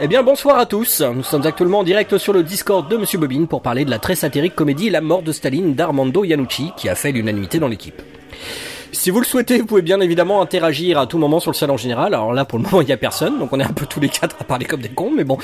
Eh 0.00 0.08
bien 0.08 0.22
bonsoir 0.22 0.58
à 0.58 0.66
tous, 0.66 1.00
nous 1.00 1.22
sommes 1.22 1.44
actuellement 1.44 1.80
en 1.80 1.84
direct 1.84 2.16
sur 2.18 2.32
le 2.32 2.42
Discord 2.42 2.88
de 2.88 2.96
Monsieur 2.96 3.18
Bobine 3.18 3.46
pour 3.46 3.60
parler 3.60 3.84
de 3.84 3.90
la 3.90 3.98
très 3.98 4.14
satirique 4.14 4.54
comédie 4.54 4.88
La 4.88 5.00
mort 5.00 5.22
de 5.22 5.32
Staline 5.32 5.74
d'Armando 5.74 6.24
Iannucci 6.24 6.72
qui 6.76 6.88
a 6.88 6.94
fait 6.94 7.12
l'unanimité 7.12 7.58
dans 7.58 7.68
l'équipe. 7.68 8.00
Si 8.92 9.10
vous 9.10 9.20
le 9.20 9.26
souhaitez, 9.26 9.58
vous 9.58 9.66
pouvez 9.66 9.82
bien 9.82 10.00
évidemment 10.00 10.42
interagir 10.42 10.98
à 10.98 11.06
tout 11.06 11.18
moment 11.18 11.38
sur 11.38 11.50
le 11.50 11.56
salon 11.56 11.76
général. 11.76 12.14
Alors 12.14 12.32
là, 12.32 12.44
pour 12.44 12.58
le 12.58 12.64
moment, 12.70 12.80
il 12.80 12.86
n'y 12.86 12.92
a 12.92 12.96
personne, 12.96 13.38
donc 13.38 13.52
on 13.52 13.60
est 13.60 13.64
un 13.64 13.72
peu 13.72 13.86
tous 13.86 14.00
les 14.00 14.08
quatre 14.08 14.36
à 14.40 14.44
parler 14.44 14.64
comme 14.64 14.80
des 14.80 14.88
cons, 14.88 15.12
mais 15.14 15.24
bon. 15.24 15.38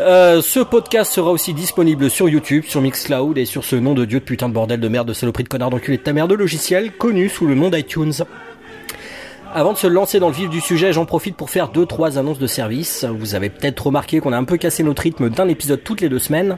Euh, 0.00 0.40
ce 0.42 0.60
podcast 0.60 1.12
sera 1.12 1.30
aussi 1.30 1.54
disponible 1.54 2.08
sur 2.10 2.28
YouTube, 2.28 2.64
sur 2.66 2.80
Mixcloud 2.80 3.36
et 3.38 3.44
sur 3.44 3.64
ce 3.64 3.76
nom 3.76 3.94
de 3.94 4.04
dieu 4.04 4.20
de 4.20 4.24
putain 4.24 4.48
de 4.48 4.54
bordel 4.54 4.80
de 4.80 4.88
merde, 4.88 5.08
de 5.08 5.12
saloperie 5.12 5.44
de 5.44 5.48
connard 5.48 5.70
d'enculé 5.70 5.96
de 5.96 6.02
ta 6.02 6.12
mère 6.12 6.28
de 6.28 6.34
logiciel, 6.34 6.92
connu 6.92 7.28
sous 7.28 7.46
le 7.46 7.54
nom 7.54 7.68
d'iTunes. 7.68 8.12
Avant 9.54 9.74
de 9.74 9.78
se 9.78 9.86
lancer 9.86 10.18
dans 10.18 10.28
le 10.28 10.34
vif 10.34 10.48
du 10.48 10.62
sujet, 10.62 10.94
j'en 10.94 11.04
profite 11.04 11.36
pour 11.36 11.50
faire 11.50 11.68
deux 11.68 11.84
trois 11.84 12.16
annonces 12.16 12.38
de 12.38 12.46
service. 12.46 13.04
Vous 13.04 13.34
avez 13.34 13.50
peut-être 13.50 13.86
remarqué 13.86 14.18
qu'on 14.18 14.32
a 14.32 14.38
un 14.38 14.44
peu 14.44 14.56
cassé 14.56 14.82
notre 14.82 15.02
rythme 15.02 15.28
d'un 15.28 15.46
épisode 15.46 15.84
toutes 15.84 16.00
les 16.00 16.08
deux 16.08 16.18
semaines. 16.18 16.56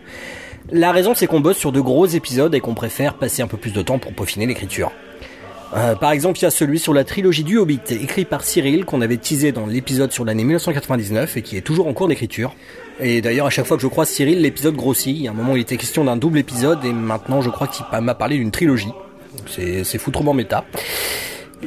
La 0.70 0.92
raison 0.92 1.12
c'est 1.12 1.26
qu'on 1.26 1.40
bosse 1.40 1.56
sur 1.56 1.72
de 1.72 1.80
gros 1.80 2.06
épisodes 2.06 2.54
et 2.54 2.60
qu'on 2.60 2.74
préfère 2.74 3.14
passer 3.14 3.42
un 3.42 3.48
peu 3.48 3.56
plus 3.56 3.72
de 3.72 3.82
temps 3.82 3.98
pour 3.98 4.12
peaufiner 4.12 4.46
l'écriture. 4.46 4.92
Euh, 5.76 5.96
par 5.96 6.12
exemple, 6.12 6.38
il 6.38 6.42
y 6.42 6.44
a 6.44 6.52
celui 6.52 6.78
sur 6.78 6.94
la 6.94 7.02
trilogie 7.02 7.42
du 7.42 7.58
Hobbit, 7.58 7.80
écrit 7.90 8.24
par 8.24 8.44
Cyril, 8.44 8.84
qu'on 8.84 9.00
avait 9.00 9.16
teasé 9.16 9.50
dans 9.50 9.66
l'épisode 9.66 10.12
sur 10.12 10.24
l'année 10.24 10.44
1999 10.44 11.36
et 11.36 11.42
qui 11.42 11.56
est 11.56 11.62
toujours 11.62 11.88
en 11.88 11.94
cours 11.94 12.06
d'écriture. 12.06 12.54
Et 13.00 13.20
d'ailleurs, 13.20 13.46
à 13.46 13.50
chaque 13.50 13.66
fois 13.66 13.76
que 13.76 13.82
je 13.82 13.88
croise 13.88 14.08
Cyril, 14.08 14.40
l'épisode 14.40 14.76
grossit. 14.76 15.26
A 15.26 15.30
un 15.30 15.34
moment, 15.34 15.56
il 15.56 15.62
était 15.62 15.78
question 15.78 16.04
d'un 16.04 16.16
double 16.16 16.38
épisode 16.38 16.84
et 16.84 16.92
maintenant, 16.92 17.40
je 17.40 17.50
crois 17.50 17.66
qu'il 17.66 17.84
m'a 18.00 18.14
parlé 18.14 18.36
d'une 18.36 18.52
trilogie. 18.52 18.92
C'est 19.48 19.98
foutrement 19.98 20.32
méta. 20.32 20.64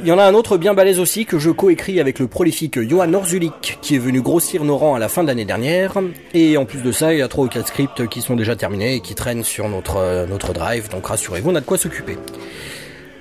Il 0.00 0.06
y 0.06 0.12
en 0.12 0.18
a 0.18 0.22
un 0.22 0.34
autre 0.34 0.56
bien 0.58 0.74
balèze 0.74 1.00
aussi 1.00 1.26
que 1.26 1.38
je 1.38 1.50
coécris 1.50 1.98
avec 1.98 2.20
le 2.20 2.28
prolifique 2.28 2.80
Johan 2.88 3.12
Orzulik 3.14 3.78
qui 3.82 3.96
est 3.96 3.98
venu 3.98 4.20
grossir 4.20 4.62
nos 4.62 4.76
rangs 4.76 4.94
à 4.94 4.98
la 5.00 5.08
fin 5.08 5.22
de 5.22 5.28
l'année 5.28 5.44
dernière. 5.44 5.98
Et 6.34 6.56
en 6.56 6.64
plus 6.64 6.82
de 6.82 6.92
ça, 6.92 7.12
il 7.12 7.18
y 7.18 7.22
a 7.22 7.28
trois 7.28 7.44
ou 7.44 7.48
quatre 7.48 7.66
scripts 7.66 8.06
qui 8.06 8.20
sont 8.20 8.36
déjà 8.36 8.54
terminés 8.54 8.94
et 8.94 9.00
qui 9.00 9.16
traînent 9.16 9.42
sur 9.42 9.68
notre, 9.68 9.96
euh, 9.96 10.26
notre 10.26 10.52
drive, 10.52 10.88
donc 10.90 11.06
rassurez-vous, 11.06 11.50
on 11.50 11.54
a 11.56 11.60
de 11.60 11.66
quoi 11.66 11.78
s'occuper. 11.78 12.16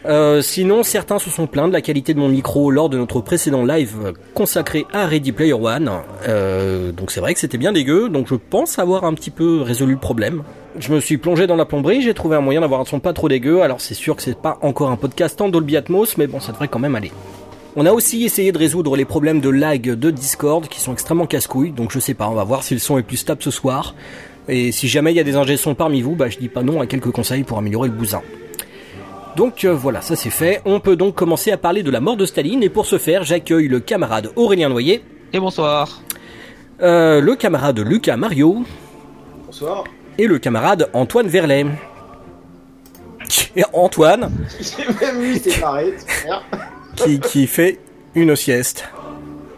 Euh, 0.07 0.41
sinon, 0.41 0.83
certains 0.83 1.19
se 1.19 1.29
sont 1.29 1.47
plaints 1.47 1.67
de 1.67 1.73
la 1.73 1.81
qualité 1.81 2.13
de 2.13 2.19
mon 2.19 2.29
micro 2.29 2.71
lors 2.71 2.87
de 2.87 2.97
notre 2.97 3.19
précédent 3.19 3.65
live 3.65 4.13
consacré 4.33 4.85
à 4.93 5.05
Ready 5.05 5.33
Player 5.33 5.53
One. 5.53 5.91
Euh, 6.27 6.93
donc 6.93 7.11
c'est 7.11 7.19
vrai 7.19 7.33
que 7.33 7.39
c'était 7.41 7.57
bien 7.57 7.73
dégueu, 7.73 8.07
donc 8.07 8.27
je 8.27 8.35
pense 8.35 8.79
avoir 8.79 9.03
un 9.03 9.13
petit 9.13 9.31
peu 9.31 9.61
résolu 9.61 9.93
le 9.93 9.99
problème. 9.99 10.43
Je 10.79 10.93
me 10.93 11.01
suis 11.01 11.17
plongé 11.17 11.45
dans 11.45 11.57
la 11.57 11.65
plomberie, 11.65 12.01
j'ai 12.01 12.13
trouvé 12.13 12.37
un 12.37 12.41
moyen 12.41 12.61
d'avoir 12.61 12.79
un 12.79 12.85
son 12.85 13.01
pas 13.01 13.11
trop 13.11 13.27
dégueu, 13.27 13.61
alors 13.63 13.81
c'est 13.81 13.95
sûr 13.95 14.15
que 14.15 14.21
c'est 14.21 14.37
pas 14.37 14.57
encore 14.61 14.91
un 14.91 14.95
podcast 14.95 15.41
en 15.41 15.49
Dolby 15.49 15.75
Atmos, 15.75 16.17
mais 16.17 16.27
bon, 16.27 16.39
ça 16.39 16.53
devrait 16.53 16.69
quand 16.69 16.79
même 16.79 16.95
aller. 16.95 17.11
On 17.75 17.85
a 17.85 17.91
aussi 17.91 18.23
essayé 18.23 18.53
de 18.53 18.57
résoudre 18.57 18.95
les 18.95 19.05
problèmes 19.05 19.41
de 19.41 19.49
lag 19.49 19.81
de 19.81 20.11
Discord 20.11 20.67
qui 20.67 20.79
sont 20.79 20.93
extrêmement 20.93 21.25
casse-couilles, 21.25 21.71
donc 21.71 21.91
je 21.91 21.99
sais 21.99 22.13
pas, 22.13 22.29
on 22.29 22.33
va 22.33 22.45
voir 22.45 22.63
si 22.63 22.73
le 22.73 22.79
son 22.79 22.97
est 22.97 23.03
plus 23.03 23.17
stable 23.17 23.43
ce 23.43 23.51
soir. 23.51 23.93
Et 24.47 24.71
si 24.71 24.87
jamais 24.87 25.11
il 25.11 25.17
y 25.17 25.19
a 25.19 25.25
des 25.25 25.35
ingé 25.35 25.57
parmi 25.77 26.01
vous, 26.01 26.15
bah 26.15 26.29
je 26.29 26.37
dis 26.37 26.47
pas 26.47 26.63
non 26.63 26.79
à 26.79 26.87
quelques 26.87 27.11
conseils 27.11 27.43
pour 27.43 27.57
améliorer 27.57 27.89
le 27.89 27.93
bousin. 27.93 28.21
Donc 29.37 29.65
euh, 29.65 29.73
voilà, 29.73 30.01
ça 30.01 30.15
c'est 30.15 30.31
fait. 30.31 30.61
On 30.65 30.79
peut 30.79 30.95
donc 30.95 31.13
commencer 31.13 31.51
à 31.51 31.57
parler 31.57 31.83
de 31.83 31.91
la 31.91 32.01
mort 32.01 32.17
de 32.17 32.25
Staline 32.25 32.63
et 32.63 32.69
pour 32.69 32.87
ce 32.87 32.97
faire, 32.97 33.23
j'accueille 33.23 33.67
le 33.67 33.79
camarade 33.79 34.31
Aurélien 34.35 34.67
Noyer. 34.67 35.03
Et 35.31 35.39
bonsoir. 35.39 36.01
Euh, 36.81 37.21
le 37.21 37.35
camarade 37.35 37.79
Lucas 37.79 38.17
Mario. 38.17 38.63
Bonsoir 39.45 39.83
et 40.17 40.25
le 40.25 40.39
camarade 40.39 40.89
Antoine 40.93 41.27
Verlet. 41.27 41.67
Antoine. 43.73 44.31
qui, 46.95 47.19
qui 47.19 47.47
fait 47.47 47.79
une 48.15 48.35
sieste. 48.35 48.89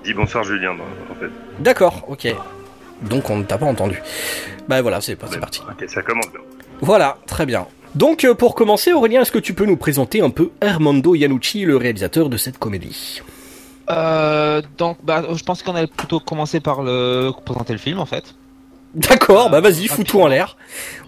Dis 0.03 0.13
bonsoir 0.13 0.43
Julien, 0.43 0.71
en 0.71 1.15
fait. 1.15 1.29
D'accord, 1.59 2.03
ok. 2.09 2.27
Donc 3.03 3.29
on 3.29 3.37
ne 3.37 3.43
t'a 3.43 3.57
pas 3.57 3.65
entendu. 3.65 4.01
Bah 4.67 4.81
voilà, 4.81 4.99
c'est 4.99 5.15
parti. 5.15 5.61
Ok, 5.69 5.87
ça 5.87 6.01
commence 6.01 6.29
bien. 6.31 6.41
Voilà, 6.81 7.17
très 7.25 7.45
bien. 7.45 7.65
Donc 7.95 8.23
euh, 8.23 8.35
pour 8.35 8.55
commencer, 8.55 8.93
Aurélien, 8.93 9.21
est-ce 9.21 9.31
que 9.31 9.39
tu 9.39 9.53
peux 9.53 9.65
nous 9.65 9.77
présenter 9.77 10.21
un 10.21 10.29
peu 10.29 10.51
Armando 10.61 11.15
Iannucci, 11.15 11.65
le 11.65 11.77
réalisateur 11.77 12.29
de 12.29 12.37
cette 12.37 12.57
comédie? 12.57 13.21
Euh, 13.89 14.61
donc, 14.77 14.97
bah, 15.03 15.23
je 15.33 15.43
pense 15.43 15.63
qu'on 15.63 15.73
allait 15.75 15.87
plutôt 15.87 16.19
commencer 16.19 16.59
par 16.59 16.83
le 16.83 17.31
présenter 17.43 17.73
le 17.73 17.79
film 17.79 17.99
en 17.99 18.05
fait. 18.05 18.35
D'accord, 18.95 19.51
bah 19.51 19.61
vas-y, 19.61 19.87
fous 19.87 20.03
tout 20.03 20.19
en 20.19 20.27
l'air. 20.27 20.57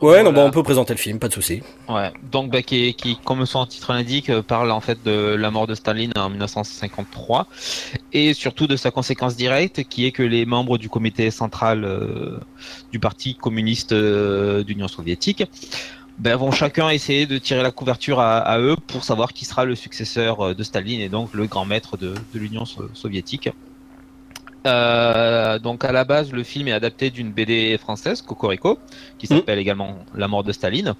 Ouais, 0.01 0.22
non, 0.22 0.31
bah 0.31 0.44
on 0.45 0.51
peut 0.51 0.61
présenter 0.61 0.94
le 0.94 1.00
film, 1.00 1.17
pas 1.17 1.29
de 1.29 1.33
souci. 1.33 1.63
Ouais, 1.89 2.11
donc 2.31 2.51
bah, 2.51 2.61
qui, 2.61 2.94
qui, 2.94 3.17
comme 3.17 3.44
son 3.47 3.66
titre 3.66 3.91
l'indique, 3.91 4.29
euh, 4.29 4.44
parle 4.44 4.69
en 4.69 4.81
fait 4.81 5.00
de 5.03 5.33
la 5.33 5.50
mort 5.50 5.66
de 5.66 5.73
Staline 5.73 6.11
en 6.16 6.29
1953 6.29 7.47
et 8.13 8.35
surtout 8.35 8.67
de 8.67 8.75
sa 8.75 8.91
conséquence 8.91 9.35
directe, 9.35 9.83
qui 9.85 10.06
est 10.06 10.11
que 10.11 10.22
les 10.22 10.45
membres 10.45 10.77
du 10.77 10.89
comité 10.89 11.31
central 11.31 11.83
euh, 11.83 12.38
du 12.91 13.00
parti 13.00 13.33
communiste 13.33 13.94
euh, 13.94 14.63
d'Union 14.63 14.88
soviétique 14.88 15.44
ben, 16.21 16.35
vont 16.37 16.51
chacun 16.51 16.89
essayer 16.89 17.25
de 17.25 17.37
tirer 17.37 17.63
la 17.63 17.71
couverture 17.71 18.19
à, 18.19 18.59
eux 18.59 18.75
pour 18.87 19.03
savoir 19.03 19.33
qui 19.33 19.43
sera 19.43 19.65
le 19.65 19.75
successeur 19.75 20.55
de 20.55 20.63
Staline 20.63 21.01
et 21.01 21.09
donc 21.09 21.33
le 21.33 21.47
grand 21.47 21.65
maître 21.65 21.97
de, 21.97 22.13
de 22.33 22.39
l'Union 22.39 22.65
soviétique. 22.93 23.49
Euh, 24.67 25.57
donc 25.59 25.83
à 25.83 25.91
la 25.91 26.03
base, 26.03 26.31
le 26.31 26.43
film 26.43 26.67
est 26.67 26.73
adapté 26.73 27.09
d'une 27.09 27.31
BD 27.31 27.77
française, 27.77 28.21
Cocorico, 28.21 28.77
qui 29.17 29.25
mmh. 29.25 29.37
s'appelle 29.37 29.59
également 29.59 29.97
La 30.15 30.27
mort 30.27 30.43
de 30.43 30.51
Staline. 30.51 30.93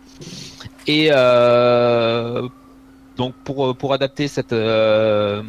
Et 0.88 1.10
euh, 1.12 2.48
donc 3.18 3.36
pour, 3.44 3.76
pour 3.76 3.94
adapter 3.94 4.28
cette, 4.28 4.54
euh, 4.54 5.44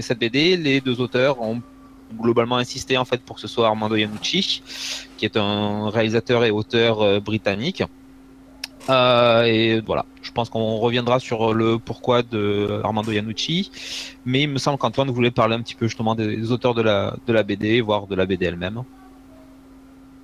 cette 0.00 0.18
BD, 0.18 0.56
les 0.56 0.80
deux 0.80 1.00
auteurs 1.00 1.40
ont 1.42 1.60
globalement 2.18 2.56
insisté 2.56 2.96
en 2.96 3.04
fait 3.04 3.20
pour 3.20 3.36
que 3.36 3.42
ce 3.42 3.48
soit 3.48 3.66
Armando 3.66 3.94
Iannucci, 3.94 4.62
qui 5.18 5.26
est 5.26 5.36
un 5.36 5.90
réalisateur 5.90 6.44
et 6.44 6.50
auteur 6.50 7.20
britannique, 7.20 7.82
euh, 8.90 9.42
et 9.42 9.80
voilà, 9.80 10.06
je 10.22 10.32
pense 10.32 10.48
qu'on 10.48 10.76
reviendra 10.76 11.18
sur 11.18 11.52
le 11.52 11.78
pourquoi 11.78 12.22
de 12.22 12.80
Armando 12.84 13.12
Iannucci, 13.12 13.70
mais 14.24 14.42
il 14.42 14.48
me 14.48 14.58
semble 14.58 14.78
qu'Antoine 14.78 15.10
voulait 15.10 15.30
parler 15.30 15.54
un 15.54 15.62
petit 15.62 15.74
peu 15.74 15.86
justement 15.86 16.14
des 16.14 16.52
auteurs 16.52 16.74
de 16.74 16.82
la, 16.82 17.16
de 17.26 17.32
la 17.32 17.42
BD, 17.42 17.80
voire 17.80 18.06
de 18.06 18.14
la 18.14 18.26
BD 18.26 18.46
elle-même. 18.46 18.82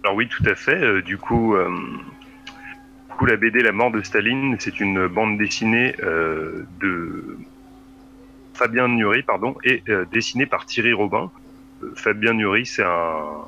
Alors 0.03 0.17
oui, 0.17 0.29
tout 0.29 0.45
à 0.47 0.55
fait. 0.55 0.83
Euh, 0.83 1.03
du 1.03 1.19
coup, 1.19 1.55
euh, 1.55 1.69
du 3.11 3.17
coup, 3.17 3.27
la 3.27 3.37
BD 3.37 3.63
La 3.63 3.73
mort 3.73 3.91
de 3.91 4.03
Staline, 4.03 4.57
c'est 4.59 4.81
une 4.81 5.09
bande 5.09 5.39
dessinée 5.39 5.95
de 6.81 7.39
Fabien 8.55 8.89
Nury, 8.89 9.23
pardon, 9.23 9.57
et 9.65 9.83
dessinée 10.13 10.47
par 10.47 10.67
Thierry 10.67 10.93
Robin. 10.93 11.31
Fabien 11.97 12.33
Nury, 12.33 12.67
c'est 12.67 12.83
un 12.85 13.45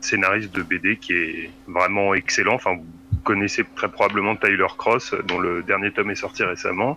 scénariste 0.00 0.54
de 0.54 0.62
BD 0.62 0.96
qui 0.96 1.14
est 1.14 1.50
vraiment 1.66 2.14
excellent. 2.14 2.54
Enfin, 2.54 2.76
connaissez 3.26 3.64
très 3.74 3.88
probablement 3.88 4.36
Tyler 4.36 4.72
Cross, 4.78 5.14
dont 5.26 5.38
le 5.38 5.62
dernier 5.62 5.90
tome 5.90 6.10
est 6.10 6.22
sorti 6.26 6.44
récemment. 6.44 6.96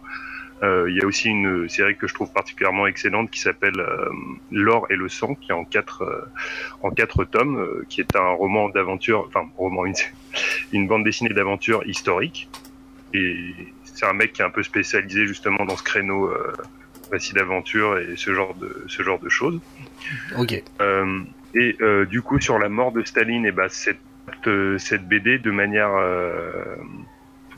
Euh, 0.61 0.89
il 0.89 0.97
y 0.97 1.01
a 1.01 1.05
aussi 1.05 1.29
une 1.29 1.67
série 1.69 1.95
que 1.95 2.07
je 2.07 2.13
trouve 2.13 2.31
particulièrement 2.31 2.85
excellente 2.85 3.31
qui 3.31 3.39
s'appelle 3.39 3.79
euh, 3.79 4.09
L'or 4.51 4.85
et 4.89 4.95
le 4.95 5.09
sang, 5.09 5.35
qui 5.35 5.51
est 5.51 5.53
en 5.53 5.63
quatre 5.63 6.03
euh, 6.03 6.21
en 6.83 6.91
quatre 6.91 7.23
tomes, 7.23 7.83
qui 7.89 8.01
est 8.01 8.15
un 8.15 8.29
roman 8.29 8.69
d'aventure, 8.69 9.25
enfin 9.27 9.49
roman 9.57 9.85
une, 9.85 9.95
une 10.71 10.87
bande 10.87 11.03
dessinée 11.03 11.33
d'aventure 11.33 11.81
historique. 11.87 12.49
Et 13.13 13.35
c'est 13.83 14.05
un 14.05 14.13
mec 14.13 14.33
qui 14.33 14.41
est 14.41 14.45
un 14.45 14.51
peu 14.51 14.63
spécialisé 14.63 15.25
justement 15.25 15.65
dans 15.65 15.77
ce 15.77 15.83
créneau 15.83 16.31
récit 17.11 17.33
d'aventure 17.33 17.97
et 17.97 18.15
ce 18.17 18.35
genre 18.35 18.53
de 18.53 18.85
ce 18.87 19.01
genre 19.01 19.19
de 19.19 19.29
choses. 19.29 19.59
Ok. 20.37 20.61
et 21.55 21.77
du 22.05 22.21
coup 22.21 22.39
sur 22.39 22.59
la 22.59 22.69
mort 22.69 22.91
de 22.91 23.03
Staline, 23.03 23.45
et 23.45 23.49
eh 23.49 23.51
ben 23.51 23.67
cette 23.67 23.99
euh, 24.47 24.77
cette 24.77 25.07
BD 25.07 25.39
de 25.39 25.51
manière 25.51 25.91
euh, 25.95 26.75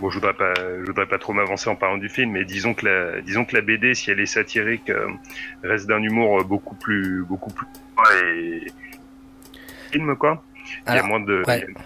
bon, 0.02 0.10
je 0.10 0.16
voudrais 0.16 0.34
pas, 0.34 0.54
je 0.56 0.86
voudrais 0.86 1.06
pas 1.06 1.20
trop 1.20 1.34
m'avancer 1.34 1.70
en 1.70 1.76
parlant 1.76 1.98
du 1.98 2.10
film, 2.10 2.32
mais 2.32 2.44
disons 2.44 2.74
que 2.74 2.86
la, 2.86 3.22
disons 3.22 3.46
que 3.46 3.56
la 3.56 3.62
BD, 3.62 3.94
si 3.94 4.12
elle 4.12 4.20
est 4.20 4.26
satirique, 4.26 4.90
euh, 4.90 5.08
reste 5.64 5.88
d'un 5.88 6.02
humour 6.02 6.44
beaucoup 6.44 6.76
plus, 6.76 7.24
beaucoup 7.24 7.52
plus 7.52 7.68
et 8.24 8.66
film 9.92 10.16
quoi. 10.16 10.44
il, 10.88 10.96
y 10.96 10.98
a 10.98 11.04
moins 11.04 11.20
de, 11.20 11.44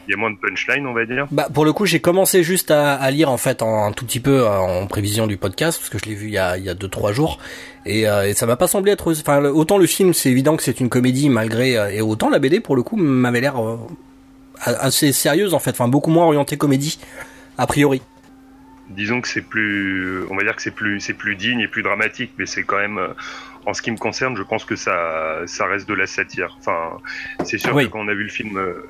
il 0.07 0.11
y 0.11 0.13
a 0.13 0.17
moins 0.17 0.31
de 0.31 0.37
punchline, 0.37 0.87
on 0.87 0.93
va 0.93 1.05
dire. 1.05 1.27
Bah, 1.31 1.47
pour 1.53 1.65
le 1.65 1.73
coup, 1.73 1.85
j'ai 1.85 1.99
commencé 1.99 2.41
juste 2.41 2.71
à, 2.71 2.93
à, 2.93 3.11
lire 3.11 3.29
en 3.29 3.37
fait 3.37 3.61
en, 3.61 3.85
un 3.85 3.91
tout 3.91 4.05
petit 4.05 4.21
peu 4.21 4.47
en 4.47 4.87
prévision 4.87 5.27
du 5.27 5.35
podcast 5.35 5.79
parce 5.79 5.89
que 5.89 5.97
je 5.97 6.05
l'ai 6.05 6.15
vu 6.15 6.27
il 6.27 6.33
y 6.33 6.37
a, 6.37 6.57
il 6.57 6.63
y 6.63 6.69
a 6.69 6.73
deux 6.73 6.87
trois 6.87 7.11
jours 7.11 7.39
et, 7.85 8.07
euh, 8.07 8.29
et 8.29 8.33
ça 8.33 8.45
m'a 8.45 8.55
pas 8.55 8.67
semblé 8.67 8.93
être. 8.93 9.11
Enfin, 9.11 9.43
autant 9.43 9.77
le 9.77 9.87
film, 9.87 10.13
c'est 10.13 10.29
évident 10.29 10.55
que 10.55 10.63
c'est 10.63 10.79
une 10.79 10.89
comédie 10.89 11.29
malgré 11.29 11.95
et 11.95 12.01
autant 12.01 12.29
la 12.29 12.39
BD 12.39 12.61
pour 12.61 12.77
le 12.77 12.83
coup 12.83 12.95
m'avait 12.95 13.41
l'air 13.41 13.55
assez 14.61 15.11
sérieuse 15.11 15.53
en 15.53 15.59
fait, 15.59 15.71
enfin 15.71 15.87
beaucoup 15.87 16.11
moins 16.11 16.25
orientée 16.25 16.57
comédie 16.57 16.99
a 17.57 17.67
priori. 17.67 18.01
Disons 18.89 19.19
que 19.19 19.27
c'est 19.27 19.41
plus, 19.41 20.23
on 20.29 20.35
va 20.35 20.43
dire 20.43 20.55
que 20.55 20.61
c'est 20.61 20.75
plus, 20.75 20.99
c'est 20.99 21.15
plus 21.15 21.35
digne 21.35 21.59
et 21.59 21.67
plus 21.67 21.81
dramatique, 21.81 22.33
mais 22.37 22.45
c'est 22.45 22.63
quand 22.63 22.77
même, 22.77 22.99
euh, 22.99 23.07
en 23.65 23.73
ce 23.73 23.81
qui 23.81 23.89
me 23.89 23.97
concerne, 23.97 24.37
je 24.37 24.43
pense 24.43 24.63
que 24.63 24.75
ça, 24.75 25.41
ça 25.47 25.65
reste 25.65 25.89
de 25.89 25.95
la 25.95 26.05
satire. 26.05 26.55
Enfin, 26.59 26.97
c'est 27.43 27.57
sûr 27.57 27.75
que 27.75 27.85
quand 27.85 27.99
on 27.99 28.07
a 28.07 28.13
vu 28.13 28.23
le 28.23 28.29
film, 28.29 28.57
euh, 28.57 28.83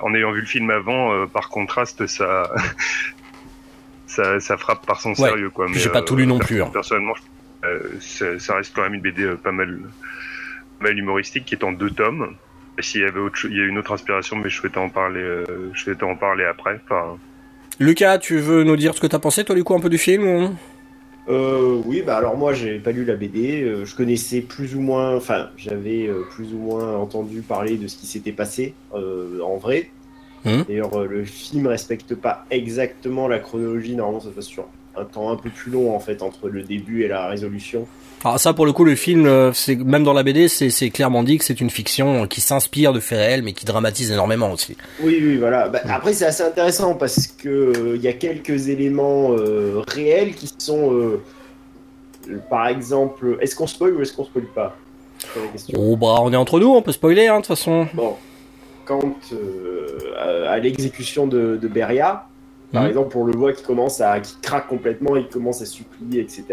en 0.00 0.14
ayant 0.14 0.32
vu 0.32 0.40
le 0.40 0.46
film 0.46 0.70
avant, 0.70 1.12
euh, 1.12 1.26
par 1.26 1.50
contraste, 1.50 2.06
ça, 2.06 2.50
ça, 4.06 4.40
ça, 4.40 4.56
frappe 4.56 4.86
par 4.86 5.02
son 5.02 5.14
sérieux 5.14 5.50
quoi. 5.50 5.66
Mais 5.68 5.78
j'ai 5.78 5.90
pas 5.90 6.02
tout 6.02 6.16
lu 6.16 6.26
non 6.26 6.38
plus. 6.38 6.62
Hein. 6.62 6.70
Personnellement, 6.72 7.14
ça, 8.00 8.54
reste 8.54 8.74
quand 8.74 8.82
même 8.82 8.94
une 8.94 9.02
BD 9.02 9.26
pas 9.42 9.52
mal 9.52 9.78
bah, 10.80 10.90
l'humoristique 10.90 11.44
qui 11.44 11.54
est 11.54 11.64
en 11.64 11.72
deux 11.72 11.90
tomes. 11.90 12.34
S'il 12.80 13.02
y 13.02 13.04
avait 13.04 13.20
autre, 13.20 13.38
il 13.44 13.56
y 13.56 13.60
a 13.60 13.64
une 13.64 13.78
autre 13.78 13.92
inspiration, 13.92 14.36
mais 14.36 14.50
je 14.50 14.56
souhaitais 14.56 14.78
en 14.78 14.88
parler, 14.88 15.20
euh, 15.20 15.44
je 15.72 15.82
souhaitais 15.82 16.04
en 16.04 16.16
parler 16.16 16.44
après. 16.44 16.80
Enfin, 16.84 17.16
Lucas, 17.78 18.18
tu 18.18 18.38
veux 18.38 18.64
nous 18.64 18.76
dire 18.76 18.94
ce 18.94 19.00
que 19.00 19.06
t'as 19.06 19.18
pensé, 19.18 19.44
toi, 19.44 19.54
du 19.54 19.64
coup, 19.64 19.74
un 19.74 19.80
peu 19.80 19.88
du 19.88 19.98
film 19.98 20.26
ou... 20.26 20.50
Euh, 21.28 21.80
oui, 21.86 22.02
bah 22.02 22.18
alors 22.18 22.36
moi 22.36 22.52
j'ai 22.52 22.78
pas 22.78 22.92
lu 22.92 23.06
la 23.06 23.16
BD, 23.16 23.62
euh, 23.62 23.86
je 23.86 23.96
connaissais 23.96 24.42
plus 24.42 24.76
ou 24.76 24.80
moins, 24.80 25.16
enfin 25.16 25.48
j'avais 25.56 26.06
euh, 26.06 26.22
plus 26.30 26.52
ou 26.52 26.58
moins 26.58 26.98
entendu 26.98 27.40
parler 27.40 27.78
de 27.78 27.88
ce 27.88 27.96
qui 27.96 28.06
s'était 28.06 28.32
passé 28.32 28.74
euh, 28.94 29.40
en 29.40 29.56
vrai. 29.56 29.90
Mhm. 30.44 30.64
D'ailleurs 30.68 31.00
euh, 31.00 31.06
le 31.06 31.24
film 31.24 31.66
respecte 31.66 32.14
pas 32.14 32.44
exactement 32.50 33.26
la 33.26 33.38
chronologie, 33.38 33.96
normalement 33.96 34.20
ça 34.20 34.28
se 34.28 34.34
passe 34.34 34.46
sur 34.46 34.66
un 34.96 35.04
temps 35.04 35.30
un 35.30 35.36
peu 35.36 35.48
plus 35.48 35.72
long 35.72 35.96
en 35.96 36.00
fait 36.00 36.20
entre 36.20 36.50
le 36.50 36.62
début 36.62 37.04
et 37.04 37.08
la 37.08 37.26
résolution. 37.26 37.88
Alors 38.24 38.40
ça, 38.40 38.54
pour 38.54 38.64
le 38.64 38.72
coup, 38.72 38.84
le 38.84 38.94
film, 38.94 39.26
euh, 39.26 39.52
c'est 39.52 39.76
même 39.76 40.02
dans 40.02 40.14
la 40.14 40.22
BD, 40.22 40.48
c'est 40.48 40.90
clairement 40.90 41.22
dit 41.22 41.36
que 41.36 41.44
c'est 41.44 41.60
une 41.60 41.68
fiction 41.68 42.26
qui 42.26 42.40
s'inspire 42.40 42.92
de 42.94 43.00
faits 43.00 43.18
réels, 43.18 43.42
mais 43.42 43.52
qui 43.52 43.66
dramatise 43.66 44.10
énormément 44.10 44.50
aussi. 44.50 44.76
Oui, 45.00 45.18
oui, 45.22 45.36
voilà. 45.36 45.68
Bah, 45.68 45.80
après, 45.90 46.14
c'est 46.14 46.24
assez 46.24 46.42
intéressant 46.42 46.94
parce 46.94 47.26
que 47.26 47.48
euh, 47.48 47.96
il 47.96 48.02
y 48.02 48.08
a 48.08 48.14
quelques 48.14 48.68
éléments 48.68 49.32
euh, 49.32 49.82
réels 49.88 50.34
qui 50.34 50.50
sont, 50.56 50.92
euh, 50.94 51.20
euh, 52.30 52.38
par 52.48 52.68
exemple, 52.68 53.36
est-ce 53.42 53.54
qu'on 53.54 53.66
spoil 53.66 53.94
ou 53.94 54.00
est-ce 54.00 54.14
qu'on 54.14 54.24
spoil 54.24 54.46
pas? 54.54 54.74
Oh 55.76 55.96
bah, 55.96 56.16
on 56.20 56.32
est 56.32 56.36
entre 56.36 56.60
nous, 56.60 56.68
on 56.68 56.80
peut 56.82 56.92
spoiler, 56.92 57.26
hein, 57.28 57.36
de 57.36 57.40
toute 57.40 57.48
façon. 57.48 57.86
Bon, 57.92 58.16
quand 58.86 59.02
euh, 59.32 60.46
à, 60.46 60.52
à 60.52 60.58
l'exécution 60.58 61.26
de, 61.26 61.58
de 61.60 61.68
Beria, 61.68 62.26
par 62.72 62.82
Mhm. 62.84 62.88
exemple, 62.88 63.18
on 63.18 63.24
le 63.24 63.36
voit 63.36 63.52
qui 63.52 63.62
commence 63.62 64.00
à, 64.00 64.18
qui 64.20 64.34
craque 64.42 64.66
complètement, 64.66 65.14
il 65.16 65.28
commence 65.28 65.60
à 65.62 65.66
supplier, 65.66 66.20
etc. 66.20 66.44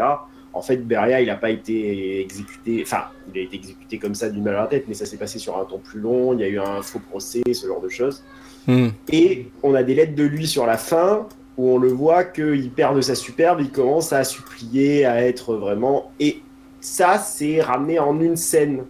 En 0.54 0.62
fait, 0.62 0.78
Beria, 0.78 1.22
il 1.22 1.28
n'a 1.28 1.36
pas 1.36 1.50
été 1.50 2.20
exécuté, 2.22 2.82
enfin, 2.86 3.04
il 3.34 3.40
a 3.40 3.44
été 3.44 3.56
exécuté 3.56 3.98
comme 3.98 4.16
ça 4.16 4.30
d'une 4.30 4.44
balle 4.44 4.56
à 4.56 4.62
la 4.62 4.68
tête, 4.68 4.86
mais 4.88 4.94
ça 4.94 5.06
s'est 5.06 5.18
passé 5.18 5.40
sur 5.40 5.58
un 5.58 5.64
temps 5.64 5.80
plus 5.80 6.00
long. 6.00 6.34
Il 6.34 6.42
y 6.42 6.44
a 6.44 6.48
eu 6.48 6.60
un 6.60 6.82
faux 6.82 7.00
procès, 7.00 7.42
ce 7.54 7.68
genre 7.68 7.82
de 7.82 7.90
choses. 7.90 8.24
Hmm. 8.68 8.90
Et 9.12 9.48
on 9.64 9.74
a 9.74 9.84
des 9.84 9.96
lettres 9.96 10.16
de 10.16 10.24
lui 10.24 10.46
sur 10.48 10.66
la 10.66 10.78
fin 10.78 11.28
où 11.58 11.70
on 11.70 11.78
le 11.78 11.90
voit 11.90 12.24
qu'il 12.26 12.70
perd 12.72 12.96
de 12.96 13.02
sa 13.02 13.16
superbe, 13.16 13.60
il 13.62 13.72
commence 13.72 14.14
à 14.14 14.24
supplier, 14.24 15.06
à 15.06 15.26
être 15.26 15.56
vraiment. 15.56 16.12
Et 16.20 16.42
ça, 16.80 17.18
c'est 17.18 17.62
ramené 17.62 18.00
en 18.00 18.20
une 18.20 18.36
scène. 18.36 18.84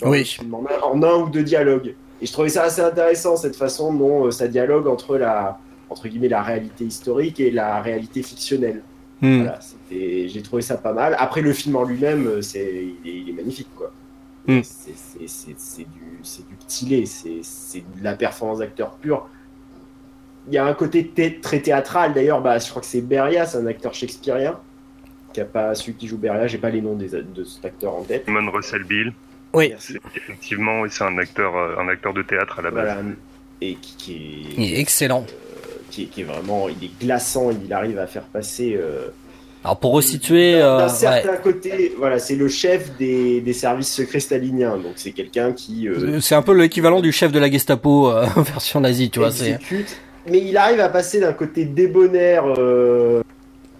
dans 0.00 0.10
Oui. 0.10 0.18
le 0.20 0.24
film, 0.24 0.54
En 0.54 0.64
un, 0.64 0.82
en 0.82 1.02
un 1.02 1.22
ou 1.22 1.28
deux 1.28 1.42
dialogues. 1.42 1.94
Et 2.22 2.26
je 2.26 2.32
trouvais 2.32 2.48
ça 2.48 2.62
assez 2.64 2.80
intéressant, 2.80 3.36
cette 3.36 3.56
façon 3.56 3.92
dont 3.92 4.26
euh, 4.26 4.30
ça 4.30 4.48
dialogue 4.48 4.86
entre 4.86 5.16
la, 5.16 5.58
entre 5.90 6.08
guillemets, 6.08 6.28
la 6.28 6.42
réalité 6.42 6.84
historique 6.84 7.40
et 7.40 7.50
la 7.50 7.82
réalité 7.82 8.22
fictionnelle. 8.22 8.82
Hmm. 9.24 9.42
Voilà, 9.42 9.58
c'était- 9.60 10.28
j'ai 10.28 10.42
trouvé 10.42 10.60
ça 10.62 10.76
pas 10.76 10.92
mal. 10.92 11.16
Après, 11.18 11.40
le 11.40 11.52
film 11.52 11.76
en 11.76 11.84
lui-même, 11.84 12.26
euh, 12.26 12.42
c'est, 12.42 12.84
il, 13.04 13.10
est, 13.10 13.16
il 13.20 13.30
est 13.30 13.32
magnifique, 13.32 13.68
quoi. 13.74 13.90
Mm. 14.46 14.60
C'est, 14.62 14.92
c'est, 14.94 15.26
c'est, 15.28 15.54
c'est 15.56 15.82
du, 15.84 16.18
c'est 16.22 16.46
du 16.46 16.54
petit 16.56 16.84
lait, 16.86 17.06
c'est, 17.06 17.38
c'est 17.42 17.80
de 17.80 18.04
la 18.04 18.14
performance 18.14 18.58
d'acteur 18.58 18.92
pur. 18.96 19.26
Il 20.48 20.52
y 20.52 20.58
a 20.58 20.66
un 20.66 20.74
côté 20.74 21.06
thé- 21.06 21.40
très 21.40 21.60
théâtral, 21.60 22.12
d'ailleurs, 22.12 22.42
bah, 22.42 22.58
je 22.58 22.68
crois 22.68 22.82
que 22.82 22.86
c'est 22.88 23.00
Beria, 23.00 23.46
c'est 23.46 23.56
un 23.58 23.66
acteur 23.66 23.94
shakespearien. 23.94 24.58
Qui 25.32 25.40
a 25.40 25.46
pas, 25.46 25.74
celui 25.74 25.94
qui 25.94 26.06
joue 26.06 26.18
Beria, 26.18 26.46
j'ai 26.46 26.58
pas 26.58 26.68
les 26.70 26.82
noms 26.82 26.94
des, 26.94 27.08
de 27.08 27.44
cet 27.44 27.64
acteur 27.64 27.94
en 27.94 28.02
tête. 28.02 28.24
Simon 28.26 28.50
Russell 28.50 28.84
Bill, 28.84 29.12
Oui, 29.54 29.72
effectivement, 30.14 30.82
c'est 30.90 31.04
un 31.04 31.16
acteur, 31.18 31.56
euh, 31.56 31.76
un 31.78 31.88
acteur 31.88 32.12
de 32.12 32.22
théâtre 32.22 32.58
à 32.58 32.62
la 32.62 32.70
base. 32.70 32.84
Voilà. 32.84 33.00
Et 33.60 33.74
qui, 33.76 33.96
qui 33.96 34.12
est, 34.12 34.62
il 34.62 34.74
est 34.74 34.80
excellent. 34.80 35.24
Qui, 35.94 36.02
est, 36.02 36.06
qui 36.06 36.20
est 36.22 36.24
vraiment, 36.24 36.68
il 36.68 36.84
est 36.86 36.90
glaçant, 37.00 37.50
il 37.64 37.72
arrive 37.72 37.98
à 37.98 38.06
faire 38.06 38.22
passer. 38.24 38.76
euh, 38.78 39.08
Alors 39.62 39.78
pour 39.78 39.92
resituer, 39.92 40.52
D'un 40.54 40.58
euh, 40.80 40.82
ouais. 40.84 40.88
certain 40.88 41.36
côté, 41.36 41.94
voilà, 41.98 42.18
c'est 42.18 42.34
le 42.36 42.48
chef 42.48 42.96
des, 42.98 43.40
des 43.40 43.52
services 43.52 43.92
secrets 43.92 44.20
staliniens. 44.20 44.76
Donc 44.76 44.94
c'est 44.96 45.12
quelqu'un 45.12 45.52
qui 45.52 45.88
euh, 45.88 46.20
c'est 46.20 46.34
un 46.34 46.42
peu 46.42 46.52
l'équivalent 46.52 47.00
du 47.00 47.12
chef 47.12 47.32
de 47.32 47.38
la 47.38 47.50
Gestapo 47.50 48.10
version 48.36 48.80
nazie, 48.80 49.10
tu 49.10 49.20
vois. 49.20 49.28
Exécute. 49.28 49.96
Mais 50.30 50.38
il 50.38 50.56
arrive 50.56 50.80
à 50.80 50.88
passer 50.88 51.20
d'un 51.20 51.34
côté 51.34 51.66
débonnaire, 51.66 52.44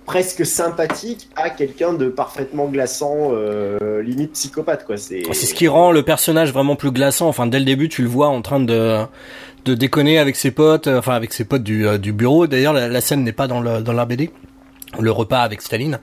presque 0.05 0.44
sympathique, 0.44 1.28
à 1.37 1.49
quelqu'un 1.49 1.94
de 1.94 2.08
parfaitement 2.08 2.67
glaçant, 2.67 3.31
euh, 3.32 4.02
limite 4.02 4.32
psychopathe, 4.32 4.84
quoi. 4.84 4.99
C'est 4.99 5.22
c'est 5.32 5.46
ce 5.46 5.55
qui 5.55 5.67
rend 5.69 5.90
le 5.93 6.02
personnage 6.02 6.52
vraiment 6.52 6.76
plus 6.76 6.90
glaçant. 6.90 7.28
Enfin, 7.28 7.46
dès 7.46 7.58
le 7.58 7.64
début, 7.64 7.88
tu 7.88 8.02
le 8.02 8.08
vois 8.08 8.28
en 8.28 8.43
train 8.43 8.60
de 8.60 8.99
de 9.64 9.75
déconner 9.75 10.19
avec 10.19 10.37
ses 10.37 10.50
potes, 10.50 10.87
euh, 10.87 10.99
enfin 10.99 11.14
avec 11.14 11.32
ses 11.32 11.44
potes 11.44 11.62
du, 11.62 11.87
euh, 11.87 11.99
du 11.99 12.12
bureau. 12.12 12.46
D'ailleurs, 12.46 12.72
la, 12.72 12.88
la 12.88 13.00
scène 13.00 13.25
n'est 13.25 13.32
pas 13.32 13.46
dans 13.46 13.61
le 13.61 13.81
dans 13.82 13.93
la 13.93 14.05
BD. 14.05 14.31
Le 15.00 15.11
repas 15.11 15.40
avec 15.40 15.61
Staline. 15.62 15.99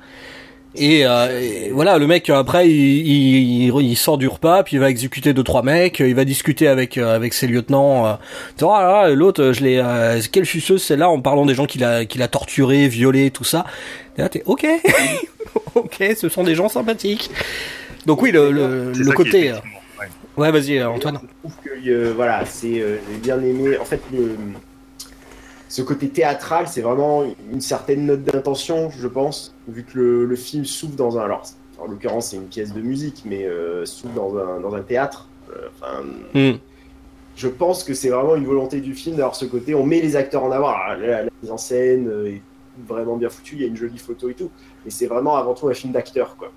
Et, 0.73 1.05
euh, 1.05 1.41
et 1.41 1.69
voilà, 1.71 1.97
le 1.97 2.07
mec 2.07 2.29
après 2.29 2.69
il, 2.69 3.05
il, 3.05 3.73
il- 3.81 3.95
sort 3.97 4.17
du 4.17 4.29
repas, 4.29 4.63
puis 4.63 4.77
il 4.77 4.79
va 4.79 4.89
exécuter 4.89 5.33
deux 5.33 5.43
trois 5.43 5.63
mecs, 5.63 5.99
il 5.99 6.15
va 6.15 6.23
discuter 6.23 6.69
avec 6.69 6.97
euh, 6.97 7.13
avec 7.13 7.33
ses 7.33 7.47
lieutenants. 7.47 8.07
Euh, 8.07 8.13
là, 8.61 9.09
l'autre, 9.09 9.51
je 9.51 9.63
l'ai, 9.65 9.81
euh, 9.83 10.21
quelle 10.31 10.45
suceuse 10.45 10.81
celle-là 10.81 11.09
en 11.09 11.19
parlant 11.19 11.45
des 11.45 11.55
gens 11.55 11.65
qu'il 11.65 11.83
a 11.83 12.05
qu'il 12.05 12.21
a 12.21 12.29
torturé, 12.29 12.87
violé, 12.87 13.31
tout 13.31 13.43
ça. 13.43 13.65
Et 14.17 14.21
là 14.21 14.29
t'es 14.29 14.43
ok, 14.45 14.65
ok, 15.75 16.03
ce 16.17 16.29
sont 16.29 16.43
des 16.45 16.55
gens 16.55 16.69
sympathiques. 16.69 17.29
Donc 18.05 18.21
oui, 18.21 18.31
le 18.31 18.51
le, 18.51 18.93
le 18.93 19.11
qui 19.23 19.49
ouais. 20.37 20.51
Vas-y 20.51 20.77
euh, 20.77 20.89
Antoine. 20.89 21.19
Je 21.21 21.27
trouve 21.49 21.63
que 21.63 21.89
euh, 21.89 22.13
voilà, 22.15 22.45
c'est 22.45 22.81
euh, 22.81 22.97
j'ai 23.11 23.17
bien 23.19 23.41
aimé. 23.41 23.77
En 23.77 23.85
fait, 23.85 24.01
le, 24.13 24.35
ce 25.69 25.81
côté 25.81 26.09
théâtral, 26.09 26.67
c'est 26.67 26.81
vraiment 26.81 27.23
une 27.51 27.61
certaine 27.61 28.05
note 28.05 28.23
d'intention, 28.23 28.89
je 28.89 29.07
pense, 29.07 29.55
vu 29.67 29.83
que 29.83 29.97
le, 29.97 30.25
le 30.25 30.35
film 30.35 30.65
s'ouvre 30.65 30.95
dans 30.95 31.17
un. 31.17 31.23
Alors, 31.23 31.43
en 31.79 31.87
l'occurrence, 31.87 32.29
c'est 32.29 32.35
une 32.37 32.47
pièce 32.47 32.73
de 32.73 32.81
musique, 32.81 33.23
mais 33.25 33.45
euh, 33.45 33.85
s'ouvre 33.85 34.13
dans 34.13 34.37
un, 34.37 34.59
dans 34.59 34.75
un 34.75 34.81
théâtre. 34.81 35.27
Enfin, 35.49 36.03
Hmm. 36.33 36.57
je 37.35 37.47
pense 37.49 37.83
que 37.83 37.93
c'est 37.93 38.07
vraiment 38.09 38.35
une 38.37 38.45
volonté 38.45 38.79
du 38.79 38.93
film 38.93 39.17
d'avoir 39.17 39.35
ce 39.35 39.45
côté. 39.45 39.75
On 39.75 39.85
met 39.85 39.99
les 39.99 40.15
acteurs 40.15 40.43
en 40.45 40.51
avant. 40.51 40.71
La, 40.71 41.23
la 41.23 41.29
mise 41.41 41.51
en 41.51 41.57
scène 41.57 42.09
est 42.25 42.41
vraiment 42.87 43.17
bien 43.17 43.29
foutue, 43.29 43.55
il 43.55 43.61
y 43.61 43.65
a 43.65 43.67
une 43.67 43.75
jolie 43.75 43.97
photo 43.97 44.29
et 44.29 44.33
tout. 44.33 44.49
Mais 44.85 44.91
c'est 44.91 45.07
vraiment 45.07 45.35
avant 45.35 45.53
tout 45.53 45.67
un 45.67 45.73
film 45.73 45.91
d'acteurs, 45.91 46.37
quoi. 46.37 46.51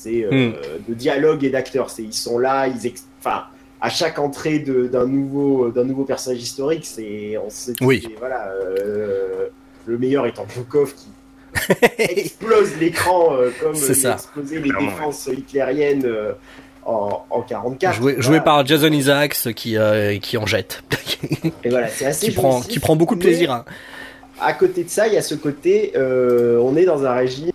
C'est 0.00 0.24
euh, 0.24 0.52
de 0.88 0.94
dialogue 0.94 1.42
et 1.44 1.50
d'acteurs. 1.50 1.90
C'est 1.90 2.02
ils 2.04 2.12
sont 2.14 2.38
là, 2.38 2.68
ils 2.68 2.86
ex- 2.86 3.04
enfin 3.20 3.44
à 3.80 3.90
chaque 3.90 4.18
entrée 4.18 4.58
de- 4.60 4.86
d'un 4.86 5.06
nouveau 5.06 5.70
d'un 5.70 5.84
nouveau 5.84 6.04
personnage 6.04 6.40
historique, 6.42 6.84
c'est 6.86 7.36
on 7.44 7.50
sait 7.50 7.72
Oui. 7.80 8.02
c'est- 8.04 8.14
voilà 8.18 8.48
euh, 8.52 9.46
le 9.86 9.98
meilleur 9.98 10.26
étant 10.26 10.46
Bukov 10.56 10.94
qui 10.94 11.08
explose 11.98 12.76
l'écran 12.78 13.34
euh, 13.34 13.50
comme 13.60 13.74
C'est 13.74 13.92
il 13.92 13.96
ça. 13.96 14.12
a 14.12 14.14
explosé 14.14 14.56
les 14.60 14.68
Clairement, 14.70 14.90
défenses 14.90 15.26
hitlériennes 15.32 16.04
euh, 16.06 16.32
en, 16.84 17.24
en 17.30 17.42
44. 17.42 17.94
Joué, 17.96 18.12
Voilà. 18.12 18.20
joué 18.26 18.40
par 18.40 18.64
Jason 18.66 18.92
Isaacs 18.92 19.52
qui 19.54 19.76
euh, 19.76 20.18
qui 20.18 20.36
en 20.38 20.46
jette, 20.46 20.82
Et 21.64 21.68
voilà, 21.70 21.88
c'est 21.88 22.06
assez 22.06 22.26
qui 22.28 22.32
prend 22.34 22.60
qui 22.60 22.78
prend 22.78 22.96
beaucoup 22.96 23.14
de 23.14 23.20
plaisir. 23.20 23.50
hein. 23.52 23.64
à 24.40 24.52
côté 24.52 24.84
de 24.84 24.88
ça, 24.90 25.06
il 25.08 25.14
y 25.14 25.16
a 25.16 25.22
ce 25.22 25.34
côté, 25.34 25.92
euh, 25.96 26.58
on 26.62 26.76
est 26.76 26.84
dans 26.84 27.04
un 27.04 27.12
régime 27.14 27.50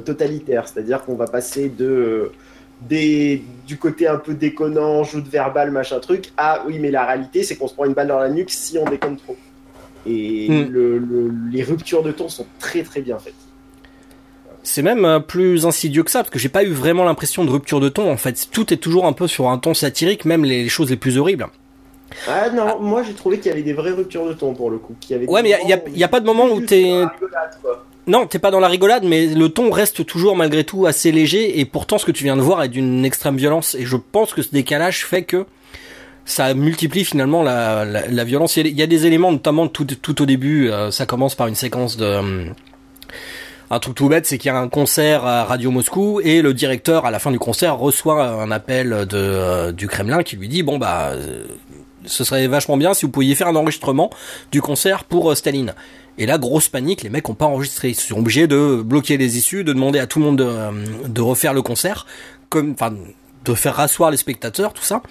totalitaire, 0.00 0.66
c'est-à-dire 0.68 1.02
qu'on 1.04 1.14
va 1.14 1.26
passer 1.26 1.68
de 1.68 1.84
euh, 1.86 2.32
des, 2.88 3.42
du 3.66 3.76
côté 3.76 4.08
un 4.08 4.16
peu 4.16 4.34
déconnant, 4.34 5.04
jeu 5.04 5.20
de 5.20 5.28
verbal, 5.28 5.70
machin 5.70 6.00
truc, 6.00 6.32
à 6.36 6.64
oui, 6.66 6.78
mais 6.80 6.90
la 6.90 7.04
réalité, 7.06 7.42
c'est 7.42 7.56
qu'on 7.56 7.68
se 7.68 7.74
prend 7.74 7.84
une 7.84 7.92
balle 7.94 8.08
dans 8.08 8.18
la 8.18 8.30
nuque 8.30 8.50
si 8.50 8.78
on 8.78 8.88
déconne 8.88 9.16
trop. 9.18 9.36
Et 10.06 10.48
Mm. 10.48 10.70
le- 10.70 10.98
le- 10.98 11.32
les 11.52 11.62
ruptures 11.62 12.02
de 12.02 12.10
ton 12.10 12.28
sont 12.30 12.46
très 12.58 12.82
très 12.82 13.02
bien 13.02 13.18
faites. 13.18 13.34
C'est 14.62 14.82
même 14.82 15.04
euh, 15.04 15.20
plus 15.20 15.66
insidieux 15.66 16.02
que 16.02 16.10
ça, 16.10 16.20
parce 16.20 16.30
que 16.30 16.38
j'ai 16.38 16.48
pas 16.48 16.64
eu 16.64 16.70
vraiment 16.72 17.04
l'impression 17.04 17.44
de 17.44 17.50
rupture 17.50 17.80
de 17.80 17.88
ton. 17.88 18.10
En 18.10 18.16
fait, 18.16 18.48
tout 18.50 18.72
est 18.72 18.76
toujours 18.78 19.06
un 19.06 19.12
peu 19.12 19.26
sur 19.26 19.48
un 19.50 19.58
ton 19.58 19.74
satirique, 19.74 20.24
même 20.24 20.44
les, 20.44 20.62
les 20.62 20.68
choses 20.68 20.90
les 20.90 20.96
plus 20.96 21.18
horribles. 21.18 21.46
Ah 22.28 22.50
non, 22.50 22.80
moi 22.80 23.02
j'ai 23.02 23.14
trouvé 23.14 23.38
qu'il 23.38 23.50
y 23.50 23.52
avait 23.52 23.62
des 23.62 23.72
vraies 23.72 23.92
ruptures 23.92 24.26
de 24.26 24.32
ton 24.32 24.52
pour 24.54 24.70
le 24.70 24.78
coup. 24.78 24.94
qu'il 25.00 25.12
y 25.12 25.14
avait 25.18 25.28
Ouais, 25.28 25.42
mais 25.42 25.50
y 25.50 25.54
a- 25.54 25.60
y 25.88 26.02
a- 26.02 26.06
a 26.06 26.08
pas 26.08 26.20
de 26.20 26.26
moment 26.26 26.46
où 26.46 26.60
t'es- 26.60 27.04
Non, 28.10 28.26
t'es 28.26 28.40
pas 28.40 28.50
dans 28.50 28.58
la 28.58 28.66
rigolade, 28.66 29.04
mais 29.04 29.26
le 29.26 29.48
ton 29.50 29.70
reste 29.70 30.04
toujours 30.04 30.34
malgré 30.34 30.64
tout 30.64 30.84
assez 30.84 31.12
léger, 31.12 31.60
et 31.60 31.64
pourtant 31.64 31.96
ce 31.96 32.04
que 32.04 32.10
tu 32.10 32.24
viens 32.24 32.36
de 32.36 32.40
voir 32.40 32.60
est 32.64 32.68
d'une 32.68 33.04
extrême 33.04 33.36
violence, 33.36 33.76
et 33.76 33.84
je 33.86 33.96
pense 33.96 34.34
que 34.34 34.42
ce 34.42 34.50
décalage 34.50 35.06
fait 35.06 35.22
que 35.22 35.46
ça 36.24 36.52
multiplie 36.54 37.04
finalement 37.04 37.44
la, 37.44 38.24
violence. 38.24 38.56
Il 38.56 38.66
y, 38.66 38.82
a, 38.82 38.88
des 38.88 39.06
éléments, 39.06 39.30
notamment 39.30 39.68
tout, 39.68 40.22
au 40.22 40.26
début, 40.26 40.68
euh, 40.68 40.90
ça 40.90 41.06
commence 41.06 41.36
par 41.36 41.46
une 41.46 41.54
séquence 41.54 41.96
de... 41.96 42.04
euh, 42.04 42.46
un 43.70 43.78
truc 43.78 43.94
tout 43.94 44.08
bête, 44.08 44.26
c'est 44.26 44.38
qu'il 44.38 44.50
y 44.50 44.54
a 44.54 44.58
un 44.58 44.68
concert 44.68 45.24
à 45.24 45.44
Radio 45.44 45.70
Moscou 45.70 46.20
et 46.20 46.42
le 46.42 46.52
directeur, 46.52 47.06
à 47.06 47.12
la 47.12 47.20
fin 47.20 47.30
du 47.30 47.38
concert, 47.38 47.78
reçoit 47.78 48.26
un 48.26 48.50
appel 48.50 49.06
euh, 49.12 49.70
du 49.70 49.86
Kremlin 49.86 50.24
qui 50.24 50.34
lui 50.34 50.48
dit 50.48 50.64
bon 50.64 50.78
bah 50.78 51.12
ce 52.06 52.24
serait 52.24 52.48
vachement 52.48 52.76
bien 52.76 52.92
si 52.92 53.06
vous 53.06 53.12
pouviez 53.12 53.36
faire 53.36 53.46
un 53.46 53.54
enregistrement 53.54 54.10
du 54.50 54.60
concert 54.60 55.04
pour 55.04 55.36
Staline. 55.36 55.74
Et 56.20 56.26
là, 56.26 56.36
grosse 56.36 56.68
panique, 56.68 57.02
les 57.02 57.08
mecs 57.08 57.26
ont 57.30 57.34
pas 57.34 57.46
enregistré. 57.46 57.88
Ils 57.88 57.94
sont 57.94 58.18
obligés 58.18 58.46
de 58.46 58.82
bloquer 58.84 59.16
les 59.16 59.38
issues, 59.38 59.64
de 59.64 59.72
demander 59.72 59.98
à 59.98 60.06
tout 60.06 60.18
le 60.18 60.26
monde 60.26 60.36
de, 60.36 60.44
euh, 60.44 61.22
refaire 61.22 61.54
le 61.54 61.62
concert, 61.62 62.06
enfin, 62.54 62.94
de 63.46 63.54
faire 63.54 63.74
rasseoir 63.74 64.10
les 64.10 64.18
spectateurs, 64.18 64.74
tout 64.74 64.82
ça. 64.82 65.02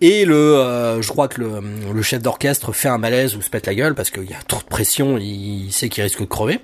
Et 0.00 0.24
le, 0.24 0.34
euh, 0.34 1.02
je 1.02 1.08
crois 1.10 1.28
que 1.28 1.42
le, 1.42 2.02
chef 2.02 2.22
d'orchestre 2.22 2.72
fait 2.72 2.88
un 2.88 2.96
malaise 2.96 3.36
ou 3.36 3.42
se 3.42 3.50
pète 3.50 3.66
la 3.66 3.74
gueule 3.74 3.94
parce 3.94 4.08
qu'il 4.08 4.24
y 4.24 4.32
a 4.32 4.42
trop 4.48 4.60
de 4.60 4.64
pression, 4.64 5.18
il 5.18 5.70
sait 5.72 5.90
qu'il 5.90 6.02
risque 6.02 6.20
de 6.20 6.24
crever. 6.24 6.60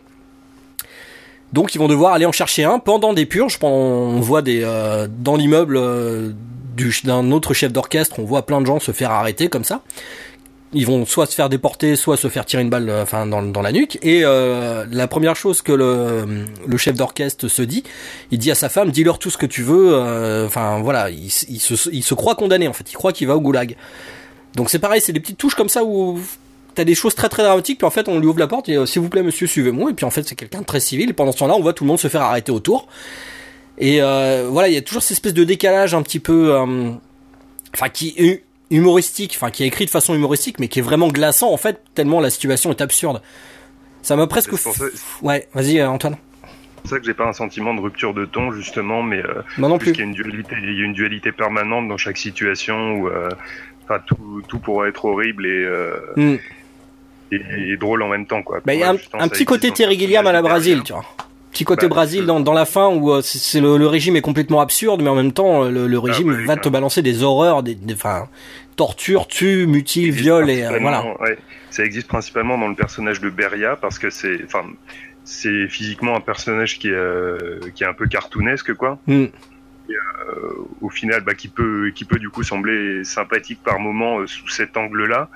Donc 1.53 1.75
ils 1.75 1.79
vont 1.79 1.89
devoir 1.89 2.15
aller 2.15 2.27
en 2.27 2.33
chercher 2.33 2.65
un 2.65 2.79
pendant 2.79 3.13
des 3.13 3.27
purges. 3.27 3.59
On 3.61 4.21
voit 4.21 4.41
des 4.41 4.63
euh, 4.65 5.07
dans 5.07 5.37
l'immeuble 5.37 5.79
d'un 7.05 7.31
autre 7.31 7.53
chef 7.53 7.73
d'orchestre, 7.73 8.19
on 8.21 8.25
voit 8.25 8.47
plein 8.47 8.63
de 8.63 8.67
gens 8.67 8.81
se 8.81 8.93
faire 8.93 9.11
arrêter 9.11 9.49
comme 9.49 9.65
ça. 9.65 9.83
Ils 10.73 10.87
vont 10.87 11.05
soit 11.05 11.27
se 11.27 11.35
faire 11.35 11.49
déporter, 11.49 11.97
soit 11.97 12.17
se 12.17 12.29
faire 12.29 12.47
tirer 12.47 12.63
une 12.63 12.71
balle, 12.71 12.89
euh, 12.89 13.03
enfin 13.03 13.27
dans, 13.27 13.63
la 13.63 13.73
nuque. 13.73 13.99
Et 14.03 14.21
euh, 14.25 14.87
la 14.91 15.09
première 15.09 15.35
chose 15.35 15.63
que 15.63 15.73
le, 15.73 16.77
chef 16.77 16.95
d'orchestre 16.97 17.49
se 17.49 17.63
dit, 17.63 17.83
il 18.31 18.39
dit 18.39 18.53
à 18.53 18.55
sa 18.55 18.69
femme, 18.69 18.91
dis-leur 18.91 19.19
tout 19.19 19.31
ce 19.31 19.39
que 19.39 19.47
tu 19.47 19.63
veux. 19.63 19.93
euh, 19.95 20.47
Enfin 20.47 20.79
voilà, 20.81 21.11
il, 21.11 21.27
il 21.27 21.61
se, 21.61 21.91
il 21.91 22.05
se 22.05 22.15
croit 22.15 22.37
condamné 22.37 22.69
en 22.69 22.73
fait. 22.73 22.89
Il 22.91 22.95
croit 22.95 23.13
qu'il 23.13 23.27
va 23.27 23.37
au 23.37 23.41
goulag. 23.41 23.77
Donc 24.55 24.71
c'est 24.71 24.79
pareil, 24.79 25.01
c'est 25.01 25.13
des 25.13 25.21
petites 25.21 25.39
touches 25.39 25.57
comme 25.57 25.69
ça 25.69 25.83
où 25.85 26.21
t'as 26.77 26.85
des 26.85 26.95
choses 26.95 27.17
très 27.17 27.29
très 27.29 27.43
dramatiques. 27.43 27.79
Puis 27.79 27.87
en 27.87 27.91
fait, 27.91 28.09
on 28.09 28.21
lui 28.21 28.29
ouvre 28.29 28.39
la 28.39 28.47
porte 28.47 28.69
et 28.69 28.77
euh, 28.77 28.87
s'il 28.87 29.03
vous 29.03 29.09
plaît, 29.09 29.25
monsieur, 29.25 29.49
suivez-moi. 29.49 29.91
Et 29.91 29.95
puis 29.95 30.07
en 30.07 30.11
fait, 30.11 30.23
c'est 30.23 30.37
quelqu'un 30.37 30.61
de 30.61 30.67
très 30.67 30.81
civil. 30.81 31.15
Pendant 31.15 31.33
ce 31.33 31.39
temps-là, 31.39 31.55
on 31.57 31.63
voit 31.63 31.73
tout 31.73 31.83
le 31.83 31.89
monde 31.89 31.99
se 31.99 32.07
faire 32.07 32.23
arrêter 32.23 32.53
autour. 32.53 32.87
Et 33.79 34.01
voilà, 34.01 34.69
il 34.69 34.75
y 34.75 34.77
a 34.77 34.83
toujours 34.83 35.03
cette 35.03 35.13
espèce 35.13 35.35
de 35.35 35.43
décalage 35.43 35.95
un 35.95 36.03
petit 36.03 36.21
peu, 36.21 36.55
enfin 37.75 37.89
qui 37.89 38.43
humoristique, 38.71 39.33
enfin 39.37 39.51
qui 39.51 39.65
est 39.65 39.67
écrit 39.67 39.85
de 39.87 39.91
façon 39.91 40.15
humoristique, 40.15 40.59
mais 40.59 40.69
qui 40.69 40.79
est 40.79 40.83
vraiment 40.83 41.09
glaçant 41.09 41.53
en 41.53 41.57
fait, 41.57 41.83
tellement 41.95 42.21
la 42.21 42.31
situation 42.31 42.71
est 42.71 42.81
absurde. 42.81 43.21
Ça 44.03 44.17
m'a 44.17 44.27
presque. 44.27 44.57
Ça- 44.57 44.71
f- 44.71 44.91
Ouais, 45.23 45.49
vas-y 45.55 45.79
euh, 45.81 45.89
Antoine. 45.91 46.17
C'est 46.43 46.81
pour 46.83 46.91
ça 46.91 46.99
que 47.01 47.05
j'ai 47.05 47.15
pas 47.15 47.27
un 47.27 47.33
sentiment 47.35 47.75
de 47.75 47.81
rupture 47.81 48.15
de 48.15 48.25
ton 48.25 48.53
justement, 48.53 49.03
mais 49.03 49.19
euh, 49.19 49.43
non 49.59 49.77
plus. 49.77 49.93
puisqu'il 49.93 50.01
y 50.01 50.05
a 50.05 50.07
une 50.07 50.15
dualité, 50.15 50.55
il 50.63 50.79
y 50.79 50.83
a 50.83 50.85
une 50.87 50.95
dualité 50.95 51.31
permanente 51.33 51.89
dans 51.89 51.99
chaque 51.99 52.17
situation 52.17 52.93
où, 52.95 53.09
euh, 53.09 53.29
tout, 54.07 54.41
tout 54.49 54.59
pourrait 54.61 54.89
être 54.91 55.05
horrible 55.05 55.45
et, 55.47 55.51
euh, 55.65 55.97
Hmm. 56.17 56.37
et, 57.33 57.43
et 57.73 57.77
drôle 57.77 58.03
en 58.03 58.09
même 58.09 58.27
temps 58.27 58.43
quoi. 58.43 58.61
Bah, 58.65 58.73
il 58.73 58.81
y 58.81 58.85
a 58.85 58.91
un, 58.91 59.29
petit 59.29 59.45
côté 59.45 59.71
Terry 59.73 59.99
Gilliam 59.99 60.27
à 60.27 60.33
la 60.33 60.41
Brésil, 60.43 60.83
tu 60.85 60.93
vois. 60.93 61.05
Petit 61.53 61.65
côté 61.65 61.89
Bah, 61.89 61.97
Brésil 61.97 62.21
c'est- 62.21 62.27
dans, 62.27 62.41
dans 62.41 62.53
la 62.53 62.65
fin 62.65 62.89
où 62.89 63.13
euh, 63.13 63.23
c'est 63.23 63.61
le, 63.61 63.77
le 63.77 63.87
régime 63.87 64.15
est 64.17 64.21
complètement 64.21 64.61
absurde, 64.61 65.03
mais 65.03 65.09
en 65.11 65.15
même 65.17 65.33
temps 65.33 65.65
euh, 65.65 65.71
le, 65.71 65.87
le 65.89 65.99
régime 65.99 66.29
bah, 66.33 66.45
va 66.47 66.55
oui, 66.55 66.61
te 66.61 66.69
balancer 66.69 67.03
des 67.03 67.23
horreurs, 67.23 67.63
des, 67.63 67.75
des- 67.75 67.95
enfin 67.95 68.29
torture, 68.77 69.27
tue, 69.27 69.67
mutile, 69.67 70.11
viol 70.13 70.49
et 70.49 70.65
euh, 70.65 70.79
voilà. 70.81 71.05
ouais, 71.21 71.37
ça 71.71 71.85
existe 71.85 72.07
principalement 72.09 72.57
dans 72.57 72.69
le 72.69 72.75
personnage 72.77 73.21
de 73.21 73.29
Beria 73.29 73.77
parce 73.77 73.99
que 73.99 74.09
c'est, 74.11 74.39
enfin, 74.45 74.65
c'est 75.25 75.69
physiquement 75.69 76.17
un 76.17 76.21
personnage 76.21 76.79
qui 76.79 76.89
est, 76.89 76.93
euh, 76.93 77.59
qui 77.75 77.83
est 77.85 77.87
un 77.87 77.93
peu 77.95 78.07
cartoonesque 78.07 78.73
quoi. 78.75 78.99
Hmm. 79.07 79.27
Au 80.81 80.89
final, 80.89 81.23
bah, 81.23 81.35
qui 81.35 81.49
peut, 81.49 81.91
qui 81.95 82.05
peut 82.05 82.19
du 82.19 82.29
coup 82.31 82.43
sembler 82.45 83.03
sympathique 83.05 83.61
par 83.65 83.81
moment 83.81 84.21
euh, 84.21 84.27
sous 84.27 84.49
cet 84.49 84.77
angle-là, 84.77 85.29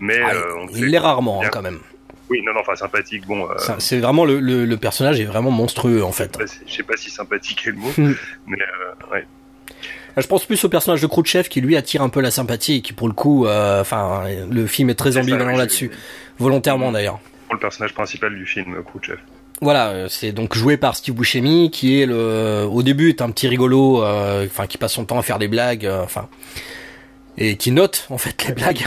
mais 0.00 0.20
Ah, 0.24 0.30
euh, 0.34 0.42
on 0.62 0.68
il 0.68 0.86
l'est 0.86 0.98
rarement 0.98 1.42
hein, 1.42 1.48
quand 1.52 1.62
même. 1.62 1.80
Oui, 2.28 2.40
non, 2.44 2.52
non, 2.54 2.60
enfin 2.60 2.74
sympathique. 2.76 3.26
Bon, 3.26 3.48
euh, 3.48 3.54
C'est 3.78 4.00
vraiment 4.00 4.24
le, 4.24 4.40
le, 4.40 4.64
le 4.64 4.76
personnage 4.76 5.20
est 5.20 5.24
vraiment 5.24 5.50
monstrueux 5.50 6.02
en 6.04 6.12
fait. 6.12 6.36
je 6.40 6.46
sais 6.46 6.58
pas 6.58 6.62
je 6.66 6.74
sais 6.74 6.82
pas 6.82 6.96
si 6.96 7.10
sympathique 7.10 7.66
est 7.66 7.70
le 7.70 7.76
mot, 7.76 7.90
Hmm. 7.96 8.14
mais 8.46 8.58
euh, 8.60 9.12
ouais. 9.14 9.26
Ah, 10.16 10.20
Je 10.20 10.26
pense 10.26 10.44
plus 10.44 10.64
au 10.64 10.68
personnage 10.68 11.00
de 11.02 11.06
Khrouchtchev 11.06 11.48
qui 11.48 11.60
lui 11.60 11.76
attire 11.76 12.02
un 12.02 12.08
peu 12.08 12.20
la 12.20 12.30
sympathie 12.30 12.76
et 12.76 12.80
qui 12.80 12.92
pour 12.92 13.06
le 13.06 13.14
coup, 13.14 13.46
euh, 13.46 13.80
enfin 13.80 14.24
le 14.50 14.66
film 14.66 14.90
est 14.90 14.94
très 14.94 15.16
ambivalent 15.18 15.56
là-dessus, 15.56 15.90
volontairement 16.38 16.90
d'ailleurs. 16.90 17.20
le 17.52 17.58
personnage 17.58 17.94
principal 17.94 18.34
du 18.34 18.44
film, 18.46 18.82
Khrouchtchev. 18.84 19.18
Voilà, 19.62 19.88
euh, 19.90 20.08
c'est 20.08 20.32
donc 20.32 20.54
joué 20.54 20.76
par 20.76 20.96
Steve 20.96 21.14
Buscemi 21.14 21.70
qui 21.70 22.00
est 22.02 22.06
le, 22.06 22.66
au 22.70 22.82
début 22.82 23.08
est 23.10 23.22
un 23.22 23.30
petit 23.30 23.48
rigolo, 23.48 24.02
euh, 24.02 24.44
enfin 24.46 24.66
qui 24.66 24.76
passe 24.78 24.92
son 24.94 25.04
temps 25.06 25.18
à 25.18 25.22
faire 25.22 25.38
des 25.38 25.48
blagues, 25.48 25.86
euh, 25.86 26.02
enfin 26.02 26.28
et 27.38 27.56
qui 27.56 27.70
note 27.70 28.06
en 28.10 28.18
fait 28.18 28.46
les 28.48 28.54
blagues. 28.54 28.84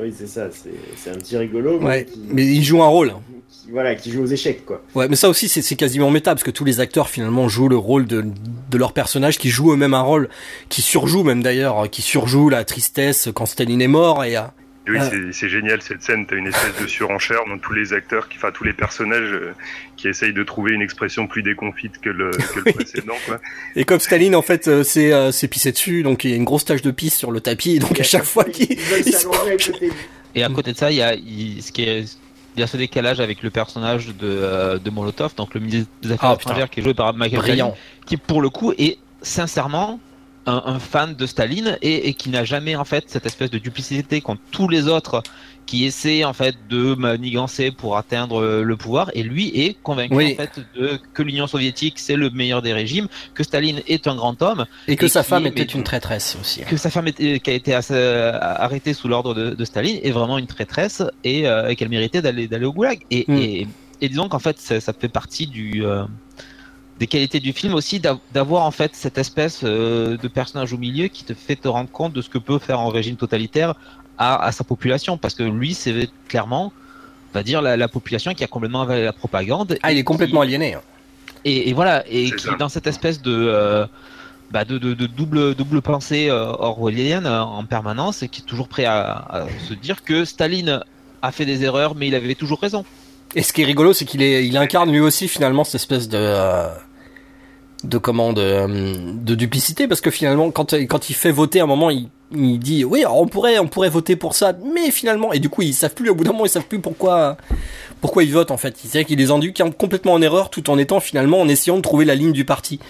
Oui, 0.00 0.12
c'est 0.16 0.26
ça, 0.26 0.48
c'est 0.96 1.10
un 1.10 1.14
petit 1.14 1.36
rigolo. 1.36 1.78
mais 1.80 1.86
Ouais, 1.86 2.04
qui- 2.04 2.20
mais 2.30 2.44
il 2.46 2.62
joue 2.64 2.82
un 2.82 2.86
rôle. 2.88 3.12
qui- 3.48 3.70
voilà, 3.70 3.94
qui 3.94 4.10
joue 4.12 4.22
aux 4.22 4.26
échecs, 4.26 4.64
quoi. 4.66 4.82
Ouais, 4.94 5.08
mais 5.08 5.16
ça 5.16 5.28
aussi 5.28 5.48
c'est 5.48 5.76
quasiment 5.76 6.10
méta 6.10 6.32
parce 6.32 6.42
que 6.44 6.50
tous 6.50 6.64
les 6.64 6.80
acteurs 6.80 7.08
finalement 7.08 7.48
jouent 7.48 7.68
le 7.68 7.76
rôle 7.78 8.06
de 8.06 8.24
de 8.70 8.78
leur 8.78 8.92
personnage, 8.92 9.38
qui 9.38 9.48
jouent 9.48 9.72
eux-mêmes 9.72 9.94
un 9.94 10.02
rôle, 10.02 10.28
qui 10.68 10.82
surjouent 10.82 11.22
même 11.22 11.42
d'ailleurs, 11.42 11.88
qui 11.90 12.02
surjouent 12.02 12.48
la 12.50 12.64
tristesse 12.64 13.28
quand 13.34 13.46
Staline 13.46 13.80
est 13.80 13.86
mort 13.88 14.24
et 14.24 14.36
euh, 14.36 14.42
Et 14.86 14.90
oui, 14.92 14.98
Ah. 15.00 15.10
c'est- 15.32 15.48
génial 15.48 15.82
cette 15.82 16.02
scène. 16.02 16.26
T'as 16.26 16.36
une 16.36 16.46
espèce 16.46 16.80
de 16.80 16.86
surenchère 16.86 17.40
dans 17.48 17.58
tous 17.58 17.72
les 17.72 17.92
acteurs, 17.92 18.28
qui, 18.28 18.36
enfin 18.36 18.50
tous 18.52 18.62
les 18.64 18.72
personnages 18.72 19.32
euh, 19.32 19.52
qui 19.96 20.06
essayent 20.08 20.32
de 20.32 20.42
trouver 20.44 20.72
une 20.74 20.82
expression 20.82 21.26
plus 21.26 21.42
déconfite 21.42 22.00
que 22.00 22.08
le, 22.10 22.30
que 22.30 22.60
le 22.64 22.72
précédent. 22.72 23.14
Quoi. 23.26 23.40
Et 23.74 23.84
comme 23.84 23.98
Staline, 24.00 24.36
en 24.36 24.42
fait, 24.42 24.68
euh, 24.68 24.82
c'est 24.84 25.12
euh, 25.12 25.30
pissé 25.50 25.72
dessus, 25.72 26.02
donc 26.02 26.22
il 26.24 26.30
y 26.30 26.32
a 26.34 26.36
une 26.36 26.44
grosse 26.44 26.64
tache 26.64 26.82
de 26.82 26.90
pisse 26.92 27.16
sur 27.16 27.30
le 27.32 27.40
tapis, 27.40 27.72
et 27.76 27.78
donc 27.80 27.98
à 27.98 28.04
chaque 28.04 28.24
fois 28.24 28.44
qu'il. 28.44 28.76
Et 30.34 30.44
à 30.44 30.48
côté 30.50 30.72
de 30.72 30.76
ça, 30.76 30.90
il 30.90 30.96
y 30.98 31.02
a, 31.02 31.14
il- 31.14 31.62
ce 31.62 31.72
qui 31.72 31.82
est, 31.82 32.00
il 32.56 32.60
y 32.60 32.62
a 32.62 32.66
ce 32.66 32.76
décalage 32.76 33.20
avec 33.20 33.42
le 33.42 33.50
personnage 33.50 34.08
de, 34.08 34.14
euh, 34.22 34.78
de 34.78 34.90
Molotov, 34.90 35.34
donc 35.34 35.54
le 35.54 35.60
ministre 35.60 35.90
des 36.02 36.12
Affaires 36.12 36.30
Ah, 36.30 36.36
putain. 36.36 36.50
étrangères 36.50 36.70
qui 36.70 36.80
est 36.80 36.82
joué 36.82 36.94
par 36.94 37.12
Michael 37.14 37.38
brillant. 37.40 37.76
qui 38.06 38.16
pour 38.16 38.40
le 38.42 38.50
coup 38.50 38.72
est 38.78 38.98
sincèrement 39.22 39.98
un, 40.46 40.62
un 40.66 40.78
fan 40.78 41.14
de 41.14 41.26
Staline 41.26 41.76
et, 41.82 42.08
et 42.08 42.14
qui 42.14 42.28
n'a 42.30 42.44
jamais 42.44 42.76
en 42.76 42.84
fait 42.84 43.04
cette 43.08 43.26
espèce 43.26 43.50
de 43.50 43.58
duplicité 43.58 44.20
contre 44.20 44.42
tous 44.50 44.68
les 44.68 44.86
autres 44.88 45.22
qui 45.66 45.84
essaient 45.84 46.22
en 46.24 46.32
fait 46.32 46.54
de 46.70 46.94
manigancer 46.94 47.72
pour 47.72 47.96
atteindre 47.96 48.62
le 48.62 48.76
pouvoir 48.76 49.10
et 49.14 49.24
lui 49.24 49.48
est 49.48 49.76
convaincu 49.82 50.14
Oui. 50.14 50.32
en 50.38 50.42
fait 50.42 50.60
de 50.76 51.00
que 51.12 51.22
l'Union 51.24 51.48
soviétique 51.48 51.98
c'est 51.98 52.14
le 52.14 52.30
meilleur 52.30 52.62
des 52.62 52.72
régimes, 52.72 53.08
que 53.34 53.42
Staline 53.42 53.82
est 53.88 54.06
un 54.06 54.14
grand 54.14 54.40
homme, 54.42 54.66
Et 54.86 54.94
que 54.94 55.06
Et 55.06 55.08
sa 55.08 55.22
qui 55.24 55.28
femme 55.30 55.46
était 55.46 55.62
mais- 55.66 55.72
une 55.74 55.82
traîtresse 55.82 56.36
aussi. 56.40 56.60
que 56.62 56.76
sa 56.76 56.90
femme 56.90 57.08
était- 57.08 57.40
qui 57.40 57.50
a 57.50 57.54
été 57.54 57.74
arrêtée 57.74 58.94
sous 58.94 59.08
l'ordre 59.08 59.34
de, 59.34 59.50
de 59.50 59.64
Staline 59.64 59.98
est 60.02 60.10
vraiment 60.12 60.38
une 60.38 60.46
traîtresse 60.46 61.02
et, 61.24 61.48
euh, 61.48 61.68
et 61.68 61.76
qu'elle 61.76 61.88
méritait 61.88 62.22
d'aller 62.22 62.46
d'aller 62.48 62.66
au 62.66 62.72
goulag. 62.72 63.00
Et, 63.10 63.24
Mm. 63.26 63.36
et, 63.38 63.66
et 64.02 64.08
disons 64.08 64.28
qu'en 64.28 64.38
fait 64.38 64.58
ça, 64.60 64.80
ça 64.80 64.92
fait 64.92 65.08
partie 65.08 65.46
du 65.48 65.84
euh, 65.84 66.04
des 66.98 67.06
qualités 67.06 67.40
du 67.40 67.52
film 67.52 67.74
aussi 67.74 68.00
d'av- 68.00 68.18
d'avoir 68.32 68.62
en 68.64 68.70
fait 68.70 68.94
cette 68.94 69.18
espèce 69.18 69.60
euh, 69.64 70.16
de 70.16 70.28
personnage 70.28 70.72
au 70.72 70.78
milieu 70.78 71.08
qui 71.08 71.24
te 71.24 71.34
fait 71.34 71.56
te 71.56 71.68
rendre 71.68 71.90
compte 71.90 72.12
de 72.12 72.22
ce 72.22 72.28
que 72.30 72.38
peut 72.38 72.58
faire 72.58 72.80
un 72.80 72.90
régime 72.90 73.16
totalitaire 73.16 73.74
à, 74.18 74.42
à 74.44 74.52
sa 74.52 74.64
population 74.64 75.18
parce 75.18 75.34
que 75.34 75.42
lui 75.42 75.74
c'est 75.74 76.08
clairement 76.28 76.72
on 77.32 77.38
va 77.38 77.42
dire 77.42 77.60
la, 77.60 77.76
la 77.76 77.88
population 77.88 78.32
qui 78.32 78.44
a 78.44 78.46
complètement 78.46 78.82
avalé 78.82 79.04
la 79.04 79.12
propagande 79.12 79.76
Ah, 79.82 79.92
il 79.92 79.98
est 79.98 80.04
complètement 80.04 80.40
qui- 80.40 80.46
aliéné. 80.46 80.74
hein. 80.74 80.80
et, 81.44 81.68
et 81.68 81.72
voilà, 81.74 82.02
et 82.08 82.30
qui 82.30 82.44
ça. 82.44 82.52
est 82.52 82.56
dans 82.56 82.70
cette 82.70 82.86
espèce 82.86 83.20
de, 83.20 83.30
euh, 83.34 83.86
bah 84.50 84.64
de, 84.64 84.78
de, 84.78 84.94
de 84.94 85.06
double, 85.06 85.54
double 85.54 85.82
pensée 85.82 86.30
euh, 86.30 86.46
orwellienne 86.46 87.26
en 87.26 87.62
permanence 87.66 88.22
et 88.22 88.28
qui 88.28 88.40
est 88.40 88.44
toujours 88.44 88.68
prêt 88.68 88.86
à, 88.86 89.02
à 89.28 89.46
se 89.68 89.74
dire 89.74 90.02
que 90.02 90.24
Staline 90.24 90.80
a 91.20 91.30
fait 91.32 91.44
des 91.44 91.62
erreurs, 91.62 91.94
mais 91.94 92.06
il 92.08 92.14
avait 92.14 92.34
toujours 92.36 92.60
raison. 92.60 92.86
Et 93.34 93.42
ce 93.42 93.52
qui 93.52 93.62
est 93.62 93.66
rigolo, 93.66 93.92
c'est 93.92 94.04
qu'il 94.04 94.56
incarne 94.56 94.90
lui 94.90 95.00
aussi 95.00 95.28
finalement 95.28 95.64
cette 95.64 95.76
espèce 95.76 96.08
de, 96.08 96.18
euh, 96.18 96.68
de 97.84 97.98
comment, 97.98 98.32
de, 98.32 98.40
euh, 98.40 98.94
de 98.96 99.34
duplicité, 99.34 99.88
parce 99.88 100.00
que 100.00 100.10
finalement, 100.10 100.50
quand, 100.50 100.74
quand 100.74 101.10
il 101.10 101.14
fait 101.14 101.32
voter 101.32 101.60
un 101.60 101.66
moment, 101.66 101.90
il, 101.90 102.08
dit, 102.58 102.84
oui, 102.84 103.04
on 103.08 103.26
pourrait, 103.26 103.58
on 103.58 103.68
pourrait 103.68 103.88
voter 103.88 104.16
pour 104.16 104.34
ça, 104.34 104.54
mais 104.74 104.90
finalement, 104.90 105.32
et 105.32 105.38
du 105.38 105.48
coup, 105.48 105.62
ils 105.62 105.74
savent 105.74 105.94
plus, 105.94 106.08
au 106.08 106.14
bout 106.14 106.24
d'un 106.24 106.32
moment, 106.32 106.46
ils 106.46 106.50
savent 106.50 106.66
plus 106.66 106.80
pourquoi, 106.80 107.36
pourquoi 108.00 108.24
ils 108.24 108.32
votent, 108.32 108.50
en 108.50 108.56
fait. 108.56 108.74
C'est 108.76 108.88
vrai 108.88 109.04
qu'il 109.04 109.18
les 109.18 109.30
induit 109.30 109.52
complètement 109.78 110.14
en 110.14 110.22
erreur, 110.22 110.50
tout 110.50 110.70
en 110.70 110.78
étant 110.78 111.00
finalement, 111.00 111.40
en 111.40 111.48
essayant 111.48 111.76
de 111.76 111.82
trouver 111.82 112.04
la 112.04 112.14
ligne 112.14 112.32
du 112.32 112.44
parti. 112.44 112.80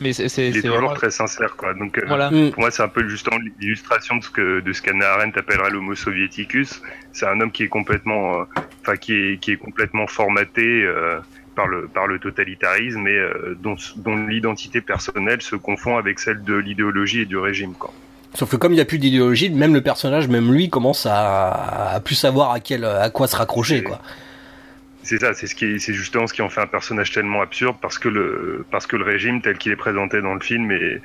Mais 0.00 0.12
c'est 0.12 0.28
c'est- 0.28 0.48
Il 0.48 0.50
est 0.50 0.52
c'est 0.54 0.62
toujours 0.62 0.78
vraiment- 0.78 0.94
très 0.94 1.10
sincère, 1.10 1.56
quoi. 1.56 1.74
Donc, 1.74 1.98
euh, 1.98 2.04
Voilà. 2.06 2.30
Mm. 2.30 2.50
pour 2.52 2.60
moi, 2.60 2.70
c'est 2.70 2.82
un 2.82 2.88
peu 2.88 3.06
justement 3.08 3.36
l'illustration 3.60 4.16
de 4.16 4.24
ce 4.24 4.30
que 4.30 4.60
de 4.60 4.72
ce 4.72 4.80
qu'Anna 4.82 5.06
Arendt 5.12 5.38
appellera 5.38 5.68
l'homo 5.70 5.94
soviéticus. 5.94 6.80
C'est 7.12 7.26
un 7.26 7.40
homme 7.40 7.52
qui 7.52 7.64
est 7.64 7.68
complètement, 7.68 8.40
euh, 8.40 8.44
enfin, 8.82 8.96
qui 8.96 9.12
est 9.14 9.38
qui 9.38 9.52
est 9.52 9.56
complètement 9.56 10.06
formaté 10.06 10.62
euh, 10.84 11.18
par 11.54 11.66
le 11.66 11.86
par 11.88 12.06
le 12.06 12.18
totalitarisme 12.18 13.06
et 13.06 13.10
euh, 13.18 13.56
dont 13.60 13.76
dont 13.96 14.16
l'identité 14.16 14.80
personnelle 14.80 15.42
se 15.42 15.56
confond 15.56 15.98
avec 15.98 16.18
celle 16.18 16.42
de 16.42 16.54
l'idéologie 16.54 17.20
et 17.20 17.26
du 17.26 17.36
régime, 17.36 17.74
quoi. 17.74 17.92
Sauf 18.34 18.48
que 18.50 18.56
comme 18.56 18.72
il 18.72 18.76
n'y 18.76 18.80
a 18.80 18.84
plus 18.84 18.98
d'idéologie, 19.00 19.50
même 19.50 19.74
le 19.74 19.80
personnage, 19.80 20.28
même 20.28 20.52
lui, 20.52 20.70
commence 20.70 21.04
à, 21.04 21.94
à 21.94 22.00
plus 22.00 22.14
savoir 22.14 22.52
à 22.52 22.60
quel, 22.60 22.84
à 22.84 23.10
quoi 23.10 23.26
se 23.26 23.34
raccrocher, 23.34 23.78
Et- 23.78 23.82
quoi. 23.82 24.00
C'est 25.02 25.18
ça, 25.18 25.32
c'est 25.34 25.46
ce 25.46 25.54
qui, 25.54 25.64
est- 25.64 25.78
c'est 25.78 25.94
justement 25.94 26.26
ce 26.26 26.34
qui 26.34 26.42
en 26.42 26.48
fait 26.50 26.60
un 26.60 26.66
personnage 26.66 27.10
tellement 27.12 27.40
absurde 27.42 27.76
parce 27.80 27.98
que 27.98 28.08
le, 28.08 28.66
parce 28.70 28.86
que 28.86 28.96
le 28.96 29.04
régime 29.04 29.40
tel 29.40 29.56
qu'il 29.58 29.72
est 29.72 29.76
présenté 29.76 30.20
dans 30.20 30.34
le 30.34 30.40
film 30.40 30.70
et, 30.72 31.00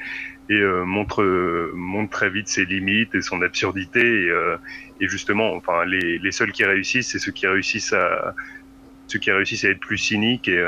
et 0.49 0.53
euh, 0.53 0.83
montre, 0.85 1.21
euh, 1.23 1.71
montre 1.75 2.11
très 2.11 2.29
vite 2.29 2.47
ses 2.49 2.65
limites 2.65 3.15
et 3.15 3.21
son 3.21 3.41
absurdité 3.41 4.01
et, 4.01 4.29
euh, 4.29 4.57
et 4.99 5.07
justement, 5.07 5.53
enfin, 5.55 5.85
les, 5.85 6.19
les 6.19 6.31
seuls 6.31 6.51
qui 6.51 6.65
réussissent, 6.65 7.09
c'est 7.11 7.19
ceux 7.19 7.31
qui 7.31 7.47
réussissent 7.47 7.93
à, 7.93 8.35
ceux 9.07 9.19
qui 9.19 9.31
réussissent 9.31 9.63
à 9.65 9.69
être 9.69 9.79
plus 9.79 9.97
cyniques 9.97 10.47
et, 10.49 10.61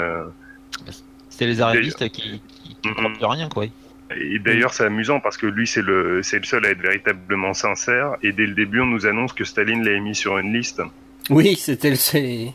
c'est 1.29 1.45
les 1.45 1.61
arrivistes 1.61 2.09
qui, 2.09 2.41
qui, 2.47 2.75
qui 2.75 2.75
comprennent 2.81 3.17
plus 3.17 3.25
rien, 3.25 3.49
quoi. 3.49 3.65
et 4.15 4.39
d'ailleurs 4.39 4.73
c'est 4.73 4.85
amusant 4.85 5.19
parce 5.19 5.37
que 5.37 5.45
lui 5.47 5.67
c'est 5.67 5.81
le, 5.81 6.23
c'est 6.23 6.37
le 6.39 6.45
seul 6.45 6.65
à 6.65 6.69
être 6.69 6.81
véritablement 6.81 7.53
sincère 7.53 8.15
et 8.23 8.31
dès 8.31 8.45
le 8.45 8.53
début 8.53 8.79
on 8.81 8.85
nous 8.85 9.05
annonce 9.05 9.33
que 9.33 9.43
Staline 9.43 9.83
l'a 9.83 9.99
mis 9.99 10.15
sur 10.15 10.37
une 10.37 10.53
liste. 10.53 10.81
Oui, 11.29 11.55
c'était 11.55 11.89
le, 11.89 11.95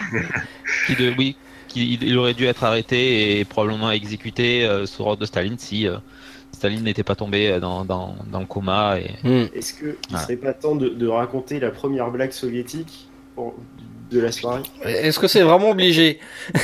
Qui 0.87 0.97
de, 0.97 1.12
oui, 1.19 1.37
qui, 1.69 1.99
il 2.00 2.17
aurait 2.19 2.35
dû 2.35 2.47
être 2.47 2.64
arrêté 2.64 3.38
et 3.38 3.45
probablement 3.45 3.91
exécuté 3.91 4.64
euh, 4.64 4.87
sous 4.87 5.02
ordre 5.02 5.21
de 5.21 5.26
Staline 5.26 5.59
si 5.59 5.87
euh, 5.87 5.97
Staline 6.52 6.83
n'était 6.83 7.02
pas 7.02 7.14
tombé 7.14 7.49
euh, 7.49 7.61
dans, 7.61 7.85
dans, 7.85 8.14
dans 8.31 8.41
le 8.41 8.47
coma. 8.47 8.99
Et... 8.99 9.11
Hmm. 9.26 9.47
Est-ce 9.55 9.75
qu'il 9.75 9.88
Ouais. 9.88 10.21
serait 10.23 10.37
pas 10.37 10.52
temps 10.55 10.75
de, 10.76 10.88
de 10.88 11.07
raconter 11.07 11.61
la 11.61 11.71
première 11.71 12.11
blague 12.11 12.33
soviétique 12.33 13.09
pour- 13.35 13.55
de 14.11 14.21
la 14.21 14.33
soirée? 14.33 14.62
Est-ce 14.85 15.19
que 15.19 15.29
c'est 15.29 15.43
vraiment 15.43 15.71
obligé? 15.71 16.19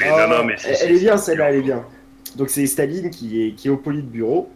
Non, 0.00 0.28
non, 0.28 0.44
mais 0.44 0.56
si, 0.56 0.68
elle, 0.80 0.94
est 0.94 1.00
bien 1.00 1.16
celle-là, 1.16 1.50
elle 1.50 1.56
est 1.56 1.62
bien. 1.62 1.84
Donc 2.36 2.50
c'est 2.50 2.64
Staline 2.68 3.10
qui 3.10 3.42
est, 3.42 3.50
qui 3.52 3.66
est 3.66 3.70
au 3.70 3.76
Politburo 3.76 4.48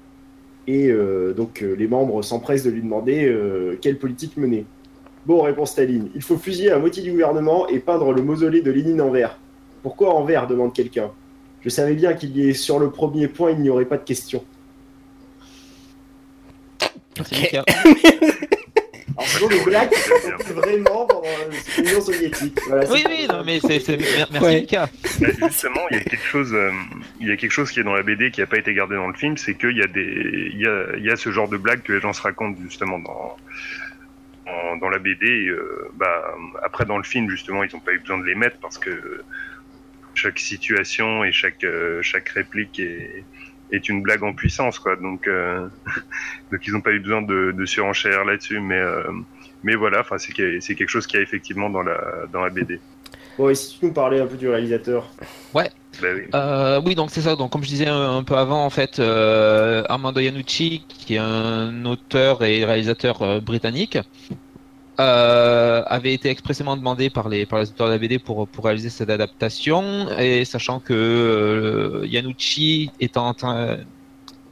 Et 0.68 0.86
euh, 0.88 1.32
donc 1.34 1.64
les 1.76 1.88
membres 1.88 2.22
s'empressent 2.22 2.62
de 2.62 2.70
lui 2.70 2.80
demander 2.82 3.34
quelle 3.80 3.98
politique 3.98 4.36
mener. 4.36 4.66
Bon, 5.24 5.42
répond 5.42 5.66
Staline, 5.66 6.10
il 6.14 6.22
faut 6.22 6.36
fusiller 6.36 6.70
la 6.70 6.78
moitié 6.78 7.02
du 7.02 7.12
gouvernement 7.12 7.68
et 7.68 7.78
peindre 7.78 8.12
le 8.12 8.22
mausolée 8.22 8.60
de 8.60 8.70
Lénine 8.70 9.00
en 9.00 9.10
vert. 9.10 9.38
Pourquoi 9.82 10.14
en 10.14 10.24
vert 10.24 10.46
demande 10.46 10.72
quelqu'un. 10.72 11.10
Je 11.60 11.68
savais 11.68 11.94
bien 11.94 12.14
qu'il 12.14 12.36
y 12.36 12.48
ait 12.48 12.54
sur 12.54 12.80
le 12.80 12.90
premier 12.90 13.28
point, 13.28 13.52
il 13.52 13.60
n'y 13.60 13.70
aurait 13.70 13.84
pas 13.84 13.98
de 13.98 14.04
question. 14.04 14.44
Okay. 17.20 17.60
Alors, 19.18 19.50
le 19.50 19.64
black, 19.64 19.94
vraiment 20.54 21.06
pendant 21.06 21.22
l'Union 21.78 22.00
soviétique. 22.00 22.58
oui, 22.90 23.04
oui, 23.06 23.26
non, 23.28 23.42
mais 23.44 23.60
c'est. 23.60 23.86
Merci, 23.88 24.76
bah, 24.80 24.88
Justement, 25.48 25.80
il 25.90 25.98
y 25.98 26.00
a 26.00 26.04
quelque 26.04 26.24
chose, 26.24 26.52
euh, 26.54 26.70
il 27.20 27.28
y 27.28 27.30
a 27.30 27.36
quelque 27.36 27.52
chose 27.52 27.70
qui 27.70 27.80
est 27.80 27.84
dans 27.84 27.94
la 27.94 28.02
BD 28.02 28.30
qui 28.30 28.40
n'a 28.40 28.46
pas 28.46 28.58
été 28.58 28.72
gardé 28.74 28.96
dans 28.96 29.08
le 29.08 29.14
film, 29.14 29.36
c'est 29.36 29.54
qu'il 29.54 29.76
y 29.76 29.82
a 29.82 29.86
des, 29.86 30.50
il 30.52 30.60
y 30.60 30.66
a, 30.66 30.96
il 30.96 31.04
y 31.04 31.10
a 31.10 31.16
ce 31.16 31.30
genre 31.30 31.48
de 31.48 31.56
blagues 31.56 31.82
que 31.82 31.92
les 31.92 32.00
gens 32.00 32.12
se 32.12 32.22
racontent 32.22 32.58
justement 32.62 32.98
dans, 32.98 33.36
dans 34.80 34.88
la 34.88 34.98
BD. 34.98 35.48
Euh, 35.48 35.90
bah, 35.94 36.34
après, 36.62 36.84
dans 36.84 36.98
le 36.98 37.04
film, 37.04 37.30
justement, 37.30 37.62
ils 37.64 37.70
n'ont 37.72 37.80
pas 37.80 37.92
eu 37.92 37.98
besoin 37.98 38.18
de 38.18 38.24
les 38.24 38.34
mettre 38.34 38.58
parce 38.58 38.78
que 38.78 39.22
chaque 40.14 40.38
situation 40.38 41.24
et 41.24 41.32
chaque, 41.32 41.64
euh, 41.64 42.00
chaque 42.02 42.28
réplique 42.30 42.78
est, 42.78 43.24
est 43.70 43.88
une 43.88 44.02
blague 44.02 44.22
en 44.22 44.32
puissance, 44.32 44.78
quoi. 44.78 44.96
Donc, 44.96 45.26
euh, 45.26 45.68
donc 46.52 46.66
ils 46.66 46.72
n'ont 46.72 46.80
pas 46.80 46.92
eu 46.92 47.00
besoin 47.00 47.22
de, 47.22 47.52
de 47.52 47.64
surenchérir 47.64 48.24
là-dessus, 48.24 48.60
mais 48.60 48.78
euh, 48.78 49.02
mais 49.62 49.74
voilà, 49.74 50.00
enfin 50.00 50.18
c'est 50.18 50.32
c'est 50.60 50.74
quelque 50.74 50.88
chose 50.88 51.06
qui 51.06 51.16
a 51.16 51.20
effectivement 51.20 51.70
dans 51.70 51.82
la 51.82 52.26
dans 52.32 52.42
la 52.42 52.50
BD. 52.50 52.80
Bon, 53.38 53.48
et 53.48 53.54
si 53.54 53.78
tu 53.78 53.86
nous 53.86 53.92
parlais 53.92 54.20
un 54.20 54.26
peu 54.26 54.36
du 54.36 54.48
réalisateur. 54.48 55.10
Ouais. 55.54 55.70
Bah 56.00 56.08
oui. 56.14 56.22
Euh, 56.34 56.80
oui. 56.84 56.94
donc 56.94 57.10
c'est 57.10 57.20
ça. 57.20 57.36
Donc 57.36 57.50
comme 57.52 57.62
je 57.62 57.68
disais 57.68 57.86
un, 57.86 58.22
peu 58.22 58.36
avant, 58.36 58.64
en 58.64 58.70
fait, 58.70 58.98
euh, 58.98 59.84
Armando 59.88 60.20
Iannucci, 60.20 60.84
qui 60.88 61.14
est 61.14 61.18
un 61.18 61.84
auteur 61.84 62.42
et 62.42 62.64
réalisateur 62.64 63.40
britannique, 63.42 63.98
euh, 65.00 65.82
avait 65.86 66.14
été 66.14 66.30
expressément 66.30 66.76
demandé 66.76 67.10
par 67.10 67.28
les, 67.28 67.44
auteurs 67.44 67.88
de 67.88 67.92
la 67.92 67.98
BD 67.98 68.18
pour, 68.18 68.48
réaliser 68.62 68.90
cette 68.90 69.10
adaptation, 69.10 70.08
et 70.18 70.44
sachant 70.44 70.80
que 70.80 72.06
étant 73.00 73.34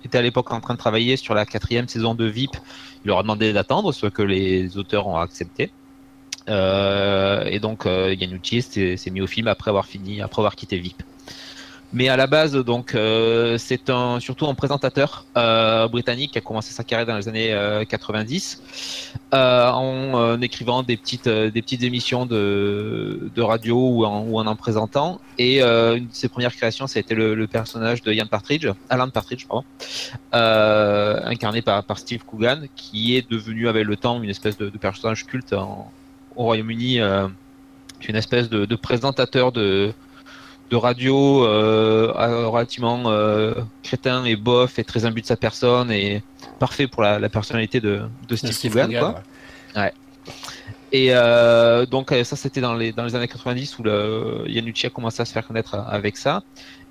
était 0.02 0.18
à 0.18 0.23
l'époque 0.23 0.50
en 0.50 0.61
train 0.61 0.75
de 0.75 0.78
travailler 0.78 1.16
sur 1.16 1.35
la 1.35 1.44
quatrième 1.44 1.88
saison 1.88 2.14
de 2.14 2.25
VIP, 2.25 2.56
il 3.04 3.09
leur 3.09 3.18
a 3.18 3.23
demandé 3.23 3.52
d'attendre, 3.52 3.92
ce 3.92 4.06
que 4.06 4.23
les 4.23 4.76
auteurs 4.76 5.06
ont 5.06 5.16
accepté. 5.16 5.70
Et 6.49 7.61
donc 7.61 7.85
Yanucci 7.85 8.62
s'est 8.62 9.11
mis 9.11 9.20
au 9.20 9.26
film 9.26 9.47
après 9.47 9.70
avoir 9.70 9.87
fini, 9.87 10.20
après 10.20 10.40
avoir 10.40 10.56
quitté 10.56 10.78
VIP. 10.78 11.02
Mais 11.92 12.09
à 12.09 12.16
la 12.16 12.28
base, 12.28 12.52
donc, 12.52 12.94
euh, 12.94 13.59
c'est 13.59 13.90
un, 13.90 14.20
surtout 14.20 14.47
un 14.47 14.54
présentateur 14.54 15.25
euh, 15.37 15.88
britannique 15.88 16.32
qui 16.32 16.38
a 16.38 16.40
commencé 16.40 16.73
sa 16.73 16.85
carrière 16.85 17.06
dans 17.06 17.16
les 17.16 17.28
années 17.28 17.85
90 17.88 18.62
euh, 19.35 19.70
en 19.70 20.40
écrivant 20.40 20.85
des 20.85 20.97
petites, 20.97 21.28
des 21.28 21.62
petites 21.62 21.82
émissions 21.82 22.26
de, 22.26 23.30
de 23.35 23.42
radio 23.42 23.76
ou 23.76 24.04
en, 24.04 24.28
en 24.32 24.47
en 24.47 24.56
présentant. 24.56 25.20
Et 25.37 25.62
une 25.62 26.06
de 26.06 26.12
ses 26.14 26.28
premières 26.28 26.54
créations, 26.54 26.87
ça 26.87 26.99
a 26.99 27.00
été 27.00 27.14
le, 27.14 27.47
personnage 27.47 28.02
de 28.02 28.12
Ian 28.12 28.26
Partridge, 28.26 28.68
Alan 28.88 29.11
Partridge, 29.11 29.47
pardon, 29.47 29.64
incarné 30.32 31.61
par, 31.62 31.82
par 31.82 31.99
Steve 31.99 32.25
Coogan, 32.25 32.66
qui 32.76 33.16
est 33.16 33.28
devenu 33.28 33.68
avec 33.68 33.85
le 33.85 33.97
temps 33.97 34.23
une 34.23 34.30
espèce 34.30 34.56
de, 34.56 34.68
personnage 34.70 35.26
culte 35.26 35.52
au 35.52 36.44
Royaume-Uni, 36.44 37.00
une 37.00 38.16
espèce 38.16 38.49
de 38.49 38.76
présentateur 38.76 39.50
de 39.50 39.92
de 40.70 40.76
radio 40.76 41.44
euh, 41.44 42.12
relativement 42.46 43.02
euh, 43.06 43.54
crétin 43.82 44.24
et 44.24 44.36
bof 44.36 44.78
et 44.78 44.84
très 44.84 45.04
imbu 45.04 45.20
de 45.20 45.26
sa 45.26 45.36
personne 45.36 45.90
et 45.90 46.22
parfait 46.60 46.86
pour 46.86 47.02
la, 47.02 47.28
personnalité 47.28 47.80
de, 47.80 48.02
de 48.28 48.36
Steve, 48.36 48.72
Coogan. 48.72 49.16
Ouais. 49.74 49.92
Et 50.92 51.08
euh, 51.10 51.86
donc 51.86 52.10
ça 52.10 52.36
c'était 52.36 52.60
dans 52.60 52.75
les, 52.75 52.92
dans 52.92 53.04
les 53.04 53.16
années 53.16 53.28
90 53.28 53.78
où 53.78 53.82
le, 53.82 54.45
Yanucci 54.47 54.86
a 54.86 54.90
commencé 54.90 55.21
à 55.21 55.25
se 55.25 55.32
faire 55.32 55.47
connaître 55.47 55.75
avec 55.75 56.16
ça. 56.16 56.42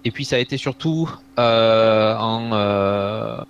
Et 0.04 0.12
puis 0.12 0.26
ça 0.26 0.36
a 0.36 0.40
été 0.40 0.58
surtout 0.58 1.10
en 1.38 3.46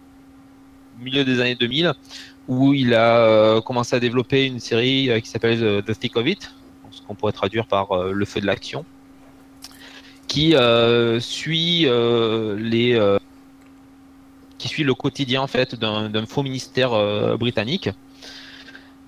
milieu 0.99 1.23
des 1.23 1.41
années 1.41 1.55
2000 1.55 1.93
où 2.47 2.73
il 2.73 2.93
a 2.93 3.61
commencé 3.61 3.95
à 3.95 3.99
développer 3.99 4.45
une 4.45 4.59
série 4.59 5.09
qui 5.23 5.29
s'appelle 5.29 5.83
The 5.83 5.97
Thick 5.97 6.15
of 6.17 6.27
It, 6.27 6.53
ce 6.91 7.01
qu'on 7.01 7.15
pourrait 7.15 7.31
traduire 7.31 7.65
par 7.65 8.03
le 8.03 8.25
feu 8.25 8.41
de 8.41 8.45
l'action 8.45 8.85
qui 10.29 10.55
euh, 10.55 11.19
suit 11.19 11.87
euh, 11.87 12.55
les 12.57 12.93
euh, 12.93 13.17
qui 14.59 14.67
suit 14.67 14.83
le 14.83 14.93
quotidien 14.93 15.41
en 15.41 15.47
fait 15.47 15.75
d'un 15.75 16.25
faux 16.25 16.43
ministère 16.43 16.91
britannique. 17.37 17.89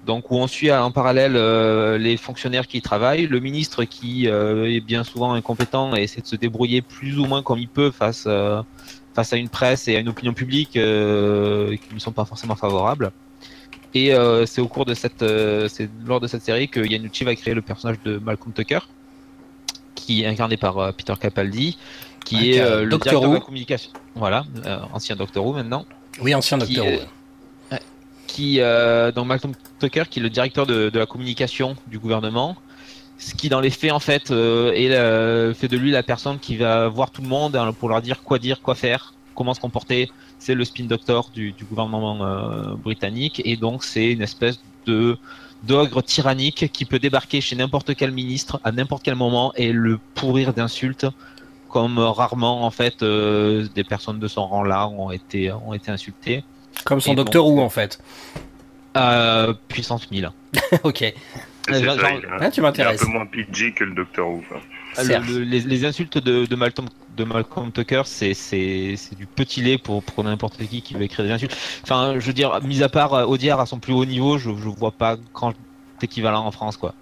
Donc 0.06 0.32
où 0.32 0.38
on 0.38 0.48
suit 0.48 0.72
en 0.72 0.92
parallèle 0.92 1.36
les 1.98 2.16
fonctionnaires 2.16 2.68
qui 2.68 2.78
y 2.78 2.82
travaillent, 2.82 3.28
le 3.28 3.40
ministre 3.42 3.84
qui 3.84 4.28
est 4.28 4.80
bien 4.80 5.04
souvent 5.04 5.34
incompétent 5.34 5.94
et 5.94 6.04
essaie 6.04 6.22
de 6.22 6.26
se 6.26 6.38
débrouiller 6.38 6.82
plus 6.82 7.20
ou 7.20 7.26
moins 7.26 7.44
comme 7.44 7.60
il 7.60 7.68
peut 7.68 7.92
face 7.92 8.30
face 9.14 9.34
à 9.34 9.36
une 9.36 9.50
presse 9.50 9.90
et 9.90 9.98
à 9.98 10.00
une 10.00 10.08
opinion 10.08 10.34
publique 10.34 10.72
qui 10.72 10.80
ne 10.80 12.00
sont 12.00 12.14
pas 12.14 12.24
forcément 12.24 12.56
favorables. 12.56 13.12
Et 13.94 14.14
c'est 14.46 14.62
au 14.62 14.70
cours 14.70 14.86
de 14.86 14.94
cette, 14.94 15.26
c'est 15.68 15.90
lors 16.06 16.22
de 16.22 16.28
cette 16.28 16.44
série 16.44 16.70
que 16.70 16.80
Yanucci 16.80 17.26
va 17.26 17.36
créer 17.36 17.54
le 17.54 17.62
personnage 17.62 17.98
de 18.06 18.20
Malcolm 18.20 18.54
Tucker, 18.54 18.80
qui 20.02 20.24
est 20.24 20.28
incarné 20.28 20.58
par 20.58 20.78
euh, 20.78 20.92
Peter 20.92 21.14
Capaldi, 21.20 21.78
qui 22.26 22.52
est 22.52 22.62
euh, 22.62 22.84
le 22.84 22.98
directeur 22.98 23.22
de 23.22 23.34
la 23.34 23.40
communication. 23.40 23.92
Voilà, 24.16 24.46
euh, 24.66 24.80
ancien 24.94 25.16
Doctor 25.16 25.46
Who 25.46 25.54
maintenant. 25.54 25.86
Oui, 26.22 26.34
ancien 26.34 26.58
Doctor 26.58 26.86
Who. 26.86 27.00
Qui, 28.28 28.60
dans 28.60 29.26
Malcolm 29.26 29.54
Tucker, 29.80 30.04
qui 30.10 30.20
est 30.20 30.24
le 30.24 30.30
directeur 30.30 30.66
de, 30.66 30.90
la 30.94 31.06
communication 31.06 31.76
du 31.88 32.00
gouvernement, 32.00 32.56
ce 33.18 33.36
qui 33.36 33.50
dans 33.50 33.60
les 33.60 33.70
faits 33.70 33.92
en 33.92 34.00
fait 34.00 34.32
est 34.32 35.54
fait 35.54 35.68
de 35.68 35.78
lui 35.78 35.92
la 35.92 36.02
personne 36.02 36.40
qui 36.40 36.56
va 36.56 36.88
voir 36.88 37.12
tout 37.12 37.22
le 37.22 37.28
monde 37.28 37.58
hein, 37.58 37.74
pour 37.74 37.90
leur 37.90 38.02
dire 38.02 38.24
quoi 38.24 38.40
dire, 38.40 38.62
quoi 38.62 38.74
faire, 38.74 39.14
comment 39.36 39.54
se 39.54 39.60
comporter. 39.60 40.10
C'est 40.40 40.56
le 40.56 40.64
spin 40.64 40.86
doctor 40.86 41.30
du, 41.34 41.52
du 41.52 41.66
gouvernement 41.66 42.78
britannique 42.78 43.42
et 43.44 43.58
donc 43.58 43.84
c'est 43.84 44.14
une 44.14 44.22
espèce 44.22 44.62
de 44.86 45.18
d'ogre 45.64 46.02
tyrannique 46.02 46.72
qui 46.72 46.86
peut 46.86 47.00
débarquer 47.00 47.42
chez 47.42 47.56
n'importe 47.56 47.96
quel 47.96 48.12
ministre 48.12 48.60
à 48.64 48.72
n'importe 48.72 49.04
quel 49.04 49.16
moment 49.16 49.54
et 49.56 49.72
le 49.72 50.00
pourrir 50.16 50.54
d'insultes 50.54 51.06
comme 51.70 52.00
rarement 52.00 52.66
en 52.66 52.72
fait 52.72 53.02
euh, 53.02 53.68
des 53.76 53.84
personnes 53.84 54.20
de 54.20 54.28
son 54.28 54.46
rang 54.46 54.64
là 54.64 54.88
ont 54.88 55.12
été 55.12 55.52
ont 55.52 55.74
été 55.74 55.90
insultées. 55.92 56.44
Comme 56.84 57.00
son 57.00 57.14
docteur 57.14 57.48
ou 57.48 57.62
en 57.62 57.70
fait? 57.70 58.00
Euh, 58.98 59.54
puissance 59.70 60.12
1000. 60.12 60.32
ok. 60.84 61.14
Ah, 61.70 62.52
tu 62.52 62.62
m'intéresses. 62.62 63.02
Un 63.02 63.06
peu 63.06 63.12
moins 63.12 63.26
PG 63.26 63.74
que 63.74 63.84
le 63.84 63.94
docteur 63.94 64.28
Who. 64.28 64.44
Les, 64.98 65.86
insultes 65.86 66.18
de, 66.18 66.46
de, 66.46 66.56
Malcolm, 66.56 66.88
de 67.16 67.24
Malcolm 67.24 67.72
Tucker, 67.72 68.04
c'est 68.06 68.36
du 69.18 69.26
petit 69.26 69.62
lait 69.62 69.78
pour, 69.78 70.04
pour 70.04 70.24
n'importe 70.24 70.58
qui 70.58 70.82
qui 70.82 70.94
veut 70.94 71.04
écrire 71.04 71.26
des 71.26 71.32
insultes. 71.32 71.56
Enfin, 71.84 72.16
je 72.20 72.26
veux 72.26 72.34
dire, 72.34 72.60
mis 72.64 72.84
à 72.84 72.90
part 72.90 73.14
euh, 73.14 73.26
Audiard 73.26 73.60
à 73.60 73.66
son 73.66 73.80
plus 73.80 73.94
haut 73.94 74.06
niveau, 74.06 74.38
je, 74.38 74.50
je 74.50 74.70
vois 74.70 74.92
pas 74.92 75.18
grand 75.34 75.54
équivalent 76.02 76.46
en 76.46 76.52
France, 76.52 76.78
quoi. 76.78 76.94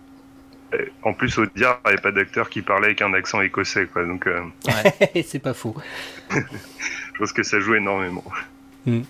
Euh, 0.74 0.86
en 1.04 1.14
plus, 1.14 1.38
Audiard 1.38 1.80
n'avait 1.84 1.98
pas 1.98 2.12
d'acteur 2.12 2.50
qui 2.50 2.62
parlait 2.62 2.88
avec 2.88 3.02
un 3.02 3.14
accent 3.14 3.42
écossais, 3.42 3.88
quoi. 3.88 4.06
Donc, 4.06 4.28
euh, 4.28 4.42
ouais. 4.68 5.24
c'est 5.26 5.40
pas 5.40 5.54
faux. 5.54 5.76
je 6.30 7.18
pense 7.18 7.34
que 7.34 7.44
ça 7.44 7.60
joue 7.60 7.76
énormément. 7.76 8.24
Hmm. 8.86 9.02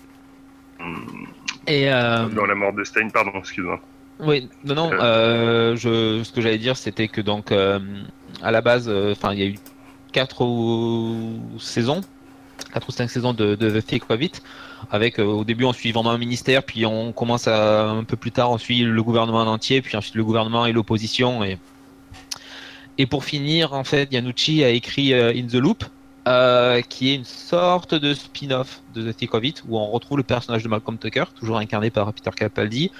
Hmm. 0.78 1.24
Et 1.66 1.86
Dans 1.86 2.46
la 2.46 2.54
mort 2.54 2.72
de 2.72 2.84
Stein, 2.84 3.10
pardon, 3.10 3.32
excuse-moi. 3.38 3.80
Oui, 4.22 4.48
non, 4.64 4.74
non. 4.74 4.90
Euh, 4.92 5.76
je, 5.76 6.22
ce 6.22 6.32
que 6.32 6.40
j'allais 6.40 6.58
dire, 6.58 6.76
c'était 6.76 7.08
que 7.08 7.20
donc 7.20 7.52
euh, 7.52 7.78
à 8.42 8.50
la 8.50 8.60
base, 8.60 8.88
euh, 8.88 9.12
enfin, 9.12 9.32
il 9.32 9.38
y 9.38 9.42
a 9.42 9.46
eu 9.46 9.58
quatre 10.12 10.46
saisons, 11.58 12.00
quatre 12.72 12.88
ou 12.88 12.92
cinq 12.92 13.10
saisons 13.10 13.32
de, 13.32 13.54
The 13.54 13.84
Thick 13.84 14.10
of 14.10 14.20
Avec 14.90 15.18
au 15.18 15.44
début, 15.44 15.64
on 15.64 15.72
suit 15.72 15.92
vraiment 15.92 16.10
un 16.10 16.18
ministère, 16.18 16.62
puis 16.62 16.84
on 16.86 17.12
commence 17.12 17.46
un 17.46 18.04
peu 18.04 18.16
plus 18.16 18.32
tard, 18.32 18.50
on 18.50 18.58
suit 18.58 18.80
le 18.80 19.02
gouvernement 19.02 19.40
en 19.40 19.46
entier, 19.46 19.82
puis 19.82 19.96
ensuite 19.96 20.14
le 20.14 20.24
gouvernement 20.24 20.66
et 20.66 20.72
l'opposition. 20.72 21.44
Et 21.44 21.58
et 22.98 23.06
pour 23.06 23.24
finir, 23.24 23.72
en 23.72 23.84
fait, 23.84 24.12
Yanucci 24.12 24.62
a 24.62 24.68
écrit 24.68 25.14
In 25.14 25.46
the 25.46 25.54
Loop, 25.54 25.84
qui 26.88 27.10
est 27.10 27.14
une 27.14 27.24
sorte 27.24 27.94
de 27.94 28.12
spin-off 28.12 28.82
de 28.94 29.10
The 29.10 29.16
Thick 29.16 29.34
of 29.34 29.42
où 29.68 29.78
on 29.78 29.86
retrouve 29.90 30.18
le 30.18 30.24
personnage 30.24 30.64
de 30.64 30.68
Malcolm 30.68 30.98
Tucker, 30.98 31.24
toujours 31.38 31.58
incarné 31.58 31.90
par 31.90 32.12
Peter 32.12 32.30
Capaldi 32.34 32.90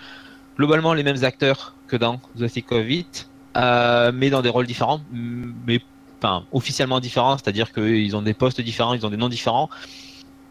globalement 0.60 0.92
les 0.92 1.02
mêmes 1.02 1.24
acteurs 1.24 1.74
que 1.86 1.96
dans 1.96 2.20
The 2.38 2.46
Thick 2.46 2.70
of 2.70 2.86
It, 2.90 3.29
euh, 3.56 4.12
mais 4.14 4.30
dans 4.30 4.42
des 4.42 4.48
rôles 4.48 4.66
différents, 4.66 5.00
mais 5.12 5.80
enfin 6.18 6.44
officiellement 6.52 7.00
différents, 7.00 7.36
c'est-à-dire 7.36 7.72
qu'ils 7.72 8.14
ont 8.16 8.22
des 8.22 8.34
postes 8.34 8.60
différents, 8.60 8.94
ils 8.94 9.04
ont 9.04 9.10
des 9.10 9.16
noms 9.16 9.28
différents, 9.28 9.68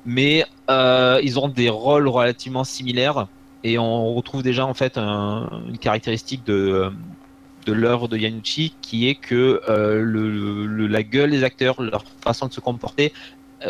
mais 0.05 0.45
euh, 0.69 1.19
ils 1.23 1.39
ont 1.39 1.47
des 1.47 1.69
rôles 1.69 2.07
relativement 2.07 2.63
similaires 2.63 3.27
et 3.63 3.77
on 3.77 4.13
retrouve 4.13 4.43
déjà 4.43 4.65
en 4.65 4.73
fait 4.73 4.97
une 4.97 5.77
caractéristique 5.79 6.45
de 6.45 6.91
de 7.65 7.73
l'œuvre 7.73 8.07
de 8.07 8.17
Yanucci 8.17 8.73
qui 8.81 9.07
est 9.09 9.15
que 9.15 9.61
euh, 9.69 10.87
la 10.87 11.03
gueule 11.03 11.31
des 11.31 11.43
acteurs, 11.43 11.81
leur 11.81 12.03
façon 12.21 12.47
de 12.47 12.53
se 12.53 12.61
comporter 12.61 13.13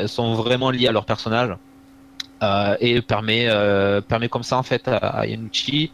sont 0.05 0.35
vraiment 0.35 0.69
liés 0.69 0.87
à 0.87 0.91
leur 0.91 1.05
personnage. 1.05 1.55
Et 2.79 3.01
permet 3.01 3.49
permet 4.07 4.29
comme 4.29 4.43
ça 4.43 4.57
en 4.57 4.63
fait 4.63 4.87
à, 4.87 5.25
Yanucci 5.27 5.91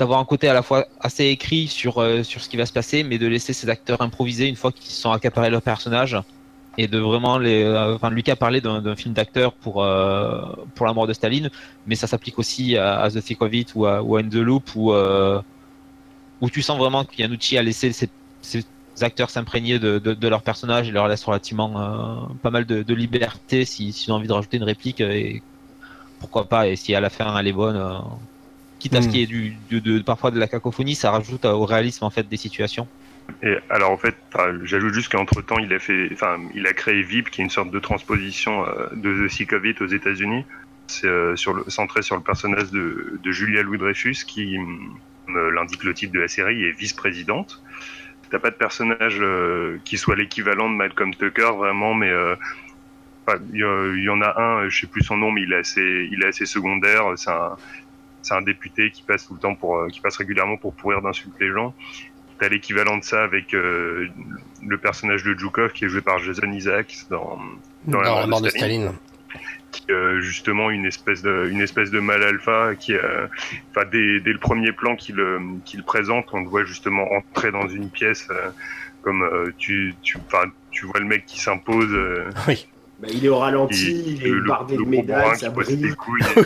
d'avoir 0.00 0.18
un 0.18 0.24
côté 0.24 0.48
à 0.48 0.54
la 0.54 0.62
fois 0.62 0.86
assez 1.00 1.26
écrit 1.26 1.68
sur 1.68 2.04
sur 2.24 2.42
ce 2.42 2.48
qui 2.48 2.56
va 2.56 2.66
se 2.66 2.72
passer, 2.72 3.04
mais 3.04 3.18
de 3.18 3.26
laisser 3.26 3.52
ses 3.52 3.68
acteurs 3.68 4.00
improviser 4.00 4.48
une 4.48 4.56
fois 4.56 4.72
qu'ils 4.72 4.90
sont 4.90 5.12
accaparés 5.12 5.50
leur 5.50 5.62
personnage 5.62 6.18
et 6.78 6.88
de 6.88 6.98
vraiment 6.98 7.38
les. 7.38 7.66
Enfin, 7.94 8.10
Lucas 8.10 8.36
parlait 8.36 8.60
d'un 8.60 8.96
film 8.96 9.14
d'acteur 9.14 9.52
pour 9.52 9.86
pour 10.74 10.86
la 10.86 10.92
mort 10.92 11.06
de 11.06 11.12
Staline, 11.12 11.50
mais 11.86 11.94
ça 11.94 12.06
s'applique 12.06 12.38
aussi 12.38 12.76
à, 12.76 13.08
The 13.10 13.22
Thick 13.22 13.42
of 13.42 13.54
It 13.54 13.72
ou 13.74 13.86
à, 13.86 14.02
ou 14.02 14.16
In 14.16 14.28
the 14.28 14.34
Loop 14.34 14.74
où 14.74 14.92
où 16.40 16.50
tu 16.50 16.62
sens 16.62 16.78
vraiment 16.78 17.04
qu'Yanucci 17.04 17.58
a 17.58 17.62
laissé 17.62 17.92
ses, 17.92 18.08
acteurs 19.02 19.30
s'imprégner 19.30 19.78
de, 19.78 19.98
de, 19.98 20.28
leur 20.28 20.42
personnage 20.42 20.88
et 20.88 20.92
leur 20.92 21.08
laisse 21.08 21.24
relativement 21.24 21.80
euh, 21.80 22.34
pas 22.42 22.50
mal 22.50 22.66
de, 22.66 22.94
liberté 22.94 23.64
si, 23.64 23.92
si 23.92 24.10
on 24.10 24.14
a 24.14 24.18
envie 24.18 24.28
de 24.28 24.32
rajouter 24.32 24.58
une 24.58 24.64
réplique 24.64 25.00
et 25.00 25.42
pourquoi 26.18 26.46
pas 26.48 26.68
et 26.68 26.76
si 26.76 26.94
à 26.94 27.00
la 27.00 27.08
fin 27.08 27.38
elle 27.38 27.46
est 27.46 27.52
bonne 27.52 27.76
euh, 27.76 27.98
quitte 28.80 28.96
à 28.96 29.02
ce 29.02 29.08
hmm. 29.08 29.10
qui 29.10 29.22
est 29.22 29.26
du, 29.26 29.56
de, 29.70 30.00
parfois 30.00 30.32
de 30.32 30.40
la 30.40 30.48
cacophonie 30.48 30.96
ça 30.96 31.12
rajoute 31.12 31.44
au 31.44 31.64
réalisme 31.64 32.04
en 32.04 32.10
fait 32.10 32.28
des 32.28 32.36
situations 32.36 32.88
et 33.42 33.56
alors 33.68 33.90
en 33.90 33.96
fait, 33.96 34.16
j'ajoute 34.64 34.92
juste 34.92 35.10
qu'entre 35.10 35.40
temps, 35.42 35.58
il 35.58 35.72
a 35.72 35.78
fait, 35.78 36.08
enfin, 36.12 36.38
il 36.54 36.66
a 36.66 36.72
créé 36.72 37.02
VIP, 37.02 37.30
qui 37.30 37.40
est 37.40 37.44
une 37.44 37.50
sorte 37.50 37.70
de 37.70 37.78
transposition 37.78 38.66
euh, 38.66 38.88
de 38.94 39.26
The 39.26 39.30
Sick 39.30 39.52
of 39.52 39.64
It 39.64 39.80
aux 39.80 39.86
États-Unis. 39.86 40.44
Sur 41.36 41.54
le, 41.54 41.62
centré 41.68 42.02
sur 42.02 42.16
le 42.16 42.22
personnage 42.22 42.72
de, 42.72 43.20
de 43.22 43.30
Julia 43.30 43.62
Louis 43.62 43.78
Dreyfus, 43.78 44.24
qui, 44.26 44.58
l'indique 45.28 45.84
le 45.84 45.94
titre 45.94 46.12
de 46.12 46.18
la 46.18 46.26
série, 46.26 46.64
est 46.64 46.72
vice-présidente. 46.72 47.62
T'as 48.28 48.40
pas 48.40 48.50
de 48.50 48.56
personnage 48.56 49.18
euh, 49.20 49.78
qui 49.84 49.98
soit 49.98 50.16
l'équivalent 50.16 50.68
de 50.68 50.74
Malcolm 50.74 51.14
Tucker 51.14 51.52
vraiment, 51.56 51.94
mais 51.94 52.10
euh, 52.10 52.34
il 53.52 54.02
y, 54.02 54.08
en 54.08 54.20
a 54.20 54.40
un, 54.40 54.68
je 54.68 54.80
sais 54.80 54.86
plus 54.88 55.02
son 55.02 55.16
nom, 55.16 55.30
mais 55.30 55.42
il 55.42 55.52
est 55.52 55.58
assez, 55.58 56.08
il 56.10 56.24
est 56.24 56.26
assez 56.26 56.46
secondaire. 56.46 57.04
C'est 57.14 57.30
un, 57.30 57.56
c'est 58.22 58.34
un 58.34 58.42
député 58.42 58.90
qui 58.90 59.02
passe 59.02 59.26
tout 59.26 59.34
le 59.34 59.40
temps 59.40 59.54
pour, 59.54 59.76
euh, 59.76 59.88
qui 59.88 60.00
passe 60.00 60.16
régulièrement 60.16 60.56
pour 60.56 60.74
pourrir 60.74 61.02
d'insulter 61.02 61.44
les 61.44 61.52
gens. 61.52 61.74
T'as 62.38 62.48
l'équivalent 62.48 62.96
de 62.96 63.04
ça 63.04 63.22
avec 63.22 63.52
le 63.52 64.78
personnage 64.80 65.22
de 65.24 65.38
Jukov 65.38 65.72
qui 65.72 65.84
est 65.84 65.88
joué 65.88 66.00
par 66.00 66.18
Jason 66.20 66.50
Isaacs 66.50 67.04
dans, 67.10 67.38
dans, 67.84 68.00
la, 68.00 68.26
mort 68.26 68.40
de 68.40 68.48
Staline. 68.48 68.92
Qui 69.72 69.84
euh, 69.90 70.20
justement 70.20 70.70
une 70.70 70.84
espèce 70.84 71.22
de 71.22 71.48
une 71.48 71.60
espèce 71.60 71.92
de 71.92 72.00
mal 72.00 72.24
alpha 72.24 72.74
qui 72.74 72.92
euh, 72.92 73.28
enfin 73.70 73.86
dès, 73.90 74.18
dès, 74.18 74.32
le 74.32 74.38
premier 74.38 74.72
plan 74.72 74.96
qu'il 74.96 75.20
euh, 75.20 75.38
qu'il 75.64 75.84
présente 75.84 76.26
on 76.32 76.40
le 76.40 76.48
voit 76.48 76.64
justement 76.64 77.06
entrer 77.12 77.52
dans 77.52 77.68
une 77.68 77.88
pièce 77.88 78.26
comme 79.02 79.52
tu 79.58 79.94
tu 80.02 80.18
enfin 80.26 80.50
tu 80.72 80.86
vois 80.86 80.98
le 80.98 81.06
mec 81.06 81.24
qui 81.24 81.40
s'impose 81.40 81.96
oui 82.48 82.66
bah, 83.00 83.08
il 83.12 83.24
est 83.24 83.28
au 83.28 83.38
ralenti, 83.38 84.04
il 84.06 84.26
est 84.26 84.46
bardé 84.46 84.76
de 84.76 84.82
médailles, 84.82 85.36
ça 85.36 85.50
brille. 85.50 85.94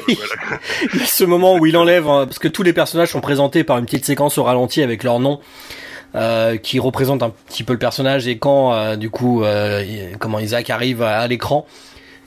oui. 0.08 0.18
ce 1.04 1.24
moment 1.24 1.56
où 1.56 1.66
il 1.66 1.76
enlève, 1.76 2.08
hein, 2.08 2.26
parce 2.26 2.38
que 2.38 2.48
tous 2.48 2.62
les 2.62 2.72
personnages 2.72 3.10
sont 3.10 3.20
présentés 3.20 3.64
par 3.64 3.78
une 3.78 3.84
petite 3.84 4.04
séquence 4.04 4.38
au 4.38 4.44
ralenti 4.44 4.82
avec 4.82 5.02
leur 5.02 5.20
nom. 5.20 5.40
Euh, 6.16 6.58
qui 6.58 6.78
représente 6.78 7.24
un 7.24 7.30
petit 7.48 7.64
peu 7.64 7.72
le 7.72 7.78
personnage 7.80 8.28
et 8.28 8.38
quand 8.38 8.94
du 8.94 9.10
coup 9.10 9.42
comment 10.20 10.38
Isaac 10.38 10.70
arrive 10.70 11.02
à 11.02 11.26
l'écran 11.26 11.66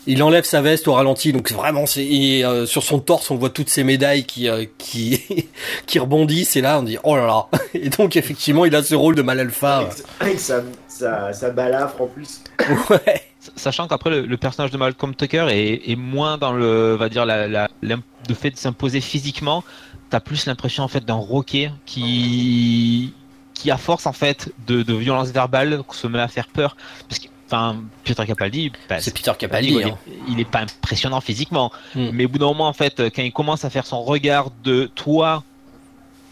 il 0.07 0.23
enlève 0.23 0.45
sa 0.45 0.61
veste 0.61 0.87
au 0.87 0.93
ralenti, 0.93 1.33
donc 1.33 1.51
vraiment 1.51 1.85
c'est 1.85 2.07
euh, 2.43 2.65
sur 2.65 2.81
son 2.81 2.99
torse 2.99 3.29
on 3.29 3.35
voit 3.35 3.49
toutes 3.49 3.69
ces 3.69 3.83
médailles 3.83 4.23
qui 4.23 4.47
euh, 4.47 4.65
qui 4.77 5.21
qui 5.85 5.99
rebondissent 5.99 6.55
et 6.55 6.61
là 6.61 6.79
on 6.79 6.83
dit 6.83 6.97
oh 7.03 7.17
là 7.17 7.27
là 7.27 7.47
et 7.73 7.89
donc 7.89 8.15
effectivement 8.15 8.65
il 8.65 8.73
a 8.75 8.81
ce 8.81 8.95
rôle 8.95 9.15
de 9.15 9.21
mal 9.21 9.39
alpha. 9.39 9.89
Avec 10.21 10.39
sa, 10.39 10.63
sa, 10.87 11.49
balafre 11.49 12.01
en 12.01 12.07
plus. 12.07 12.41
Ouais. 12.89 13.21
Sachant 13.57 13.87
qu'après 13.87 14.21
le, 14.21 14.37
personnage 14.37 14.71
de 14.71 14.77
Malcolm 14.77 15.13
Tucker 15.13 15.47
est, 15.49 15.89
est, 15.89 15.95
moins 15.95 16.37
dans 16.37 16.53
le 16.53 16.95
va 16.95 17.09
dire 17.09 17.25
la, 17.25 17.47
la, 17.47 17.67
le 17.81 18.35
fait 18.35 18.51
de 18.51 18.57
s'imposer 18.57 19.01
physiquement, 19.01 19.63
t'as 20.09 20.19
plus 20.19 20.45
l'impression 20.45 20.83
en 20.83 20.87
fait 20.87 21.03
d'un 21.03 21.15
roquet 21.15 21.71
qui 21.85 23.13
qui 23.53 23.71
à 23.71 23.77
force 23.77 24.05
en 24.05 24.13
fait 24.13 24.53
de, 24.67 24.83
de 24.83 24.93
violence 24.93 25.29
verbale 25.29 25.81
se 25.91 26.07
met 26.07 26.19
à 26.19 26.27
faire 26.27 26.47
peur 26.47 26.77
parce 27.09 27.19
que 27.19 27.27
Enfin, 27.49 27.77
Peter 28.03 28.25
Capaldi, 28.25 28.73
bah, 28.89 28.99
c'est 28.99 29.13
Peter 29.13 29.31
Capaldi. 29.39 29.69
Il, 29.69 29.83
hein. 29.83 29.97
il, 30.27 30.37
est 30.37 30.49
pas 30.49 30.59
impressionnant 30.59 31.21
physiquement, 31.21 31.71
hmm. 31.95 32.09
mais 32.11 32.25
au 32.25 32.27
bout 32.27 32.39
d'un 32.39 32.47
moment, 32.47 32.67
en 32.67 32.73
fait, 32.73 33.01
quand 33.15 33.21
il 33.21 33.31
commence 33.31 33.63
à 33.63 33.69
faire 33.69 33.85
son 33.85 34.03
regard 34.03 34.49
de 34.65 34.91
toi, 34.95 35.45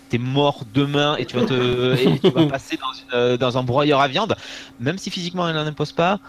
t'es 0.09 0.17
mort 0.17 0.63
demain 0.73 1.15
et 1.15 1.25
tu 1.25 1.37
vas 1.37 1.45
te, 1.45 1.95
et 1.95 2.19
tu 2.19 2.29
vas 2.31 2.45
passer 2.49 2.77
dans, 2.77 2.91
une, 2.91 3.19
euh, 3.19 3.37
dans 3.37 3.57
un 3.57 3.63
broyeur 3.63 4.01
à 4.01 4.09
viande, 4.09 4.35
même 4.81 4.97
si 4.97 5.09
physiquement 5.09 5.47
il 5.47 5.55
n'en 5.55 5.65
impose 5.65 5.93
pas. 5.93 6.19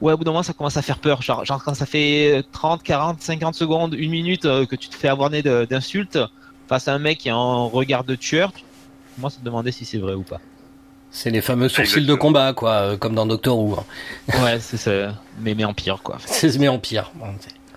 Ouais, 0.00 0.14
au 0.14 0.16
bout 0.16 0.24
d'un 0.24 0.30
moment, 0.30 0.42
ça 0.42 0.54
commence 0.54 0.76
à 0.76 0.82
faire 0.82 0.98
peur. 0.98 1.20
Genre, 1.20 1.44
genre, 1.44 1.62
quand 1.62 1.74
ça 1.74 1.84
fait 1.84 2.42
30, 2.52 2.82
40, 2.82 3.20
50 3.20 3.54
secondes, 3.54 3.94
une 3.94 4.10
minute 4.10 4.46
euh, 4.46 4.64
que 4.64 4.76
tu 4.76 4.88
te 4.88 4.94
fais 4.94 5.08
avoir 5.08 5.28
d'insultes 5.30 6.18
face 6.68 6.88
à 6.88 6.94
un 6.94 6.98
mec 6.98 7.18
qui 7.18 7.28
a 7.28 7.34
un 7.34 7.64
regard 7.64 8.04
de 8.04 8.14
tueur, 8.14 8.52
tu 8.52 8.62
commences 9.16 9.36
à 9.36 9.40
te 9.40 9.44
demander 9.44 9.72
si 9.72 9.84
c'est 9.84 9.98
vrai 9.98 10.14
ou 10.14 10.22
pas. 10.22 10.40
C'est 11.10 11.30
les 11.30 11.42
fameux 11.42 11.68
sourcils 11.68 12.06
de 12.06 12.14
combat, 12.14 12.54
quoi, 12.54 12.70
euh, 12.70 12.96
comme 12.96 13.14
dans 13.14 13.26
Doctor 13.26 13.58
Who. 13.58 13.78
Hein. 13.78 13.84
Ouais, 14.42 14.58
c'est 14.60 14.78
ça, 14.78 15.14
mais, 15.38 15.54
mais 15.54 15.64
en 15.64 15.74
pire, 15.74 16.00
quoi. 16.02 16.16
C'est 16.24 16.56
mais 16.58 16.68
en 16.68 16.78
pire. 16.78 17.10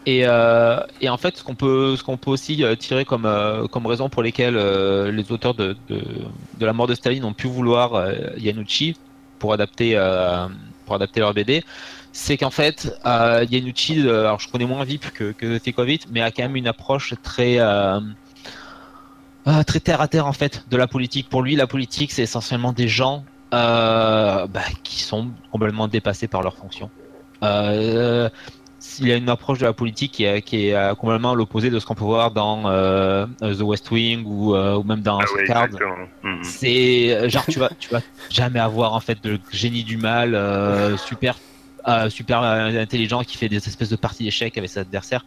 Et, 0.06 0.22
euh, 0.26 0.80
et 1.02 1.10
en 1.10 1.18
fait, 1.18 1.38
ce 1.38 1.44
qu'on 1.44 1.56
peut, 1.56 1.96
ce 1.98 2.04
qu'on 2.04 2.18
peut 2.18 2.32
aussi 2.32 2.64
tirer 2.78 3.04
comme, 3.04 3.28
comme 3.72 3.86
raison 3.86 4.08
pour 4.08 4.22
lesquelles 4.22 4.56
les 5.10 5.32
auteurs 5.32 5.56
de, 5.56 5.76
de, 5.90 6.02
de, 6.60 6.66
la 6.66 6.74
mort 6.74 6.88
de 6.88 6.94
Staline 6.94 7.26
ont 7.26 7.34
pu 7.34 7.48
vouloir 7.48 8.12
Yanucci 8.38 8.96
pour 9.40 9.54
adapter, 9.54 9.96
pour 10.86 10.96
adapter 10.96 11.22
leur 11.22 11.34
BD, 11.34 11.64
c'est 12.13 12.38
qu'en 12.38 12.52
fait, 12.52 12.95
Yanucci, 13.04 14.08
alors 14.08 14.39
je 14.39 14.47
connais 14.47 14.65
moins 14.65 14.86
VIP 14.86 15.12
que, 15.12 15.34
que 15.34 15.58
Tekovit, 15.58 16.02
mais 16.12 16.21
a 16.21 16.32
quand 16.32 16.43
même 16.43 16.56
une 16.56 16.67
approche 16.67 17.13
très 17.21 17.58
euh, 19.47 19.63
très 19.63 19.80
terre 19.80 19.99
à 19.99 20.08
terre 20.08 20.26
en 20.26 20.34
fait 20.34 20.65
de 20.69 20.78
la 20.78 20.88
politique. 20.88 21.30
Pour 21.30 21.41
lui, 21.41 21.56
la 21.56 21.67
politique, 21.67 22.12
c'est 22.12 22.23
essentiellement 22.23 22.71
des 22.71 22.88
gens 22.88 23.26
euh, 23.54 24.47
bah, 24.47 24.62
qui 24.84 25.02
sont 25.02 25.32
complètement 25.52 25.88
dépassés 25.88 26.28
par 26.28 26.41
leur 26.43 26.56
fonction. 26.56 26.89
Euh, 27.43 28.30
il 28.99 29.08
y 29.08 29.12
a 29.13 29.15
une 29.15 29.30
approche 29.30 29.60
de 29.60 29.65
la 29.65 29.73
politique 29.73 30.12
qui 30.12 30.26
est, 30.26 30.41
qui 30.41 30.67
est 30.67 30.95
complètement 30.95 31.32
à 31.32 31.36
l'opposé 31.36 31.69
de 31.69 31.80
ce 31.80 31.86
qu'on 31.86 31.95
peut 31.95 32.04
voir 32.04 32.32
dans 32.32 32.63
euh, 32.65 33.26
The 33.41 33.62
West 33.62 33.89
Wing 33.91 34.23
ou, 34.26 34.56
euh, 34.56 34.76
ou 34.76 34.84
même 34.84 35.02
dans 35.02 35.19
ah 35.19 35.67
mhm. 36.23 36.43
C'est 36.43 37.30
genre 37.30 37.45
tu 37.49 37.60
vas 37.60 37.69
tu 37.80 37.89
vas 37.89 38.02
jamais 38.30 38.60
avoir 38.60 38.93
en 38.93 38.99
fait 38.99 39.23
de 39.23 39.39
génie 39.52 39.86
du 39.86 39.95
mal 39.95 40.38
super 40.97 41.36
super 42.10 42.41
intelligent 42.41 43.24
qui 43.24 43.38
fait 43.38 43.50
des 43.50 43.58
espèces 43.58 43.89
de 43.89 43.96
parties 43.96 44.24
d'échecs 44.24 44.58
avec 44.58 44.69
ses 44.69 44.80
adversaires 44.80 45.26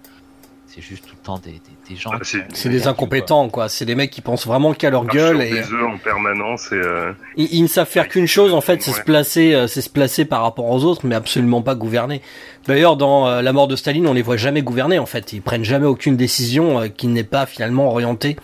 c'est 0.76 0.82
juste 0.82 1.06
tout 1.06 1.14
le 1.18 1.24
temps 1.24 1.38
des, 1.38 1.60
des, 1.88 1.96
gens. 1.96 2.10
Ah, 2.12 2.18
c'est 2.52 2.68
des 2.68 2.86
incompétents, 2.86 3.48
quoi. 3.48 3.70
C'est 3.70 3.86
des 3.86 3.94
mecs 3.94 4.10
qui 4.10 4.20
pensent 4.20 4.46
vraiment 4.46 4.74
qu'à 4.74 4.90
leur 4.90 5.06
gueule. 5.06 5.40
Et... 5.40 5.50
Des 5.50 5.72
œufs 5.72 5.86
en 5.86 5.96
permanence. 5.96 6.70
Et 6.70 6.74
euh, 6.74 7.12
ils, 7.36 7.62
ne 7.62 7.66
savent 7.66 7.88
faire 7.88 8.08
qu'une 8.08 8.26
chose, 8.26 8.52
en 8.52 8.60
fait, 8.60 8.82
c'est 8.82 8.92
se 8.92 9.00
placer, 9.00 9.54
euh, 9.54 9.68
c'est 9.68 9.80
se 9.80 9.88
placer 9.88 10.26
par 10.26 10.42
rapport 10.42 10.68
aux 10.68 10.84
autres, 10.84 11.06
mais 11.06 11.14
absolument 11.14 11.62
pas 11.62 11.74
gouverner. 11.74 12.20
D'ailleurs, 12.66 12.98
dans 12.98 13.26
euh, 13.26 13.40
la 13.40 13.52
mort 13.54 13.68
de 13.68 13.76
Staline, 13.76 14.06
on 14.06 14.12
les 14.12 14.20
voit 14.20 14.36
jamais 14.36 14.60
gouverner, 14.60 14.98
en 14.98 15.06
fait. 15.06 15.32
Ils 15.32 15.40
prennent 15.40 15.64
jamais 15.64 15.86
aucune 15.86 16.16
décision 16.16 16.90
qui 16.90 17.06
n'est 17.06 17.24
pas 17.24 17.46
finalement 17.46 17.88
orientée 17.88 18.36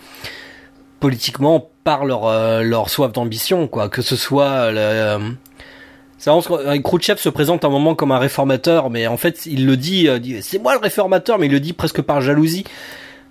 politiquement 0.99 1.69
par 1.83 2.05
leur 2.05 2.63
leur 2.63 2.89
soif 2.89 3.11
d'ambition, 3.11 3.67
quoi. 3.67 3.89
Que 3.89 4.01
ce 4.01 4.15
soit 4.15 4.71
Khrouchtchev 6.83 7.17
se 7.17 7.29
présente 7.29 7.65
un 7.65 7.69
moment 7.69 7.95
comme 7.95 8.11
un 8.11 8.19
réformateur, 8.19 8.89
mais 8.89 9.07
en 9.07 9.17
fait, 9.17 9.45
il 9.45 9.65
le 9.65 9.77
dit, 9.77 10.07
euh, 10.07 10.19
c'est 10.41 10.59
moi 10.59 10.73
le 10.73 10.79
réformateur, 10.79 11.39
mais 11.39 11.47
il 11.47 11.51
le 11.51 11.59
dit 11.59 11.73
presque 11.73 12.01
par 12.01 12.21
jalousie. 12.21 12.63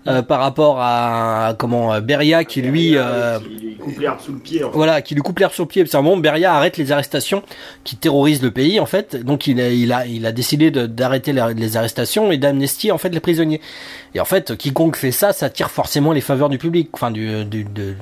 Euh, 0.08 0.20
par 0.20 0.40
rapport 0.40 0.78
à, 0.80 1.54
comment 1.56 1.94
euh, 1.94 2.00
Beria 2.00 2.44
qui 2.44 2.60
lui 2.60 2.96
qui 2.96 3.76
coupe 3.76 4.00
l'herbe 4.00 4.18
sous 4.18 4.32
le 4.32 4.38
pied. 4.40 4.62
Voilà, 4.72 5.00
qui 5.00 5.14
lui 5.14 5.22
coupe 5.22 5.38
l'herbe 5.38 5.52
sous 5.52 5.62
le 5.62 5.68
pied. 5.68 5.84
C'est 5.86 5.96
un 5.96 6.02
moment 6.02 6.16
Beria 6.16 6.52
arrête 6.54 6.76
les 6.76 6.90
arrestations 6.90 7.44
qui 7.84 7.94
terrorisent 7.94 8.42
le 8.42 8.50
pays 8.50 8.80
en 8.80 8.86
fait. 8.86 9.14
Donc 9.14 9.46
il 9.46 9.60
a 9.60 9.70
il 9.70 9.92
a 9.92 10.04
il 10.04 10.26
a 10.26 10.32
décidé 10.32 10.72
d'arrêter 10.72 11.32
les, 11.32 11.76
arrestations 11.76 12.32
et 12.32 12.36
d'amnestier 12.36 12.90
en 12.90 12.98
fait 12.98 13.10
les 13.10 13.20
prisonniers. 13.20 13.60
Et 14.16 14.20
en 14.20 14.24
fait, 14.24 14.56
quiconque 14.56 14.96
fait 14.96 15.12
ça, 15.12 15.32
ça 15.32 15.48
tire 15.50 15.70
forcément 15.70 16.10
les 16.10 16.20
faveurs 16.20 16.48
du 16.48 16.58
public, 16.58 16.88
enfin 16.94 17.12
du, 17.12 17.44
du 17.44 17.62
de 17.62 17.94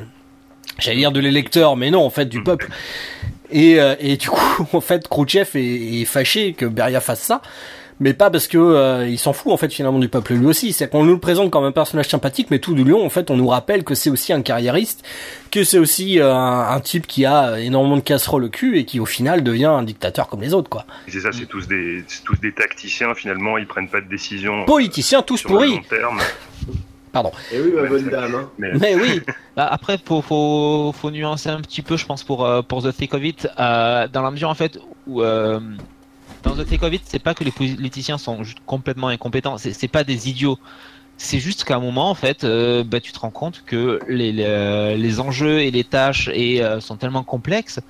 j'allais 0.78 1.00
dire 1.00 1.12
de 1.12 1.20
l'électeur, 1.20 1.76
mais 1.76 1.90
non 1.90 2.02
en 2.02 2.10
fait 2.10 2.30
du 2.30 2.42
peuple. 2.42 2.70
Et, 3.52 3.80
euh, 3.80 3.94
et 4.00 4.16
du 4.16 4.28
coup, 4.28 4.66
en 4.72 4.80
fait, 4.80 5.08
Khrouchtchev 5.08 5.50
est, 5.54 6.02
est, 6.02 6.04
fâché 6.04 6.52
que 6.52 6.66
Beria 6.66 7.00
fasse 7.00 7.20
ça, 7.20 7.42
mais 8.00 8.14
pas 8.14 8.30
parce 8.30 8.48
que 8.48 8.56
euh, 8.56 9.06
il 9.06 9.18
s'en 9.18 9.34
fout 9.34 9.52
en 9.52 9.58
fait 9.58 9.72
finalement 9.72 9.98
du 9.98 10.08
peuple 10.08 10.34
lui 10.34 10.46
aussi. 10.46 10.72
C'est 10.72 10.88
qu'on 10.88 11.04
nous 11.04 11.12
le 11.12 11.20
présente 11.20 11.50
comme 11.50 11.64
un 11.64 11.72
personnage 11.72 12.08
sympathique, 12.08 12.48
mais 12.50 12.58
tout 12.58 12.74
du 12.74 12.82
long, 12.82 13.04
en 13.04 13.10
fait, 13.10 13.30
on 13.30 13.36
nous 13.36 13.48
rappelle 13.48 13.84
que 13.84 13.94
c'est 13.94 14.10
aussi 14.10 14.32
un 14.32 14.40
carriériste, 14.40 15.04
que 15.50 15.64
c'est 15.64 15.78
aussi 15.78 16.18
euh, 16.18 16.34
un, 16.34 16.80
type 16.80 17.06
qui 17.06 17.26
a 17.26 17.60
énormément 17.60 17.96
de 17.96 18.02
casseroles 18.02 18.44
au 18.44 18.48
cul 18.48 18.78
et 18.78 18.86
qui 18.86 18.98
au 19.00 19.06
final 19.06 19.44
devient 19.44 19.66
un 19.66 19.82
dictateur 19.82 20.28
comme 20.28 20.40
les 20.40 20.54
autres, 20.54 20.70
quoi. 20.70 20.86
C'est 21.08 21.20
ça, 21.20 21.30
c'est 21.30 21.46
tous 21.46 21.68
des, 21.68 22.02
tous 22.24 22.40
des 22.40 22.52
tacticiens 22.52 23.14
finalement. 23.14 23.58
Ils 23.58 23.66
prennent 23.66 23.88
pas 23.88 24.00
de 24.00 24.08
décision. 24.08 24.64
Politiciens 24.64 25.22
tous 25.22 25.42
pourris. 25.42 25.80
Pardon. 27.12 27.32
Et 27.50 27.56
eh 27.56 27.60
oui, 27.60 27.72
ma 27.74 27.88
bonne 27.88 28.08
dame. 28.08 28.34
Hein. 28.34 28.50
Mais... 28.58 28.94
oui. 28.94 29.20
Bah, 29.56 29.68
après, 29.70 29.98
faut, 30.02 30.22
faut, 30.22 30.92
faut 30.92 31.10
nuancer 31.10 31.48
un 31.48 31.60
petit 31.60 31.82
peu, 31.82 31.96
je 31.96 32.06
pense, 32.06 32.22
pour, 32.22 32.46
euh, 32.46 32.62
pour 32.62 32.82
The 32.82 32.96
Thick 32.96 33.12
of 33.14 33.24
It, 33.24 33.48
euh, 33.58 34.06
dans 34.06 34.22
la 34.22 34.30
mesure 34.30 34.48
en 34.48 34.54
fait 34.54 34.78
où, 35.08 35.22
euh, 35.22 35.58
dans 36.42 36.54
The 36.54 36.66
Take 36.66 36.84
of 36.84 36.92
It, 36.92 37.02
c'est 37.04 37.18
pas 37.18 37.34
que 37.34 37.44
les 37.44 37.50
politiciens 37.50 38.18
sont 38.18 38.42
juste 38.44 38.58
complètement 38.64 39.08
incompétents, 39.08 39.56
c'est 39.58 39.88
pas 39.88 40.04
des 40.04 40.28
idiots. 40.28 40.58
C'est 41.16 41.38
juste 41.38 41.64
qu'à 41.64 41.76
un 41.76 41.80
moment, 41.80 42.08
en 42.08 42.14
fait, 42.14 42.44
euh, 42.44 42.82
bah, 42.82 43.00
tu 43.00 43.12
te 43.12 43.18
rends 43.18 43.30
compte 43.30 43.62
que 43.66 44.00
les, 44.08 44.32
les, 44.32 45.20
enjeux 45.20 45.60
et 45.60 45.70
les 45.70 45.84
tâches 45.84 46.30
et, 46.32 46.62
euh, 46.62 46.80
sont 46.80 46.96
tellement 46.96 47.24
complexes 47.24 47.80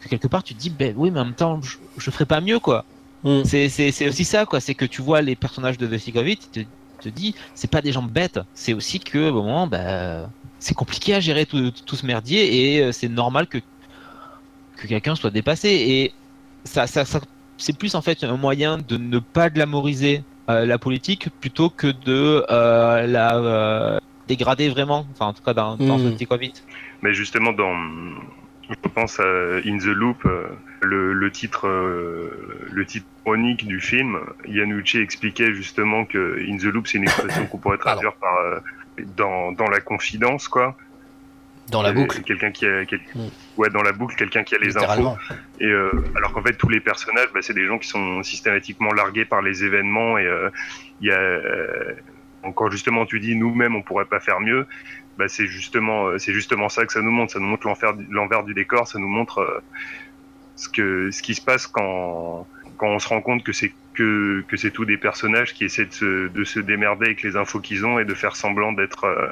que 0.00 0.08
quelque 0.08 0.28
part 0.28 0.42
tu 0.42 0.54
te 0.54 0.60
dis, 0.60 0.70
ben 0.70 0.94
oui, 0.96 1.10
mais 1.10 1.20
en 1.20 1.26
même 1.26 1.34
temps, 1.34 1.60
je, 1.60 1.76
je 1.98 2.10
ferais 2.10 2.24
pas 2.24 2.40
mieux, 2.40 2.58
quoi. 2.58 2.86
Mm. 3.24 3.42
C'est 3.44 4.08
aussi 4.08 4.24
ça, 4.24 4.46
quoi. 4.46 4.60
C'est 4.60 4.74
que 4.74 4.86
tu 4.86 5.02
vois 5.02 5.20
les 5.20 5.36
personnages 5.36 5.76
de 5.76 5.86
The 5.86 6.02
Take 6.02 6.18
of 6.18 6.26
It, 6.26 6.48
tu 6.50 6.64
te, 6.64 6.70
te 7.02 7.08
dis, 7.08 7.34
c'est 7.54 7.70
pas 7.70 7.80
des 7.80 7.92
gens 7.92 8.02
bêtes. 8.02 8.40
C'est 8.54 8.72
aussi 8.72 9.00
que, 9.00 9.30
au 9.30 9.42
moment, 9.42 9.66
bah, 9.66 10.28
c'est 10.58 10.74
compliqué 10.74 11.14
à 11.14 11.20
gérer 11.20 11.46
tout, 11.46 11.70
tout, 11.70 11.96
ce 11.96 12.06
merdier 12.06 12.74
et 12.76 12.82
euh, 12.82 12.92
c'est 12.92 13.08
normal 13.08 13.46
que, 13.46 13.58
que 14.76 14.86
quelqu'un 14.86 15.14
soit 15.14 15.30
dépassé. 15.30 15.68
Et 15.68 16.12
ça, 16.64 16.86
ça, 16.86 17.04
ça 17.04 17.20
c'est 17.56 17.76
plus 17.78 17.94
en 17.94 18.02
fait 18.02 18.24
un 18.24 18.36
moyen 18.36 18.78
de 18.78 18.96
ne 18.96 19.18
pas 19.18 19.50
glamoriser 19.50 20.24
euh, 20.48 20.66
la 20.66 20.78
politique 20.78 21.28
plutôt 21.40 21.70
que 21.70 21.86
de 21.86 22.44
euh, 22.50 23.06
la 23.06 23.36
euh, 23.36 23.98
dégrader 24.26 24.68
vraiment. 24.68 25.06
Enfin, 25.12 25.26
en 25.26 25.32
tout 25.32 25.42
cas, 25.42 25.54
dans, 25.54 25.76
dans 25.76 25.98
mmh. 25.98 26.26
Covid. 26.26 26.52
Mais 27.02 27.14
justement, 27.14 27.52
dans, 27.52 27.74
je 28.68 28.88
pense 28.94 29.20
à 29.20 29.58
In 29.64 29.78
the 29.78 29.84
Loop, 29.84 30.26
le, 30.82 31.12
le 31.12 31.30
titre, 31.30 31.68
le 31.68 32.86
titre 32.86 33.06
chronique 33.22 33.66
du 33.66 33.80
film. 33.80 34.18
Yanucci 34.46 34.98
expliquait 34.98 35.52
justement 35.52 36.04
que 36.04 36.38
In 36.48 36.56
the 36.56 36.64
Loop, 36.64 36.86
c'est 36.86 36.98
une 36.98 37.04
expression 37.04 37.46
qu'on 37.46 37.58
pourrait 37.58 37.78
traduire 37.86 38.14
par 38.14 38.62
dans, 39.16 39.52
dans 39.52 39.68
la 39.68 39.80
confidence, 39.80 40.48
quoi. 40.48 40.76
Dans 41.70 41.82
la 41.82 41.92
boucle. 41.92 42.22
Quelqu'un 42.22 42.50
qui 42.50 42.66
a, 42.66 42.82
mm. 42.82 43.28
ouais, 43.56 43.70
dans 43.70 43.82
la 43.82 43.92
boucle, 43.92 44.16
quelqu'un 44.16 44.42
qui 44.42 44.54
a 44.54 44.58
les 44.58 44.76
infos. 44.76 45.16
Et 45.60 45.66
euh, 45.66 45.90
alors 46.16 46.32
qu'en 46.32 46.42
fait, 46.42 46.54
tous 46.54 46.68
les 46.68 46.80
personnages, 46.80 47.28
bah, 47.32 47.40
c'est 47.42 47.54
des 47.54 47.66
gens 47.66 47.78
qui 47.78 47.88
sont 47.88 48.22
systématiquement 48.22 48.92
largués 48.92 49.24
par 49.24 49.40
les 49.40 49.62
événements. 49.62 50.18
Et 50.18 50.26
euh, 50.26 50.50
il 51.00 51.08
y 51.08 51.12
a, 51.12 51.18
euh, 51.18 51.94
encore 52.42 52.70
justement, 52.70 53.06
tu 53.06 53.20
dis, 53.20 53.36
nous-mêmes, 53.36 53.76
on 53.76 53.82
pourrait 53.82 54.06
pas 54.06 54.20
faire 54.20 54.40
mieux. 54.40 54.66
Bah, 55.16 55.28
c'est 55.28 55.46
justement, 55.46 56.18
c'est 56.18 56.32
justement 56.32 56.68
ça 56.68 56.84
que 56.86 56.92
ça 56.92 57.02
nous 57.02 57.12
montre. 57.12 57.32
Ça 57.32 57.38
nous 57.38 57.46
montre 57.46 57.68
l'envers 58.10 58.42
du 58.42 58.54
décor. 58.54 58.88
Ça 58.88 58.98
nous 58.98 59.08
montre 59.08 59.62
ce 60.60 60.68
que, 60.68 61.10
ce 61.10 61.22
qui 61.22 61.34
se 61.34 61.40
passe 61.40 61.66
quand, 61.66 62.46
quand 62.76 62.88
on 62.88 62.98
se 62.98 63.08
rend 63.08 63.22
compte 63.22 63.42
que 63.42 63.52
c'est 63.52 63.72
que, 63.94 64.44
que 64.46 64.56
c'est 64.56 64.70
tous 64.70 64.84
des 64.84 64.98
personnages 64.98 65.54
qui 65.54 65.64
essaient 65.64 65.86
de 65.86 65.92
se, 65.92 66.28
de 66.28 66.44
se 66.44 66.60
démerder 66.60 67.06
avec 67.06 67.22
les 67.22 67.36
infos 67.36 67.60
qu'ils 67.60 67.84
ont 67.84 67.98
et 67.98 68.04
de 68.04 68.14
faire 68.14 68.36
semblant 68.36 68.72
d'être 68.72 69.04
euh, 69.04 69.26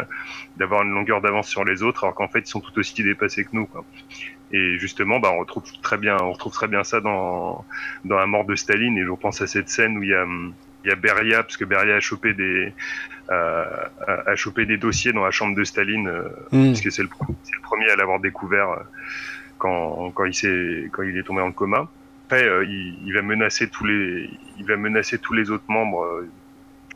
d'avoir 0.56 0.82
une 0.82 0.90
longueur 0.90 1.20
d'avance 1.20 1.48
sur 1.48 1.64
les 1.64 1.82
autres 1.82 2.04
alors 2.04 2.14
qu'en 2.14 2.28
fait 2.28 2.40
ils 2.40 2.46
sont 2.46 2.60
tout 2.60 2.76
aussi 2.78 3.02
dépassés 3.02 3.44
que 3.44 3.50
nous 3.52 3.66
quoi. 3.66 3.84
Et 4.52 4.78
justement 4.78 5.20
bah 5.20 5.30
on 5.32 5.38
retrouve 5.38 5.64
très 5.82 5.98
bien 5.98 6.16
on 6.20 6.32
retrouve 6.32 6.52
très 6.52 6.66
bien 6.66 6.82
ça 6.82 7.00
dans 7.00 7.64
dans 8.06 8.16
la 8.16 8.26
mort 8.26 8.46
de 8.46 8.56
Staline 8.56 8.96
et 8.96 9.04
je 9.04 9.12
pense 9.12 9.42
à 9.42 9.46
cette 9.46 9.68
scène 9.68 9.98
où 9.98 10.02
il 10.02 10.08
y 10.08 10.14
a 10.14 10.26
il 10.84 10.88
y 10.88 10.92
a 10.92 10.96
Beria 10.96 11.42
parce 11.42 11.58
que 11.58 11.66
Beria 11.66 11.96
a 11.96 12.00
chopé 12.00 12.32
des 12.32 12.72
euh, 13.30 13.64
a, 14.06 14.36
chopé 14.36 14.64
des 14.64 14.78
dossiers 14.78 15.12
dans 15.12 15.24
la 15.24 15.30
chambre 15.30 15.54
de 15.54 15.64
Staline 15.64 16.08
euh, 16.08 16.22
mm. 16.52 16.72
puisque 16.72 16.90
c'est 16.90 17.02
le, 17.02 17.10
le 17.28 17.60
premier 17.62 17.90
à 17.90 17.96
l'avoir 17.96 18.18
découvert 18.20 18.78
quand 19.58 20.10
quand 20.12 20.24
il 20.24 20.34
s'est 20.34 20.88
quand 20.92 21.02
il 21.02 21.16
est 21.18 21.22
tombé 21.22 21.42
en 21.42 21.52
coma 21.52 21.88
après, 22.28 22.44
euh, 22.44 22.62
il, 22.66 23.10
va 23.14 23.22
menacer 23.22 23.68
tous 23.68 23.86
les, 23.86 24.28
il 24.58 24.66
va 24.66 24.76
menacer 24.76 25.16
tous 25.16 25.32
les 25.32 25.48
autres 25.48 25.64
membres. 25.68 26.02
Euh, 26.02 26.28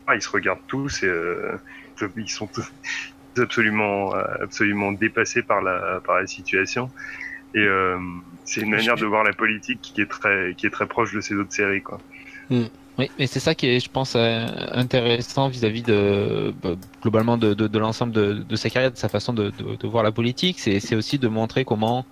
ah, 0.05 0.13
ils 0.13 0.21
se 0.21 0.29
regardent 0.29 0.67
tous 0.67 1.01
et 1.01 1.07
euh, 1.07 1.57
ils 2.15 2.29
sont 2.29 2.45
tous 2.45 2.71
absolument, 3.41 4.13
absolument 4.13 4.91
dépassés 4.91 5.41
par 5.41 5.63
la, 5.63 5.99
par 6.05 6.19
la 6.19 6.27
situation. 6.27 6.91
Et 7.55 7.65
c'est 8.45 8.61
une 8.61 8.69
manière 8.69 8.95
de 8.95 9.07
voir 9.07 9.23
la 9.23 9.33
politique 9.33 9.79
qui 9.81 10.01
est 10.01 10.05
très, 10.05 10.53
qui 10.55 10.67
est 10.67 10.69
très 10.69 10.85
proche 10.85 11.13
de 11.13 11.21
ces 11.21 11.33
autres 11.33 11.53
séries, 11.53 11.81
quoi. 11.81 11.99
Hmm. 12.51 12.65
Oui, 12.99 13.09
mais 13.17 13.25
c'est 13.25 13.39
ça 13.39 13.55
qui 13.55 13.65
est, 13.65 13.79
je 13.79 13.89
pense, 13.89 14.15
intéressant 14.15 15.47
vis-à-vis 15.47 15.81
de 15.81 16.53
bah, 16.61 16.75
globalement 17.01 17.37
de, 17.39 17.55
de, 17.55 17.79
l'ensemble 17.79 18.11
de, 18.11 18.33
de, 18.33 18.55
sa 18.55 18.69
carrière, 18.69 18.91
de 18.91 18.97
sa 18.97 19.09
façon 19.09 19.33
de, 19.33 19.51
de 19.79 19.87
voir 19.87 20.03
la 20.03 20.11
politique. 20.11 20.59
C'est 20.59 20.95
aussi 20.95 21.17
de 21.17 21.27
montrer 21.27 21.65
comment 21.65 22.05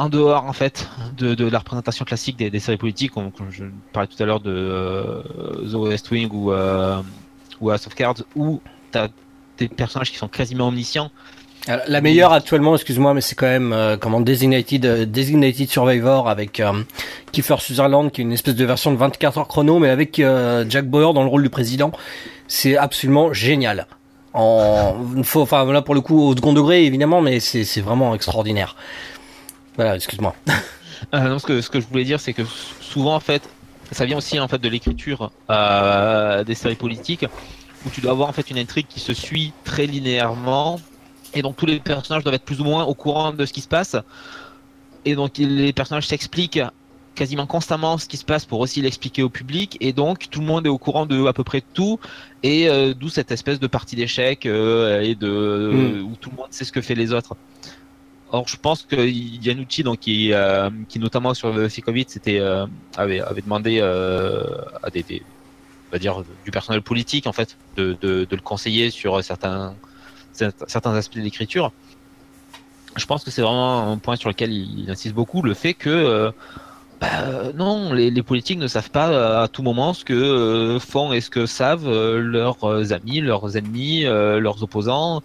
en 0.00 0.08
dehors 0.08 0.46
en 0.46 0.54
fait 0.54 0.88
de, 1.18 1.34
de 1.34 1.46
la 1.46 1.58
représentation 1.58 2.06
classique 2.06 2.38
des, 2.38 2.48
des 2.48 2.58
séries 2.58 2.78
politiques, 2.78 3.12
comme, 3.12 3.30
je 3.50 3.64
parlais 3.92 4.08
tout 4.08 4.20
à 4.22 4.26
l'heure 4.26 4.40
de 4.40 4.50
euh, 4.50 5.22
The 5.70 5.74
West 5.74 6.10
Wing 6.10 6.30
ou, 6.32 6.52
euh, 6.52 7.02
ou 7.60 7.70
House 7.70 7.86
of 7.86 7.94
Cards, 7.94 8.22
où 8.34 8.62
tu 8.92 8.98
as 8.98 9.08
des 9.58 9.68
personnages 9.68 10.10
qui 10.10 10.16
sont 10.16 10.28
quasiment 10.28 10.68
omniscients. 10.68 11.10
la 11.66 12.00
meilleure 12.00 12.32
actuellement, 12.32 12.74
excuse-moi, 12.76 13.12
mais 13.12 13.20
c'est 13.20 13.34
quand 13.34 13.46
même 13.46 13.74
euh, 13.74 13.98
comment 13.98 14.22
Designated, 14.22 14.86
euh, 14.86 15.04
Designated 15.04 15.68
Survivor 15.68 16.30
avec 16.30 16.62
Kiefer 17.32 17.56
Sutherland, 17.58 18.10
qui 18.10 18.22
est 18.22 18.24
une 18.24 18.32
espèce 18.32 18.54
de 18.54 18.64
version 18.64 18.92
de 18.92 18.96
24 18.96 19.36
heures 19.36 19.48
chrono, 19.48 19.78
mais 19.80 19.90
avec 19.90 20.16
Jack 20.16 20.86
Bauer 20.86 21.12
dans 21.12 21.22
le 21.22 21.28
rôle 21.28 21.42
du 21.42 21.50
président. 21.50 21.92
C'est 22.48 22.76
absolument 22.76 23.34
génial. 23.34 23.86
En, 24.32 24.94
enfin 25.34 25.72
là 25.72 25.82
pour 25.82 25.92
le 25.92 26.00
coup 26.00 26.22
au 26.22 26.36
second 26.36 26.52
degré 26.52 26.84
évidemment, 26.86 27.20
mais 27.20 27.38
c'est 27.40 27.80
vraiment 27.80 28.14
extraordinaire. 28.14 28.76
Voilà, 29.80 29.96
excuse-moi. 29.96 30.34
Euh, 31.14 31.28
non, 31.30 31.38
ce 31.38 31.46
que, 31.46 31.62
ce 31.62 31.70
que 31.70 31.80
je 31.80 31.86
voulais 31.86 32.04
dire, 32.04 32.20
c'est 32.20 32.34
que 32.34 32.42
souvent, 32.82 33.14
en 33.14 33.20
fait, 33.20 33.48
ça 33.90 34.04
vient 34.04 34.18
aussi 34.18 34.38
en 34.38 34.48
fait 34.48 34.58
de 34.58 34.68
l'écriture 34.68 35.32
euh, 35.48 36.44
des 36.44 36.54
séries 36.54 36.74
politiques, 36.74 37.24
où 37.86 37.88
tu 37.88 38.02
dois 38.02 38.10
avoir 38.10 38.28
en 38.28 38.32
fait 38.32 38.50
une 38.50 38.58
intrigue 38.58 38.86
qui 38.86 39.00
se 39.00 39.14
suit 39.14 39.54
très 39.64 39.86
linéairement, 39.86 40.78
et 41.32 41.40
donc 41.40 41.56
tous 41.56 41.64
les 41.64 41.80
personnages 41.80 42.22
doivent 42.22 42.34
être 42.34 42.44
plus 42.44 42.60
ou 42.60 42.64
moins 42.64 42.84
au 42.84 42.92
courant 42.92 43.32
de 43.32 43.46
ce 43.46 43.52
qui 43.54 43.62
se 43.62 43.66
passe, 43.66 43.96
et 45.06 45.14
donc 45.14 45.38
les 45.38 45.72
personnages 45.72 46.06
s'expliquent 46.06 46.60
quasiment 47.14 47.46
constamment 47.46 47.96
ce 47.96 48.06
qui 48.06 48.18
se 48.18 48.26
passe 48.26 48.44
pour 48.44 48.60
aussi 48.60 48.82
l'expliquer 48.82 49.22
au 49.22 49.30
public 49.30 49.78
et 49.80 49.94
donc 49.94 50.28
tout 50.30 50.40
le 50.40 50.46
monde 50.46 50.66
est 50.66 50.70
au 50.70 50.78
courant 50.78 51.06
de 51.06 51.26
à 51.26 51.32
peu 51.32 51.44
près 51.44 51.60
tout 51.60 51.98
et 52.42 52.68
euh, 52.68 52.94
d'où 52.94 53.08
cette 53.08 53.32
espèce 53.32 53.58
de 53.58 53.66
partie 53.66 53.96
d'échec 53.96 54.44
euh, 54.44 55.00
et 55.00 55.14
de 55.14 55.70
hmm. 55.72 56.04
où 56.04 56.16
tout 56.20 56.30
le 56.30 56.36
monde 56.36 56.48
sait 56.50 56.64
ce 56.64 56.72
que 56.72 56.82
fait 56.82 56.94
les 56.94 57.12
autres. 57.12 57.36
Or, 58.32 58.46
je 58.46 58.56
pense 58.56 58.82
que 58.82 58.96
Yanucci, 58.96 59.82
donc 59.82 60.00
qui, 60.00 60.32
euh, 60.32 60.70
qui 60.88 61.00
notamment 61.00 61.34
sur 61.34 61.52
le 61.52 61.68
Covid, 61.82 62.04
c'était 62.06 62.38
euh, 62.38 62.64
avait, 62.96 63.22
demandé 63.42 63.78
euh, 63.80 64.44
à 64.84 64.90
des, 64.90 65.04
on 65.88 65.92
va 65.92 65.98
dire 65.98 66.22
du 66.44 66.52
personnel 66.52 66.80
politique 66.80 67.26
en 67.26 67.32
fait 67.32 67.56
de, 67.76 67.96
de, 68.00 68.24
de 68.24 68.36
le 68.36 68.42
conseiller 68.42 68.90
sur 68.90 69.22
certains 69.24 69.74
certains 70.32 70.94
aspects 70.94 71.16
de 71.16 71.22
l'écriture. 71.22 71.72
Je 72.96 73.04
pense 73.04 73.24
que 73.24 73.30
c'est 73.32 73.42
vraiment 73.42 73.90
un 73.90 73.98
point 73.98 74.16
sur 74.16 74.28
lequel 74.28 74.52
il, 74.52 74.88
insiste 74.88 75.14
beaucoup, 75.14 75.42
le 75.42 75.54
fait 75.54 75.74
que 75.74 76.32
bah, 77.00 77.52
non, 77.54 77.92
les, 77.92 78.10
les, 78.10 78.22
politiques 78.22 78.58
ne 78.58 78.68
savent 78.68 78.90
pas 78.90 79.42
à 79.42 79.48
tout 79.48 79.62
moment 79.62 79.92
ce 79.92 80.04
que 80.04 80.78
font 80.80 81.12
et 81.12 81.20
ce 81.20 81.30
que 81.30 81.46
savent 81.46 81.90
leurs 81.90 82.92
amis, 82.92 83.20
leurs 83.20 83.56
ennemis, 83.56 84.04
leurs 84.04 84.62
opposants 84.62 85.22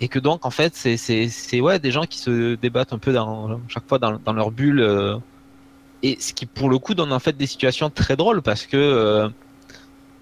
et 0.00 0.08
que 0.08 0.18
donc 0.18 0.44
en 0.44 0.50
fait 0.50 0.74
c'est 0.74 1.60
ouais 1.60 1.78
des 1.78 1.90
gens 1.90 2.04
qui 2.04 2.18
se 2.18 2.54
débattent 2.56 2.92
un 2.92 2.98
peu 2.98 3.12
dans 3.12 3.60
chaque 3.68 3.86
fois 3.88 3.98
dans, 3.98 4.32
leur 4.32 4.50
bulle 4.50 4.80
euh, 4.80 5.16
et 6.02 6.18
ce 6.20 6.32
qui 6.32 6.46
pour 6.46 6.68
le 6.68 6.78
coup 6.78 6.94
donne 6.94 7.12
en 7.12 7.18
fait 7.18 7.36
des 7.36 7.46
situations 7.46 7.88
très 7.90 8.16
drôles 8.16 8.42
parce 8.42 8.66
que 8.66 8.76
euh, 8.76 9.28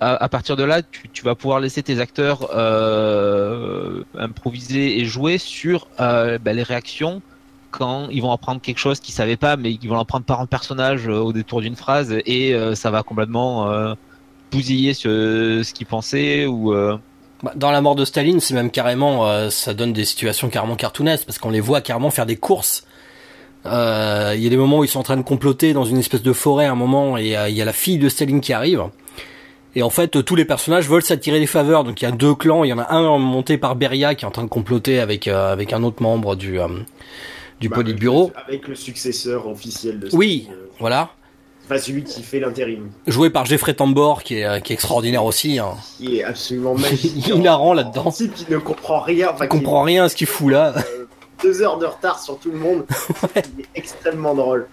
à, 0.00 0.28
partir 0.28 0.56
de 0.56 0.64
là 0.64 0.82
tu, 0.82 1.24
vas 1.24 1.34
pouvoir 1.34 1.60
laisser 1.60 1.82
tes 1.82 1.98
acteurs 1.98 2.50
euh, 2.54 4.02
improviser 4.16 4.98
et 5.00 5.04
jouer 5.04 5.38
sur 5.38 5.88
bah, 5.98 6.38
les 6.44 6.62
réactions 6.62 7.22
quand 7.70 8.08
ils 8.10 8.20
vont 8.20 8.30
apprendre 8.30 8.60
quelque 8.60 8.78
chose 8.78 9.00
qu'ils 9.00 9.14
savaient 9.14 9.36
pas 9.36 9.56
mais 9.56 9.76
qu'ils 9.76 9.88
vont 9.88 9.98
apprendre 9.98 10.24
par 10.24 10.40
un 10.40 10.46
personnage 10.46 11.08
au 11.08 11.32
détour 11.32 11.62
d'une 11.62 11.74
phrase 11.74 12.14
et 12.26 12.54
ça 12.74 12.90
va 12.90 13.02
complètement 13.02 13.94
bousiller 14.52 14.94
ce, 14.94 15.62
ce 15.64 15.72
qu'ils 15.72 15.86
pensaient 15.86 16.44
ou 16.46 16.74
dans 17.54 17.70
la 17.70 17.80
mort 17.80 17.94
de 17.94 18.04
Staline, 18.04 18.40
c'est 18.40 18.54
même 18.54 18.70
carrément, 18.70 19.28
euh, 19.28 19.50
ça 19.50 19.74
donne 19.74 19.92
des 19.92 20.04
situations 20.04 20.48
carrément 20.48 20.76
cartoonesques 20.76 21.24
parce 21.26 21.38
qu'on 21.38 21.50
les 21.50 21.60
voit 21.60 21.80
carrément 21.80 22.10
faire 22.10 22.26
des 22.26 22.36
courses. 22.36 22.86
Euh, 23.66 24.32
il 24.36 24.42
y 24.42 24.46
a 24.46 24.50
des 24.50 24.56
moments 24.56 24.78
où 24.78 24.84
ils 24.84 24.88
sont 24.88 25.00
en 25.00 25.04
train 25.04 25.16
de 25.16 25.22
comploter 25.22 25.72
dans 25.72 25.84
une 25.84 25.98
espèce 25.98 26.22
de 26.22 26.32
forêt 26.32 26.66
à 26.66 26.72
un 26.72 26.76
moment 26.76 27.16
et 27.16 27.36
euh, 27.36 27.48
il 27.48 27.56
y 27.56 27.62
a 27.62 27.64
la 27.64 27.72
fille 27.72 27.98
de 27.98 28.08
Staline 28.08 28.40
qui 28.40 28.52
arrive. 28.52 28.84
Et 29.76 29.82
en 29.82 29.90
fait, 29.90 30.22
tous 30.24 30.36
les 30.36 30.44
personnages 30.44 30.88
veulent 30.88 31.02
s'attirer 31.02 31.40
des 31.40 31.46
faveurs. 31.46 31.82
Donc 31.82 32.00
il 32.00 32.04
y 32.04 32.08
a 32.08 32.12
deux 32.12 32.34
clans. 32.34 32.62
Il 32.62 32.68
y 32.68 32.72
en 32.72 32.78
a 32.78 32.92
un 32.92 33.18
monté 33.18 33.58
par 33.58 33.74
Beria 33.74 34.14
qui 34.14 34.24
est 34.24 34.28
en 34.28 34.30
train 34.30 34.44
de 34.44 34.48
comploter 34.48 35.00
avec 35.00 35.26
avec 35.26 35.72
un 35.72 35.82
autre 35.82 36.00
membre 36.00 36.36
du 36.36 36.60
du 37.60 37.68
bah, 37.68 37.76
Politburo. 37.76 38.30
Avec 38.46 38.68
le 38.68 38.76
successeur 38.76 39.48
officiel 39.48 39.98
de. 39.98 40.08
Oui, 40.12 40.48
voilà. 40.78 41.10
Enfin, 41.64 41.78
celui 41.78 42.04
qui 42.04 42.22
fait 42.22 42.40
l'intérim. 42.40 42.90
Joué 43.06 43.30
par 43.30 43.46
Jeffrey 43.46 43.72
Tambor, 43.74 44.22
qui 44.22 44.40
est, 44.40 44.62
qui 44.62 44.72
est 44.72 44.74
extraordinaire 44.74 45.24
aussi. 45.24 45.58
Hein. 45.58 45.74
Qui 45.96 46.18
est 46.18 46.24
absolument 46.24 46.74
magique. 46.78 47.26
Hilarant 47.28 47.72
là-dedans. 47.72 48.10
Type 48.10 48.34
qui 48.34 48.46
ne 48.50 48.58
comprend 48.58 49.00
rien. 49.00 49.30
Enfin, 49.32 49.44
il 49.44 49.48
comprend 49.48 49.82
rien 49.82 50.04
à 50.04 50.08
ce 50.08 50.16
qu'il 50.16 50.26
fout 50.26 50.52
là. 50.52 50.74
Euh, 50.76 51.04
deux 51.42 51.62
heures 51.62 51.78
de 51.78 51.86
retard 51.86 52.18
sur 52.18 52.38
tout 52.38 52.50
le 52.50 52.58
monde. 52.58 52.84
Il 53.36 53.60
est 53.60 53.68
extrêmement 53.74 54.34
drôle. 54.34 54.66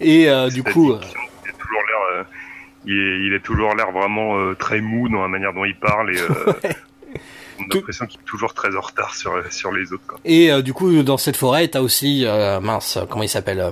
Et 0.00 0.28
euh, 0.28 0.48
du 0.50 0.62
coup. 0.62 0.92
Euh, 0.92 1.00
il, 1.02 1.50
a 1.50 1.52
toujours 1.52 1.82
l'air, 1.88 2.00
euh, 2.12 2.24
il, 2.86 3.32
est, 3.32 3.40
toujours 3.40 3.74
l'air 3.74 3.90
vraiment 3.92 4.38
euh, 4.38 4.54
très 4.54 4.80
mou 4.80 5.08
dans 5.08 5.22
la 5.22 5.28
manière 5.28 5.52
dont 5.52 5.64
il 5.64 5.76
parle 5.76 6.14
et. 6.14 6.20
On 7.56 7.62
a 7.70 7.76
l'impression 7.76 8.06
qu'il 8.06 8.20
est 8.20 8.24
toujours 8.24 8.52
très 8.52 8.74
en 8.74 8.80
retard 8.80 9.14
sur, 9.14 9.40
sur 9.52 9.70
les 9.70 9.92
autres. 9.92 10.02
Quoi. 10.08 10.18
Et 10.24 10.50
du 10.62 10.72
coup, 10.74 11.04
dans 11.04 11.16
cette 11.16 11.36
forêt, 11.36 11.68
t'as 11.68 11.82
aussi, 11.82 12.26
mince, 12.60 12.98
comment 13.08 13.22
il 13.22 13.28
s'appelle 13.28 13.70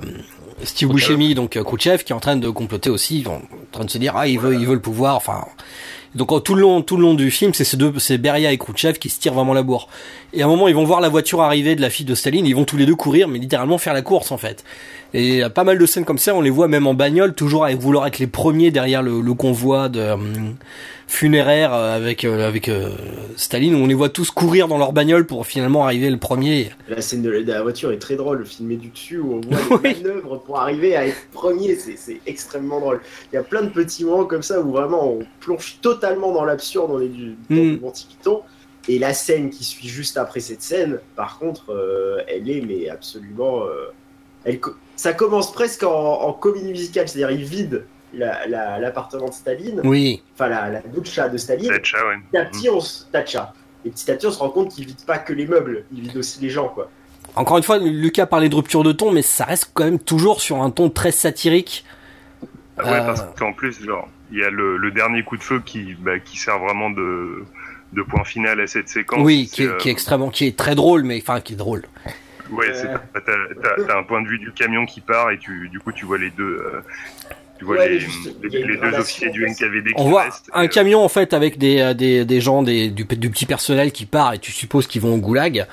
Steve 0.63 0.89
Buscemi, 0.89 1.35
donc 1.35 1.57
euh, 1.57 1.63
Khrouchtchev, 1.63 2.03
qui 2.03 2.13
est 2.13 2.15
en 2.15 2.19
train 2.19 2.35
de 2.35 2.49
comploter 2.49 2.89
aussi 2.89 3.23
en 3.27 3.41
train 3.71 3.85
de 3.85 3.89
se 3.89 3.97
dire 3.97 4.15
ah 4.15 4.27
il 4.27 4.39
veut 4.39 4.55
il 4.55 4.65
veut 4.65 4.75
le 4.75 4.81
pouvoir. 4.81 5.15
Enfin 5.15 5.45
donc 6.15 6.43
tout 6.43 6.53
le 6.53 6.61
long 6.61 6.81
tout 6.83 6.95
le 6.95 7.01
long 7.01 7.15
du 7.15 7.31
film 7.31 7.53
c'est 7.55 7.63
ces 7.63 7.75
deux 7.75 7.91
c'est 7.97 8.19
Beria 8.19 8.51
et 8.51 8.57
Khrouchtchev 8.57 8.99
qui 8.99 9.09
se 9.09 9.19
tirent 9.19 9.33
vraiment 9.33 9.53
la 9.53 9.63
bourre. 9.63 9.89
Et 10.31 10.41
à 10.41 10.45
un 10.45 10.47
moment 10.47 10.67
ils 10.67 10.75
vont 10.75 10.83
voir 10.83 11.01
la 11.01 11.09
voiture 11.09 11.41
arriver 11.41 11.75
de 11.75 11.81
la 11.81 11.89
fille 11.89 12.05
de 12.05 12.15
Staline, 12.15 12.45
ils 12.45 12.55
vont 12.55 12.65
tous 12.65 12.77
les 12.77 12.85
deux 12.85 12.95
courir 12.95 13.27
mais 13.27 13.39
littéralement 13.39 13.77
faire 13.77 13.93
la 13.93 14.01
course 14.01 14.31
en 14.31 14.37
fait. 14.37 14.63
Et 15.15 15.27
il 15.27 15.35
y 15.35 15.43
a 15.43 15.49
pas 15.51 15.63
mal 15.63 15.77
de 15.77 15.85
scènes 15.85 16.05
comme 16.05 16.17
ça, 16.17 16.33
on 16.33 16.41
les 16.41 16.49
voit 16.49 16.67
même 16.67 16.87
en 16.87 16.95
bagnole, 16.95 17.35
toujours 17.35 17.65
avec 17.65 17.77
vouloir 17.77 18.07
être 18.07 18.17
les 18.17 18.25
premiers 18.25 18.71
derrière 18.71 19.03
le, 19.03 19.21
le 19.21 19.33
convoi 19.35 19.87
de 19.87 19.99
euh, 19.99 20.17
funéraire 21.07 21.71
euh, 21.71 21.95
avec 21.95 22.25
euh, 22.25 22.47
avec 22.47 22.71
Staline, 23.35 23.75
où 23.75 23.77
on 23.77 23.85
les 23.85 23.93
voit 23.93 24.09
tous 24.09 24.31
courir 24.31 24.67
dans 24.67 24.79
leur 24.79 24.91
bagnole 24.91 25.27
pour 25.27 25.45
finalement 25.45 25.83
arriver 25.83 26.09
le 26.09 26.17
premier. 26.17 26.71
La 26.89 27.01
scène 27.01 27.21
de 27.21 27.29
la, 27.29 27.61
voiture 27.61 27.91
est 27.91 27.99
très 27.99 28.15
drôle, 28.15 28.43
filmé 28.43 28.75
du 28.75 28.89
dessus, 28.89 29.19
où 29.19 29.35
on 29.35 29.41
voit 29.41 29.81
les 29.83 29.93
manœuvres 29.93 30.37
pour 30.39 30.59
arriver 30.59 30.95
à 30.95 31.05
être 31.05 31.27
premier, 31.31 31.75
c'est 31.75 32.19
extrêmement 32.25 32.79
drôle. 32.79 32.99
Il 33.31 33.35
y 33.35 33.39
a 33.39 33.43
plein 33.43 33.61
de 33.61 33.69
petits 33.69 34.05
moments 34.05 34.25
comme 34.25 34.43
ça 34.43 34.61
où 34.61 34.71
vraiment 34.71 35.11
on 35.11 35.19
plonge 35.41 35.77
totalement 35.81 36.31
dans 36.31 36.43
l'absurde, 36.43 36.89
on 36.91 36.99
est 36.99 37.07
du, 37.07 37.35
dans 37.51 37.55
mm. 37.55 37.79
Monty 37.81 38.07
Python. 38.09 38.41
Et 38.89 38.97
la 38.97 39.13
scène 39.13 39.51
qui 39.51 39.63
suit 39.63 39.87
juste 39.87 40.17
après 40.17 40.39
cette 40.39 40.63
scène, 40.63 40.99
par 41.15 41.37
contre, 41.37 41.71
elle 42.27 42.49
est 42.49 42.61
mais 42.61 42.89
absolument 42.89 43.61
elle, 44.45 44.59
ça 44.95 45.13
commence 45.13 45.51
presque 45.51 45.83
en, 45.83 46.21
en 46.21 46.33
comédie 46.33 46.71
musicale, 46.71 47.07
c'est-à-dire 47.07 47.31
il 47.31 47.45
vide 47.45 47.85
l'appartement 48.13 49.27
de 49.29 49.33
Staline, 49.33 49.81
oui. 49.83 50.21
enfin 50.35 50.47
la, 50.47 50.69
la 50.69 50.81
doucha 50.81 51.29
de 51.29 51.37
Staline. 51.37 51.69
Tacha, 51.69 51.97
ouais. 52.07 52.15
Petit 52.29 52.37
à 52.37 52.45
petit, 52.45 52.69
on, 52.69 52.79
Tacha. 53.11 53.53
Et 53.85 53.89
petit 53.89 54.11
à 54.11 54.15
petit, 54.15 54.27
on 54.27 54.31
se 54.31 54.39
rend 54.39 54.49
compte 54.49 54.69
qu'il 54.69 54.85
vide 54.85 55.03
pas 55.05 55.17
que 55.17 55.33
les 55.33 55.47
meubles, 55.47 55.85
il 55.91 56.01
vide 56.01 56.17
aussi 56.17 56.39
les 56.39 56.49
gens, 56.49 56.69
quoi. 56.69 56.89
Encore 57.35 57.57
une 57.57 57.63
fois, 57.63 57.79
Lucas 57.79 58.27
parlait 58.27 58.49
de 58.49 58.55
rupture 58.55 58.83
de 58.83 58.91
ton, 58.91 59.11
mais 59.11 59.23
ça 59.23 59.45
reste 59.45 59.71
quand 59.73 59.85
même 59.85 59.99
toujours 59.99 60.41
sur 60.41 60.61
un 60.61 60.69
ton 60.69 60.89
très 60.89 61.11
satirique. 61.11 61.83
Ah 62.77 62.83
ouais, 62.83 62.99
parce 62.99 63.21
euh. 63.21 63.25
qu'en 63.37 63.53
plus, 63.53 63.83
genre, 63.83 64.07
il 64.31 64.39
y 64.39 64.43
a 64.43 64.49
le, 64.51 64.77
le, 64.77 64.91
dernier 64.91 65.23
coup 65.23 65.37
de 65.37 65.43
feu 65.43 65.61
qui, 65.65 65.95
bah, 65.99 66.19
qui 66.19 66.37
sert 66.37 66.59
vraiment 66.59 66.91
de, 66.91 67.43
de 67.93 68.01
point 68.03 68.23
final 68.23 68.61
à 68.61 68.67
cette 68.67 68.89
séquence. 68.89 69.19
Oui, 69.23 69.49
qui 69.51 69.63
est, 69.63 69.77
qui 69.77 69.87
est, 69.87 69.91
euh, 69.91 69.93
extrêmement, 69.93 70.29
qui 70.29 70.45
est 70.45 70.57
très 70.57 70.75
drôle, 70.75 71.03
mais 71.03 71.19
enfin, 71.21 71.41
qui 71.41 71.53
est 71.53 71.57
drôle. 71.57 71.83
Ouais, 72.53 72.71
t'as 73.13 73.97
un 73.97 74.03
point 74.03 74.21
de 74.21 74.27
vue 74.27 74.39
du 74.39 74.51
camion 74.51 74.85
qui 74.85 75.01
part 75.01 75.31
et 75.31 75.37
tu, 75.37 75.69
du 75.69 75.79
coup 75.79 75.91
tu 75.91 76.05
vois 76.05 76.17
les 76.17 76.29
deux. 76.31 76.63
Euh, 76.65 76.81
tu 77.57 77.65
vois 77.65 77.85
les, 77.87 77.99
les, 77.99 78.77
deux 78.77 78.97
officiers 78.97 79.29
du 79.29 79.45
NKVD 79.45 79.93
qui 79.93 80.01
On 80.01 80.09
voit 80.09 80.25
un 80.53 80.67
camion 80.67 81.03
en 81.03 81.07
fait 81.07 81.33
avec 81.33 81.57
des, 81.57 81.79
euh, 81.79 81.93
des, 81.93 82.25
des 82.25 82.41
gens 82.41 82.63
des, 82.63 82.89
du, 82.89 83.05
du 83.05 83.29
petit 83.29 83.45
personnel 83.45 83.91
qui 83.91 84.05
part 84.05 84.33
et 84.33 84.39
tu 84.39 84.51
supposes 84.51 84.87
qu'ils 84.87 85.01
vont 85.01 85.13
au 85.13 85.17
goulag. 85.17 85.67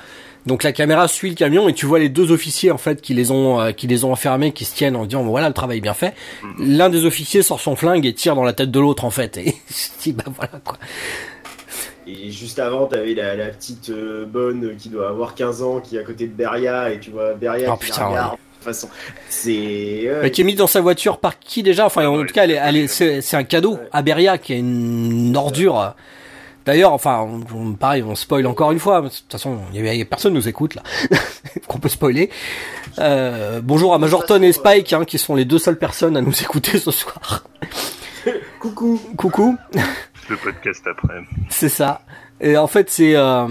Donc 0.45 0.63
la 0.63 0.71
caméra 0.71 1.07
suit 1.07 1.29
le 1.29 1.35
camion 1.35 1.69
et 1.69 1.73
tu 1.73 1.85
vois 1.85 1.99
les 1.99 2.09
deux 2.09 2.31
officiers 2.31 2.71
en 2.71 2.77
fait 2.77 3.01
qui 3.01 3.13
les 3.13 3.31
ont 3.31 3.59
euh, 3.59 3.71
qui 3.71 3.87
les 3.87 4.03
ont 4.03 4.11
enfermés, 4.11 4.51
qui 4.53 4.65
se 4.65 4.75
tiennent 4.75 4.95
en 4.95 5.05
disant 5.05 5.23
voilà 5.23 5.47
le 5.47 5.53
travail 5.53 5.77
est 5.77 5.81
bien 5.81 5.93
fait. 5.93 6.15
Mm. 6.41 6.77
L'un 6.77 6.89
des 6.89 7.05
officiers 7.05 7.43
sort 7.43 7.59
son 7.59 7.75
flingue 7.75 8.05
et 8.05 8.13
tire 8.13 8.35
dans 8.35 8.43
la 8.43 8.53
tête 8.53 8.71
de 8.71 8.79
l'autre 8.79 9.05
en 9.05 9.11
fait. 9.11 9.37
Et 9.37 9.55
je 9.69 10.03
dis 10.03 10.13
bah 10.13 10.23
voilà 10.27 10.59
quoi. 10.63 10.77
Et 12.07 12.31
juste 12.31 12.59
avant, 12.59 12.87
tu 12.87 12.95
avais 12.95 13.13
la, 13.13 13.47
petite 13.49 13.89
euh, 13.89 14.25
bonne 14.25 14.75
qui 14.77 14.89
doit 14.89 15.09
avoir 15.09 15.35
15 15.35 15.61
ans, 15.61 15.79
qui 15.79 15.97
est 15.97 15.99
à 15.99 16.03
côté 16.03 16.27
de 16.27 16.33
Beria, 16.33 16.91
et 16.91 16.99
tu 16.99 17.11
vois 17.11 17.33
Beria 17.33 17.73
oh, 17.73 17.77
qui 17.77 17.91
regarde. 17.91 18.33
De 18.33 18.65
toute 18.65 18.75
façon, 18.75 18.89
c'est. 19.29 20.09
Mais 20.21 20.31
qui 20.31 20.41
est 20.41 20.43
mise 20.43 20.55
dans 20.55 20.67
sa 20.67 20.81
voiture 20.81 21.17
par 21.19 21.39
qui 21.39 21.63
déjà? 21.63 21.85
Enfin, 21.85 22.05
en 22.07 22.23
tout 22.25 22.33
cas, 22.33 22.47
elle 22.47 22.77
est, 22.77 22.87
c'est, 22.87 23.35
un 23.35 23.43
cadeau 23.43 23.79
à 23.91 24.01
Beria 24.01 24.37
qui 24.37 24.53
est 24.53 24.59
une 24.59 25.35
ordure. 25.35 25.95
D'ailleurs, 26.65 26.93
enfin, 26.93 27.27
pareil, 27.79 28.03
on 28.03 28.13
spoil 28.13 28.45
encore 28.45 28.71
une 28.71 28.77
fois. 28.79 29.01
De 29.01 29.07
toute 29.07 29.31
façon, 29.31 29.57
il 29.73 29.83
y, 29.83 30.01
a 30.01 30.05
personne 30.05 30.33
nous 30.33 30.47
écoute 30.47 30.75
là, 30.75 30.83
qu'on 31.67 31.79
peut 31.79 31.89
spoiler. 31.89 32.29
Euh, 32.99 33.61
bonjour 33.63 33.95
à 33.95 33.97
Majorton 33.97 34.41
et 34.43 34.51
Spike, 34.51 34.93
hein, 34.93 35.05
qui 35.05 35.17
sont 35.17 35.33
les 35.33 35.45
deux 35.45 35.57
seules 35.57 35.79
personnes 35.79 36.15
à 36.15 36.21
nous 36.21 36.33
écouter 36.41 36.77
ce 36.77 36.91
soir. 36.91 37.43
Coucou. 38.59 39.01
Coucou 39.17 39.57
le 40.29 40.37
podcast 40.37 40.85
après. 40.87 41.21
C'est 41.49 41.69
ça. 41.69 42.01
Et 42.39 42.57
en 42.57 42.67
fait, 42.67 42.89
c'est... 42.89 43.15
Euh, 43.15 43.47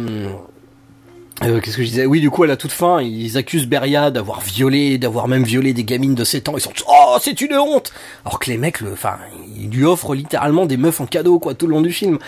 euh, 1.43 1.61
Qu'est-ce 1.61 1.77
que 1.77 1.83
je 1.83 1.89
disais? 1.89 2.07
Oui, 2.07 2.21
du 2.21 2.29
coup, 2.29 2.43
à 2.43 2.47
la 2.47 2.57
toute 2.57 2.73
fin, 2.73 3.01
ils 3.01 3.39
accusent 3.39 3.67
Beria 3.67 4.11
d'avoir 4.11 4.41
violé, 4.41 4.99
d'avoir 4.99 5.27
même 5.27 5.45
violé 5.45 5.73
des 5.73 5.85
gamines 5.85 6.15
de 6.15 6.25
7 6.25 6.51
ans. 6.51 6.53
Ils 6.57 6.61
sont 6.61 6.73
oh, 6.87 7.17
c'est 7.21 7.41
une 7.41 7.57
honte 7.57 7.93
Alors 8.25 8.39
que 8.39 8.51
les 8.51 8.59
mecs, 8.59 8.81
le, 8.81 8.93
enfin, 8.93 9.17
ils 9.57 9.71
lui 9.71 9.85
offrent 9.85 10.15
littéralement 10.15 10.67
des 10.67 10.77
meufs 10.77 11.01
en 11.01 11.07
cadeau, 11.07 11.39
quoi, 11.39 11.55
tout 11.55 11.67
le 11.67 11.73
long 11.73 11.81
du 11.81 11.93
film. 11.93 12.19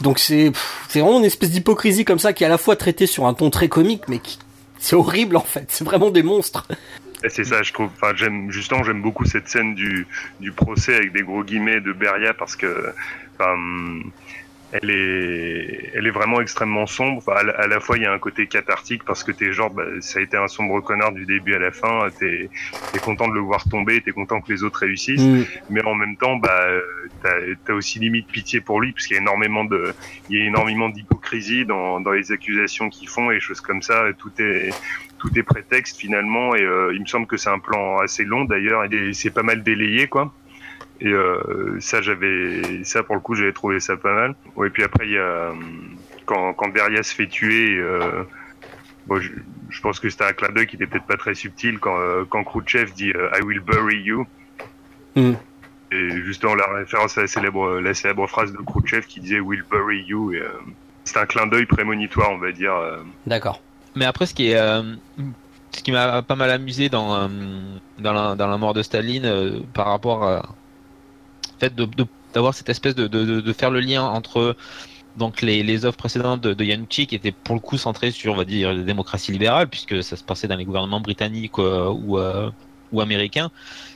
Donc 0.00 0.18
c'est, 0.18 0.50
c'est 0.88 1.00
vraiment 1.00 1.18
une 1.18 1.24
espèce 1.24 1.50
d'hypocrisie 1.50 2.04
comme 2.04 2.18
ça 2.18 2.32
qui 2.32 2.42
est 2.42 2.46
à 2.46 2.50
la 2.50 2.58
fois 2.58 2.74
traitée 2.74 3.06
sur 3.06 3.26
un 3.26 3.34
ton 3.34 3.50
très 3.50 3.68
comique, 3.68 4.02
mais 4.08 4.18
qui, 4.18 4.38
c'est 4.78 4.96
horrible 4.96 5.36
en 5.36 5.44
fait. 5.44 5.66
C'est 5.68 5.84
vraiment 5.84 6.10
des 6.10 6.24
monstres. 6.24 6.66
C'est 7.28 7.44
ça, 7.44 7.62
je 7.62 7.72
trouve. 7.72 7.90
Enfin, 7.94 8.12
j'aime 8.14 8.50
justement, 8.50 8.82
j'aime 8.82 9.02
beaucoup 9.02 9.24
cette 9.24 9.48
scène 9.48 9.74
du, 9.74 10.06
du 10.40 10.52
procès 10.52 10.96
avec 10.96 11.12
des 11.12 11.22
gros 11.22 11.44
guillemets 11.44 11.80
de 11.80 11.92
Beria 11.92 12.34
parce 12.34 12.56
que 12.56 12.92
elle 14.72 14.90
est, 14.90 15.90
elle 15.94 16.06
est 16.06 16.10
vraiment 16.10 16.40
extrêmement 16.40 16.86
sombre. 16.86 17.22
à, 17.30 17.66
la, 17.66 17.80
fois, 17.80 17.98
il 17.98 18.04
y 18.04 18.06
a 18.06 18.12
un 18.12 18.18
côté 18.18 18.46
cathartique 18.46 19.04
parce 19.04 19.22
que 19.22 19.30
t'es 19.30 19.52
genre, 19.52 19.70
bah, 19.70 19.84
ça 20.00 20.18
a 20.18 20.22
été 20.22 20.38
un 20.38 20.48
sombre 20.48 20.80
connard 20.80 21.12
du 21.12 21.26
début 21.26 21.54
à 21.54 21.58
la 21.58 21.72
fin. 21.72 22.08
T'es, 22.18 22.48
es 22.94 22.98
content 22.98 23.28
de 23.28 23.34
le 23.34 23.40
voir 23.40 23.64
tomber, 23.68 24.00
t'es 24.00 24.12
content 24.12 24.40
que 24.40 24.50
les 24.50 24.62
autres 24.62 24.80
réussissent, 24.80 25.20
mm. 25.20 25.44
mais 25.68 25.84
en 25.84 25.94
même 25.94 26.16
temps, 26.16 26.36
bah, 26.36 26.64
t'as, 27.22 27.36
as 27.68 27.74
aussi 27.74 27.98
limite 27.98 28.28
pitié 28.28 28.62
pour 28.62 28.80
lui 28.80 28.92
parce 28.92 29.06
qu'il 29.06 29.16
y 29.16 29.18
a 29.18 29.22
énormément 29.22 29.64
de, 29.64 29.92
il 30.30 30.38
y 30.38 30.42
a 30.42 30.46
énormément 30.46 30.88
d'hypocrisie 30.88 31.66
dans, 31.66 32.00
dans 32.00 32.12
les 32.12 32.32
accusations 32.32 32.88
qu'ils 32.88 33.08
font 33.08 33.30
et 33.30 33.40
choses 33.40 33.60
comme 33.60 33.82
ça. 33.82 34.04
Tout 34.16 34.32
est, 34.38 34.70
tout 35.22 35.38
est 35.38 35.44
prétexte 35.44 35.96
finalement 35.98 36.54
et 36.56 36.62
euh, 36.62 36.92
il 36.94 37.00
me 37.00 37.06
semble 37.06 37.28
que 37.28 37.36
c'est 37.36 37.48
un 37.48 37.60
plan 37.60 37.98
assez 37.98 38.24
long 38.24 38.44
d'ailleurs 38.44 38.84
et 38.84 39.12
c'est 39.12 39.30
pas 39.30 39.44
mal 39.44 39.62
délayé 39.62 40.08
quoi. 40.08 40.34
Et 41.00 41.12
euh, 41.12 41.78
ça, 41.80 42.00
j'avais, 42.00 42.84
ça 42.84 43.02
pour 43.02 43.14
le 43.14 43.20
coup, 43.20 43.34
j'avais 43.34 43.52
trouvé 43.52 43.80
ça 43.80 43.96
pas 43.96 44.14
mal. 44.14 44.34
Ouais, 44.54 44.68
et 44.68 44.70
puis 44.70 44.84
après, 44.84 45.06
il 45.06 45.12
y 45.12 45.18
a 45.18 45.20
euh, 45.20 45.52
quand, 46.26 46.54
quand 46.54 46.68
Beria 46.68 47.02
se 47.02 47.12
fait 47.12 47.26
tuer. 47.26 47.76
Euh, 47.76 48.22
bon, 49.06 49.20
je, 49.20 49.32
je, 49.68 49.80
pense 49.80 49.98
que 49.98 50.08
c'était 50.08 50.24
un 50.24 50.32
clin 50.32 50.50
d'œil 50.50 50.66
qui 50.66 50.76
était 50.76 50.86
peut-être 50.86 51.06
pas 51.06 51.16
très 51.16 51.34
subtil 51.34 51.80
quand 51.80 51.98
euh, 51.98 52.24
quand 52.28 52.44
Khrouchtchev 52.44 52.92
dit 52.92 53.10
euh, 53.10 53.30
I 53.36 53.42
will 53.42 53.60
bury 53.60 54.00
you. 54.00 54.26
Mm. 55.16 55.32
Et 55.90 56.10
justement 56.22 56.54
la 56.54 56.68
référence 56.68 57.18
à 57.18 57.22
la 57.22 57.26
célèbre 57.26 57.80
la 57.80 57.94
célèbre 57.94 58.28
phrase 58.28 58.52
de 58.52 58.58
Khrouchtchev 58.58 59.06
qui 59.06 59.20
disait 59.20 59.40
Will 59.40 59.64
bury 59.68 60.04
you. 60.04 60.32
Et, 60.32 60.42
c'est 61.04 61.18
un 61.18 61.26
clin 61.26 61.48
d'œil 61.48 61.66
prémonitoire, 61.66 62.30
on 62.30 62.38
va 62.38 62.52
dire. 62.52 62.72
D'accord. 63.26 63.60
Mais 63.94 64.04
après, 64.04 64.26
ce 64.26 64.34
qui 64.34 64.48
est 64.48 64.58
ce 65.74 65.82
qui 65.82 65.90
m'a 65.90 66.22
pas 66.22 66.36
mal 66.36 66.50
amusé 66.50 66.88
dans 66.88 67.28
dans 67.98 68.12
la, 68.12 68.34
dans 68.34 68.46
la 68.46 68.58
mort 68.58 68.74
de 68.74 68.82
Staline 68.82 69.62
par 69.72 69.86
rapport 69.86 70.24
à 70.24 70.54
fait 71.60 71.74
d'avoir 72.34 72.54
cette 72.54 72.68
espèce 72.68 72.94
de, 72.94 73.06
de, 73.06 73.52
faire 73.52 73.70
le 73.70 73.80
lien 73.80 74.02
entre 74.02 74.56
donc 75.16 75.42
les, 75.42 75.62
les 75.62 75.84
offres 75.84 75.98
précédentes 75.98 76.40
de, 76.40 76.54
de 76.54 76.64
qui 76.86 77.14
étaient 77.14 77.32
pour 77.32 77.54
le 77.54 77.60
coup 77.60 77.76
centrées 77.76 78.10
sur 78.10 78.32
on 78.32 78.36
va 78.36 78.44
dire 78.44 78.72
la 78.72 78.82
démocratie 78.82 79.32
libérale 79.32 79.68
puisque 79.68 80.02
ça 80.02 80.16
se 80.16 80.24
passait 80.24 80.48
dans 80.48 80.56
les 80.56 80.64
gouvernements 80.64 81.00
britanniques 81.00 81.58
euh, 81.58 81.88
ou, 81.90 82.18
euh, 82.18 82.50
ou 82.92 83.00
américains 83.00 83.50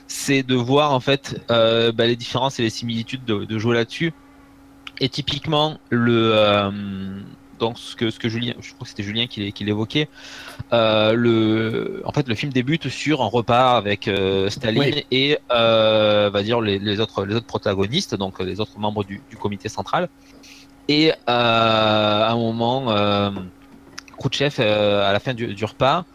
c'est 0.07 0.43
de 0.43 0.55
voir 0.55 0.93
en 0.93 0.99
fait 0.99 1.41
euh, 1.51 1.91
bah, 1.91 2.05
les 2.05 2.15
différences 2.15 2.59
et 2.59 2.63
les 2.63 2.69
similitudes 2.69 3.25
de, 3.25 3.59
jouer 3.59 3.75
là-dessus. 3.75 4.13
Et 4.99 5.09
typiquement 5.09 5.79
le 5.89 6.71
donc 7.59 7.77
ce 7.77 7.95
que 7.95 8.09
ce 8.09 8.19
que 8.19 8.29
Julien, 8.29 8.53
je 8.59 8.73
crois 8.73 8.83
que 8.83 8.89
c'était 8.89 9.03
Julien 9.03 9.27
qui, 9.27 9.51
qui 9.51 9.63
l'évoquait. 9.63 10.09
Euh, 10.73 11.13
le, 11.13 12.01
en 12.05 12.11
fait, 12.11 12.27
le 12.27 12.35
film 12.35 12.51
débute 12.51 12.89
sur 12.89 13.21
un 13.21 13.27
repas 13.27 13.77
avec 13.77 14.07
euh, 14.07 14.49
Staline 14.49 15.01
et 15.11 15.37
euh, 15.51 16.29
va 16.31 16.43
dire 16.43 16.61
les, 16.61 16.79
les, 16.79 16.99
autres 16.99 17.25
les 17.25 17.35
autres 17.35 17.45
protagonistes, 17.45 18.15
donc 18.15 18.39
les 18.39 18.59
autres 18.59 18.77
membres 18.79 19.03
du, 19.03 19.21
du 19.29 19.37
comité 19.37 19.69
central. 19.69 20.09
Et 20.87 21.11
euh, 21.11 21.13
à 21.27 22.31
un 22.31 22.35
moment, 22.35 22.91
euh, 22.91 23.31
Khrouchtchev, 24.17 24.61
à 24.61 25.11
la 25.11 25.19
fin 25.19 25.33
du, 25.33 25.53
du 25.53 25.65
repas, 25.65 26.05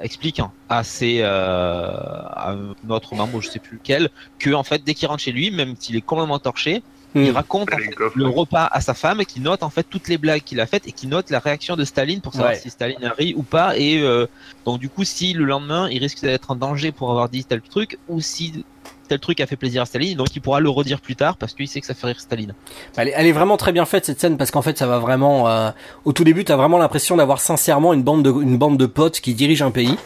explique 0.00 0.40
à 0.68 0.84
ses 0.84 1.22
à 1.22 2.52
un 2.52 2.90
autre 2.90 3.14
membre, 3.14 3.40
je 3.40 3.48
sais 3.48 3.58
plus 3.58 3.76
lequel, 3.76 4.08
que 4.38 4.50
en 4.50 4.62
fait, 4.62 4.82
dès 4.84 4.94
qu'il 4.94 5.08
rentre 5.08 5.22
chez 5.22 5.32
lui, 5.32 5.50
même 5.50 5.74
s'il 5.78 5.96
est 5.96 6.00
complètement 6.00 6.38
torché, 6.38 6.82
il 7.14 7.30
hmm. 7.30 7.34
raconte 7.34 7.70
le 8.14 8.28
repas 8.28 8.68
à 8.70 8.80
sa 8.80 8.94
femme, 8.94 9.24
qui 9.24 9.40
note 9.40 9.62
en 9.62 9.70
fait 9.70 9.82
toutes 9.82 10.08
les 10.08 10.18
blagues 10.18 10.42
qu'il 10.42 10.60
a 10.60 10.66
faites 10.66 10.86
et 10.86 10.92
qui 10.92 11.06
note 11.06 11.30
la 11.30 11.40
réaction 11.40 11.76
de 11.76 11.84
Staline 11.84 12.20
pour 12.20 12.34
savoir 12.34 12.54
si 12.54 12.70
Staline 12.70 13.04
a 13.04 13.12
ri 13.12 13.34
ou 13.36 13.42
pas. 13.42 13.76
Et 13.76 14.00
euh, 14.00 14.26
donc 14.64 14.78
du 14.78 14.88
coup, 14.88 15.04
si 15.04 15.32
le 15.32 15.44
lendemain 15.44 15.88
il 15.90 15.98
risque 15.98 16.20
d'être 16.20 16.50
en 16.50 16.54
danger 16.54 16.92
pour 16.92 17.10
avoir 17.10 17.28
dit 17.28 17.44
tel 17.44 17.62
truc, 17.62 17.98
ou 18.08 18.20
si 18.20 18.64
tel 19.08 19.18
truc 19.18 19.40
a 19.40 19.46
fait 19.46 19.56
plaisir 19.56 19.82
à 19.82 19.86
Staline, 19.86 20.16
donc 20.16 20.28
il 20.36 20.40
pourra 20.40 20.60
le 20.60 20.70
redire 20.70 21.00
plus 21.00 21.16
tard 21.16 21.36
parce 21.36 21.54
qu'il 21.54 21.66
sait 21.66 21.80
que 21.80 21.86
ça 21.86 21.94
fait 21.94 22.06
rire 22.06 22.20
Staline. 22.20 22.54
Elle 22.96 23.08
est, 23.08 23.12
elle 23.16 23.26
est 23.26 23.32
vraiment 23.32 23.56
très 23.56 23.72
bien 23.72 23.84
faite 23.86 24.06
cette 24.06 24.20
scène 24.20 24.36
parce 24.36 24.52
qu'en 24.52 24.62
fait 24.62 24.78
ça 24.78 24.86
va 24.86 24.98
vraiment. 25.00 25.48
Euh, 25.48 25.70
au 26.04 26.12
tout 26.12 26.22
début, 26.22 26.44
t'as 26.44 26.56
vraiment 26.56 26.78
l'impression 26.78 27.16
d'avoir 27.16 27.40
sincèrement 27.40 27.92
une 27.92 28.04
bande 28.04 28.22
de 28.22 28.30
une 28.30 28.56
bande 28.56 28.78
de 28.78 28.86
potes 28.86 29.20
qui 29.20 29.34
dirigent 29.34 29.66
un 29.66 29.72
pays 29.72 29.96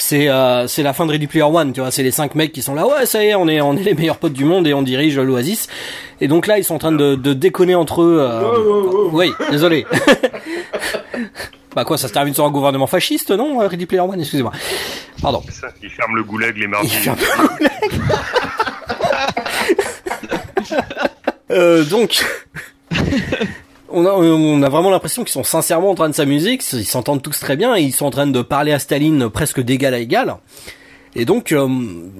c'est 0.00 0.28
euh, 0.28 0.66
c'est 0.66 0.82
la 0.82 0.92
fin 0.92 1.06
de 1.06 1.12
Ready 1.12 1.26
Player 1.26 1.44
One, 1.44 1.72
tu 1.72 1.80
vois, 1.80 1.90
c'est 1.90 2.02
les 2.02 2.10
cinq 2.10 2.34
mecs 2.34 2.52
qui 2.52 2.62
sont 2.62 2.74
là, 2.74 2.86
ouais, 2.86 3.06
ça 3.06 3.22
y 3.22 3.28
est, 3.28 3.34
on 3.34 3.48
est 3.48 3.60
on 3.60 3.76
est 3.76 3.82
les 3.82 3.94
meilleurs 3.94 4.18
potes 4.18 4.32
du 4.32 4.44
monde 4.44 4.66
et 4.66 4.74
on 4.74 4.82
dirige 4.82 5.18
l'Oasis. 5.18 5.68
Et 6.20 6.28
donc 6.28 6.46
là, 6.46 6.58
ils 6.58 6.64
sont 6.64 6.74
en 6.74 6.78
train 6.78 6.92
de, 6.92 7.14
de 7.14 7.32
déconner 7.32 7.74
entre 7.74 8.02
eux. 8.02 8.18
Euh... 8.20 9.08
Oui, 9.12 9.32
désolé. 9.50 9.86
bah 11.76 11.84
quoi, 11.84 11.96
ça 11.98 12.08
se 12.08 12.12
termine 12.12 12.34
sur 12.34 12.44
un 12.44 12.50
gouvernement 12.50 12.86
fasciste, 12.86 13.30
non 13.30 13.58
Ready 13.58 13.86
Player 13.86 14.02
One, 14.02 14.20
excusez-moi. 14.20 14.52
Pardon. 15.22 15.42
Ça, 15.50 15.68
ils 15.82 15.90
ferment 15.90 16.14
le 16.14 16.24
goulag 16.24 16.56
les 16.56 16.66
mardis. 16.66 16.88
Ils 16.92 16.98
ferment 16.98 17.20
le 17.20 17.48
goulag. 17.48 17.72
Euh, 21.50 21.82
donc, 21.84 22.22
on 23.90 24.04
a, 24.06 24.12
on 24.12 24.62
a 24.62 24.68
vraiment 24.68 24.90
l'impression 24.90 25.24
qu'ils 25.24 25.32
sont 25.32 25.44
sincèrement 25.44 25.90
en 25.90 25.94
train 25.94 26.08
de 26.08 26.14
s'amuser, 26.14 26.58
qu'ils 26.58 26.86
s'entendent 26.86 27.22
tous 27.22 27.38
très 27.38 27.56
bien, 27.56 27.76
et 27.76 27.82
ils 27.82 27.92
sont 27.92 28.06
en 28.06 28.10
train 28.10 28.26
de 28.26 28.42
parler 28.42 28.72
à 28.72 28.78
Staline 28.78 29.28
presque 29.28 29.60
d'égal 29.60 29.94
à 29.94 29.98
égal. 29.98 30.36
Et 31.14 31.24
donc, 31.24 31.52
euh, 31.52 31.68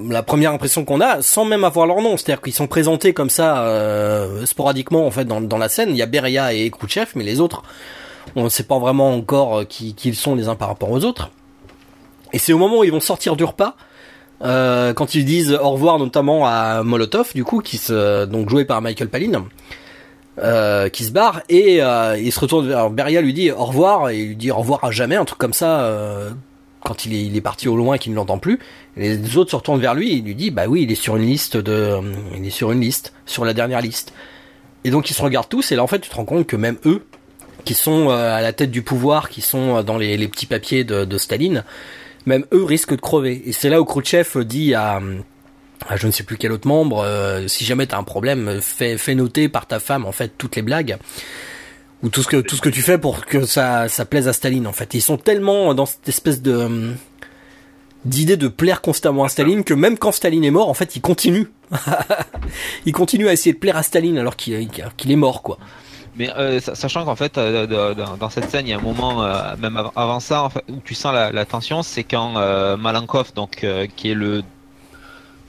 la 0.08 0.22
première 0.22 0.52
impression 0.52 0.84
qu'on 0.84 1.00
a, 1.00 1.22
sans 1.22 1.44
même 1.44 1.64
avoir 1.64 1.86
leur 1.86 2.00
nom, 2.00 2.16
c'est-à-dire 2.16 2.40
qu'ils 2.40 2.54
sont 2.54 2.66
présentés 2.66 3.12
comme 3.12 3.30
ça 3.30 3.62
euh, 3.62 4.46
sporadiquement 4.46 5.06
en 5.06 5.10
fait 5.10 5.24
dans, 5.24 5.58
la 5.58 5.68
scène. 5.68 5.90
Il 5.90 5.96
y 5.96 6.02
a 6.02 6.06
Beria 6.06 6.52
et 6.52 6.70
Khrouchtchev, 6.70 7.10
mais 7.14 7.24
les 7.24 7.38
autres, 7.40 7.62
on 8.34 8.44
ne 8.44 8.48
sait 8.48 8.64
pas 8.64 8.78
vraiment 8.78 9.14
encore 9.14 9.66
qui, 9.68 9.94
qui 9.94 10.08
ils 10.08 10.16
sont 10.16 10.34
les 10.34 10.48
uns 10.48 10.56
par 10.56 10.68
rapport 10.68 10.90
aux 10.90 11.04
autres. 11.04 11.30
Et 12.32 12.38
c'est 12.38 12.52
au 12.52 12.58
moment 12.58 12.78
où 12.78 12.84
ils 12.84 12.92
vont 12.92 13.00
sortir 13.00 13.36
du 13.36 13.44
repas, 13.44 13.76
euh, 14.42 14.92
quand 14.94 15.14
ils 15.14 15.24
disent 15.24 15.52
au 15.52 15.70
revoir 15.70 15.98
notamment 15.98 16.46
à 16.46 16.82
Molotov, 16.82 17.32
du 17.34 17.44
coup, 17.44 17.60
qui 17.60 17.76
se 17.76 18.24
donc 18.26 18.48
joué 18.48 18.64
par 18.64 18.80
Michael 18.80 19.08
Palin, 19.08 19.44
euh, 20.38 20.88
qui 20.88 21.04
se 21.04 21.10
barre 21.10 21.42
et 21.48 21.82
euh, 21.82 22.16
il 22.18 22.32
se 22.32 22.40
retourne 22.40 22.68
vers 22.68 22.90
Beria, 22.90 23.20
lui 23.20 23.34
dit 23.34 23.50
au 23.50 23.64
revoir 23.64 24.10
et 24.10 24.18
il 24.18 24.28
lui 24.28 24.36
dit 24.36 24.50
au 24.50 24.56
revoir 24.56 24.84
à 24.84 24.90
jamais, 24.90 25.16
un 25.16 25.24
truc 25.24 25.38
comme 25.38 25.52
ça. 25.52 25.80
euh, 25.80 26.30
quand 26.80 27.04
il 27.04 27.36
est, 27.36 27.40
parti 27.40 27.68
au 27.68 27.76
loin 27.76 27.98
qu'il 27.98 28.12
ne 28.12 28.16
l'entend 28.16 28.38
plus, 28.38 28.60
les 28.96 29.36
autres 29.36 29.50
se 29.50 29.56
retournent 29.56 29.80
vers 29.80 29.94
lui 29.94 30.10
et 30.10 30.14
il 30.14 30.24
lui 30.24 30.34
dit 30.34 30.50
bah 30.50 30.66
oui, 30.68 30.82
il 30.82 30.92
est 30.92 30.94
sur 30.94 31.16
une 31.16 31.24
liste 31.24 31.56
de, 31.56 31.98
il 32.36 32.46
est 32.46 32.50
sur 32.50 32.70
une 32.70 32.80
liste, 32.80 33.12
sur 33.26 33.44
la 33.44 33.52
dernière 33.52 33.80
liste. 33.80 34.12
Et 34.84 34.90
donc 34.90 35.10
ils 35.10 35.14
se 35.14 35.20
regardent 35.20 35.48
tous 35.48 35.72
et 35.72 35.76
là 35.76 35.82
en 35.82 35.86
fait 35.88 35.98
tu 35.98 36.08
te 36.08 36.14
rends 36.14 36.24
compte 36.24 36.46
que 36.46 36.56
même 36.56 36.76
eux, 36.86 37.02
qui 37.64 37.74
sont 37.74 38.08
euh, 38.08 38.34
à 38.34 38.40
la 38.40 38.52
tête 38.52 38.70
du 38.70 38.82
pouvoir, 38.82 39.28
qui 39.28 39.40
sont 39.40 39.76
euh, 39.76 39.82
dans 39.82 39.98
les, 39.98 40.28
petits 40.28 40.46
papiers 40.46 40.84
de, 40.84 41.04
de 41.04 41.18
Staline, 41.18 41.64
même 42.26 42.46
eux 42.52 42.64
risquent 42.64 42.94
de 42.94 43.00
crever. 43.00 43.42
Et 43.46 43.52
c'est 43.52 43.68
là 43.68 43.80
où 43.80 43.84
Khrouchtchev 43.84 44.44
dit 44.44 44.74
à 44.74 45.00
je 45.96 46.06
ne 46.06 46.12
sais 46.12 46.22
plus 46.24 46.36
quel 46.36 46.52
autre 46.52 46.66
membre, 46.68 47.02
euh, 47.04 47.46
si 47.48 47.64
jamais 47.64 47.86
t'as 47.86 47.98
un 47.98 48.02
problème, 48.04 48.60
fais, 48.60 48.96
noter 49.14 49.48
par 49.48 49.66
ta 49.66 49.78
femme 49.80 50.04
en 50.06 50.12
fait 50.12 50.32
toutes 50.36 50.56
les 50.56 50.62
blagues 50.62 50.96
ou 52.02 52.08
tout 52.08 52.22
ce 52.22 52.28
que 52.28 52.36
tout 52.36 52.54
ce 52.56 52.60
que 52.60 52.68
tu 52.68 52.82
fais 52.82 52.98
pour 52.98 53.24
que 53.26 53.44
ça 53.44 53.88
ça 53.88 54.04
plaise 54.04 54.28
à 54.28 54.32
Staline 54.32 54.66
en 54.66 54.72
fait. 54.72 54.94
Ils 54.94 55.00
sont 55.02 55.16
tellement 55.16 55.74
dans 55.74 55.86
cette 55.86 56.08
espèce 56.08 56.42
de 56.42 56.54
hum, 56.54 56.96
d'idée 58.04 58.36
de 58.36 58.48
plaire 58.48 58.80
constamment 58.80 59.24
à 59.24 59.28
Staline 59.28 59.64
que 59.64 59.74
même 59.74 59.98
quand 59.98 60.12
Staline 60.12 60.44
est 60.44 60.50
mort, 60.52 60.68
en 60.68 60.74
fait, 60.74 60.94
il 60.96 61.00
continue. 61.00 61.50
il 62.86 62.92
continue 62.92 63.28
à 63.28 63.32
essayer 63.32 63.52
de 63.52 63.58
plaire 63.58 63.76
à 63.76 63.82
Staline 63.82 64.18
alors 64.18 64.36
qu'il 64.36 64.56
est 65.10 65.16
mort 65.16 65.42
quoi. 65.42 65.58
Mais 66.16 66.30
euh, 66.36 66.58
sa- 66.60 66.74
sachant 66.74 67.04
qu'en 67.04 67.14
fait, 67.14 67.38
euh, 67.38 67.94
dans 68.18 68.30
cette 68.30 68.50
scène, 68.50 68.66
il 68.66 68.70
y 68.70 68.72
a 68.72 68.78
un 68.78 68.80
moment, 68.80 69.22
même 69.58 69.76
av- 69.76 69.92
avant 69.94 70.18
ça, 70.20 70.48
où 70.68 70.76
tu 70.84 70.94
sens 70.94 71.12
la, 71.14 71.44
tension, 71.44 71.82
c'est 71.82 72.02
quand 72.04 72.32
Malenkov, 72.76 73.32
donc 73.34 73.64
qui 73.96 74.10
est 74.10 74.14
le 74.14 74.42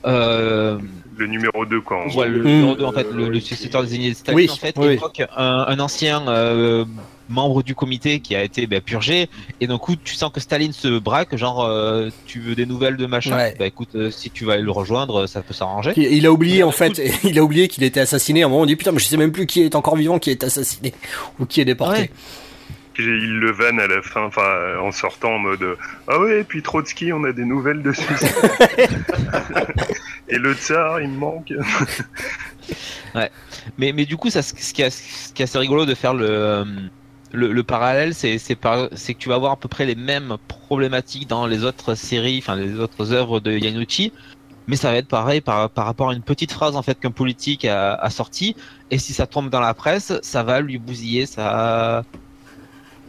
euh, 0.05 0.77
Le 1.17 1.27
numéro 1.27 1.65
2, 1.65 1.81
quoi. 1.81 2.05
ouais, 2.15 2.27
le 2.27 2.39
Mm. 2.43 2.47
numéro 2.47 2.75
2, 2.75 2.83
en 2.85 2.91
fait, 2.91 3.07
le, 3.11 3.29
le 3.29 3.39
successeur 3.39 3.83
désigné 3.83 4.09
de 4.11 4.15
Staline, 4.15 4.37
Oui, 4.37 4.49
en 4.49 4.55
fait, 4.55 4.75
oui. 4.77 4.93
évoque 4.93 5.21
un, 5.35 5.65
un 5.67 5.79
ancien 5.79 6.27
euh, 6.27 6.85
membre 7.27 7.61
du 7.61 7.75
comité 7.75 8.21
qui 8.21 8.35
a 8.35 8.43
été 8.43 8.65
bah, 8.65 8.81
purgé, 8.81 9.29
et 9.61 9.67
d'un 9.67 9.77
coup, 9.77 9.95
tu 9.95 10.15
sens 10.15 10.31
que 10.31 10.39
Staline 10.39 10.71
se 10.73 10.97
braque, 10.99 11.35
genre, 11.35 11.63
euh, 11.65 12.09
tu 12.25 12.39
veux 12.39 12.55
des 12.55 12.65
nouvelles 12.65 12.97
de 12.97 13.05
machin, 13.05 13.35
Ouais. 13.35 13.55
bah 13.59 13.67
écoute, 13.67 13.89
euh, 13.95 14.09
si 14.09 14.31
tu 14.31 14.45
vas 14.45 14.53
aller 14.53 14.63
le 14.63 14.71
rejoindre, 14.71 15.27
ça 15.27 15.41
peut 15.41 15.53
s'arranger. 15.53 15.91
Il, 15.97 16.03
il 16.05 16.25
a 16.25 16.31
oublié 16.31 16.63
en 16.63 16.71
fait, 16.71 16.99
il 17.23 17.37
a 17.37 17.43
oublié 17.43 17.67
qu'il 17.67 17.83
était 17.83 17.99
assassiné. 17.99 18.41
À 18.43 18.45
un 18.45 18.49
moment, 18.49 18.61
on 18.63 18.65
dit 18.65 18.75
putain, 18.77 18.91
mais 18.93 18.99
je 18.99 19.05
sais 19.05 19.17
même 19.17 19.31
plus 19.31 19.45
qui 19.45 19.61
est 19.61 19.75
encore 19.75 19.95
vivant, 19.97 20.17
qui 20.19 20.31
est 20.31 20.43
assassiné 20.43 20.93
ou 21.39 21.45
qui 21.45 21.59
est 21.61 21.65
déporté. 21.65 21.99
Ouais. 22.01 22.09
Puis 22.99 23.07
Il 23.07 23.39
le 23.39 23.51
vanne 23.51 23.79
à 23.79 23.87
la 23.87 24.01
fin, 24.01 24.23
enfin, 24.23 24.41
euh, 24.41 24.81
en 24.81 24.91
sortant 24.91 25.35
en 25.35 25.39
mode 25.39 25.63
euh, 25.63 25.77
Ah 26.09 26.19
ouais, 26.19 26.41
et 26.41 26.43
puis 26.43 26.61
Trotsky, 26.61 27.13
on 27.13 27.23
a 27.23 27.31
des 27.31 27.45
nouvelles 27.45 27.81
dessus. 27.81 28.03
et 30.27 30.37
le 30.37 30.53
tsar, 30.53 30.99
il 30.99 31.07
me 31.07 31.17
manque. 31.17 31.53
Mais, 33.77 33.93
mais 33.93 34.05
du 34.05 34.17
coup, 34.17 34.29
ça, 34.29 34.41
ce 34.41 34.73
qui 34.73 34.81
est, 34.81 34.89
ce 34.89 35.31
qui 35.33 35.41
est 35.41 35.45
assez 35.45 35.57
rigolo 35.57 35.85
de 35.85 35.95
faire 35.95 36.13
le, 36.13 36.27
euh, 36.29 36.65
le, 37.31 37.53
le 37.53 37.63
parallèle, 37.63 38.13
c'est 38.13 38.37
que 38.37 39.13
tu 39.13 39.29
vas 39.29 39.35
avoir 39.35 39.53
à 39.53 39.55
peu 39.55 39.69
près 39.69 39.85
les 39.85 39.95
mêmes 39.95 40.35
problématiques 40.47 41.27
dans 41.27 41.47
les 41.47 41.63
autres 41.63 41.95
séries, 41.95 42.39
enfin 42.39 42.55
les 42.55 42.79
autres 42.79 43.13
œuvres 43.13 43.39
de 43.39 43.51
Yanucci, 43.51 44.11
mais 44.67 44.75
ça 44.75 44.91
va 44.91 44.97
être 44.97 45.07
pareil 45.07 45.41
par, 45.41 45.69
par 45.69 45.85
rapport 45.85 46.09
à 46.09 46.13
une 46.13 46.21
petite 46.21 46.51
phrase 46.51 46.75
en 46.75 46.81
fait 46.81 46.99
qu'un 46.99 47.11
politique 47.11 47.65
a, 47.65 47.95
a 47.95 48.09
sorti, 48.09 48.55
et 48.91 48.99
si 48.99 49.13
ça 49.13 49.25
tombe 49.25 49.49
dans 49.49 49.61
la 49.61 49.73
presse, 49.73 50.13
ça 50.21 50.43
va 50.43 50.61
lui 50.61 50.77
bousiller 50.77 51.25
sa, 51.25 52.03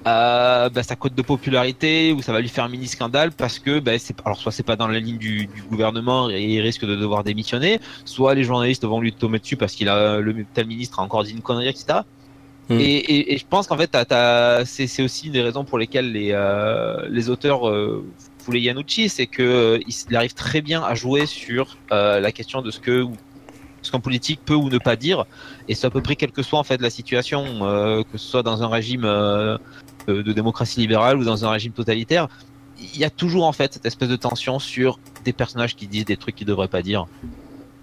euh, 0.07 0.68
bah, 0.70 0.82
sa 0.82 0.96
cote 0.96 1.14
de 1.14 1.22
popularité 1.22 2.12
ou 2.12 2.22
ça 2.22 2.32
va 2.32 2.40
lui 2.40 2.48
faire 2.48 2.64
un 2.64 2.68
mini 2.68 2.86
scandale 2.86 3.32
parce 3.32 3.59
que 3.59 3.80
bah, 3.80 3.98
c'est 3.98 4.16
alors 4.24 4.38
soit 4.38 4.53
c'est 4.53 4.62
pas 4.62 4.76
dans 4.76 4.88
la 4.88 4.98
ligne 4.98 5.18
du, 5.18 5.46
du 5.46 5.62
gouvernement 5.68 6.30
et 6.30 6.42
il 6.42 6.61
risque 6.61 6.84
de 6.84 6.96
devoir 6.96 7.24
démissionner, 7.24 7.80
soit 8.05 8.34
les 8.34 8.44
journalistes 8.44 8.84
vont 8.84 9.01
lui 9.01 9.12
tomber 9.12 9.38
dessus 9.38 9.57
parce 9.57 9.74
qu'il 9.74 9.88
a 9.88 10.20
le 10.20 10.44
tel 10.55 10.66
ministre 10.66 11.01
a 11.01 11.03
encore 11.03 11.24
dit 11.24 11.32
une 11.32 11.42
connerie 11.42 11.68
etc. 11.68 12.01
Mm. 12.68 12.78
Et, 12.78 12.96
et, 12.96 13.34
et 13.34 13.38
je 13.38 13.44
pense 13.48 13.66
qu'en 13.66 13.76
fait 13.76 13.96
c'est 14.64 15.03
aussi 15.03 15.26
une 15.26 15.32
des 15.32 15.42
raisons 15.42 15.64
pour 15.64 15.78
lesquelles 15.78 16.12
les 16.12 16.30
euh, 16.32 17.07
les 17.09 17.28
auteurs 17.28 17.68
euh, 17.68 18.05
voulaient 18.44 18.61
Yanucci, 18.61 19.09
c'est 19.09 19.26
que 19.26 19.42
euh, 19.42 19.78
il, 19.86 19.94
il 20.09 20.16
arrive 20.16 20.34
très 20.34 20.61
bien 20.61 20.82
à 20.82 20.94
jouer 20.94 21.26
sur 21.26 21.76
euh, 21.92 22.20
la 22.20 22.32
question 22.32 22.62
de 22.62 22.70
ce 22.70 22.80
que 22.80 23.07
ce 23.82 23.90
qu'un 23.90 24.01
politique 24.01 24.40
peut 24.44 24.55
ou 24.55 24.68
ne 24.68 24.78
pas 24.78 24.96
dire, 24.96 25.24
et 25.68 25.74
c'est 25.74 25.86
à 25.86 25.90
peu 25.90 26.03
près 26.03 26.16
quelle 26.16 26.32
que 26.32 26.42
soit 26.42 26.59
en 26.59 26.64
fait 26.64 26.80
la 26.80 26.90
situation, 26.90 27.44
euh, 27.62 28.03
que 28.03 28.18
ce 28.18 28.28
soit 28.28 28.42
dans 28.42 28.62
un 28.62 28.68
régime 28.68 29.05
euh, 29.05 29.57
de, 30.07 30.22
de 30.22 30.32
démocratie 30.32 30.80
libérale 30.80 31.18
ou 31.18 31.24
dans 31.24 31.44
un 31.44 31.51
régime 31.51 31.72
totalitaire, 31.72 32.28
il 32.78 32.98
y 32.98 33.05
a 33.05 33.11
toujours 33.11 33.44
en 33.44 33.53
fait 33.53 33.74
cette 33.74 33.86
espèce 33.86 34.09
de 34.09 34.16
tension 34.16 34.59
sur 34.59 34.98
des 35.24 35.32
personnages 35.32 35.76
qui 35.76 35.86
disent 35.86 36.05
des 36.07 36.16
trucs 36.16 36.34
qu'ils 36.36 36.46
devraient 36.46 36.68
pas 36.68 36.82
dire, 36.82 37.07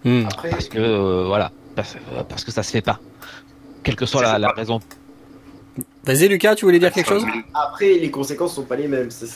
Hmm. 0.05 0.25
Après, 0.27 0.51
parce 0.51 0.69
que 0.69 0.77
euh, 0.77 1.25
voilà, 1.25 1.51
parce, 1.75 1.97
parce 2.29 2.43
que 2.45 2.51
ça 2.51 2.61
se 2.63 2.71
fait 2.71 2.83
pas, 2.83 2.99
quelle 3.83 3.95
que 3.95 4.05
soit 4.05 4.21
la, 4.21 4.37
la 4.37 4.49
raison. 4.49 4.79
Vas-y 6.05 6.27
Lucas, 6.29 6.55
tu 6.55 6.65
voulais 6.65 6.79
dire 6.79 6.91
quelque 6.91 7.09
chose? 7.09 7.25
Après, 7.53 7.93
les 7.97 8.09
conséquences 8.11 8.53
sont 8.55 8.63
pas 8.63 8.75
les 8.75 8.87
mêmes. 8.87 9.09
C'est 9.11 9.27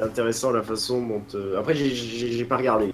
intéressant 0.00 0.50
la 0.50 0.62
façon 0.62 1.04
dont. 1.04 1.22
euh, 1.34 1.58
Après, 1.58 1.74
j'ai- 1.74 2.44
pas 2.44 2.58
regardé. 2.58 2.92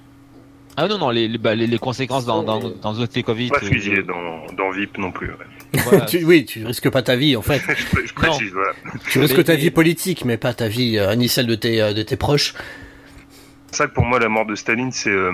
Ah 0.77 0.87
non 0.89 0.99
non, 0.99 1.11
les, 1.11 1.27
les, 1.29 1.37
bah, 1.39 1.55
les, 1.55 1.67
les 1.67 1.79
conséquences 1.79 2.25
dans 2.27 2.43
dans 2.43 2.61
dans 2.71 2.95
Zotlekovic, 2.95 3.51
Pas 3.53 3.59
euh, 3.65 3.69
fusillé 3.69 4.03
dans, 4.03 4.47
dans 4.55 4.71
VIP 4.71 4.99
non 4.99 5.11
plus. 5.11 5.31
ouais. 5.31 5.37
Voilà. 5.85 6.05
Tu- 6.07 6.25
Oui, 6.25 6.45
tu 6.45 6.65
risques 6.65 6.91
pas 6.91 7.03
ta 7.03 7.17
vie 7.17 7.37
en 7.37 7.43
fait. 7.43 7.59
Je, 7.77 7.87
pré- 7.87 8.07
je 8.07 8.15
précise, 8.15 8.53
voilà. 8.53 8.73
Tu 9.11 9.19
risques 9.21 9.37
Mais- 9.37 9.45
ta 9.45 9.53
mais- 9.55 9.59
vie 9.59 9.71
politique, 9.71 10.25
mais 10.25 10.37
pas 10.37 10.55
ta 10.55 10.69
vie 10.69 10.99
euh, 10.99 11.15
ni 11.15 11.29
celle 11.29 11.47
de 11.47 11.55
tes 11.55 11.81
euh, 11.83 11.93
de 11.93 12.03
tes 12.03 12.17
proches. 12.17 12.55
C'est 13.73 13.79
ça 13.83 13.87
que 13.89 13.95
pour 13.95 14.05
moi, 14.07 14.19
la 14.21 14.29
mort 14.29 14.47
de 14.47 14.55
Staline, 14.55 14.93
c'est 14.93 15.11
euh, 15.11 15.33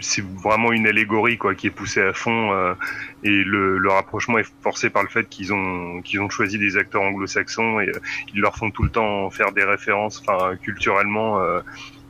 c'est 0.00 0.22
vraiment 0.24 0.72
une 0.72 0.86
allégorie 0.86 1.38
quoi, 1.38 1.54
qui 1.54 1.68
est 1.68 1.70
poussée 1.70 2.02
à 2.02 2.12
fond. 2.12 2.52
euh, 2.52 2.74
et 3.22 3.30
le, 3.44 3.78
le 3.78 3.90
rapprochement 3.90 4.38
est 4.38 4.50
forcé 4.62 4.90
par 4.90 5.02
le 5.02 5.08
fait 5.08 5.26
qu'ils 5.28 5.52
ont, 5.54 6.02
qu'ils 6.02 6.20
ont 6.20 6.28
choisi 6.28 6.58
des 6.58 6.76
acteurs 6.76 7.02
anglo-saxons 7.02 7.80
et 7.80 7.88
euh, 7.88 7.92
ils 8.34 8.40
leur 8.40 8.56
font 8.56 8.70
tout 8.70 8.82
le 8.82 8.90
temps 8.90 9.30
faire 9.30 9.52
des 9.52 9.64
références. 9.64 10.22
Enfin, 10.26 10.56
culturellement, 10.56 11.40
euh, 11.40 11.60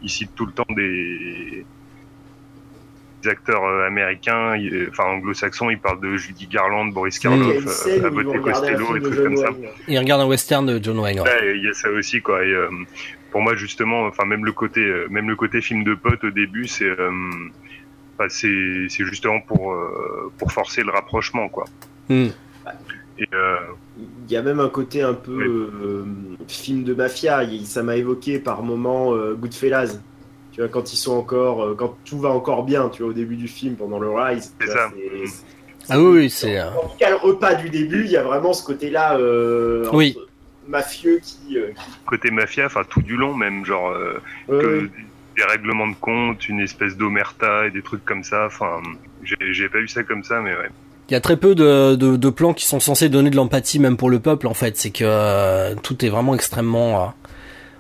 ils 0.03 0.11
citent 0.11 0.35
tout 0.35 0.47
le 0.47 0.53
temps 0.53 0.67
des 0.75 1.65
acteurs 3.29 3.65
euh, 3.65 3.87
américains, 3.87 4.57
ils- 4.57 4.89
enfin 4.91 5.05
anglo-saxons. 5.05 5.71
Ils 5.71 5.79
parlent 5.79 6.01
de 6.01 6.17
Judy 6.17 6.47
Garland, 6.47 6.87
Boris 6.87 7.19
Karloff, 7.19 7.87
euh, 7.87 7.95
ils 7.97 8.01
vont 8.01 8.07
Abbott 8.09 8.35
et 8.35 8.39
Costello 8.41 8.97
et 8.97 9.01
trucs 9.01 9.23
comme 9.23 9.37
ça. 9.37 9.51
Wayne. 9.51 9.67
Il 9.89 9.99
regarde 9.99 10.21
un 10.23 10.27
western 10.27 10.67
de 10.67 10.83
John 10.83 10.99
Wayne. 10.99 11.21
Ouais, 11.21 11.57
il 11.57 11.65
y 11.65 11.69
a 11.69 11.73
ça 11.73 11.89
aussi 11.91 12.21
quoi. 12.21 12.45
Et, 12.45 12.53
euh, 12.53 12.69
pour 13.31 13.41
moi 13.43 13.55
justement, 13.55 14.07
enfin 14.07 14.25
même 14.25 14.45
le 14.45 14.53
côté, 14.53 14.81
euh, 14.81 15.07
même 15.11 15.29
le 15.29 15.37
côté 15.37 15.61
film 15.61 15.85
de 15.85 15.95
pote 15.95 16.25
au 16.25 16.31
début, 16.31 16.67
c'est, 16.67 16.85
euh, 16.85 17.11
c'est, 18.29 18.89
justement 19.05 19.41
pour 19.41 19.73
euh, 19.73 20.33
pour 20.39 20.53
forcer 20.53 20.83
le 20.83 20.91
rapprochement 20.91 21.49
quoi. 21.49 21.65
Hmm. 22.09 22.29
Et 23.19 23.29
euh, 23.35 23.57
Il 24.27 24.33
y 24.33 24.37
a 24.37 24.43
même 24.43 24.61
un 24.61 24.69
côté 24.71 25.03
un 25.03 25.13
peu 25.15 25.33
Oui. 25.33 25.45
euh, 25.47 26.05
film 26.49 26.85
de 26.85 26.95
mafia. 26.95 27.41
Ça 27.65 27.83
m'a 27.83 27.97
évoqué 27.97 28.39
par 28.39 28.63
moments 28.63 29.15
euh, 29.15 29.35
Goodfellas. 29.35 29.99
Tu 30.61 30.67
vois, 30.67 30.73
quand 30.75 30.93
ils 30.93 30.97
sont 30.99 31.17
encore, 31.17 31.65
euh, 31.65 31.75
quand 31.75 31.97
tout 32.05 32.19
va 32.19 32.29
encore 32.29 32.65
bien, 32.65 32.91
tu 32.91 33.01
vois, 33.03 33.13
au 33.13 33.15
début 33.15 33.37
du 33.37 33.49
film, 33.49 33.77
pendant 33.77 33.99
le 33.99 34.11
Rise. 34.11 34.53
C'est 34.61 34.67
ça. 34.67 34.91
Ah 35.89 35.99
oui, 35.99 36.29
c'est. 36.29 36.61
En 36.61 36.73
tout 36.83 36.99
cas, 36.99 37.09
le 37.09 37.17
repas 37.17 37.55
du 37.55 37.71
début, 37.71 38.05
il 38.05 38.11
y 38.11 38.19
a 38.19 38.23
vraiment 38.23 38.53
ce 38.53 38.63
côté-là 38.63 39.17
euh, 39.17 39.87
entre 39.87 39.95
Oui. 39.95 40.19
mafieux 40.69 41.19
qui. 41.23 41.57
euh, 41.57 41.69
côté 42.05 42.31
mafia, 42.31 42.67
enfin 42.67 42.83
tout 42.87 43.01
du 43.01 43.17
long 43.17 43.33
même, 43.33 43.65
genre 43.65 43.89
euh, 43.89 44.21
ouais, 44.49 44.59
que 44.61 44.81
ouais. 44.83 44.91
des 45.39 45.45
règlements 45.45 45.89
de 45.89 45.95
compte, 45.99 46.47
une 46.51 46.61
espèce 46.61 46.95
d'omerta 46.95 47.67
et 47.67 47.71
des 47.71 47.81
trucs 47.81 48.05
comme 48.05 48.23
ça. 48.23 48.45
Enfin, 48.45 48.83
j'ai, 49.23 49.69
pas 49.71 49.79
vu 49.79 49.89
ça 49.89 50.03
comme 50.03 50.25
ça, 50.25 50.43
mais 50.43 50.51
ouais. 50.51 50.69
Il 51.09 51.15
y 51.15 51.17
a 51.17 51.23
très 51.23 51.39
peu 51.39 51.55
de, 51.55 51.95
de, 51.97 52.17
de 52.17 52.29
plans 52.29 52.53
qui 52.53 52.67
sont 52.67 52.81
censés 52.81 53.09
donner 53.09 53.31
de 53.31 53.37
l'empathie 53.37 53.79
même 53.79 53.97
pour 53.97 54.11
le 54.11 54.21
peuple 54.21 54.47
en 54.47 54.55
fait. 54.55 54.77
C'est 54.77 54.91
que 54.91 55.05
euh, 55.05 55.75
tout 55.83 56.05
est 56.05 56.11
vraiment 56.11 56.35
extrêmement. 56.35 57.15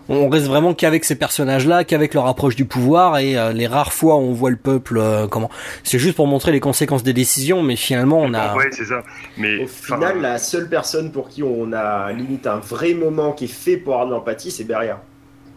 On 0.08 0.28
reste 0.28 0.46
vraiment 0.46 0.74
qu'avec 0.74 1.04
ces 1.04 1.16
personnages-là, 1.16 1.84
qu'avec 1.84 2.14
leur 2.14 2.26
approche 2.26 2.56
du 2.56 2.64
pouvoir 2.64 3.18
et 3.18 3.36
euh, 3.36 3.52
les 3.52 3.66
rares 3.66 3.92
fois 3.92 4.16
où 4.16 4.20
on 4.20 4.32
voit 4.32 4.50
le 4.50 4.56
peuple 4.56 4.98
euh, 4.98 5.26
comment. 5.28 5.50
C'est 5.84 5.98
juste 5.98 6.16
pour 6.16 6.26
montrer 6.26 6.52
les 6.52 6.60
conséquences 6.60 7.02
des 7.02 7.12
décisions, 7.12 7.62
mais 7.62 7.76
finalement 7.76 8.20
on 8.20 8.34
a. 8.34 8.54
Ouais, 8.56 8.70
c'est 8.72 8.86
ça. 8.86 9.02
Mais 9.36 9.62
Au 9.62 9.66
final, 9.66 10.20
la 10.20 10.38
seule 10.38 10.68
personne 10.68 11.12
pour 11.12 11.28
qui 11.28 11.42
on 11.42 11.72
a 11.72 12.12
limite 12.12 12.46
un 12.46 12.58
vrai 12.58 12.94
moment 12.94 13.32
qui 13.32 13.44
est 13.44 13.48
fait 13.48 13.76
pour 13.76 13.94
avoir 13.94 14.08
de 14.08 14.12
l'empathie, 14.12 14.50
c'est 14.50 14.64
Beria. 14.64 15.00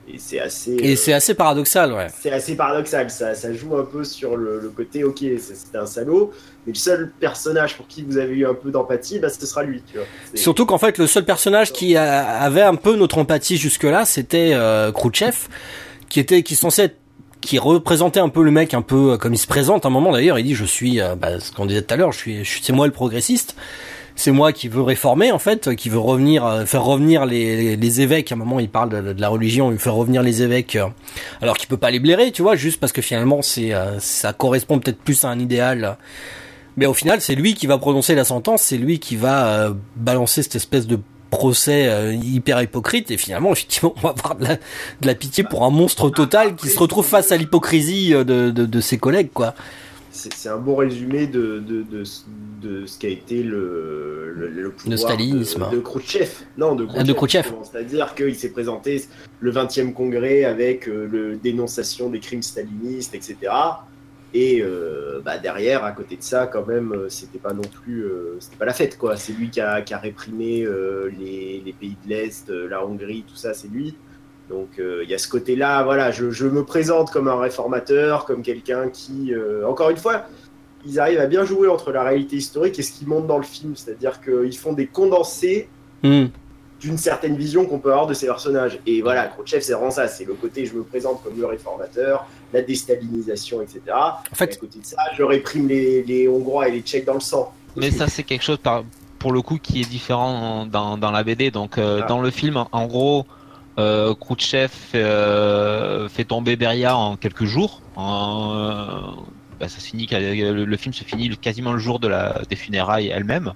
Et 0.08 0.18
c'est 0.18 0.40
assez. 0.40 0.74
Et 0.74 0.96
c'est 0.96 1.14
assez 1.14 1.34
paradoxal, 1.34 1.94
ouais. 1.94 2.08
C'est 2.22 2.32
assez 2.32 2.56
paradoxal. 2.56 3.10
Ça, 3.10 3.36
ça 3.36 3.54
joue 3.54 3.78
un 3.78 3.86
peu 3.86 4.04
sur 4.04 4.36
le, 4.36 4.60
le 4.60 4.70
côté, 4.70 5.04
ok, 5.04 5.24
c'est 5.38 5.78
un 5.78 5.86
salaud, 5.86 6.32
mais 6.66 6.74
le 6.74 6.78
seul 6.78 7.12
personnage 7.20 7.78
pour 7.78 7.88
qui 7.88 8.04
vous 8.04 8.18
avez 8.18 8.34
eu 8.34 8.46
un 8.46 8.54
peu 8.54 8.70
d'empathie, 8.70 9.20
bah, 9.20 9.30
ce 9.30 9.46
sera 9.46 9.64
lui. 9.64 9.82
Tu 9.90 9.98
vois. 9.98 10.06
Surtout 10.34 10.66
qu'en 10.66 10.78
fait, 10.78 10.98
le 10.98 11.08
seul 11.08 11.24
personnage 11.24 11.72
qui 11.72 11.96
a, 11.96 12.42
avait 12.42 12.62
un 12.62 12.76
peu 12.76 12.96
notre 12.96 13.18
empathie 13.18 13.58
jusque-là, 13.58 14.06
c'était 14.06 14.52
euh, 14.54 14.92
Khrouchtchev, 14.92 15.48
qui 16.10 16.20
était, 16.20 16.44
qui 16.44 16.54
est 16.54 16.58
censé 16.58 16.84
être 16.84 16.98
qui 17.40 17.60
représentait 17.60 18.22
un 18.22 18.30
peu 18.30 18.42
le 18.42 18.52
mec 18.52 18.74
un 18.74 18.82
peu 18.82 19.18
comme 19.18 19.34
il 19.34 19.38
se 19.38 19.48
présente 19.48 19.84
à 19.84 19.90
un 19.90 19.92
moment 19.92 20.14
d'ailleurs 20.14 20.40
il 20.40 20.46
dit 20.46 20.56
je 20.56 20.64
suis 20.64 21.02
bah, 21.18 21.42
ce 21.42 21.52
qu'on 21.52 21.66
disait 21.66 21.82
tout 21.82 21.94
à 21.94 21.98
l'heure 21.98 22.14
je 22.14 22.18
suis, 22.18 22.46
je 22.46 22.50
suis 22.50 22.64
c'est 22.64 22.72
moi 22.72 22.88
le 22.88 22.94
progressiste 22.94 23.58
c'est 24.16 24.32
moi 24.32 24.54
qui 24.54 24.68
veux 24.68 24.82
réformer 24.82 25.32
en 25.32 25.40
fait, 25.40 25.76
qui 25.76 25.90
veut 25.90 26.00
revenir, 26.00 26.46
euh, 26.46 26.66
faire 26.66 26.84
revenir 26.84 27.26
les, 27.26 28.02
évêques. 28.02 28.32
À 28.32 28.36
un 28.36 28.38
moment, 28.38 28.60
il 28.60 28.70
parle 28.70 28.90
de, 28.90 29.20
la 29.20 29.30
religion, 29.30 29.72
il 29.72 29.80
fait 29.80 29.90
revenir 29.90 30.22
les 30.22 30.42
évêques, 30.42 30.76
euh, 30.76 30.88
alors 31.42 31.58
qu'il 31.58 31.68
peut 31.68 31.78
pas 31.78 31.92
les 31.92 32.00
blairer, 32.00 32.32
tu 32.32 32.42
vois, 32.42 32.56
juste 32.56 32.80
parce 32.80 32.92
que 32.92 33.02
finalement, 33.02 33.42
c'est, 33.42 33.74
euh, 33.74 34.00
ça 34.00 34.34
correspond 34.34 34.80
peut-être 34.80 35.00
plus 35.00 35.24
à 35.26 35.30
un 35.30 35.40
idéal. 35.40 35.98
Mais 36.76 36.86
au 36.86 36.94
final, 36.94 37.22
c'est 37.22 37.36
lui 37.36 37.54
qui 37.54 37.68
va 37.68 37.78
prononcer 37.78 38.16
la 38.16 38.24
sentence, 38.24 38.64
c'est 38.64 38.78
lui 38.78 39.00
qui 39.00 39.16
va 39.16 39.76
balancer 39.96 40.42
cette 40.42 40.56
espèce 40.56 40.88
de 40.88 41.00
procès 41.30 42.16
hyper 42.16 42.62
hypocrite 42.62 43.10
et 43.10 43.18
finalement 43.18 43.52
effectivement 43.54 43.96
on 43.98 44.02
va 44.02 44.10
avoir 44.10 44.36
de 44.36 44.46
la, 45.02 45.16
pitié 45.16 45.44
pour 45.44 45.64
un 45.64 45.72
monstre 45.72 46.12
total 46.12 46.56
qui 46.56 46.70
se 46.70 46.78
retrouve 46.78 47.08
face 47.08 47.32
à 47.32 47.38
l'hypocrisie 47.38 48.12
de, 48.12 48.52
de, 48.52 48.82
ses 48.82 49.00
collègues 49.00 49.32
quoi 49.34 49.56
c'est 50.14 50.50
un 50.50 50.58
bon 50.58 50.76
résumé 50.76 51.26
de, 51.26 51.60
de, 51.60 52.04
de 52.64 52.86
ce 52.86 52.98
qu'a 52.98 53.10
été 53.10 53.44
le, 53.44 54.34
le, 54.34 54.72
pouvoir 54.72 54.98
stalinisme. 54.98 55.70
De, 55.72 55.80
Khrouchtchev. 55.80 56.30
Non, 56.58 56.76
de 56.76 56.88
ah, 56.96 57.04
Khrouchtchev. 57.04 57.50
C'est-à-dire 57.64 58.16
qu'il 58.16 58.36
s'est 58.36 58.52
présenté 58.52 59.04
le 59.40 59.52
20e 59.52 59.94
congrès 59.94 60.46
avec 60.46 60.88
euh, 60.88 61.08
le 61.12 61.36
dénonciation 61.36 62.10
des 62.10 62.20
crimes 62.20 62.42
stalinistes, 62.42 63.14
etc. 63.14 63.38
Et 64.34 64.62
euh, 64.62 65.22
bah 65.24 65.38
derrière, 65.38 65.84
à 65.84 65.92
côté 65.92 66.16
de 66.16 66.24
ça, 66.24 66.48
quand 66.48 66.66
même, 66.66 66.92
euh, 66.94 67.10
c'était 67.10 67.38
pas 67.38 67.54
non 67.54 67.62
plus, 67.84 68.06
c'était 68.40 68.58
pas 68.58 68.66
la 68.66 68.74
fête, 68.74 68.98
quoi. 68.98 69.18
C'est 69.18 69.34
lui 69.34 69.50
qui 69.50 69.62
a, 69.62 69.82
qui 69.82 69.94
a 69.94 70.00
réprimé 70.00 70.66
les, 71.20 71.62
les, 71.64 71.74
pays 71.74 71.96
de 72.04 72.10
l'Est, 72.10 72.50
la 72.50 72.86
Hongrie, 72.86 73.24
tout 73.28 73.36
ça, 73.36 73.54
c'est 73.54 73.68
lui. 73.68 73.96
Donc 74.50 74.70
il 74.78 75.10
y 75.10 75.14
a 75.14 75.18
ce 75.18 75.28
côté-là, 75.30 75.84
voilà, 75.84 76.12
je, 76.12 76.30
je, 76.32 76.46
me 76.48 76.64
présente 76.64 77.12
comme 77.12 77.28
un 77.28 77.40
réformateur, 77.40 78.26
comme 78.26 78.42
quelqu'un 78.42 78.90
qui, 78.90 79.32
encore 79.66 79.90
une 79.90 79.98
fois, 79.98 80.26
ils 80.86 81.00
arrivent 81.00 81.20
à 81.20 81.28
bien 81.28 81.46
jouer 81.46 81.68
entre 81.68 81.92
la 81.92 82.04
réalité 82.04 82.36
historique 82.36 82.78
et 82.80 82.84
ce 82.84 82.92
qui 82.92 83.06
monte 83.06 83.28
dans 83.28 83.38
le 83.38 83.44
film. 83.44 83.76
C'est-à-dire 83.76 84.22
qu'ils 84.22 84.58
font 84.58 84.74
des 84.74 84.88
condensés 84.88 85.68
hmm. 86.04 86.26
d'une 86.80 86.98
certaine 86.98 87.36
vision 87.36 87.66
qu'on 87.66 87.80
peut 87.80 87.92
avoir 87.92 88.08
de 88.08 88.14
ces 88.14 88.26
personnages. 88.26 88.80
Et 88.86 89.02
voilà, 89.02 89.28
Khrouchtchev, 89.28 89.62
c'est 89.62 89.74
vraiment 89.74 89.92
ça. 89.92 90.08
C'est 90.08 90.26
le 90.26 90.34
côté 90.34 90.66
je 90.66 90.74
me 90.74 90.84
présente 90.84 91.24
comme 91.24 91.40
le 91.40 91.46
réformateur, 91.46 92.26
la 92.52 92.62
déstabilisation, 92.62 93.62
etc. 93.62 93.82
En 93.92 94.36
fait, 94.36 94.54
à 94.54 94.56
côté 94.58 94.80
de 94.80 94.86
ça, 94.86 94.98
je 95.18 95.24
réprime 95.24 95.68
les, 95.68 96.28
Hongrois 96.28 96.70
et 96.70 96.72
les 96.72 96.82
Tchèques 96.82 97.06
dans 97.06 97.14
le 97.14 97.20
sang. 97.20 97.54
Mais 97.76 97.92
ça, 97.92 98.08
c'est 98.08 98.24
quelque 98.24 98.44
chose 98.44 98.60
par, 98.60 98.84
pour 99.20 99.32
le 99.32 99.42
coup 99.42 99.58
qui 99.58 99.82
est 99.82 99.90
différent 99.90 100.66
dans, 100.66 100.98
dans 100.98 101.12
la 101.12 101.24
BD. 101.24 101.50
Donc, 101.50 101.78
euh, 101.78 102.02
ah. 102.04 102.08
dans 102.08 102.22
le 102.22 102.30
film, 102.30 102.66
en 102.72 102.88
gros. 102.88 103.26
Euh, 103.80 104.14
Khrouchtchev 104.14 104.72
euh, 104.94 106.08
fait 106.08 106.26
tomber 106.26 106.56
Beria 106.56 106.96
en 106.96 107.16
quelques 107.16 107.46
jours, 107.46 107.82
en, 107.96 109.16
bah, 109.64 109.70
ça 109.70 109.80
finit, 109.80 110.10
le, 110.12 110.76
film 110.76 110.94
se 110.94 111.06
finit 111.06 111.30
quasiment 111.38 111.72
le 111.72 111.80
jour 111.80 111.98
de 111.98 112.10
la, 112.10 112.42
des 112.50 112.58
funérailles 112.58 113.08
elles-mêmes. 113.08 113.54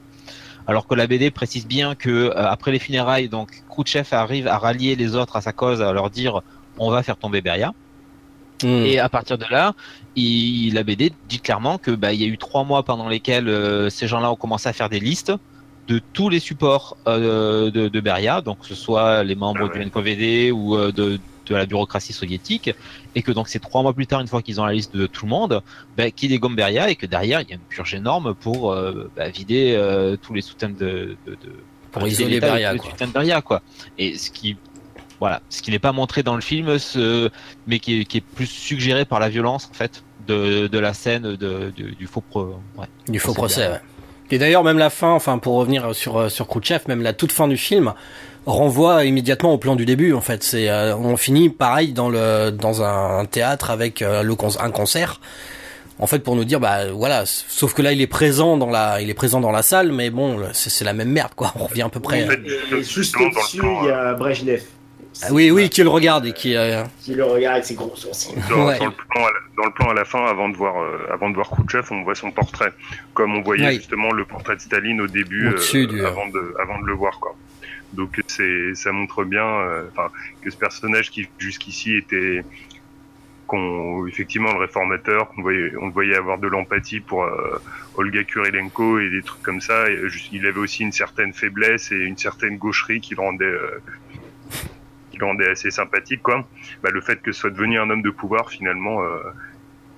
Alors 0.66 0.88
que 0.88 0.96
la 0.96 1.06
BD 1.06 1.32
précise 1.32 1.68
bien 1.68 1.96
que 1.96 2.10
euh, 2.10 2.48
après 2.48 2.72
les 2.72 2.80
funérailles, 2.80 3.28
donc 3.28 3.62
Khrouchtchev 3.70 4.08
arrive 4.14 4.48
à 4.48 4.58
rallier 4.58 4.96
les 4.96 5.18
autres 5.18 5.36
à 5.36 5.42
sa 5.42 5.52
cause, 5.52 5.82
à 5.82 5.92
leur 5.92 6.10
dire 6.10 6.44
on 6.78 6.90
va 6.92 7.04
faire 7.04 7.18
tomber 7.18 7.42
Beria. 7.42 7.74
Hmm. 8.64 8.86
Et 8.86 9.00
à 9.00 9.10
partir 9.10 9.38
de 9.38 9.44
là, 9.52 9.74
il, 10.16 10.76
la 10.76 10.84
BD 10.84 11.12
dit 11.28 11.42
clairement 11.42 11.78
que 11.78 11.92
bah, 11.92 12.14
il 12.14 12.22
y 12.22 12.24
a 12.24 12.28
eu 12.28 12.38
trois 12.38 12.64
mois 12.64 12.84
pendant 12.84 13.10
lesquels 13.10 13.50
euh, 13.50 13.90
ces 13.90 14.08
gens-là 14.08 14.32
ont 14.32 14.38
commencé 14.38 14.70
à 14.70 14.74
faire 14.74 14.88
des 14.88 15.02
listes 15.02 15.34
de 15.90 16.00
tous 16.14 16.30
les 16.30 16.40
supports 16.40 16.96
euh, 17.06 17.70
de, 17.70 17.90
de, 17.90 18.00
Beria, 18.00 18.40
donc 18.40 18.60
que 18.60 18.66
ce 18.66 18.76
soit 18.76 19.26
les 19.26 19.36
membres 19.36 19.70
ah 19.74 19.78
du 19.78 19.86
NKVD 19.86 20.52
ou 20.52 20.78
de, 20.78 21.20
de 21.50 21.56
la 21.56 21.66
bureaucratie 21.66 22.14
soviétique, 22.14 22.72
et 23.16 23.22
que 23.22 23.32
donc 23.32 23.48
c'est 23.48 23.60
trois 23.60 23.82
mois 23.82 23.94
plus 23.94 24.08
tard, 24.08 24.22
une 24.22 24.28
fois 24.28 24.42
qu'ils 24.42 24.60
ont 24.62 24.66
la 24.66 24.74
liste 24.74 24.96
de 24.96 25.08
tout 25.08 25.26
le 25.26 25.30
monde, 25.30 25.62
bah, 25.96 26.12
qui 26.12 26.28
dégomme 26.28 26.56
Beria, 26.56 26.90
et 26.90 26.96
que 26.96 27.06
derrière 27.06 27.42
il 27.42 27.50
y 27.50 27.52
a 27.52 27.56
une 27.56 27.62
purge 27.62 27.94
énorme 27.94 28.34
pour 28.34 28.72
euh, 28.72 29.10
bah, 29.16 29.30
vider 29.30 29.74
euh, 29.76 30.16
tous 30.18 30.34
les 30.34 30.42
soutiens 30.42 30.70
de, 30.70 31.18
de, 31.26 31.32
de 31.32 31.38
pour 31.92 32.08
isoler 32.08 32.40
Beria, 32.40 32.76
quoi. 32.76 33.42
quoi. 33.42 33.62
Et 33.98 34.18
ce 34.18 34.32
qui 34.32 34.58
voilà, 35.20 35.42
ce 35.50 35.64
qui 35.64 35.72
n'est 35.72 35.80
pas 35.80 35.94
montré 35.94 36.22
dans 36.22 36.36
le 36.36 36.42
film, 36.42 36.78
ce, 36.78 37.30
mais 37.66 37.80
qui 37.80 38.02
est, 38.02 38.06
qui 38.06 38.18
est, 38.18 38.22
plus 38.22 38.46
suggéré 38.46 39.04
par 39.04 39.20
la 39.20 39.30
violence 39.30 39.68
en 39.72 39.74
fait 39.74 40.04
de, 40.28 40.68
de 40.68 40.78
la 40.78 40.94
scène 40.94 41.36
de, 41.36 41.72
du 41.72 42.08
faux 42.08 42.24
ouais, 42.78 42.86
du 43.08 43.20
faux 43.20 43.34
procès. 43.34 43.68
Ouais. 43.68 43.82
Et 44.30 44.38
d'ailleurs 44.38 44.64
même 44.64 44.78
la 44.78 44.90
fin, 44.90 45.12
enfin 45.12 45.38
pour 45.38 45.56
revenir 45.56 45.96
sur 45.96 46.30
sur 46.30 46.48
Khrouchtchev, 46.48 46.84
même 46.88 47.02
la 47.02 47.14
toute 47.14 47.32
fin 47.32 47.48
du 47.48 47.58
film, 47.58 47.94
renvoie 48.46 49.06
immédiatement 49.06 49.54
au 49.54 49.58
plan 49.58 49.76
du 49.76 49.86
début 49.86 50.14
en 50.14 50.22
fait. 50.22 50.44
C'est 50.44 50.70
euh, 50.70 50.96
on 50.96 51.18
finit 51.18 51.50
pareil 51.50 51.94
dans 51.94 52.10
le 52.10 52.52
dans 52.52 52.82
un 52.82 53.26
théâtre 53.26 53.70
avec 53.70 54.02
euh, 54.02 54.24
le 54.24 54.36
un 54.60 54.72
concert. 54.72 55.20
En 56.00 56.06
fait, 56.06 56.20
pour 56.20 56.36
nous 56.36 56.46
dire, 56.46 56.60
bah 56.60 56.92
voilà, 56.92 57.24
sauf 57.26 57.74
que 57.74 57.82
là, 57.82 57.92
il 57.92 58.02
est 58.02 58.08
présent 58.08 58.56
dans 58.56 58.70
la, 58.70 59.02
il 59.02 59.10
est 59.10 59.16
présent 59.16 59.42
dans 59.42 59.52
la 59.52 59.64
salle, 59.64 59.92
mais 59.92 60.12
bon, 60.12 60.38
c'est 60.54 60.86
la 60.86 60.94
même 60.94 61.10
merde, 61.10 61.32
quoi. 61.36 61.52
On 61.60 61.66
revient 61.66 61.82
à 61.82 61.90
peu 61.90 62.00
près. 62.00 62.28
juste 62.84 63.16
au-dessus, 63.18 63.64
il 63.64 63.88
y 63.88 63.92
a 63.92 64.14
Brejnev. 64.14 64.62
Ah 65.24 65.28
oui, 65.32 65.52
oui, 65.52 65.70
qui 65.70 65.84
le 65.84 65.90
regarde 65.90 66.26
et 66.26 66.34
qui. 66.34 66.56
Euh... 66.56 66.84
Qui 67.02 67.16
le 67.16 67.24
regarde 67.24 67.56
avec 67.56 67.66
ses 67.66 67.76
gros 67.76 67.96
sourcils. 67.96 68.36
Dans, 68.50 68.70
le, 68.70 69.72
plan 69.74 69.90
à 69.90 69.94
la, 69.94 70.06
fin, 70.06 70.24
avant 70.26 70.50
de 70.50 70.56
voir, 70.56 70.78
euh, 70.82 71.08
avant 71.12 71.30
de 71.30 71.36
voir 71.36 71.50
Khrouchtchev, 71.50 71.88
on 71.92 72.04
voit 72.04 72.14
son 72.14 72.32
portrait, 72.32 72.72
comme 73.14 73.36
on 73.36 73.42
voyait 73.42 73.74
justement 73.74 74.12
le 74.12 74.26
portrait 74.26 74.56
de 74.56 74.62
Staline 74.62 75.02
au 75.02 75.08
début, 75.08 75.48
avant 75.48 76.28
de, 76.28 76.54
avant 76.62 76.80
de 76.80 76.86
le 76.86 76.94
voir, 76.94 77.20
quoi. 77.20 77.36
Donc 77.94 78.22
c'est, 78.28 78.76
ça 78.76 78.92
montre 78.92 79.24
bien, 79.24 79.46
euh, 79.46 79.84
que 80.42 80.50
ce 80.50 80.58
personnage 80.58 81.10
qui 81.10 81.28
jusqu'ici 81.40 81.96
était, 81.96 82.44
qu'on, 83.48 84.06
effectivement 84.08 84.52
le 84.54 84.60
réformateur, 84.60 85.30
qu'on 85.30 85.42
voyait, 85.42 85.72
on 85.82 85.90
voyait 85.90 86.16
avoir 86.16 86.38
de 86.38 86.48
l'empathie 86.48 87.00
pour 87.00 87.24
euh, 87.24 87.62
Olga 87.96 88.24
Kurilenko 88.24 89.00
et 89.00 89.10
des 89.10 89.22
trucs 89.24 89.42
comme 89.42 89.62
ça. 89.62 89.86
il 90.32 90.46
avait 90.46 90.60
aussi 90.60 90.84
une 90.84 90.92
certaine 90.92 91.34
faiblesse 91.34 91.92
et 91.92 91.96
une 91.96 92.18
certaine 92.18 92.58
gaucherie 92.58 93.00
qui 93.00 93.16
le 93.16 93.22
rendait, 93.22 93.46
euh, 93.46 93.82
qui 95.18 95.22
le 95.22 95.26
rendait 95.28 95.50
assez 95.50 95.72
sympathique, 95.72 96.22
quoi. 96.24 96.48
Bah, 96.84 96.90
le 96.92 97.02
fait 97.02 97.22
que 97.22 97.32
ce 97.32 97.42
soit 97.42 97.50
devenu 97.50 97.80
un 97.80 97.90
homme 97.90 98.02
de 98.02 98.12
pouvoir, 98.12 98.50
finalement. 98.50 99.02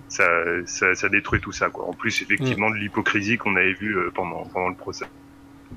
Ça, 0.07 0.27
ça, 0.65 0.95
ça, 0.95 1.07
détruit 1.07 1.39
tout 1.39 1.51
ça 1.51 1.69
quoi. 1.69 1.85
En 1.85 1.93
plus 1.93 2.23
effectivement 2.23 2.71
mm. 2.71 2.73
de 2.73 2.77
l'hypocrisie 2.77 3.37
qu'on 3.37 3.55
avait 3.55 3.73
vu 3.73 3.95
pendant 4.15 4.43
pendant 4.45 4.69
le 4.69 4.73
procès. 4.73 5.05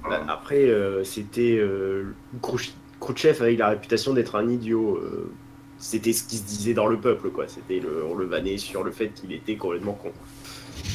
Bah, 0.08 0.24
après, 0.28 0.68
euh, 0.68 1.04
c'était 1.04 1.58
euh, 1.58 2.14
Khrouchtchev 2.40 3.42
avec 3.42 3.58
la 3.58 3.68
réputation 3.68 4.14
d'être 4.14 4.36
un 4.36 4.48
idiot. 4.48 4.96
Euh, 4.96 5.30
c'était 5.78 6.12
ce 6.12 6.24
qui 6.24 6.36
se 6.36 6.44
disait 6.44 6.74
dans 6.74 6.86
le 6.86 6.96
peuple, 6.96 7.30
quoi. 7.30 7.46
C'était 7.48 7.80
le, 7.80 8.04
on 8.08 8.14
le 8.14 8.24
vannait 8.24 8.56
sur 8.56 8.84
le 8.84 8.90
fait 8.90 9.08
qu'il 9.08 9.32
était 9.32 9.56
complètement 9.56 9.92
con. 9.92 10.12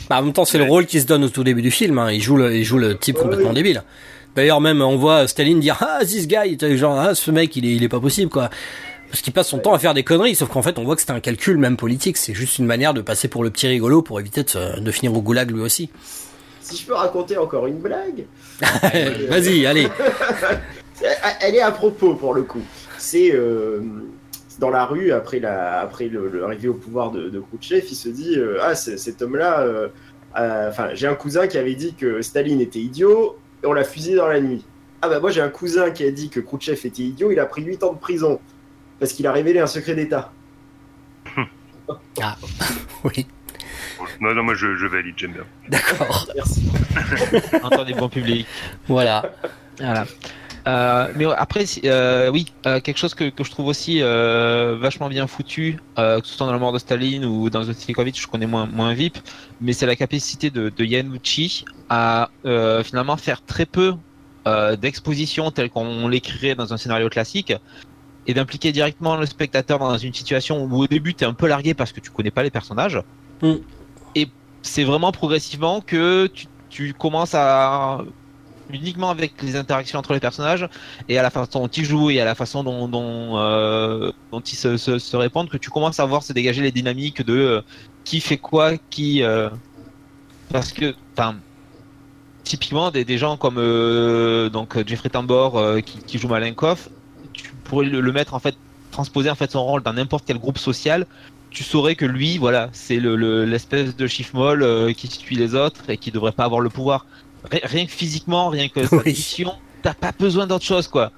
Bah, 0.09 0.19
en 0.19 0.23
même 0.23 0.33
temps, 0.33 0.45
c'est 0.45 0.57
le 0.57 0.63
rôle 0.63 0.85
qui 0.85 1.01
se 1.01 1.05
donne 1.05 1.23
au 1.23 1.29
tout 1.29 1.43
début 1.43 1.61
du 1.61 1.71
film. 1.71 1.99
Hein. 1.99 2.11
Il 2.11 2.21
joue 2.21 2.37
le, 2.37 2.55
il 2.55 2.63
joue 2.63 2.77
le 2.77 2.97
type 2.97 3.17
complètement 3.17 3.53
débile. 3.53 3.83
D'ailleurs, 4.37 4.61
même 4.61 4.83
on 4.83 4.97
voit 4.97 5.27
Staline 5.27 5.59
dire 5.59 5.77
ah 5.81 6.05
this 6.05 6.27
guy, 6.27 6.55
genre 6.77 6.99
ah 6.99 7.15
ce 7.15 7.31
mec, 7.31 7.55
il 7.55 7.65
est, 7.65 7.75
il 7.75 7.83
est 7.83 7.89
pas 7.89 7.99
possible 7.99 8.29
quoi. 8.29 8.51
Parce 9.09 9.21
qu'il 9.21 9.33
passe 9.33 9.47
son 9.47 9.57
temps 9.57 9.73
à 9.73 9.79
faire 9.79 9.95
des 9.95 10.03
conneries, 10.03 10.35
sauf 10.35 10.49
qu'en 10.49 10.61
fait, 10.61 10.77
on 10.77 10.83
voit 10.83 10.95
que 10.95 11.01
c'est 11.01 11.09
un 11.09 11.19
calcul 11.19 11.57
même 11.57 11.75
politique. 11.75 12.17
C'est 12.17 12.35
juste 12.35 12.59
une 12.59 12.67
manière 12.67 12.93
de 12.93 13.01
passer 13.01 13.29
pour 13.29 13.43
le 13.43 13.49
petit 13.49 13.67
rigolo 13.67 14.03
pour 14.03 14.19
éviter 14.19 14.43
de, 14.43 14.79
de 14.79 14.91
finir 14.91 15.15
au 15.15 15.23
goulag 15.23 15.49
lui 15.49 15.61
aussi. 15.61 15.89
Si 16.61 16.77
je 16.77 16.85
peux 16.85 16.93
raconter 16.93 17.35
encore 17.35 17.65
une 17.65 17.79
blague. 17.79 18.27
Vas-y, 19.27 19.65
allez. 19.65 19.87
Elle 21.41 21.55
est 21.55 21.61
à 21.61 21.71
propos 21.71 22.13
pour 22.13 22.35
le 22.35 22.43
coup. 22.43 22.63
C'est 22.99 23.31
euh, 23.33 23.81
dans 24.59 24.69
la 24.69 24.85
rue 24.85 25.11
après 25.13 25.39
la 25.39 25.79
après 25.79 26.09
l'arrivée 26.09 26.67
au 26.67 26.75
pouvoir 26.75 27.09
de, 27.09 27.29
de 27.29 27.39
Khrouchtchev, 27.39 27.87
il 27.89 27.95
se 27.95 28.09
dit 28.09 28.35
euh, 28.37 28.59
ah 28.61 28.75
cet 28.75 29.19
homme-là. 29.23 29.61
Euh, 29.61 29.89
enfin, 30.35 30.89
j'ai 30.93 31.07
un 31.07 31.15
cousin 31.15 31.47
qui 31.47 31.57
avait 31.57 31.73
dit 31.73 31.95
que 31.95 32.21
Staline 32.21 32.61
était 32.61 32.77
idiot 32.77 33.35
et 33.63 33.67
on 33.67 33.73
l'a 33.73 33.83
fusillé 33.83 34.15
dans 34.15 34.27
la 34.27 34.39
nuit. 34.41 34.65
Ah 35.01 35.09
bah 35.09 35.19
moi 35.19 35.31
j'ai 35.31 35.41
un 35.41 35.49
cousin 35.49 35.91
qui 35.91 36.03
a 36.03 36.11
dit 36.11 36.29
que 36.29 36.39
Khrouchtchev 36.39 36.85
était 36.85 37.03
idiot, 37.03 37.31
il 37.31 37.39
a 37.39 37.45
pris 37.45 37.63
8 37.63 37.83
ans 37.83 37.93
de 37.93 37.99
prison 37.99 38.39
parce 38.99 39.13
qu'il 39.13 39.27
a 39.27 39.31
révélé 39.31 39.59
un 39.59 39.67
secret 39.67 39.95
d'État. 39.95 40.31
ah 42.21 42.37
oui. 43.03 43.27
Non, 44.19 44.33
non, 44.33 44.43
moi 44.43 44.55
je, 44.55 44.67
valide, 44.87 45.15
j'aime 45.17 45.33
bien. 45.33 45.45
D'accord. 45.69 46.27
Merci. 46.35 46.69
Entendez 47.63 47.93
bon 47.93 48.09
public. 48.09 48.47
Voilà. 48.87 49.33
Voilà. 49.77 50.05
Euh, 50.67 51.07
mais 51.15 51.25
après, 51.37 51.63
euh, 51.85 52.29
oui, 52.29 52.47
euh, 52.65 52.81
quelque 52.81 52.97
chose 52.97 53.13
que, 53.13 53.29
que, 53.29 53.43
je 53.43 53.51
trouve 53.51 53.67
aussi 53.67 54.01
vachement 54.01 55.07
bien 55.07 55.27
foutu, 55.27 55.79
que 55.95 56.21
ce 56.23 56.33
soit 56.35 56.45
dans 56.45 56.51
la 56.51 56.59
mort 56.59 56.73
de 56.73 56.79
Staline 56.79 57.25
ou 57.25 57.49
dans 57.49 57.63
The 57.63 57.73
je 57.73 58.27
connais 58.27 58.47
moins, 58.47 58.65
moins 58.65 58.93
VIP, 58.93 59.17
mais 59.61 59.73
c'est 59.73 59.85
la 59.85 59.95
capacité 59.95 60.49
de, 60.49 60.69
de 60.69 60.83
Yanucci 60.83 61.63
à 61.89 62.29
finalement 62.83 63.17
faire 63.17 63.43
très 63.43 63.65
peu 63.65 63.95
d'expositions 64.79 65.51
telles 65.51 65.69
qu'on 65.69 66.07
l'écrirait 66.07 66.55
dans 66.55 66.73
un 66.73 66.77
scénario 66.77 67.09
classique 67.09 67.53
et 68.27 68.33
d'impliquer 68.33 68.73
directement 68.73 69.15
le 69.15 69.25
spectateur 69.25 69.79
dans 69.79 69.97
une 69.97 70.13
situation 70.13 70.65
où 70.65 70.75
au 70.75 70.87
début 70.87 71.13
tu 71.13 71.23
es 71.23 71.27
un 71.27 71.33
peu 71.33 71.47
largué 71.47 71.73
parce 71.73 71.93
que 71.93 72.01
tu 72.01 72.11
connais 72.11 72.31
pas 72.31 72.43
les 72.43 72.51
personnages. 72.51 73.01
Mm. 73.41 73.53
Et 74.15 74.27
c'est 74.61 74.83
vraiment 74.83 75.13
progressivement 75.13 75.79
que 75.79 76.27
tu, 76.27 76.47
tu 76.69 76.93
commences 76.93 77.33
à 77.33 78.01
uniquement 78.69 79.09
avec 79.09 79.41
les 79.41 79.55
interactions 79.55 79.99
entre 79.99 80.13
les 80.13 80.19
personnages 80.19 80.67
et 81.09 81.17
à 81.17 81.23
la 81.23 81.29
façon 81.29 81.61
dont 81.61 81.67
ils 81.67 81.85
jouent 81.85 82.09
et 82.09 82.21
à 82.21 82.25
la 82.25 82.35
façon 82.35 82.63
dont, 82.63 83.37
euh, 83.37 84.11
ils 84.33 84.55
se, 84.55 85.15
répondent 85.15 85.49
que 85.49 85.57
tu 85.57 85.69
commences 85.69 85.99
à 85.99 86.05
voir 86.05 86.23
se 86.23 86.33
dégager 86.33 86.61
les 86.61 86.71
dynamiques 86.71 87.25
de 87.25 87.37
euh, 87.37 87.61
qui 88.03 88.19
fait 88.19 88.37
quoi, 88.37 88.77
qui 88.89 89.23
euh, 89.23 89.49
parce 90.51 90.71
que 90.71 90.95
typiquement 92.43 92.91
des, 92.91 93.17
gens 93.17 93.37
comme 93.37 93.55
donc 94.49 94.77
Jeffrey 94.87 95.09
Tambor 95.09 95.61
qui, 95.83 96.17
joue 96.17 96.29
Malenkov, 96.29 96.87
tu 97.33 97.51
pourrais 97.65 97.85
le, 97.85 98.11
mettre 98.11 98.33
en 98.33 98.39
fait 98.39 98.55
transposer 98.91 99.29
en 99.29 99.35
fait 99.35 99.51
son 99.51 99.63
rôle 99.63 99.83
dans 99.83 99.93
n'importe 99.93 100.23
quel 100.25 100.37
groupe 100.37 100.57
social. 100.57 101.05
Tu 101.49 101.63
saurais 101.63 101.95
que 101.95 102.05
lui, 102.05 102.37
voilà, 102.37 102.69
c'est 102.71 102.99
l'espèce 102.99 103.87
le, 103.87 103.93
de 103.93 104.07
chiffre 104.07 104.35
molle 104.35 104.93
qui 104.93 105.07
suit 105.07 105.35
les 105.35 105.55
autres 105.55 105.89
et 105.89 105.97
qui 105.97 106.11
devrait 106.11 106.31
pas 106.31 106.45
avoir 106.45 106.61
le 106.61 106.69
pouvoir. 106.69 107.05
Rien 107.51 107.85
que 107.85 107.91
physiquement, 107.91 108.49
rien 108.49 108.69
que 108.69 108.85
sa 108.85 109.03
mission, 109.05 109.53
t'as 109.81 109.93
pas 109.93 110.11
besoin 110.11 110.47
d'autre 110.47 110.65
chose, 110.65 110.87
quoi. 110.87 111.11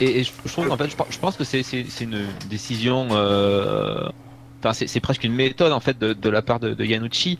Et, 0.00 0.20
et 0.20 0.24
je, 0.24 0.30
je, 0.44 0.52
trouve 0.52 0.68
qu'en 0.68 0.76
fait, 0.76 0.90
je, 0.90 0.96
je, 1.10 1.18
pense 1.18 1.36
que 1.36 1.44
c'est 1.44 1.62
une 2.00 2.26
décision, 2.50 3.08
euh, 3.12 4.08
enfin, 4.62 4.72
c'est 4.74 5.00
presque 5.00 5.24
une 5.24 5.32
méthode 5.32 5.72
en 5.72 5.80
fait 5.80 5.98
de, 5.98 6.12
de 6.12 6.28
la 6.28 6.42
part 6.42 6.60
de, 6.60 6.74
de 6.74 6.84
Yanucci 6.84 7.38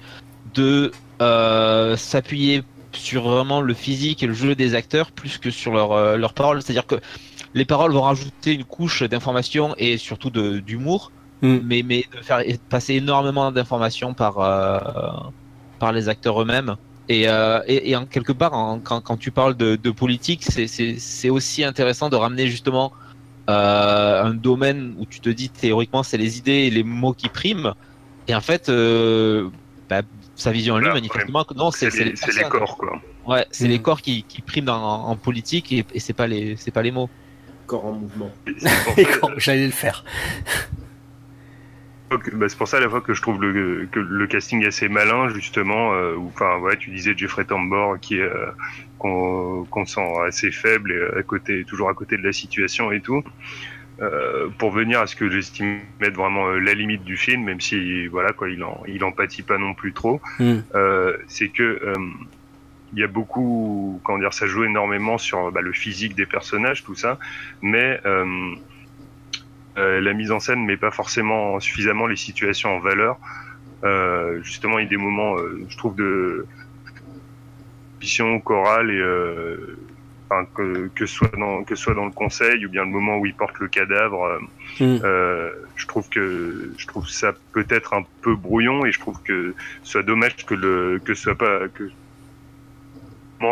de 0.55 0.91
euh, 1.21 1.97
s'appuyer 1.97 2.63
sur 2.93 3.29
vraiment 3.29 3.61
le 3.61 3.75
physique 3.75 4.23
et 4.23 4.27
le 4.27 4.33
jeu 4.33 4.55
des 4.55 4.75
acteurs 4.75 5.13
plus 5.13 5.39
que 5.39 5.51
sur 5.51 5.73
leurs 5.73 5.93
euh, 5.93 6.17
leur 6.17 6.33
paroles. 6.33 6.63
C'est-à-dire 6.63 6.87
que 6.87 6.97
les 7.55 7.65
paroles 7.65 7.93
vont 7.93 8.03
rajouter 8.03 8.55
une 8.55 8.65
couche 8.65 9.03
d'information 9.03 9.75
et 9.79 9.99
surtout 9.99 10.31
d'humour, 10.31 11.13
mm. 11.43 11.59
mais, 11.63 11.83
mais 11.83 12.07
de 12.13 12.23
faire 12.23 12.43
passer 12.69 12.95
énormément 12.95 13.53
d'informations 13.53 14.15
par, 14.15 14.41
euh, 14.41 14.79
par 15.79 15.93
les 15.93 16.09
acteurs 16.09 16.41
eux-mêmes. 16.41 16.77
Et, 17.09 17.29
euh, 17.29 17.61
et, 17.67 17.91
et, 17.91 17.97
en 17.97 18.05
quelque 18.05 18.33
part, 18.33 18.53
en, 18.55 18.81
quand, 18.81 19.01
quand, 19.01 19.17
tu 19.17 19.31
parles 19.31 19.57
de, 19.57 19.77
de 19.77 19.91
politique, 19.91 20.45
c'est 20.45 21.31
aussi 21.31 21.63
intéressant 21.63 22.09
de 22.09 22.17
ramener 22.17 22.49
justement 22.49 22.93
euh, 23.49 24.25
un 24.25 24.35
domaine 24.35 24.95
où 24.99 25.07
tu 25.07 25.21
te 25.21 25.29
dis 25.29 25.49
théoriquement 25.49 26.03
c'est 26.03 26.17
les 26.17 26.39
idées 26.39 26.67
et 26.67 26.71
les 26.71 26.83
mots 26.83 27.13
qui 27.13 27.29
priment. 27.29 27.75
Et 28.27 28.35
en 28.35 28.41
fait, 28.41 28.69
euh, 28.69 29.49
bah, 29.89 30.03
sa 30.35 30.51
vision 30.51 30.75
à 30.75 30.81
lui, 30.81 30.89
manifestement, 30.89 31.47
ouais, 31.49 31.57
non, 31.57 31.71
c'est 31.71 31.95
les, 31.95 32.05
les, 32.07 32.13
les, 32.13 32.43
corps, 32.49 32.77
quoi. 32.77 33.01
Ouais, 33.25 33.47
c'est 33.53 33.67
mmh. 33.67 33.71
les 33.71 33.79
corps 33.79 34.03
qui, 34.03 34.25
qui 34.25 34.43
priment 34.43 34.71
en, 34.71 35.09
en 35.09 35.17
politique 35.17 35.73
et, 35.73 35.85
et 35.95 36.01
c'est 36.01 36.13
pas 36.13 36.27
les, 36.27 36.57
c'est 36.57 36.73
pas 36.73 36.83
les 36.83 36.91
mots. 36.91 37.09
Corps 37.69 37.87
en 37.87 37.93
mouvement. 37.93 38.31
J'allais 39.37 39.67
le 39.67 39.73
faire. 39.73 40.05
Bah, 42.11 42.49
c'est 42.49 42.57
pour 42.57 42.69
ça 42.69 42.77
à 42.77 42.81
la 42.81 42.89
fois 42.89 43.01
que 43.01 43.15
je 43.15 43.23
trouve 43.23 43.41
le, 43.43 43.89
que 43.91 43.99
le 43.99 44.27
casting 44.27 44.65
assez 44.65 44.89
malin 44.89 45.29
justement. 45.31 45.93
Euh, 45.95 46.15
enfin 46.19 46.59
ouais, 46.59 46.77
tu 46.77 46.91
disais 46.91 47.15
Jeffrey 47.17 47.45
Tambor 47.45 47.99
qui 47.99 48.21
euh, 48.21 48.47
qu'on 48.99 49.65
qu 49.65 49.87
sent 49.87 50.13
assez 50.25 50.53
faible 50.53 50.93
et 50.93 51.19
à 51.19 51.23
côté, 51.25 51.65
toujours 51.65 51.89
à 51.89 51.95
côté 51.95 52.17
de 52.17 52.23
la 52.23 52.33
situation 52.33 52.93
et 52.93 53.01
tout. 53.01 53.23
Euh, 53.99 54.49
pour 54.59 54.71
venir 54.71 55.01
à 55.01 55.07
ce 55.07 55.17
que 55.17 55.31
j'estime 55.31 55.81
être 56.03 56.15
vraiment 56.15 56.49
la 56.49 56.75
limite 56.75 57.03
du 57.03 57.17
film, 57.17 57.45
même 57.45 57.61
si 57.61 58.07
voilà 58.09 58.33
quoi, 58.33 58.51
il 58.51 58.63
en, 58.63 58.83
il 58.87 59.03
empathie 59.03 59.43
pas 59.43 59.59
non 59.59 59.75
plus 59.75 59.93
trop. 59.93 60.21
Mm. 60.39 60.59
c'est 61.27 61.49
que 61.49 61.81
il 62.93 63.01
y 63.01 63.03
a 63.03 63.09
beaucoup, 63.09 64.01
comment 64.05 64.19
dire, 64.19 64.33
ça 64.33 64.47
joue 64.47 64.65
énormément 64.65 65.19
sur 65.19 65.51
bah, 65.51 65.61
le 65.61 65.73
physique 65.73 66.15
des 66.15 66.25
personnages, 66.25 66.85
tout 66.85 66.95
ça, 66.95 67.19
mais 67.63 68.01
euh, 69.77 70.01
la 70.01 70.13
mise 70.15 70.33
en 70.33 70.41
scène 70.41 70.65
met 70.65 70.77
pas 70.77 70.91
forcément 70.91 71.61
suffisamment 71.61 72.07
les 72.07 72.17
situations 72.17 72.77
en 72.77 72.81
valeur. 72.81 73.19
Euh, 73.85 74.43
justement, 74.43 74.79
il 74.79 74.85
y 74.85 74.87
a 74.87 74.91
des 74.91 74.97
moments, 74.97 75.37
euh, 75.37 75.67
je 75.69 75.77
trouve, 75.77 75.95
de 75.97 76.47
vision 78.01 78.41
chorale 78.41 78.91
et 78.91 79.03
enfin, 80.29 80.47
que, 80.55 80.91
que 80.95 81.07
soit 81.07 81.35
dans 81.37 81.65
que 81.65 81.75
soit 81.75 81.95
dans 81.95 82.05
le 82.05 82.11
conseil 82.11 82.65
ou 82.67 82.69
bien 82.69 82.85
le 82.85 82.91
moment 82.91 83.17
où 83.19 83.27
il 83.27 83.35
porte 83.35 83.59
le 83.59 83.69
cadavre. 83.69 84.39
Mm. 84.81 84.99
je 85.77 85.87
trouve 85.87 86.09
que 86.11 86.73
je 86.77 86.87
trouve 86.87 87.09
ça 87.09 87.33
peut-être 87.53 87.95
un 87.95 88.05
peu 88.21 88.35
brouillon 88.35 88.85
et 88.85 88.93
je 88.93 89.01
trouve 89.01 89.23
que 89.23 89.55
ce 89.83 89.93
soit 89.93 90.03
dommage 90.03 90.45
que 90.45 90.55
le 90.55 91.01
que 91.03 91.15
ce 91.15 91.23
soit 91.23 91.39
pas 91.39 91.69
que 91.69 91.91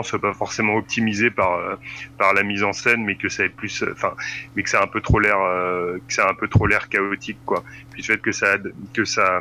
soit 0.03 0.20
pas 0.20 0.32
forcément 0.32 0.76
optimisé 0.76 1.30
par 1.30 1.55
euh, 1.55 1.76
par 2.18 2.35
la 2.35 2.43
mise 2.43 2.62
en 2.62 2.72
scène 2.72 3.05
mais 3.05 3.16
que 3.16 3.28
ça 3.28 3.45
ait 3.45 3.49
plus 3.49 3.85
enfin 3.93 4.14
mais 4.55 4.62
que 4.62 4.70
ça 4.70 4.80
a 4.80 4.85
un 4.85 4.87
peu 4.87 5.01
trop 5.01 5.18
l'air 5.18 5.41
euh, 5.41 5.99
que 6.07 6.12
ça 6.12 6.28
un 6.28 6.35
peu 6.35 6.49
trop 6.49 6.66
l'air 6.66 6.89
chaotique 6.89 7.39
quoi. 7.45 7.62
Puis 7.93 8.03
le 8.03 8.07
fait 8.07 8.18
que 8.20 8.32
ça 8.32 8.57
que 8.93 9.05
ça 9.05 9.41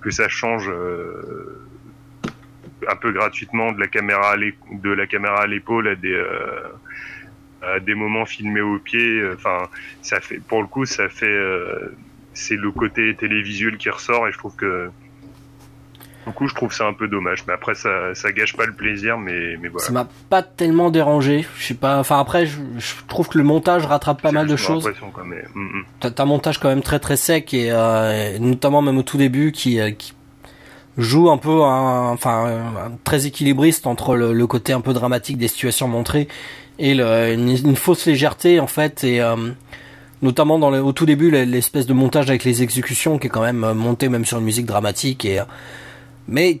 que 0.00 0.10
ça 0.10 0.28
change 0.28 0.68
euh, 0.68 1.66
un 2.88 2.96
peu 2.96 3.12
gratuitement 3.12 3.72
de 3.72 3.80
la 3.80 3.86
caméra 3.86 4.32
à 4.32 4.36
de 4.36 4.90
la 4.90 5.06
caméra 5.06 5.42
à 5.42 5.46
l'épaule 5.46 5.88
à 5.88 5.94
des 5.94 6.20
à 7.62 7.78
des 7.78 7.94
moments 7.94 8.24
filmés 8.24 8.62
au 8.62 8.78
pied 8.78 9.22
enfin 9.34 9.68
ça 10.02 10.20
fait 10.20 10.40
pour 10.40 10.62
le 10.62 10.68
coup 10.68 10.86
ça 10.86 11.08
fait 11.08 11.38
c'est 12.32 12.56
le 12.56 12.70
côté 12.70 13.14
télévisuel 13.14 13.76
qui 13.76 13.90
ressort 13.90 14.26
et 14.28 14.32
je 14.32 14.38
trouve 14.38 14.56
que 14.56 14.90
du 16.26 16.32
coup, 16.34 16.48
je 16.48 16.54
trouve 16.54 16.72
ça 16.72 16.86
un 16.86 16.92
peu 16.92 17.08
dommage. 17.08 17.44
Mais 17.46 17.54
après, 17.54 17.74
ça, 17.74 18.14
ça 18.14 18.30
gâche 18.32 18.56
pas 18.56 18.66
le 18.66 18.74
plaisir, 18.74 19.18
mais, 19.18 19.56
mais 19.60 19.68
voilà. 19.68 19.86
Ça 19.86 19.92
m'a 19.92 20.08
pas 20.28 20.42
tellement 20.42 20.90
dérangé. 20.90 21.46
Je 21.56 21.66
sais 21.68 21.74
pas. 21.74 21.98
Enfin, 21.98 22.20
après, 22.20 22.46
je, 22.46 22.58
je 22.78 22.92
trouve 23.08 23.28
que 23.28 23.38
le 23.38 23.44
montage 23.44 23.86
rattrape 23.86 24.20
pas 24.20 24.32
mal 24.32 24.46
de 24.46 24.56
choses. 24.56 24.90
Mais... 25.24 25.44
mm 25.54 25.82
-mm. 25.82 25.84
T'as 26.00 26.22
un 26.22 26.26
montage 26.26 26.58
quand 26.58 26.68
même 26.68 26.82
très 26.82 26.98
très 26.98 27.16
sec 27.16 27.54
et, 27.54 27.70
euh, 27.70 28.34
et 28.34 28.38
notamment 28.38 28.82
même 28.82 28.98
au 28.98 29.02
tout 29.02 29.18
début 29.18 29.52
qui, 29.52 29.80
euh, 29.80 29.90
qui 29.90 30.12
joue 30.98 31.30
un 31.30 31.38
peu, 31.38 31.62
un, 31.62 32.10
enfin, 32.10 32.36
un, 32.46 32.92
très 33.04 33.26
équilibriste 33.26 33.86
entre 33.86 34.14
le, 34.16 34.32
le, 34.32 34.46
côté 34.46 34.72
un 34.72 34.82
peu 34.82 34.92
dramatique 34.92 35.38
des 35.38 35.48
situations 35.48 35.88
montrées 35.88 36.28
et 36.78 36.94
le, 36.94 37.32
une, 37.32 37.48
une, 37.48 37.76
fausse 37.76 38.06
légèreté 38.06 38.60
en 38.60 38.66
fait 38.66 39.04
et 39.04 39.20
euh, 39.20 39.36
notamment 40.20 40.58
dans 40.58 40.70
le, 40.70 40.82
au 40.82 40.92
tout 40.92 41.06
début 41.06 41.30
l'espèce 41.30 41.86
de 41.86 41.94
montage 41.94 42.28
avec 42.28 42.44
les 42.44 42.62
exécutions 42.62 43.18
qui 43.18 43.28
est 43.28 43.30
quand 43.30 43.42
même 43.52 43.72
monté 43.72 44.08
même 44.08 44.24
sur 44.24 44.38
une 44.38 44.44
musique 44.44 44.66
dramatique 44.66 45.24
et 45.24 45.40
mais 46.30 46.60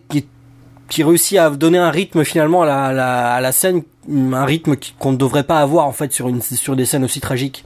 qui, 0.88 1.02
réussit 1.04 1.38
à 1.38 1.48
donner 1.50 1.78
un 1.78 1.90
rythme 1.90 2.24
finalement 2.24 2.62
à 2.62 2.92
la, 3.40 3.52
scène, 3.52 3.82
un 4.10 4.44
rythme 4.44 4.74
qu'on 4.98 5.12
ne 5.12 5.16
devrait 5.16 5.44
pas 5.44 5.60
avoir 5.60 5.86
en 5.86 5.92
fait 5.92 6.12
sur, 6.12 6.30
des 6.76 6.84
scènes 6.84 7.04
aussi 7.04 7.20
tragiques. 7.20 7.64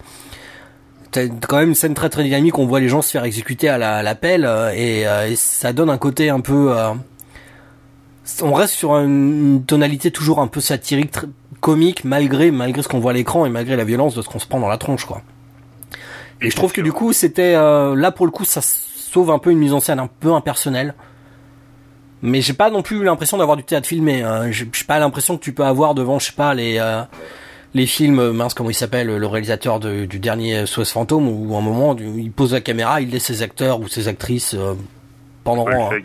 T'as 1.11 1.29
quand 1.29 1.57
même 1.57 1.71
une 1.71 1.75
scène 1.75 1.95
très 1.95 2.11
très 2.11 2.23
dynamique, 2.23 2.59
on 2.59 2.67
voit 2.67 2.81
les 2.81 2.89
gens 2.89 3.01
se 3.01 3.11
faire 3.11 3.25
exécuter 3.25 3.69
à 3.69 3.79
la, 3.79 4.01
euh, 4.25 4.73
et, 4.75 5.07
euh, 5.07 5.31
et, 5.31 5.37
ça 5.37 5.73
donne 5.73 5.91
un 5.91 5.99
côté 5.99 6.29
un 6.29 6.41
peu... 6.41 6.77
Euh, 6.77 6.93
on 8.43 8.53
reste 8.53 8.75
sur 8.75 8.97
une, 8.99 9.65
tonalité 9.67 10.11
toujours 10.11 10.41
un 10.41 10.47
peu 10.47 10.61
satirique, 10.61 11.13
comique, 11.61 12.05
malgré 12.05 12.51
ce 12.83 12.89
qu'on 12.89 12.99
voit 12.99 13.13
à 13.13 13.15
l'écran 13.15 13.47
et 13.47 13.49
malgré 13.49 13.77
la 13.77 13.85
violence 13.85 14.15
de 14.15 14.23
ce 14.23 14.29
qu'on 14.29 14.39
se 14.39 14.47
prend 14.47 14.61
dans 14.61 14.69
la 14.69 14.79
tronche 14.79 15.07
quoi. 15.07 15.23
Et 16.43 16.51
je 16.51 16.57
trouve 16.57 16.73
que 16.73 16.81
du 16.81 16.93
coup 16.93 17.13
c'était 17.13 17.53
là 17.53 18.11
pour 18.11 18.27
le 18.27 18.33
coup 18.33 18.45
ça 18.45 18.61
sauve 18.63 19.31
un 19.31 19.39
peu 19.39 19.51
une 19.51 19.59
mise 19.59 19.73
en 19.73 19.81
scène 19.81 19.99
un 19.99 20.09
peu 20.21 20.33
impersonnelle 20.33 20.95
mais 22.25 22.41
j'ai 22.41 22.55
pas 22.55 22.71
non 22.71 22.83
plus 22.83 23.05
l'impression 23.05 23.37
d'avoir 23.37 23.57
du 23.57 23.65
théâtre 23.65 23.87
filmé. 23.87 24.23
Hein. 24.23 24.51
J'ai 24.51 24.67
pas 24.87 24.99
l'impression 24.99 25.37
que 25.37 25.45
tu 25.45 25.53
peux 25.53 25.65
avoir 25.65 25.95
devant, 25.95 26.19
je 26.19 26.27
sais 26.27 26.33
pas, 26.33 26.55
les 26.55 26.79
euh, 26.79 27.03
les 27.75 27.87
films, 27.87 28.19
euh, 28.19 28.33
mince 28.33 28.55
comment 28.55 28.71
il 28.71 28.75
s'appelle, 28.75 29.09
le 29.09 29.27
réalisateur 29.27 29.79
de, 29.79 30.07
du 30.07 30.19
dernier 30.21 30.65
SOS 30.65 30.93
Fantôme, 30.93 31.29
où 31.29 31.55
à 31.55 31.59
un 31.59 31.61
moment 31.61 31.95
il 31.99 32.33
pose 32.33 32.55
la 32.55 32.61
caméra, 32.61 33.01
il 33.01 33.11
laisse 33.11 33.25
ses 33.25 33.43
acteurs 33.43 33.81
ou 33.81 33.89
ses 33.89 34.09
actrices 34.09 34.55
euh, 34.55 34.75
pendant. 35.43 35.65
Paul 35.65 36.03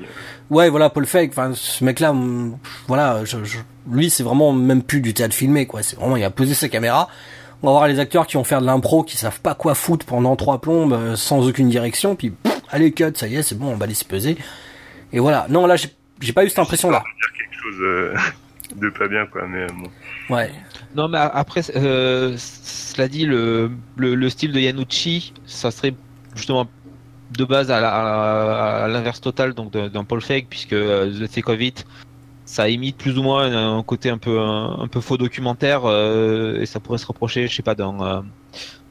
ouais, 0.49 0.69
voilà, 0.69 0.89
Paul 0.89 1.05
Feig. 1.05 1.29
Enfin, 1.29 1.51
ce 1.53 1.83
mec-là, 1.85 2.13
voilà, 2.87 3.23
je, 3.23 3.43
je, 3.45 3.59
lui 3.89 4.09
c'est 4.09 4.23
vraiment 4.23 4.51
même 4.51 4.83
plus 4.83 4.99
du 4.99 5.13
théâtre 5.13 5.35
filmé, 5.35 5.67
quoi. 5.67 5.83
C'est 5.83 5.95
vraiment 5.95 6.17
il 6.17 6.23
a 6.23 6.31
posé 6.31 6.53
sa 6.53 6.67
caméra. 6.67 7.07
On 7.61 7.67
va 7.67 7.73
voir 7.73 7.87
les 7.87 7.99
acteurs 7.99 8.25
qui 8.25 8.35
vont 8.35 8.43
faire 8.43 8.61
de 8.61 8.65
l'impro, 8.65 9.03
qui 9.03 9.15
savent 9.15 9.41
pas 9.41 9.53
quoi 9.53 9.75
foutre 9.75 10.05
pendant 10.05 10.35
trois 10.35 10.59
plombes, 10.59 10.93
euh, 10.93 11.15
sans 11.15 11.47
aucune 11.47 11.69
direction, 11.69 12.15
puis 12.15 12.31
pff, 12.31 12.61
allez 12.71 12.91
cut, 12.91 13.11
ça 13.15 13.27
y 13.27 13.35
est, 13.35 13.43
c'est 13.43 13.57
bon, 13.57 13.67
on 13.67 13.75
va 13.75 13.85
les 13.85 13.95
peser. 14.07 14.37
Et 15.11 15.19
voilà. 15.19 15.45
Non, 15.49 15.65
là, 15.65 15.75
j'ai 15.75 15.89
j'ai 16.21 16.33
pas 16.33 16.45
eu 16.45 16.49
cette 16.49 16.59
impression 16.59 16.89
là. 16.89 17.03
Dire 17.17 17.33
quelque 17.33 17.61
chose 17.61 17.81
euh, 17.81 18.15
de 18.75 18.89
pas 18.89 19.07
bien 19.07 19.25
quoi, 19.25 19.47
mais 19.47 19.67
bon. 19.67 19.89
Ouais. 20.33 20.51
Non 20.95 21.07
mais 21.07 21.17
après, 21.17 21.61
euh, 21.75 22.35
cela 22.37 23.07
dit, 23.07 23.25
le, 23.25 23.71
le, 23.97 24.15
le, 24.15 24.29
style 24.29 24.51
de 24.51 24.59
Yanucci, 24.59 25.33
ça 25.45 25.71
serait 25.71 25.93
justement 26.35 26.67
de 27.31 27.45
base 27.45 27.69
à 27.71 28.87
l'inverse 28.87 29.21
total 29.21 29.53
donc 29.53 29.71
d'un 29.71 30.03
Paul 30.03 30.21
Feig 30.21 30.47
puisque 30.49 30.73
euh, 30.73 31.11
The 31.25 31.29
Thick 31.29 31.49
of 31.49 31.61
It, 31.61 31.85
ça 32.45 32.69
imite 32.69 32.97
plus 32.97 33.17
ou 33.17 33.23
moins 33.23 33.77
un, 33.77 33.83
côté 33.83 34.09
un 34.09 34.17
peu 34.17 34.39
un, 34.39 34.79
un 34.79 34.87
peu 34.87 35.01
faux 35.01 35.17
documentaire 35.17 35.81
euh, 35.85 36.59
et 36.59 36.65
ça 36.65 36.79
pourrait 36.79 36.97
se 36.97 37.05
reprocher, 37.05 37.47
je 37.47 37.55
sais 37.55 37.63
pas, 37.63 37.75
dans 37.75 38.03
euh, 38.03 38.21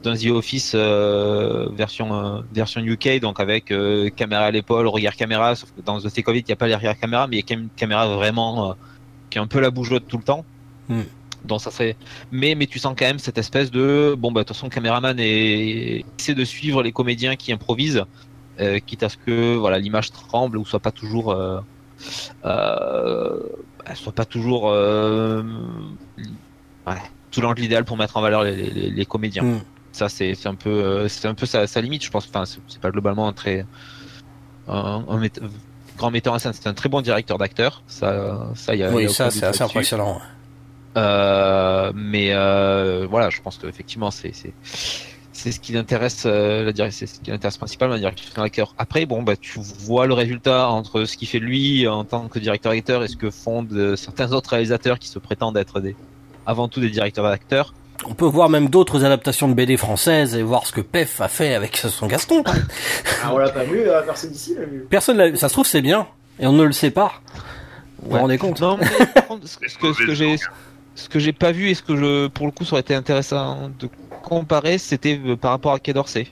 dans 0.03 0.15
The 0.15 0.27
Office 0.27 0.71
euh, 0.75 1.67
version 1.73 2.13
euh, 2.13 2.41
version 2.53 2.81
UK, 2.81 3.19
donc 3.19 3.39
avec 3.39 3.71
euh, 3.71 4.09
caméra 4.09 4.43
à 4.43 4.51
l'épaule, 4.51 4.87
regard 4.87 5.15
caméra. 5.15 5.55
Sauf 5.55 5.71
que 5.71 5.81
dans 5.81 5.99
The 5.99 6.21
Covid, 6.21 6.39
il 6.39 6.45
n'y 6.45 6.53
a 6.53 6.55
pas 6.55 6.67
les 6.67 6.75
regard 6.75 6.97
caméra, 6.97 7.27
mais 7.27 7.37
il 7.37 7.39
y 7.39 7.43
a 7.43 7.45
quand 7.47 7.55
même 7.55 7.65
une 7.65 7.69
caméra 7.75 8.07
vraiment 8.07 8.75
qui 9.29 9.37
est 9.37 9.41
un 9.41 9.47
peu 9.47 9.59
la 9.59 9.71
bougeotte 9.71 10.07
tout 10.07 10.17
le 10.17 10.23
temps. 10.23 10.45
Mm. 10.87 11.01
Donc 11.45 11.61
ça 11.61 11.71
serait. 11.71 11.95
Mais 12.31 12.55
mais 12.55 12.65
tu 12.67 12.79
sens 12.79 12.95
quand 12.97 13.05
même 13.05 13.19
cette 13.19 13.37
espèce 13.37 13.71
de 13.71 14.15
bon 14.17 14.31
bah 14.31 14.41
de 14.41 14.47
toute 14.47 14.55
façon 14.55 14.67
le 14.67 14.71
caméraman 14.71 15.17
est... 15.19 16.03
essaie 16.19 16.33
de 16.33 16.45
suivre 16.45 16.83
les 16.83 16.91
comédiens 16.91 17.35
qui 17.35 17.53
improvisent, 17.53 18.03
quitte 18.85 19.03
à 19.03 19.09
ce 19.09 19.17
que 19.17 19.55
voilà 19.55 19.79
l'image 19.79 20.11
tremble 20.11 20.57
ou 20.57 20.65
soit 20.65 20.81
pas 20.81 20.91
toujours 20.91 21.31
euh, 21.31 21.61
soit 23.95 24.11
pas 24.11 24.25
toujours 24.25 24.63
ouais, 24.65 25.43
tout 27.31 27.39
l'angle 27.39 27.63
idéal 27.63 27.85
pour 27.85 27.95
mettre 27.95 28.17
en 28.17 28.21
valeur 28.21 28.43
les, 28.43 28.55
les, 28.55 28.89
les 28.89 29.05
comédiens. 29.05 29.43
Mm. 29.43 29.61
Ça 29.99 30.09
c'est 30.09 30.47
un 30.47 30.55
peu 30.55 30.69
euh, 30.69 31.07
c'est 31.07 31.27
un 31.27 31.33
peu 31.35 31.45
sa, 31.45 31.67
sa 31.67 31.81
limite 31.81 32.03
je 32.03 32.09
pense. 32.11 32.27
Enfin 32.27 32.43
c'est 32.45 32.79
pas 32.81 32.91
globalement 32.91 33.27
un 33.27 33.33
très 33.33 33.65
un, 34.67 35.03
un 35.07 35.17
mét- 35.19 35.39
grand 35.97 36.11
metteur 36.11 36.33
en 36.33 36.39
scène. 36.39 36.53
C'est 36.53 36.67
un 36.67 36.73
très 36.73 36.89
bon 36.89 37.01
directeur 37.01 37.37
d'acteurs. 37.37 37.83
Ça 37.87 38.49
ça 38.55 38.75
y 38.75 38.83
a, 38.83 38.87
y 38.87 38.89
a 38.89 38.95
Oui, 38.95 39.03
ça 39.13 39.25
c'est 39.31 39.45
assez 39.49 39.63
impressionnant. 39.63 40.21
Euh, 40.97 41.91
mais 41.95 42.29
euh, 42.33 43.05
voilà, 43.09 43.29
je 43.29 43.41
pense 43.41 43.57
qu'effectivement, 43.57 44.11
c'est 44.11 44.33
c'est 44.33 44.53
c'est 45.31 45.51
ce 45.53 45.59
qui 45.61 45.71
l'intéresse, 45.71 46.23
euh, 46.25 46.65
la 46.65 46.73
direct- 46.73 46.93
c'est 46.97 47.05
ce 47.07 47.19
qui 47.21 47.31
l'intéresse 47.31 47.57
principalement, 47.57 47.93
la 47.93 47.99
direction 47.99 48.41
d'acteur. 48.41 48.73
Après, 48.77 49.05
bon, 49.05 49.23
bah, 49.23 49.35
tu 49.39 49.59
vois 49.59 50.05
le 50.07 50.13
résultat 50.13 50.67
entre 50.69 51.05
ce 51.05 51.15
qu'il 51.15 51.29
fait 51.29 51.39
lui 51.39 51.87
en 51.87 52.03
tant 52.03 52.27
que 52.27 52.39
directeur 52.39 52.73
d'acteur 52.73 53.03
et 53.03 53.07
ce 53.07 53.15
que 53.15 53.29
font 53.31 53.63
de 53.63 53.95
certains 53.95 54.33
autres 54.33 54.49
réalisateurs 54.49 54.99
qui 54.99 55.07
se 55.07 55.17
prétendent 55.19 55.55
être 55.55 55.79
des, 55.79 55.95
avant 56.45 56.67
tout 56.67 56.81
des 56.81 56.89
directeurs 56.89 57.23
d'acteurs. 57.23 57.73
On 58.05 58.13
peut 58.13 58.25
voir 58.25 58.49
même 58.49 58.69
d'autres 58.69 59.03
adaptations 59.03 59.47
de 59.47 59.53
BD 59.53 59.75
françaises 59.77 60.35
et 60.35 60.41
voir 60.41 60.65
ce 60.65 60.71
que 60.71 60.81
Pef 60.81 61.19
a 61.21 61.27
fait 61.27 61.53
avec 61.53 61.77
son 61.77 62.07
Gaston. 62.07 62.43
Ah, 63.23 63.33
on 63.33 63.37
l'a 63.37 63.49
pas 63.49 63.63
vu, 63.65 63.79
euh, 63.81 64.01
personne 64.03 64.31
d'ici 64.31 64.55
l'a 64.57 64.65
vu. 64.65 64.85
Personne, 64.89 65.17
l'a- 65.17 65.35
ça 65.35 65.49
se 65.49 65.53
trouve 65.53 65.65
c'est 65.67 65.81
bien 65.81 66.07
et 66.39 66.47
on 66.47 66.53
ne 66.53 66.63
le 66.63 66.71
sait 66.71 66.91
pas. 66.91 67.13
Vous 68.01 68.11
vous 68.11 68.17
rendez 68.17 68.37
compte 68.37 68.61
Non, 68.61 68.77
mais 68.77 69.05
par 69.13 69.27
contre, 69.27 69.47
ce, 69.47 69.57
que- 69.57 69.69
ce 69.69 69.77
que, 69.77 69.93
ce 69.93 70.05
que 70.05 70.13
j'ai, 70.13 70.35
ce 70.95 71.09
que 71.09 71.19
j'ai 71.19 71.33
pas 71.33 71.51
vu 71.51 71.69
et 71.69 71.73
ce 71.75 71.83
que 71.83 71.95
je, 71.97 72.27
pour 72.27 72.45
le 72.45 72.51
coup, 72.53 72.63
ça 72.63 72.73
aurait 72.73 72.81
été 72.81 72.95
intéressant 72.95 73.69
de 73.77 73.89
comparer, 74.23 74.77
c'était 74.77 75.19
euh, 75.25 75.35
par 75.35 75.51
rapport 75.51 75.73
à 75.73 75.79
Quai 75.79 75.91
d'Orsay. 75.93 76.27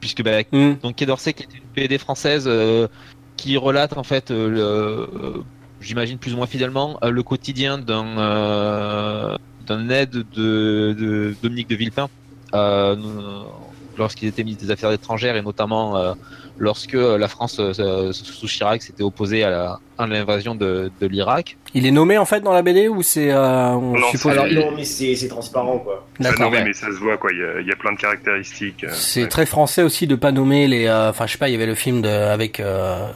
Puisque, 0.00 0.22
bah, 0.22 0.40
Hmm. 0.50 0.74
Donc 0.82 0.96
Quai 0.96 1.06
d'Orsay 1.06 1.32
qui 1.34 1.42
est 1.44 1.46
une 1.54 1.62
BD 1.76 1.98
française 1.98 2.44
euh, 2.46 2.88
qui 3.36 3.56
relate 3.58 3.96
en 3.98 4.02
fait 4.02 4.30
euh, 4.30 4.48
le, 4.48 4.60
euh, 4.60 5.42
j'imagine 5.80 6.18
plus 6.18 6.32
ou 6.32 6.38
moins 6.38 6.46
fidèlement 6.46 6.98
euh, 7.04 7.10
le 7.10 7.22
quotidien 7.22 7.76
d'un 7.78 8.18
euh, 8.18 9.36
d'un 9.66 9.88
aide 9.90 10.10
de, 10.10 10.92
de 10.92 11.34
Dominique 11.42 11.68
de 11.68 11.76
Villepin 11.76 12.08
euh, 12.54 12.96
lorsqu'il 13.98 14.28
était 14.28 14.42
ministre 14.44 14.64
des 14.64 14.70
Affaires 14.72 14.92
étrangères 14.92 15.36
et 15.36 15.42
notamment 15.42 15.96
euh, 15.96 16.14
lorsque 16.58 16.94
la 16.94 17.28
France 17.28 17.56
euh, 17.60 18.12
sous 18.12 18.46
Chirac 18.46 18.82
s'était 18.82 19.02
opposée 19.02 19.44
à 19.44 19.50
la- 19.50 19.78
à 19.98 20.06
l'invasion 20.06 20.54
de, 20.54 20.90
de 21.00 21.06
l'Irak. 21.06 21.56
Il 21.74 21.86
est 21.86 21.90
nommé 21.90 22.18
en 22.18 22.24
fait 22.24 22.40
dans 22.40 22.52
la 22.52 22.62
BD 22.62 22.88
ou 22.88 23.02
c'est 23.02 23.30
euh, 23.30 23.68
on 23.70 23.92
Non, 23.98 24.06
suppose 24.10 24.32
Alors 24.32 24.44
Oui. 24.46 24.54
non, 24.56 24.72
mais 24.74 24.84
c'est 24.84 25.14
c'est 25.14 25.28
transparent 25.28 25.78
quoi. 25.78 26.06
D'accord. 26.18 26.50
ouais. 26.50 26.64
mais 26.64 26.72
ça 26.72 26.86
se 26.88 26.92
voit, 26.98 27.16
quoi. 27.18 27.30
Il 27.32 27.38
y 27.38 27.42
a, 27.44 27.60
il 27.60 27.66
y 27.66 27.72
a 27.72 27.76
plein 27.76 27.92
de 27.92 27.98
caractéristiques. 27.98 28.84
euh, 28.84 28.88
C'est 28.92 29.22
ouais. 29.22 29.28
très 29.28 29.46
français 29.46 29.82
aussi 29.82 30.06
de 30.06 30.14
pas 30.16 30.32
nommer 30.32 30.66
les. 30.66 30.86
euh, 30.86 31.10
Enfin, 31.10 31.26
je 31.26 31.32
sais 31.32 31.38
pas, 31.38 31.48
il 31.48 31.52
y 31.52 31.54
avait 31.54 31.66
le 31.66 31.74
film 31.74 32.02
de 32.02 32.08
avec 32.08 32.58
euh, 32.60 33.06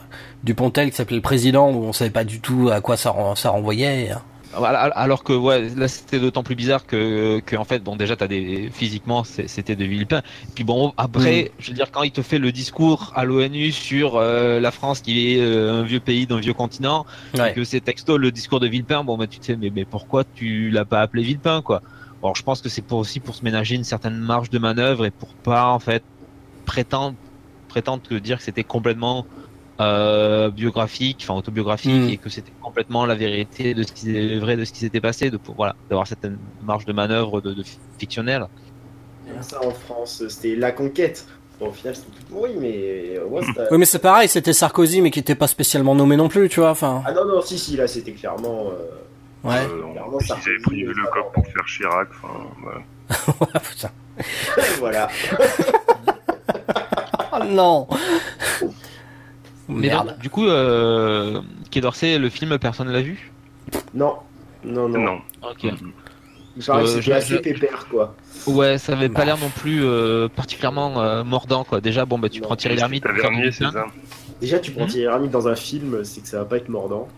Dupontel 0.44 0.90
qui 0.90 0.96
s'appelait 0.96 1.16
Le 1.16 1.22
Président 1.22 1.70
où 1.70 1.84
on 1.84 1.92
savait 1.92 2.10
pas 2.10 2.24
du 2.24 2.40
tout 2.40 2.68
à 2.72 2.80
quoi 2.80 2.96
ça, 2.96 3.10
ren- 3.10 3.34
ça 3.34 3.50
renvoyait. 3.50 4.04
Voilà, 4.04 4.22
alors 4.64 5.22
que 5.24 5.32
ouais, 5.32 5.68
là 5.76 5.86
c'était 5.88 6.18
d'autant 6.18 6.42
plus 6.42 6.54
bizarre 6.54 6.86
que, 6.86 7.40
que 7.40 7.56
en 7.56 7.64
fait 7.64 7.80
bon 7.82 7.96
déjà 7.96 8.16
t'as 8.16 8.26
des 8.26 8.70
physiquement 8.72 9.22
c'était 9.24 9.76
de 9.76 9.84
Villepin. 9.84 10.22
Puis 10.54 10.64
bon 10.64 10.92
après 10.96 11.52
je 11.58 11.68
veux 11.68 11.74
dire 11.74 11.90
quand 11.90 12.02
il 12.02 12.10
te 12.12 12.22
fait 12.22 12.38
le 12.38 12.52
discours 12.52 13.12
à 13.14 13.24
l'ONU 13.24 13.72
sur 13.72 14.16
euh, 14.16 14.58
la 14.60 14.70
France 14.70 15.00
qui 15.00 15.34
est 15.34 15.40
euh, 15.40 15.80
un 15.80 15.82
vieux 15.82 16.00
pays 16.00 16.26
d'un 16.26 16.40
vieux 16.40 16.54
continent 16.54 17.04
Ouais. 17.36 17.52
que 17.54 17.64
c'est 17.64 17.80
texto 17.80 18.16
le 18.18 18.30
discours 18.32 18.60
de 18.60 18.66
Villepin 18.68 19.04
bon 19.04 19.16
bah 19.18 19.26
tu 19.26 19.38
te 19.38 19.44
sais 19.46 19.56
mais 19.56 19.70
mais 19.74 19.84
pourquoi 19.84 20.24
tu 20.24 20.70
l'as 20.70 20.84
pas 20.84 21.00
appelé 21.02 21.22
Villepin 21.22 21.60
quoi? 21.62 21.82
Alors 22.22 22.34
je 22.34 22.42
pense 22.42 22.62
que 22.62 22.68
c'est 22.68 22.82
pour 22.82 22.98
aussi 22.98 23.20
pour 23.20 23.34
se 23.34 23.44
ménager 23.44 23.74
une 23.74 23.84
certaine 23.84 24.16
marge 24.16 24.48
de 24.50 24.58
manœuvre 24.58 25.04
et 25.04 25.10
pour 25.10 25.34
pas 25.34 25.68
en 25.68 25.78
fait 25.78 26.02
prétendre 26.64 27.16
prétendre 27.68 28.02
que 28.08 28.14
dire 28.14 28.38
que 28.38 28.44
c'était 28.44 28.64
complètement 28.64 29.26
euh, 29.80 30.50
biographique, 30.50 31.18
enfin 31.22 31.34
autobiographique, 31.34 31.92
Mm. 32.02 32.08
et 32.10 32.16
que 32.16 32.28
c'était 32.30 32.52
complètement 32.62 33.04
la 33.06 33.14
vérité 33.14 33.74
de 33.74 33.82
ce 33.82 33.92
qui 33.92 34.16
est 34.16 34.38
vrai 34.38 34.56
de 34.56 34.64
ce 34.64 34.72
qui 34.72 34.78
s'était 34.80 35.00
passé, 35.00 35.30
de 35.30 35.36
pour- 35.36 35.54
voilà, 35.54 35.74
d'avoir 35.90 36.06
cette 36.06 36.26
marge 36.64 36.84
de 36.86 36.92
manœuvre 36.92 37.40
de, 37.40 37.52
de 37.52 37.62
fictionnel. 37.98 38.46
Ça 39.42 39.58
en 39.64 39.70
France, 39.72 40.22
c'était 40.28 40.54
la 40.56 40.72
conquête. 40.72 41.26
Bon, 41.60 41.68
au 41.68 41.72
final, 41.72 41.94
c'était 41.96 42.10
tout 42.10 42.24
pourri, 42.32 42.52
mais 42.58 43.18
moins, 43.28 43.42
c'était- 43.42 43.68
Oui, 43.70 43.78
mais 43.78 43.84
c'est 43.86 43.98
pareil, 43.98 44.28
c'était 44.28 44.52
Sarkozy, 44.52 45.00
mais 45.02 45.10
qui 45.10 45.18
était 45.20 45.34
pas 45.34 45.46
spécialement 45.46 45.94
nommé 45.94 46.16
non 46.16 46.28
plus, 46.28 46.48
tu 46.48 46.60
vois. 46.60 46.70
Enfin, 46.70 47.02
Ah 47.06 47.12
non, 47.12 47.24
non, 47.26 47.40
si, 47.42 47.58
si, 47.58 47.76
là, 47.76 47.86
c'était 47.88 48.12
clairement. 48.12 48.70
euh, 48.72 49.48
ouais. 49.48 49.56
Euh, 49.56 49.92
Clairement, 49.92 50.18
ils 50.20 50.26
Sarkozy, 50.26 50.48
avaient 50.50 50.58
pris 50.62 50.82
euh, 50.84 50.92
le 50.94 51.04
ça 51.04 51.10
coq 51.10 51.32
pour 51.32 51.44
faire 51.46 51.64
Chirac. 51.66 52.08
Enfin, 52.22 52.34
voilà. 52.62 53.60
Putain. 53.60 53.90
voilà. 54.78 55.08
Oh 57.38 57.44
non. 57.44 57.86
Mais 59.68 59.88
Merde. 59.88 60.16
du 60.20 60.30
coup, 60.30 60.46
euh, 60.46 61.40
Quai 61.70 61.80
d'Orsay, 61.80 62.18
le 62.18 62.28
film, 62.30 62.58
personne 62.58 62.88
l'a 62.88 63.02
vu 63.02 63.32
Non, 63.94 64.14
non, 64.64 64.88
non. 64.88 64.98
Non. 64.98 65.18
Ok. 65.42 65.64
Il 66.58 66.64
paraît 66.64 66.84
que 66.84 66.88
Euh, 66.88 66.92
c'était 67.00 67.12
assez 67.12 67.34
je- 67.34 67.38
pépère, 67.40 67.86
quoi. 67.90 68.14
Ouais, 68.46 68.78
ça 68.78 68.92
avait 68.92 69.08
Bah. 69.08 69.20
pas 69.20 69.24
l'air 69.26 69.38
non 69.38 69.50
plus 69.50 69.84
euh, 69.84 70.28
particulièrement 70.28 71.00
euh, 71.02 71.24
mordant, 71.24 71.64
quoi. 71.64 71.80
Déjà, 71.80 72.04
bon, 72.06 72.18
bah 72.18 72.28
tu 72.28 72.40
Non. 72.40 72.46
prends 72.46 72.56
Thierry 72.56 72.76
Lhermitte. 72.76 73.04
Déjà, 74.40 74.58
tu 74.58 74.70
prends 74.70 74.82
Mhm. 74.84 74.88
Thierry 74.88 75.04
Lhermitte 75.06 75.30
dans 75.32 75.48
un 75.48 75.54
film, 75.56 76.04
c'est 76.04 76.20
que 76.22 76.28
ça 76.28 76.38
va 76.38 76.44
pas 76.44 76.56
être 76.58 76.68
mordant. 76.68 77.08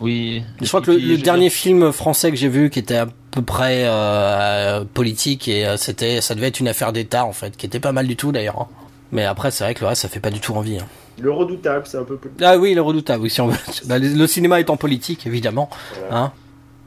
Oui. 0.00 0.42
Je 0.62 0.66
crois 0.68 0.80
que 0.80 0.90
le, 0.92 1.18
dernier 1.18 1.50
film 1.50 1.92
français 1.92 2.30
que 2.30 2.36
j'ai 2.36 2.48
vu, 2.48 2.70
qui 2.70 2.78
était 2.78 2.96
à 2.96 3.06
peu 3.30 3.42
près 3.42 3.82
euh, 3.86 4.84
politique, 4.92 5.46
et 5.48 5.66
c'était, 5.76 6.20
ça 6.22 6.34
devait 6.34 6.46
être 6.48 6.58
une 6.60 6.68
affaire 6.68 6.92
d'État 6.92 7.24
en 7.26 7.32
fait, 7.32 7.56
qui 7.56 7.66
était 7.66 7.80
pas 7.80 7.92
mal 7.92 8.06
du 8.06 8.16
tout 8.16 8.32
d'ailleurs. 8.32 8.60
hein. 8.62 8.66
Mais 9.12 9.24
après, 9.24 9.50
c'est 9.50 9.64
vrai 9.64 9.74
que 9.74 9.80
le 9.82 9.88
reste, 9.88 10.02
ça 10.02 10.08
fait 10.08 10.20
pas 10.20 10.30
du 10.30 10.40
tout 10.40 10.54
envie. 10.54 10.78
hein. 10.78 10.86
Le 11.18 11.30
redoutable, 11.30 11.86
c'est 11.86 11.98
un 11.98 12.04
peu 12.04 12.16
plus. 12.16 12.30
Ah 12.42 12.58
oui, 12.58 12.74
le 12.74 12.80
redoutable. 12.80 13.22
Oui, 13.22 13.30
si 13.30 13.40
on 13.40 13.48
veut. 13.48 13.56
Bah, 13.86 13.98
le, 13.98 14.26
cinéma 14.26 14.60
étant 14.60 14.76
politique, 14.76 15.26
évidemment. 15.26 15.68
Voilà. 16.08 16.32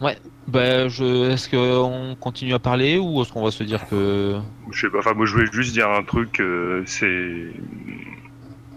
Hein. 0.02 0.16
Bah, 0.48 0.88
je... 0.90 1.32
est-ce 1.32 1.50
qu'on 1.50 2.16
continue 2.20 2.54
à 2.54 2.60
parler 2.60 2.98
ou 2.98 3.22
est-ce 3.22 3.32
qu'on 3.32 3.44
va 3.44 3.52
se 3.52 3.64
dire 3.64 3.88
que. 3.88 4.40
Je 4.72 4.82
sais 4.82 4.90
pas. 4.90 5.00
Enfin, 5.00 5.14
moi, 5.14 5.26
je 5.26 5.34
voulais 5.34 5.52
juste 5.52 5.74
dire 5.74 5.90
un 5.90 6.04
truc. 6.04 6.40
euh, 6.40 6.84
c'est 6.86 7.52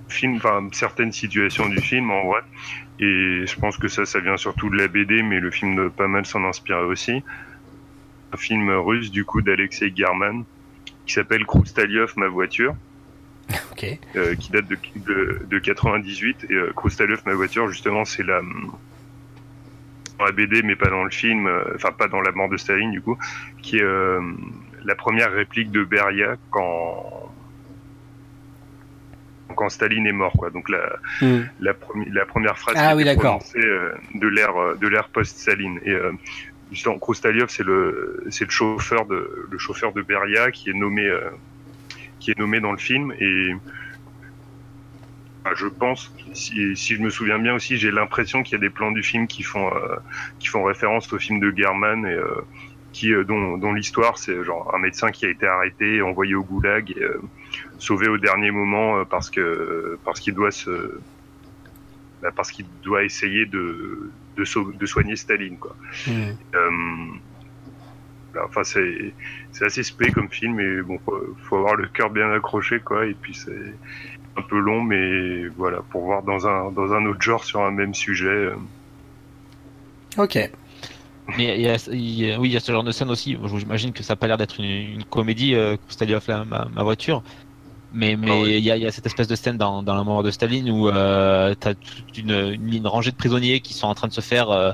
film, 0.08 0.36
enfin 0.36 0.68
certaines 0.72 1.12
situations 1.12 1.68
du 1.68 1.80
film 1.80 2.10
en 2.10 2.26
vrai. 2.26 2.40
Et 3.00 3.44
je 3.46 3.58
pense 3.58 3.76
que 3.76 3.88
ça, 3.88 4.04
ça 4.04 4.20
vient 4.20 4.36
surtout 4.36 4.70
de 4.70 4.76
la 4.76 4.88
BD, 4.88 5.22
mais 5.22 5.40
le 5.40 5.50
film 5.50 5.76
doit 5.76 5.90
pas 5.90 6.08
mal 6.08 6.24
s'en 6.24 6.44
inspirer 6.44 6.82
aussi. 6.82 7.22
Un 8.32 8.36
film 8.36 8.70
russe 8.70 9.10
du 9.10 9.24
coup 9.24 9.42
d'Alexei 9.42 9.92
German 9.94 10.44
qui 11.06 11.12
s'appelle 11.12 11.44
Kroustaliov, 11.46 12.14
ma 12.16 12.28
voiture. 12.28 12.74
Ok. 13.72 13.86
euh, 14.16 14.34
qui 14.34 14.50
date 14.52 14.66
de, 14.66 14.76
de, 14.96 15.42
de 15.48 15.58
98 15.58 16.46
et 16.50 16.54
euh, 16.54 16.72
ma 17.26 17.34
voiture 17.34 17.68
justement 17.68 18.04
c'est 18.04 18.22
la 18.24 18.40
dans 20.18 20.24
la 20.24 20.32
BD 20.32 20.62
mais 20.62 20.76
pas 20.76 20.88
dans 20.88 21.04
le 21.04 21.10
film 21.10 21.46
euh, 21.46 21.62
enfin 21.74 21.92
pas 21.92 22.08
dans 22.08 22.20
la 22.22 22.32
mort 22.32 22.48
de 22.48 22.56
Staline 22.56 22.90
du 22.90 23.00
coup 23.02 23.18
qui 23.62 23.76
est 23.78 23.82
euh, 23.82 24.20
la 24.84 24.94
première 24.94 25.30
réplique 25.32 25.70
de 25.70 25.84
Beria 25.84 26.36
quand 26.50 27.30
quand 29.54 29.68
Staline 29.68 30.06
est 30.06 30.12
mort 30.12 30.32
quoi 30.32 30.50
donc 30.50 30.68
la 30.68 30.96
Hmm. 31.20 31.42
la, 31.60 31.72
premi- 31.72 32.10
la 32.12 32.26
première 32.26 32.58
phrase 32.58 32.74
Ah 32.78 32.90
qui 32.90 32.96
oui, 32.96 33.04
prononcée 33.38 33.60
de 34.14 34.26
l'ère 34.28 34.76
de 34.76 34.88
l'ère 34.88 35.08
post-Staline 35.08 35.78
et 35.84 35.94
justement 36.72 36.98
Kroustaliov 36.98 37.48
c'est 37.48 37.62
le 37.64 38.24
c'est 38.30 38.44
le 38.44 38.50
chauffeur 38.50 39.06
de 39.06 39.46
le 39.50 39.58
chauffeur 39.58 39.92
de 39.92 40.02
Beria 40.02 40.50
qui 40.50 40.70
est 40.70 40.74
nommé 40.74 41.08
qui 42.26 42.32
est 42.32 42.38
nommé 42.40 42.58
dans 42.58 42.72
le 42.72 42.78
film 42.78 43.14
et 43.20 43.54
bah, 45.44 45.52
je 45.54 45.68
pense 45.68 46.12
si, 46.32 46.76
si 46.76 46.96
je 46.96 47.00
me 47.00 47.08
souviens 47.08 47.38
bien 47.38 47.54
aussi 47.54 47.76
j'ai 47.76 47.92
l'impression 47.92 48.42
qu'il 48.42 48.54
y 48.54 48.56
a 48.56 48.58
des 48.58 48.68
plans 48.68 48.90
du 48.90 49.04
film 49.04 49.28
qui 49.28 49.44
font 49.44 49.68
euh, 49.72 49.94
qui 50.40 50.48
font 50.48 50.64
référence 50.64 51.12
au 51.12 51.20
film 51.20 51.38
de 51.38 51.56
German 51.56 52.04
et 52.04 52.14
euh, 52.14 52.44
qui 52.92 53.12
euh, 53.12 53.22
dont, 53.22 53.58
dont 53.58 53.72
l'histoire 53.72 54.18
c'est 54.18 54.42
genre 54.42 54.74
un 54.74 54.78
médecin 54.78 55.12
qui 55.12 55.24
a 55.24 55.28
été 55.28 55.46
arrêté 55.46 56.02
envoyé 56.02 56.34
au 56.34 56.42
goulag 56.42 56.90
et 56.90 57.00
euh, 57.00 57.22
sauvé 57.78 58.08
au 58.08 58.18
dernier 58.18 58.50
moment 58.50 59.04
parce 59.04 59.30
que 59.30 59.96
parce 60.04 60.18
qu'il 60.18 60.34
doit 60.34 60.50
se 60.50 60.98
bah, 62.22 62.32
parce 62.34 62.50
qu'il 62.50 62.66
doit 62.82 63.04
essayer 63.04 63.46
de 63.46 64.10
de, 64.36 64.86
soigner 64.86 65.14
Staline 65.14 65.58
quoi 65.58 65.76
Hmm. 66.08 67.18
Voilà, 68.36 68.46
enfin 68.48 68.64
c'est 68.64 69.14
c'est 69.52 69.64
assez 69.66 69.82
spé 69.82 70.12
comme 70.12 70.30
film 70.30 70.54
mais 70.56 70.82
bon 70.82 70.98
faut, 71.04 71.20
faut 71.48 71.56
avoir 71.56 71.76
le 71.76 71.88
cœur 71.88 72.10
bien 72.10 72.30
accroché 72.32 72.80
quoi 72.80 73.06
et 73.06 73.14
puis 73.14 73.34
c'est 73.34 73.80
un 74.36 74.42
peu 74.42 74.58
long 74.58 74.82
mais 74.82 75.48
voilà 75.56 75.82
pour 75.90 76.04
voir 76.04 76.22
dans 76.22 76.46
un 76.46 76.72
dans 76.72 76.92
un 76.94 77.06
autre 77.06 77.22
genre 77.22 77.44
sur 77.44 77.62
un 77.62 77.72
même 77.72 77.94
sujet 77.94 78.28
euh, 78.28 78.56
Ok. 80.18 80.36
Mais 81.36 81.56
il 81.58 81.62
y 81.62 81.68
a, 81.68 81.76
il 81.92 82.00
y 82.26 82.32
a- 82.32 82.38
oui, 82.40 82.48
il 82.50 82.52
y 82.52 82.56
a 82.56 82.60
ce 82.60 82.70
genre 82.72 82.84
de 82.84 82.92
scène 82.92 83.10
aussi. 83.10 83.36
J'imagine 83.58 83.92
que 83.92 84.02
ça 84.02 84.12
n'a 84.12 84.16
pas 84.16 84.26
l'air 84.28 84.36
d'être 84.38 84.60
une, 84.60 84.64
une 84.66 85.04
comédie, 85.04 85.54
euh, 85.54 85.76
ma, 86.46 86.66
ma 86.66 86.82
voiture. 86.82 87.22
Mais 87.92 88.16
mais 88.16 88.58
il 88.58 88.64
y, 88.64 88.70
a, 88.70 88.76
y, 88.76 88.86
a, 88.86 88.90
cette 88.90 89.06
espèce 89.06 89.28
de 89.28 89.36
scène 89.36 89.56
dans, 89.56 89.82
dans 89.82 89.94
la 89.94 90.04
mort 90.04 90.22
de 90.22 90.30
Staline 90.30 90.70
où 90.70 90.88
euh, 90.88 91.54
tu 91.58 91.68
as 91.68 91.74
toute 91.74 92.18
une, 92.18 92.58
une, 92.70 92.86
rangée 92.86 93.10
de 93.10 93.16
prisonniers 93.16 93.60
qui 93.60 93.74
sont 93.74 93.86
en 93.86 93.94
train 93.94 94.08
de 94.08 94.12
se 94.12 94.20
faire 94.20 94.50
euh, 94.50 94.72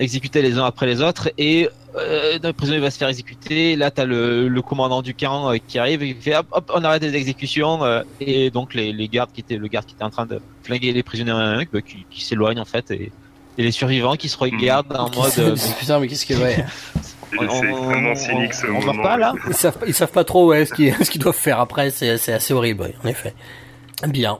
exécuter 0.00 0.42
les 0.42 0.58
uns 0.58 0.64
après 0.64 0.86
les 0.86 1.00
autres 1.00 1.30
et 1.38 1.70
euh, 1.96 2.38
un 2.42 2.52
prisonnier 2.52 2.80
va 2.80 2.90
se 2.90 2.98
faire 2.98 3.08
exécuter. 3.08 3.76
Là, 3.76 3.90
tu 3.90 4.00
as 4.00 4.04
le, 4.04 4.48
le, 4.48 4.62
commandant 4.62 5.02
du 5.02 5.14
camp 5.14 5.50
euh, 5.50 5.56
qui 5.66 5.78
arrive 5.78 6.02
et 6.02 6.14
qui 6.14 6.20
fait 6.20 6.36
hop, 6.36 6.46
hop 6.52 6.70
on 6.74 6.84
arrête 6.84 7.02
les 7.02 7.14
exécutions 7.14 7.82
euh, 7.84 8.02
et 8.20 8.50
donc 8.50 8.74
les, 8.74 8.92
les, 8.92 9.08
gardes 9.08 9.30
qui 9.32 9.40
étaient 9.40 9.56
le 9.56 9.68
garde 9.68 9.86
qui 9.86 9.94
était 9.94 10.04
en 10.04 10.10
train 10.10 10.26
de 10.26 10.40
flinguer 10.62 10.92
les 10.92 11.02
prisonniers 11.02 11.30
un, 11.30 11.62
bah, 11.72 11.80
qui, 11.80 12.04
qui 12.10 12.24
s'éloignent 12.24 12.60
en 12.60 12.64
fait 12.64 12.90
et, 12.90 13.10
et, 13.56 13.62
les 13.62 13.72
survivants 13.72 14.16
qui 14.16 14.28
se 14.28 14.36
regardent 14.36 14.94
en 14.94 15.10
mode 15.10 15.58
putain 15.78 15.98
mais 15.98 16.08
qu'est-ce 16.08 16.26
que 16.26 16.34
ouais. 16.34 16.64
C'est 17.30 17.66
vraiment 17.66 18.14
cynique 18.14 18.54
ce 18.54 18.66
on 18.66 18.80
moment. 18.80 19.02
Pas, 19.02 19.16
là 19.16 19.34
ils, 19.46 19.54
savent, 19.54 19.78
ils 19.86 19.94
savent 19.94 20.10
pas 20.12 20.24
trop 20.24 20.48
ouais, 20.48 20.64
ce 20.64 20.74
qu'ils 20.74 20.94
doivent 21.20 21.34
faire 21.36 21.60
après, 21.60 21.90
c'est 21.90 22.10
assez 22.10 22.52
horrible, 22.52 22.82
ouais, 22.82 22.94
en 23.04 23.08
effet. 23.08 23.34
Bien. 24.06 24.38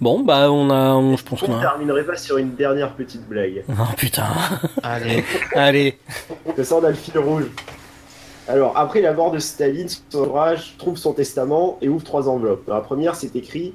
Bon, 0.00 0.20
bah 0.22 0.50
on 0.52 0.70
a, 0.70 0.94
on, 0.94 1.16
je 1.16 1.24
pense 1.24 1.40
qu'on 1.40 1.52
On 1.52 1.58
a. 1.58 1.60
terminerait 1.60 2.04
pas 2.04 2.16
sur 2.16 2.38
une 2.38 2.54
dernière 2.54 2.94
petite 2.94 3.28
blague. 3.28 3.64
Oh 3.70 3.92
putain. 3.96 4.26
Allez. 4.82 5.24
Allez. 5.54 5.98
Que 6.56 6.62
ça, 6.62 6.76
on 6.76 6.84
a 6.84 6.90
le 6.90 6.94
fil 6.94 7.18
rouge. 7.18 7.46
Alors, 8.46 8.78
après 8.78 9.00
la 9.00 9.12
mort 9.12 9.32
de 9.32 9.38
Staline, 9.40 9.88
son 9.88 10.20
entourage 10.20 10.76
trouve 10.78 10.96
son 10.96 11.12
testament 11.12 11.78
et 11.82 11.88
ouvre 11.88 12.04
trois 12.04 12.28
enveloppes. 12.28 12.66
Dans 12.66 12.74
la 12.74 12.80
première, 12.80 13.14
c'est 13.16 13.34
écrit 13.36 13.74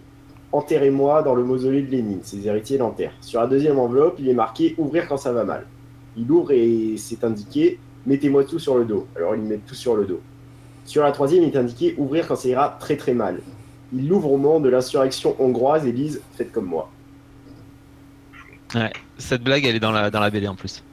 Enterrez-moi 0.54 1.24
dans 1.24 1.36
le 1.36 1.44
mausolée 1.44 1.82
de 1.82 1.92
Lénine. 1.92 2.20
Ses 2.24 2.48
héritiers 2.48 2.78
l'enterrent. 2.78 3.14
Sur 3.22 3.42
la 3.42 3.48
deuxième 3.48 3.78
enveloppe, 3.80 4.16
il 4.20 4.30
est 4.30 4.34
marqué 4.36 4.76
Ouvrir 4.78 5.08
quand 5.08 5.18
ça 5.18 5.34
va 5.34 5.44
mal. 5.44 5.66
Il 6.16 6.30
ouvre 6.32 6.52
et 6.52 6.96
c'est 6.98 7.24
indiqué 7.24 7.80
Mettez-moi 8.06 8.44
tout 8.44 8.60
sur 8.60 8.78
le 8.78 8.86
dos. 8.86 9.08
Alors, 9.16 9.36
ils 9.36 9.42
mettent 9.42 9.66
tout 9.66 9.76
sur 9.76 9.96
le 9.96 10.06
dos. 10.06 10.22
Sur 10.86 11.04
la 11.04 11.12
troisième, 11.12 11.44
il 11.44 11.50
est 11.54 11.58
indiqué 11.58 11.96
Ouvrir 11.98 12.28
quand 12.28 12.36
ça 12.36 12.50
ira 12.50 12.78
très 12.80 12.98
très 12.98 13.14
mal. 13.14 13.40
Ils 13.94 14.08
l'ouvrent 14.08 14.32
au 14.32 14.38
moment 14.38 14.60
de 14.60 14.70
l'insurrection 14.70 15.36
hongroise 15.40 15.86
et 15.86 15.92
disent 15.94 16.22
Faites 16.36 16.52
comme 16.52 16.66
moi. 16.66 16.90
Ouais, 18.76 18.92
cette 19.18 19.44
blague, 19.44 19.66
elle 19.66 19.76
est 19.76 19.80
dans 19.80 19.92
la, 19.92 20.10
dans 20.10 20.20
la 20.20 20.30
BD 20.30 20.48
en 20.48 20.56
plus. 20.56 20.84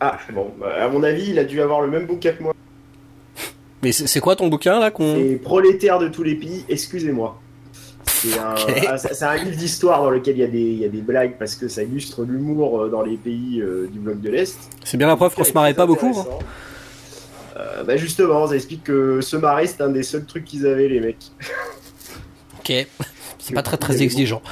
Ah, 0.00 0.18
bon, 0.32 0.50
bah, 0.58 0.84
à 0.84 0.88
mon 0.88 1.02
avis, 1.02 1.30
il 1.30 1.38
a 1.38 1.44
dû 1.44 1.60
avoir 1.60 1.80
le 1.80 1.88
même 1.88 2.06
bouquin 2.06 2.32
que 2.32 2.42
moi. 2.42 2.54
Mais 3.82 3.92
c'est 3.92 4.20
quoi 4.20 4.34
ton 4.36 4.48
bouquin 4.48 4.80
là 4.80 4.90
qu'on 4.90 5.14
C'est 5.14 5.36
Prolétaire 5.36 5.98
de 5.98 6.08
tous 6.08 6.22
les 6.22 6.34
pays, 6.34 6.64
excusez-moi. 6.68 7.40
C'est 8.30 8.38
un, 8.38 8.54
Ok. 8.54 8.86
ah, 9.22 9.30
un 9.30 9.36
livre 9.36 9.56
d'histoire 9.56 10.02
dans 10.02 10.10
lequel 10.10 10.36
il 10.36 10.40
y, 10.40 10.44
a 10.44 10.48
des, 10.48 10.58
il 10.58 10.78
y 10.78 10.84
a 10.84 10.88
des 10.88 11.00
blagues 11.02 11.36
parce 11.38 11.54
que 11.54 11.68
ça 11.68 11.82
illustre 11.82 12.24
l'humour 12.24 12.82
euh, 12.82 12.88
dans 12.88 13.02
les 13.02 13.16
pays 13.16 13.60
euh, 13.60 13.88
du 13.92 13.98
bloc 13.98 14.20
de 14.20 14.30
l'Est. 14.30 14.56
C'est 14.84 14.96
bien 14.96 15.06
la 15.06 15.16
preuve 15.16 15.34
qu'on 15.34 15.44
se 15.44 15.52
marrait 15.52 15.74
pas 15.74 15.86
beaucoup. 15.86 16.14
hein. 16.16 16.26
Euh, 17.58 17.84
bah 17.84 17.96
justement, 17.96 18.46
ça 18.46 18.54
explique 18.54 18.84
que 18.84 19.20
se 19.22 19.36
marrer, 19.36 19.66
c'est 19.66 19.80
un 19.80 19.88
des 19.88 20.02
seuls 20.02 20.26
trucs 20.26 20.44
qu'ils 20.44 20.66
avaient, 20.66 20.88
les 20.88 21.00
mecs. 21.00 21.30
Ok. 22.58 22.86
C'est 23.38 23.54
pas 23.54 23.62
très 23.62 23.76
très 23.78 24.02
exigeant. 24.02 24.42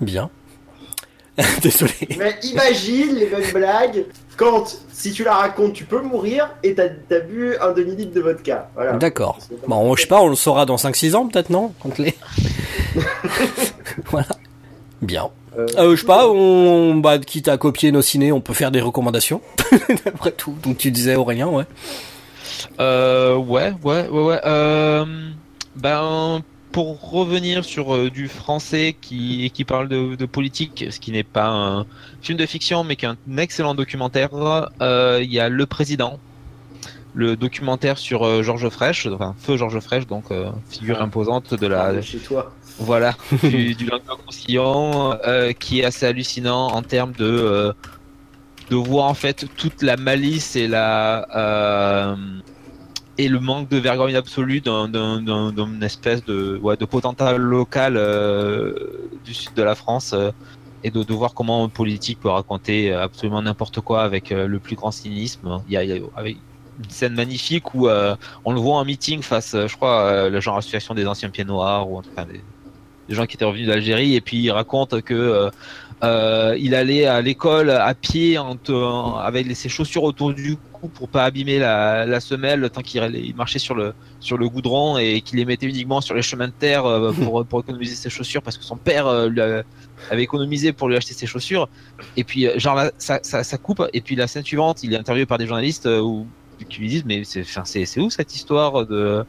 Bien. 0.00 0.28
Désolé. 1.62 1.92
Mais 2.18 2.34
imagine 2.42 3.14
les 3.14 3.28
mêmes 3.30 3.52
blagues 3.52 4.04
quand, 4.38 4.78
si 4.92 5.12
tu 5.12 5.24
la 5.24 5.34
racontes, 5.34 5.74
tu 5.74 5.84
peux 5.84 6.00
mourir 6.00 6.48
et 6.62 6.74
t'as 6.74 6.84
as 7.10 7.20
bu 7.20 7.56
un 7.60 7.72
demi-litre 7.72 8.14
de 8.14 8.20
vodka. 8.20 8.70
Voilà. 8.74 8.92
D'accord. 8.94 9.36
Bon, 9.66 9.94
je 9.96 10.02
sais 10.02 10.06
pas, 10.08 10.20
on 10.22 10.28
le 10.28 10.36
saura 10.36 10.64
dans 10.64 10.76
5-6 10.76 11.14
ans 11.16 11.26
peut-être, 11.28 11.50
non 11.50 11.74
Quand 11.82 11.98
les... 11.98 12.14
voilà. 14.10 14.28
Bien. 15.02 15.28
Euh, 15.58 15.66
Euh, 15.76 15.96
je 15.96 16.00
sais 16.00 16.06
pas, 16.06 16.28
on, 16.28 16.94
bah, 16.96 17.18
quitte 17.18 17.48
à 17.48 17.56
copier 17.58 17.90
nos 17.90 18.00
ciné, 18.02 18.30
on 18.30 18.40
peut 18.40 18.54
faire 18.54 18.70
des 18.70 18.80
recommandations. 18.80 19.40
Après 20.06 20.30
tout. 20.30 20.54
Donc 20.62 20.78
tu 20.78 20.90
disais 20.92 21.16
Aurélien, 21.16 21.48
ouais. 21.48 21.64
Euh, 22.80 23.36
ouais, 23.36 23.72
ouais, 23.82 24.08
ouais, 24.08 24.22
ouais. 24.22 24.40
Euh, 24.44 25.04
ben, 25.76 26.42
pour 26.78 27.10
revenir 27.10 27.64
sur 27.64 27.92
euh, 27.92 28.08
du 28.08 28.28
français 28.28 28.94
qui, 29.00 29.50
qui 29.52 29.64
parle 29.64 29.88
de, 29.88 30.14
de 30.14 30.26
politique, 30.26 30.84
ce 30.90 31.00
qui 31.00 31.10
n'est 31.10 31.24
pas 31.24 31.48
un 31.48 31.86
film 32.22 32.38
de 32.38 32.46
fiction, 32.46 32.84
mais 32.84 32.94
qui 32.94 33.04
est 33.04 33.08
un 33.08 33.36
excellent 33.36 33.74
documentaire, 33.74 34.30
euh, 34.80 35.18
il 35.20 35.32
y 35.32 35.40
a 35.40 35.48
Le 35.48 35.66
Président, 35.66 36.20
le 37.14 37.34
documentaire 37.34 37.98
sur 37.98 38.24
euh, 38.24 38.44
Georges 38.44 38.68
Frêche, 38.68 39.08
enfin 39.08 39.34
Feu 39.40 39.56
Georges 39.56 39.80
Frêche, 39.80 40.06
donc 40.06 40.26
figure 40.70 40.98
Ah. 41.00 41.02
imposante 41.02 41.52
de 41.52 41.66
la, 41.66 41.94
de 41.94 42.00
chez 42.00 42.18
toi. 42.18 42.54
voilà, 42.78 43.16
du, 43.42 43.74
du 43.74 43.90
euh, 45.26 45.52
qui 45.54 45.80
est 45.80 45.84
assez 45.84 46.06
hallucinant 46.06 46.68
en 46.68 46.82
termes 46.82 47.10
de 47.10 47.74
de 48.70 48.76
voir 48.76 49.06
en 49.06 49.14
fait 49.14 49.46
toute 49.56 49.82
la 49.82 49.96
malice 49.96 50.54
et 50.54 50.68
la 50.68 52.14
et 53.18 53.28
le 53.28 53.40
manque 53.40 53.68
de 53.68 53.76
vergogne 53.76 54.14
absolue 54.14 54.60
d'un- 54.60 54.88
d'un- 54.88 55.20
d'un- 55.20 55.52
d'une 55.52 55.82
espèce 55.82 56.24
de 56.24 56.58
ouais, 56.62 56.76
potentat 56.76 57.36
local 57.36 57.96
euh, 57.96 58.72
du 59.24 59.34
sud 59.34 59.52
de 59.54 59.62
la 59.62 59.74
France 59.74 60.12
euh, 60.14 60.30
et 60.84 60.92
de, 60.92 61.12
voir 61.12 61.34
comment 61.34 61.64
un 61.64 61.68
politique 61.68 62.20
peut 62.20 62.28
raconter 62.28 62.92
absolument 62.92 63.42
n'importe 63.42 63.80
quoi 63.80 64.02
avec 64.04 64.30
euh, 64.30 64.46
le 64.46 64.60
plus 64.60 64.76
grand 64.76 64.92
cynisme. 64.92 65.60
Il 65.68 65.72
y 65.72 65.76
a, 65.76 65.82
une 65.82 66.90
scène 66.90 67.14
magnifique 67.14 67.74
où 67.74 67.88
on 67.88 68.52
le 68.52 68.60
voit 68.60 68.76
en 68.76 68.84
meeting 68.84 69.20
face, 69.20 69.56
je 69.66 69.74
crois, 69.74 70.28
le 70.28 70.40
genre 70.40 70.56
association 70.56 70.94
des 70.94 71.08
anciens 71.08 71.28
pieds 71.28 71.44
noirs 71.44 71.90
ou 71.90 72.00
des, 72.02 72.40
des 73.08 73.14
gens 73.16 73.26
qui 73.26 73.34
étaient 73.34 73.44
revenus 73.44 73.66
d'Algérie 73.66 74.14
et 74.14 74.20
puis 74.20 74.36
il 74.36 74.52
raconte 74.52 75.02
que 75.02 75.50
il 76.00 76.74
allait 76.76 77.06
à 77.06 77.20
l'école 77.20 77.70
à 77.70 77.92
pied 77.94 78.38
avec 79.20 79.56
ses 79.56 79.68
chaussures 79.68 80.04
autour 80.04 80.32
du 80.32 80.56
cou 80.80 80.88
pour 80.88 81.08
pas 81.08 81.24
abîmer 81.24 81.58
la, 81.58 82.06
la 82.06 82.20
semelle 82.20 82.68
tant 82.70 82.82
qu'il 82.82 83.02
il 83.14 83.34
marchait 83.34 83.58
sur 83.58 83.74
le 83.74 83.94
sur 84.20 84.38
le 84.38 84.48
goudron 84.48 84.98
et 84.98 85.20
qu'il 85.20 85.38
les 85.38 85.44
mettait 85.44 85.66
uniquement 85.66 86.00
sur 86.00 86.14
les 86.14 86.22
chemins 86.22 86.48
de 86.48 86.52
terre 86.52 86.86
euh, 86.86 87.12
pour, 87.24 87.44
pour 87.44 87.60
économiser 87.60 87.94
ses 87.94 88.10
chaussures 88.10 88.42
parce 88.42 88.56
que 88.56 88.64
son 88.64 88.76
père 88.76 89.06
euh, 89.06 89.28
lui 89.28 89.40
avait 90.10 90.22
économisé 90.22 90.72
pour 90.72 90.88
lui 90.88 90.96
acheter 90.96 91.14
ses 91.14 91.26
chaussures. 91.26 91.68
Et 92.16 92.24
puis 92.24 92.46
euh, 92.46 92.58
genre 92.58 92.74
là, 92.74 92.92
ça, 92.98 93.20
ça, 93.22 93.44
ça 93.44 93.58
coupe. 93.58 93.82
Et 93.92 94.00
puis 94.00 94.16
la 94.16 94.26
scène 94.26 94.44
suivante 94.44 94.82
il 94.82 94.94
est 94.94 94.98
interviewé 94.98 95.26
par 95.26 95.38
des 95.38 95.46
journalistes 95.46 95.86
euh, 95.86 96.00
où, 96.00 96.26
qui 96.68 96.80
lui 96.80 96.88
disent 96.88 97.04
mais 97.04 97.24
c'est 97.24 97.44
c'est 97.44 97.84
c'est 97.84 98.00
où 98.00 98.10
cette 98.10 98.34
histoire 98.34 98.86
de 98.86 99.24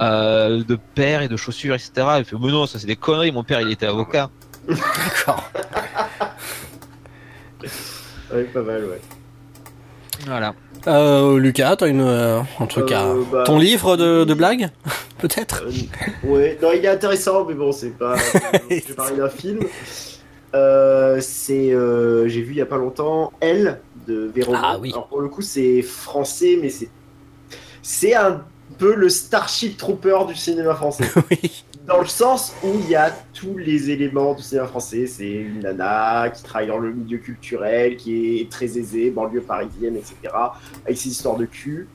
euh, 0.00 0.64
de 0.64 0.78
père 0.94 1.22
et 1.22 1.28
de 1.28 1.36
chaussures 1.36 1.74
etc 1.74 1.92
il 2.18 2.24
fait 2.24 2.36
mais 2.40 2.50
non 2.50 2.66
ça 2.66 2.78
c'est 2.78 2.86
des 2.86 2.96
conneries. 2.96 3.32
Mon 3.32 3.44
père 3.44 3.60
il 3.60 3.70
était 3.70 3.86
avocat. 3.86 4.30
D'accord. 4.68 5.50
Ouais, 8.32 8.44
pas 8.44 8.62
mal, 8.62 8.84
ouais. 8.86 9.00
voilà 10.26 10.54
Euh, 10.86 11.38
Lucas, 11.38 11.76
t'as 11.76 11.88
une, 11.88 12.00
euh, 12.00 12.40
un 12.60 12.66
truc 12.66 12.92
à... 12.92 13.06
Euh, 13.06 13.22
bah, 13.30 13.44
Ton 13.44 13.58
livre 13.58 13.96
de, 13.96 14.24
de 14.24 14.34
blagues 14.34 14.68
Peut-être 15.18 15.64
ouais, 16.24 16.58
non, 16.60 16.70
il 16.72 16.84
est 16.84 16.88
intéressant, 16.88 17.44
mais 17.46 17.54
bon, 17.54 17.72
c'est 17.72 17.96
pas. 17.96 18.16
je 18.70 18.74
vais 18.74 18.94
parler 18.94 19.16
d'un 19.16 19.28
film. 19.28 19.60
C'est, 20.52 21.70
j'ai 21.70 22.42
vu 22.42 22.50
il 22.50 22.56
y 22.56 22.60
a 22.60 22.66
pas 22.66 22.76
longtemps, 22.76 23.32
Elle 23.40 23.80
de 24.06 24.30
Véro. 24.34 24.54
Ah 24.54 24.76
oui. 24.78 24.90
Alors 24.92 25.06
pour 25.06 25.20
le 25.20 25.28
coup, 25.28 25.42
c'est 25.42 25.80
français, 25.82 26.58
mais 26.60 26.68
c'est, 26.68 26.90
c'est 27.82 28.14
un 28.14 28.42
peu 28.78 28.94
le 28.94 29.08
Starship 29.08 29.76
Trooper 29.76 30.18
du 30.28 30.34
cinéma 30.34 30.74
français. 30.74 31.04
Oui. 31.30 31.64
Dans 31.86 32.00
le 32.00 32.06
sens 32.06 32.54
où 32.62 32.68
il 32.82 32.88
y 32.88 32.94
a 32.94 33.14
tous 33.34 33.58
les 33.58 33.90
éléments 33.90 34.34
du 34.34 34.42
cinéma 34.42 34.66
français. 34.66 35.06
C'est 35.06 35.30
une 35.30 35.60
nana 35.60 36.30
qui 36.30 36.42
travaille 36.42 36.68
dans 36.68 36.78
le 36.78 36.92
milieu 36.92 37.18
culturel, 37.18 37.96
qui 37.96 38.40
est 38.40 38.50
très 38.50 38.78
aisée, 38.78 39.10
banlieue 39.10 39.42
parisienne, 39.42 39.96
etc. 39.96 40.14
Avec 40.84 40.96
ses 40.96 41.10
histoires 41.10 41.36
de 41.36 41.44
cul. 41.44 41.86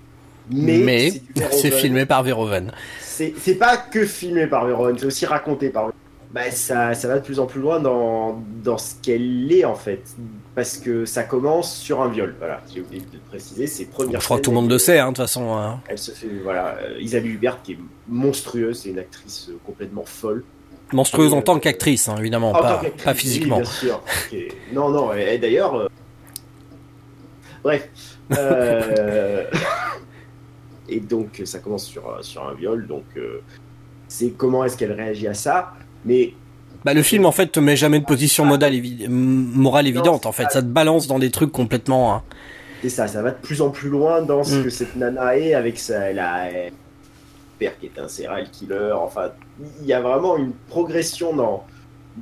Mais, 0.51 0.79
Mais 0.79 1.09
c'est 1.11 1.21
Verhoeven. 1.35 1.71
filmé 1.71 2.05
par 2.05 2.23
Verhoeven. 2.23 2.71
C'est 3.07 3.55
pas 3.55 3.77
que 3.77 4.05
filmé 4.05 4.47
par 4.47 4.65
Verhoeven, 4.65 4.97
c'est 4.97 5.05
aussi 5.05 5.25
raconté 5.25 5.69
par 5.69 5.91
bah, 6.31 6.51
ça, 6.51 6.93
ça 6.93 7.07
va 7.07 7.19
de 7.19 7.25
plus 7.25 7.39
en 7.39 7.47
plus 7.47 7.59
loin 7.59 7.79
dans, 7.79 8.39
dans 8.63 8.77
ce 8.77 8.93
qu'elle 9.01 9.51
est 9.51 9.65
en 9.65 9.73
fait. 9.75 10.03
Parce 10.59 10.75
que 10.77 11.05
ça 11.05 11.23
commence 11.23 11.73
sur 11.77 12.01
un 12.01 12.09
viol. 12.09 12.35
Voilà, 12.37 12.61
j'ai 12.73 12.81
oublié 12.81 13.01
de 13.01 13.17
préciser. 13.29 13.65
C'est 13.65 13.85
première 13.85 14.19
Je 14.19 14.25
crois 14.25 14.35
que 14.39 14.41
tout 14.41 14.51
le 14.51 14.57
monde 14.57 14.69
le 14.69 14.77
sait, 14.77 14.99
hein, 14.99 15.05
de 15.05 15.15
toute 15.15 15.23
façon. 15.23 15.55
hein. 15.55 15.79
Elle 15.87 15.97
se 15.97 16.11
fait. 16.11 16.27
Voilà, 16.43 16.75
euh, 16.83 16.97
Isabelle 16.99 17.31
Hubert 17.31 17.61
qui 17.63 17.71
est 17.73 17.79
monstrueuse, 18.09 18.81
c'est 18.81 18.89
une 18.89 18.99
actrice 18.99 19.47
euh, 19.49 19.57
complètement 19.65 20.03
folle. 20.03 20.43
Monstrueuse 20.91 21.33
en 21.33 21.41
tant 21.41 21.59
qu'actrice, 21.59 22.09
hein, 22.09 22.17
évidemment, 22.19 22.51
pas, 22.51 22.81
pas 23.05 23.11
oui, 23.13 23.15
physiquement. 23.15 23.55
bien 23.61 23.65
sûr. 23.65 24.03
Ok. 24.33 24.37
Non, 24.73 24.89
non, 24.89 25.13
et, 25.13 25.35
et 25.35 25.37
d'ailleurs. 25.37 25.75
euh, 25.75 25.87
Bref. 27.63 27.87
euh, 28.37 29.45
et 30.89 30.99
donc, 30.99 31.41
ça 31.45 31.59
commence 31.59 31.85
sur, 31.85 32.05
euh, 32.09 32.21
sur 32.21 32.45
un 32.45 32.53
viol. 32.53 32.85
Donc, 32.85 33.05
euh, 33.15 33.39
c'est 34.09 34.31
comment 34.31 34.65
est-ce 34.65 34.75
qu'elle 34.75 34.91
réagit 34.91 35.29
à 35.29 35.33
ça. 35.33 35.71
Mais 36.03 36.33
Bah, 36.85 36.93
le 36.93 37.01
film, 37.03 37.25
en 37.25 37.31
fait, 37.31 37.47
te 37.51 37.59
met 37.59 37.75
jamais 37.75 37.99
de 37.99 38.05
position 38.05 38.45
modale 38.45 38.73
évi- 38.73 39.03
m- 39.05 39.09
morale 39.53 39.87
évidente, 39.87 40.25
en 40.25 40.31
fait. 40.31 40.47
ça. 40.51 40.61
Te 40.61 40.67
balance 40.67 41.07
dans 41.07 41.19
des 41.19 41.29
trucs 41.31 41.51
complètement... 41.51 42.13
hein. 42.15 42.23
c'est 42.81 42.89
ça, 42.89 43.07
ça 43.07 43.21
va 43.21 43.31
de 43.31 43.37
plus 43.41 43.61
en 43.61 43.69
plus 43.69 43.89
loin 43.89 44.21
dans 44.21 44.43
ce 44.43 44.55
Mm. 44.55 44.63
que 44.63 44.69
cette 44.69 44.95
nana 44.95 45.37
est 45.37 45.53
avec 45.53 45.77
sa. 45.79 46.13
La, 46.13 46.47
père 47.57 47.77
qui 47.79 47.87
est 47.87 47.99
un 47.99 48.07
serial 48.07 48.49
killer. 48.51 48.93
Enfin, 48.95 49.31
il 49.81 49.85
y 49.87 49.91
a 49.93 49.99
vraiment 50.01 50.37
une 50.37 50.53
progression 50.69 51.35
dans. 51.35 51.65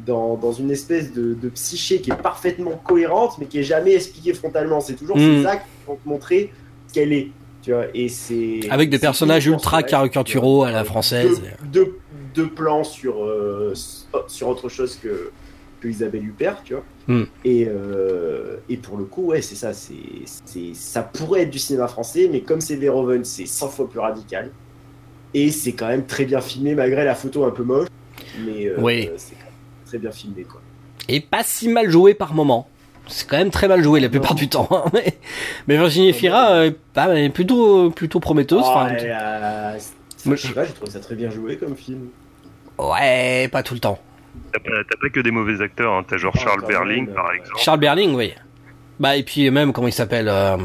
Dans, 0.06 0.36
dans 0.36 0.52
une 0.52 0.70
espèce 0.70 1.12
de, 1.12 1.34
de 1.34 1.50
psyché 1.50 2.02
qui 2.02 2.12
est 2.12 2.16
parfaitement 2.22 2.80
cohérente, 2.84 3.38
mais 3.40 3.48
qui 3.48 3.58
est 3.60 3.64
jamais 3.64 3.94
expliquée 3.96 4.34
frontalement. 4.34 4.80
C'est 4.80 4.94
toujours 4.96 5.18
Mm. 5.18 5.42
ces 5.42 5.46
actes 5.48 5.66
qui 5.66 5.88
vont 5.88 5.96
te 5.96 6.08
montrer 6.08 6.52
ce 6.88 6.94
qu'elle 6.94 7.14
est. 7.14 7.30
Tu 7.64 7.72
vois, 7.74 7.86
et 7.96 8.08
c'est 8.08 8.60
Avec 8.70 8.90
des 8.92 9.00
personnages 9.00 9.48
ultra 9.48 9.82
caricaturaux 9.84 10.64
à 10.64 10.72
la 10.72 10.84
française. 10.84 11.42
De, 11.72 11.80
de, 11.84 11.96
deux 12.38 12.48
plans 12.48 12.84
sur, 12.84 13.24
euh, 13.26 13.74
sur 14.28 14.48
autre 14.48 14.70
chose 14.70 14.96
que, 15.02 15.32
que 15.82 15.88
Isabelle 15.88 16.24
Huppert, 16.26 16.62
tu 16.64 16.74
vois. 16.76 16.84
Hmm. 17.08 17.24
Et, 17.44 17.68
euh, 17.68 18.58
et 18.70 18.78
pour 18.78 18.98
le 18.98 19.06
coup, 19.06 19.28
ouais, 19.28 19.42
c'est 19.42 19.56
ça. 19.56 19.74
C'est, 19.74 19.94
ça 20.74 21.02
pourrait 21.04 21.42
être 21.44 21.50
du 21.50 21.60
cinéma 21.60 21.88
français, 21.88 22.30
mais 22.32 22.42
comme 22.42 22.62
c'est 22.62 22.76
Verhoeven, 22.76 23.24
c'est 23.26 23.46
100 23.48 23.70
fois 23.70 23.90
plus 23.90 24.00
radical. 24.00 24.52
Et 25.34 25.52
c'est 25.52 25.74
quand 25.74 25.88
même 25.88 26.06
très 26.06 26.26
bien 26.26 26.40
filmé, 26.42 26.76
malgré 26.76 27.04
la 27.04 27.16
photo 27.16 27.44
un 27.44 27.52
peu 27.52 27.64
moche. 27.64 27.88
Mais 28.46 28.68
euh, 28.68 28.76
Oui. 28.80 29.10
c'est 29.18 29.36
quand 29.36 29.44
même 29.46 29.54
très 29.86 29.98
bien 29.98 30.12
filmé, 30.12 30.44
quoi. 30.44 30.62
Et 31.10 31.20
pas 31.22 31.44
si 31.44 31.70
mal 31.70 31.90
joué 31.90 32.14
par 32.14 32.34
moment. 32.34 32.68
C'est 33.08 33.28
quand 33.28 33.38
même 33.38 33.52
très 33.52 33.68
mal 33.70 33.82
joué 33.82 34.00
la 34.02 34.10
plupart 34.10 34.32
Non. 34.32 34.38
du 34.38 34.50
temps. 34.50 34.68
hein. 34.72 34.84
Mais- 34.94 35.18
Mais 35.68 35.78
Virginie 35.78 36.14
Fira, 36.14 36.52
euh, 36.52 36.72
est 37.16 37.30
plutôt, 37.30 37.90
plutôt 37.92 38.20
prometteuse. 38.20 38.64
Ah, 38.66 38.70
enfin, 38.70 38.88
elle 38.98 39.12
a- 39.12 39.76
Moi, 40.26 40.36
je 40.36 40.48
sais 40.48 40.54
pas, 40.54 40.66
j'ai 40.66 40.74
trouvé 40.74 40.92
ça 40.92 41.00
très 41.00 41.16
bien 41.16 41.30
joué 41.30 41.56
comme 41.58 41.76
film. 41.78 42.08
Ouais, 42.80 43.48
pas 43.52 43.64
tout 43.64 43.74
le 43.74 43.80
temps. 43.80 44.00
T'as 44.54 44.60
pas, 44.60 44.70
t'as 44.90 44.98
pas 45.02 45.10
que 45.10 45.20
des 45.20 45.32
mauvais 45.32 45.62
acteurs, 45.64 45.94
hein. 45.94 46.04
t'as 46.08 46.18
genre 46.18 46.34
Ah, 46.36 46.40
Charles 46.40 46.66
Berling 46.68 47.06
même, 47.06 47.14
par 47.16 47.26
euh, 47.30 47.34
exemple, 47.34 47.60
Charles 47.60 47.80
Berling, 47.80 48.16
oui. 48.16 48.34
Bah 49.00 49.16
et 49.16 49.22
puis 49.22 49.52
même 49.52 49.74
comment 49.74 49.88
il 49.88 49.92
s'appelle 49.94 50.28
euh, 50.28 50.58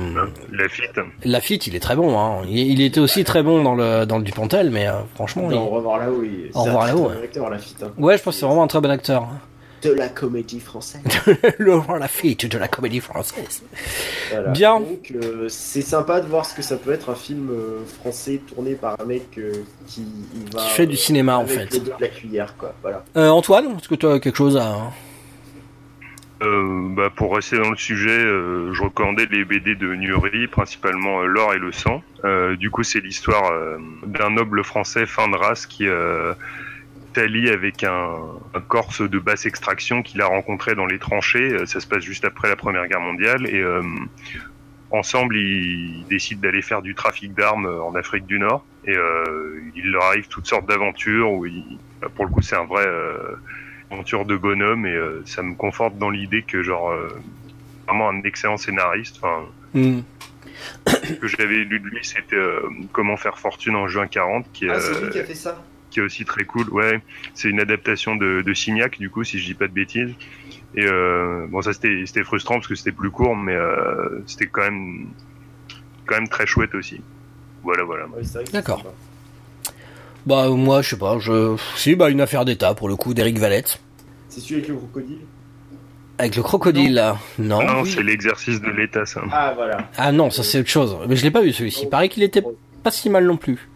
Lafitte. 0.50 1.00
Lafitte, 1.24 1.66
il 1.66 1.76
est 1.76 1.80
très 1.80 1.96
bon. 1.96 2.18
Hein. 2.18 2.42
Il, 2.48 2.56
il 2.58 2.80
était 2.80 3.00
aussi 3.00 3.24
très 3.24 3.42
bon 3.42 3.62
dans 3.62 3.74
le 3.74 4.06
dans 4.06 4.16
le 4.16 4.24
Dupontel, 4.24 4.70
mais 4.70 4.88
euh, 4.88 4.92
franchement, 5.14 5.48
Au 5.48 5.50
il- 5.50 5.56
revoir 5.58 5.98
là-haut, 5.98 6.22
il... 6.24 6.50
Au 6.54 6.62
revoir 6.62 6.86
là-haut, 6.86 7.08
ouais. 7.10 7.16
hein. 7.82 7.86
ouais, 7.98 8.16
je 8.16 8.22
pense 8.22 8.34
que 8.34 8.40
c'est 8.40 8.46
vraiment 8.46 8.62
un 8.62 8.68
très 8.68 8.80
bon 8.80 8.90
acteur. 8.90 9.28
De 9.82 9.90
la 9.92 10.08
comédie 10.08 10.60
française. 10.60 11.02
Laurent 11.58 11.96
Lafitte 11.96 12.46
de 12.46 12.56
la 12.58 12.68
comédie 12.68 13.00
française. 13.00 13.62
Voilà. 14.30 14.48
Bien. 14.50 14.78
Donc, 14.80 15.12
euh, 15.14 15.46
c'est 15.48 15.82
sympa 15.82 16.20
de 16.20 16.26
voir 16.28 16.46
ce 16.46 16.54
que 16.54 16.62
ça 16.62 16.76
peut 16.76 16.92
être 16.92 17.10
un 17.10 17.14
film 17.16 17.50
euh, 17.50 17.84
français 18.00 18.40
tourné 18.46 18.74
par 18.74 19.00
un 19.00 19.04
mec 19.04 19.24
euh, 19.38 19.52
qui 19.88 20.04
va, 20.52 20.60
Qui 20.60 20.68
fait 20.70 20.86
du 20.86 20.94
euh, 20.94 20.98
cinéma, 20.98 21.36
en 21.36 21.46
fait. 21.46 21.82
de 21.84 21.92
la 21.98 22.08
cuillère, 22.08 22.56
quoi. 22.56 22.74
Voilà. 22.82 23.04
Euh, 23.16 23.28
Antoine, 23.28 23.76
est-ce 23.76 23.88
que 23.88 23.96
tu 23.96 24.06
as 24.06 24.20
quelque 24.20 24.36
chose 24.38 24.56
à 24.56 24.92
Euh, 26.42 26.88
bah, 26.96 27.10
pour 27.14 27.34
rester 27.34 27.56
dans 27.58 27.70
le 27.70 27.76
sujet, 27.76 28.10
euh, 28.18 28.72
je 28.72 28.82
recommandais 28.82 29.26
les 29.30 29.44
BD 29.44 29.74
de 29.74 29.94
Nuri, 29.94 30.46
principalement 30.48 31.22
euh, 31.22 31.26
L'or 31.26 31.54
et 31.54 31.58
le 31.58 31.72
sang. 31.72 32.02
Euh, 32.24 32.56
du 32.56 32.70
coup, 32.70 32.82
c'est 32.84 33.00
l'histoire 33.00 33.50
euh, 33.52 33.78
d'un 34.06 34.30
noble 34.30 34.62
français 34.64 35.06
fin 35.06 35.28
de 35.28 35.36
race 35.36 35.66
qui 35.66 35.86
s'allie 37.14 37.48
avec 37.50 37.84
un, 37.84 38.16
un 38.54 38.60
Corse 38.60 39.02
de 39.02 39.18
basse 39.18 39.46
extraction 39.46 40.02
qu'il 40.02 40.20
a 40.22 40.26
rencontré 40.26 40.74
dans 40.74 40.86
les 40.86 40.98
tranchées. 40.98 41.52
Euh, 41.52 41.66
Ça 41.66 41.80
se 41.80 41.86
passe 41.86 42.02
juste 42.04 42.24
après 42.24 42.48
la 42.48 42.56
Première 42.56 42.86
Guerre 42.88 43.00
mondiale 43.00 43.46
et 43.48 43.60
euh, 43.60 43.82
ensemble, 44.90 45.36
ils 45.36 46.04
décident 46.08 46.40
d'aller 46.42 46.62
faire 46.62 46.82
du 46.82 46.94
trafic 46.94 47.34
d'armes 47.34 47.66
euh, 47.66 47.82
en 47.82 47.94
Afrique 47.94 48.26
du 48.26 48.38
Nord. 48.38 48.64
Et 48.84 48.96
euh, 48.96 49.60
il 49.74 49.90
leur 49.90 50.04
arrive 50.04 50.28
toutes 50.28 50.46
sortes 50.46 50.66
d'aventures 50.66 51.30
où, 51.30 51.46
ils- 51.46 51.78
bah, 52.00 52.08
pour 52.14 52.24
le 52.26 52.30
coup, 52.30 52.42
c'est 52.42 52.56
un 52.56 52.64
vrai 52.64 52.84
euh, 52.86 53.16
aventure 53.90 54.24
de 54.24 54.36
bonhomme 54.36 54.86
et 54.86 54.94
euh, 54.94 55.22
ça 55.24 55.42
me 55.42 55.54
conforte 55.54 55.96
dans 55.98 56.10
l'idée 56.10 56.42
que 56.42 56.62
genre 56.62 56.90
euh, 56.90 57.08
vraiment 57.86 58.08
un 58.08 58.22
excellent 58.22 58.56
scénariste. 58.56 59.16
Enfin, 59.22 59.44
Hmm. 59.74 60.00
que 61.18 61.26
j'avais 61.26 61.64
lu 61.64 61.80
de 61.80 61.86
lui, 61.88 62.00
c'était 62.04 62.36
euh, 62.36 62.60
Comment 62.92 63.16
faire 63.16 63.38
fortune 63.38 63.74
en 63.74 63.88
juin 63.88 64.06
40, 64.06 64.44
qui, 64.52 64.66
est, 64.66 64.70
Ah, 64.70 64.80
c'est 64.80 65.00
lui 65.04 65.08
qui 65.10 65.18
a 65.18 65.24
fait 65.24 65.34
ça 65.34 65.64
qui 65.92 66.00
est 66.00 66.02
aussi 66.02 66.24
très 66.24 66.44
cool. 66.44 66.68
Ouais, 66.70 67.00
c'est 67.34 67.48
une 67.48 67.60
adaptation 67.60 68.16
de, 68.16 68.42
de 68.42 68.54
Signac, 68.54 68.98
du 68.98 69.10
coup, 69.10 69.22
si 69.22 69.38
je 69.38 69.44
dis 69.44 69.54
pas 69.54 69.68
de 69.68 69.72
bêtises. 69.72 70.14
Et 70.74 70.86
euh, 70.86 71.46
bon, 71.48 71.60
ça 71.60 71.72
c'était 71.74 72.04
c'était 72.06 72.24
frustrant 72.24 72.54
parce 72.54 72.66
que 72.66 72.74
c'était 72.74 72.92
plus 72.92 73.10
court, 73.10 73.36
mais 73.36 73.54
euh, 73.54 74.22
c'était 74.26 74.46
quand 74.46 74.62
même 74.62 75.08
quand 76.06 76.14
même 76.14 76.28
très 76.28 76.46
chouette 76.46 76.74
aussi. 76.74 77.00
Voilà, 77.62 77.84
voilà. 77.84 78.06
Ouais, 78.06 78.22
D'accord. 78.52 78.84
Bah 80.24 80.48
moi, 80.48 80.82
je 80.82 80.90
sais 80.90 80.98
pas. 80.98 81.18
Je 81.18 81.56
si 81.76 81.94
bah 81.94 82.08
une 82.08 82.20
affaire 82.20 82.44
d'État 82.44 82.74
pour 82.74 82.88
le 82.88 82.96
coup 82.96 83.12
d'Éric 83.12 83.38
Valette 83.38 83.80
C'est 84.28 84.40
celui 84.40 84.56
avec 84.56 84.68
le 84.68 84.76
crocodile 84.76 85.18
avec 86.18 86.36
le 86.36 86.42
crocodile 86.42 86.94
là. 86.94 87.18
Non. 87.38 87.62
non, 87.66 87.82
oui. 87.82 87.90
c'est 87.90 88.02
l'exercice 88.02 88.60
de 88.60 88.70
l'État, 88.70 89.04
ça. 89.06 89.22
Ah, 89.32 89.52
voilà. 89.56 89.88
Ah 89.96 90.12
non, 90.12 90.30
ça 90.30 90.44
c'est 90.44 90.60
autre 90.60 90.68
chose. 90.68 90.96
Mais 91.08 91.16
je 91.16 91.24
l'ai 91.24 91.30
pas 91.32 91.40
vu 91.40 91.52
celui-ci. 91.52 91.84
Il 91.84 91.88
paraît 91.88 92.08
qu'il 92.08 92.22
était 92.22 92.44
pas 92.82 92.90
si 92.90 93.10
mal 93.10 93.26
non 93.26 93.36
plus. 93.36 93.68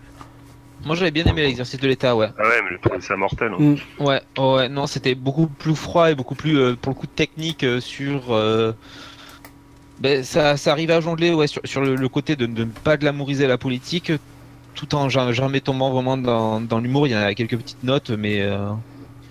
Moi 0.87 0.95
j'avais 0.95 1.11
bien 1.11 1.25
aimé 1.25 1.43
l'exercice 1.43 1.81
de 1.81 1.89
l'État, 1.89 2.15
ouais. 2.15 2.29
Ah 2.39 2.43
ouais, 2.43 2.63
mais 2.63 2.77
je 2.77 2.81
trouvais 2.81 3.01
ça 3.01 3.17
mortel. 3.17 3.51
hein. 3.53 3.57
Mm. 3.99 4.05
Ouais, 4.05 4.21
ouais, 4.39 4.69
non, 4.69 4.87
c'était 4.87 5.17
beaucoup 5.17 5.49
plus 5.49 5.75
froid 5.75 6.11
et 6.13 6.15
beaucoup 6.15 6.37
plus, 6.37 6.57
euh, 6.59 6.77
pour 6.77 6.91
le 6.93 6.97
coup, 6.97 7.09
technique 7.09 7.65
euh, 7.65 7.81
sur. 7.81 8.33
euh, 8.33 8.73
ben, 9.99 10.23
ça, 10.23 10.57
ça 10.57 10.71
arrivait 10.71 10.93
à 10.93 11.01
jongler 11.01 11.33
ouais, 11.35 11.49
sur, 11.49 11.61
sur 11.65 11.81
le, 11.81 11.97
le 11.97 12.09
côté 12.09 12.37
de, 12.37 12.47
de 12.47 12.65
ne 12.65 12.71
pas 12.71 12.97
glamouriser 12.97 13.49
la 13.49 13.59
politique, 13.59 14.13
tout 14.77 14.95
en 14.95 15.09
ja- 15.09 15.33
jamais 15.33 15.61
tombant 15.61 15.91
vraiment 15.91 16.17
dans, 16.17 16.61
dans 16.61 16.79
l'humour. 16.79 17.09
Il 17.09 17.11
y 17.11 17.15
a 17.15 17.35
quelques 17.35 17.57
petites 17.57 17.83
notes, 17.83 18.11
mais 18.11 18.43
euh, 18.43 18.69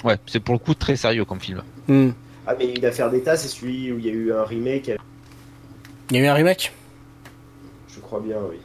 ouais, 0.03 0.17
c'est 0.27 0.41
pour 0.41 0.55
le 0.55 0.59
coup 0.59 0.73
très 0.73 0.97
sérieux 0.97 1.23
comme 1.23 1.39
film. 1.39 1.61
Hmm. 1.87 2.09
Ah, 2.47 2.53
mais 2.59 2.73
une 2.73 2.83
affaire 2.83 3.09
d'État, 3.09 3.37
c'est 3.37 3.47
celui 3.47 3.93
où 3.93 3.97
il 3.99 4.05
y 4.05 4.09
a 4.09 4.11
eu 4.13 4.33
un 4.33 4.43
remake, 4.43 4.91
Il 6.11 6.17
y 6.17 6.19
a 6.19 6.23
eu 6.23 6.27
un 6.27 6.33
remake? 6.33 6.73
je 7.95 8.01
crois 8.01 8.19
bien, 8.19 8.37
oui. 8.49 8.57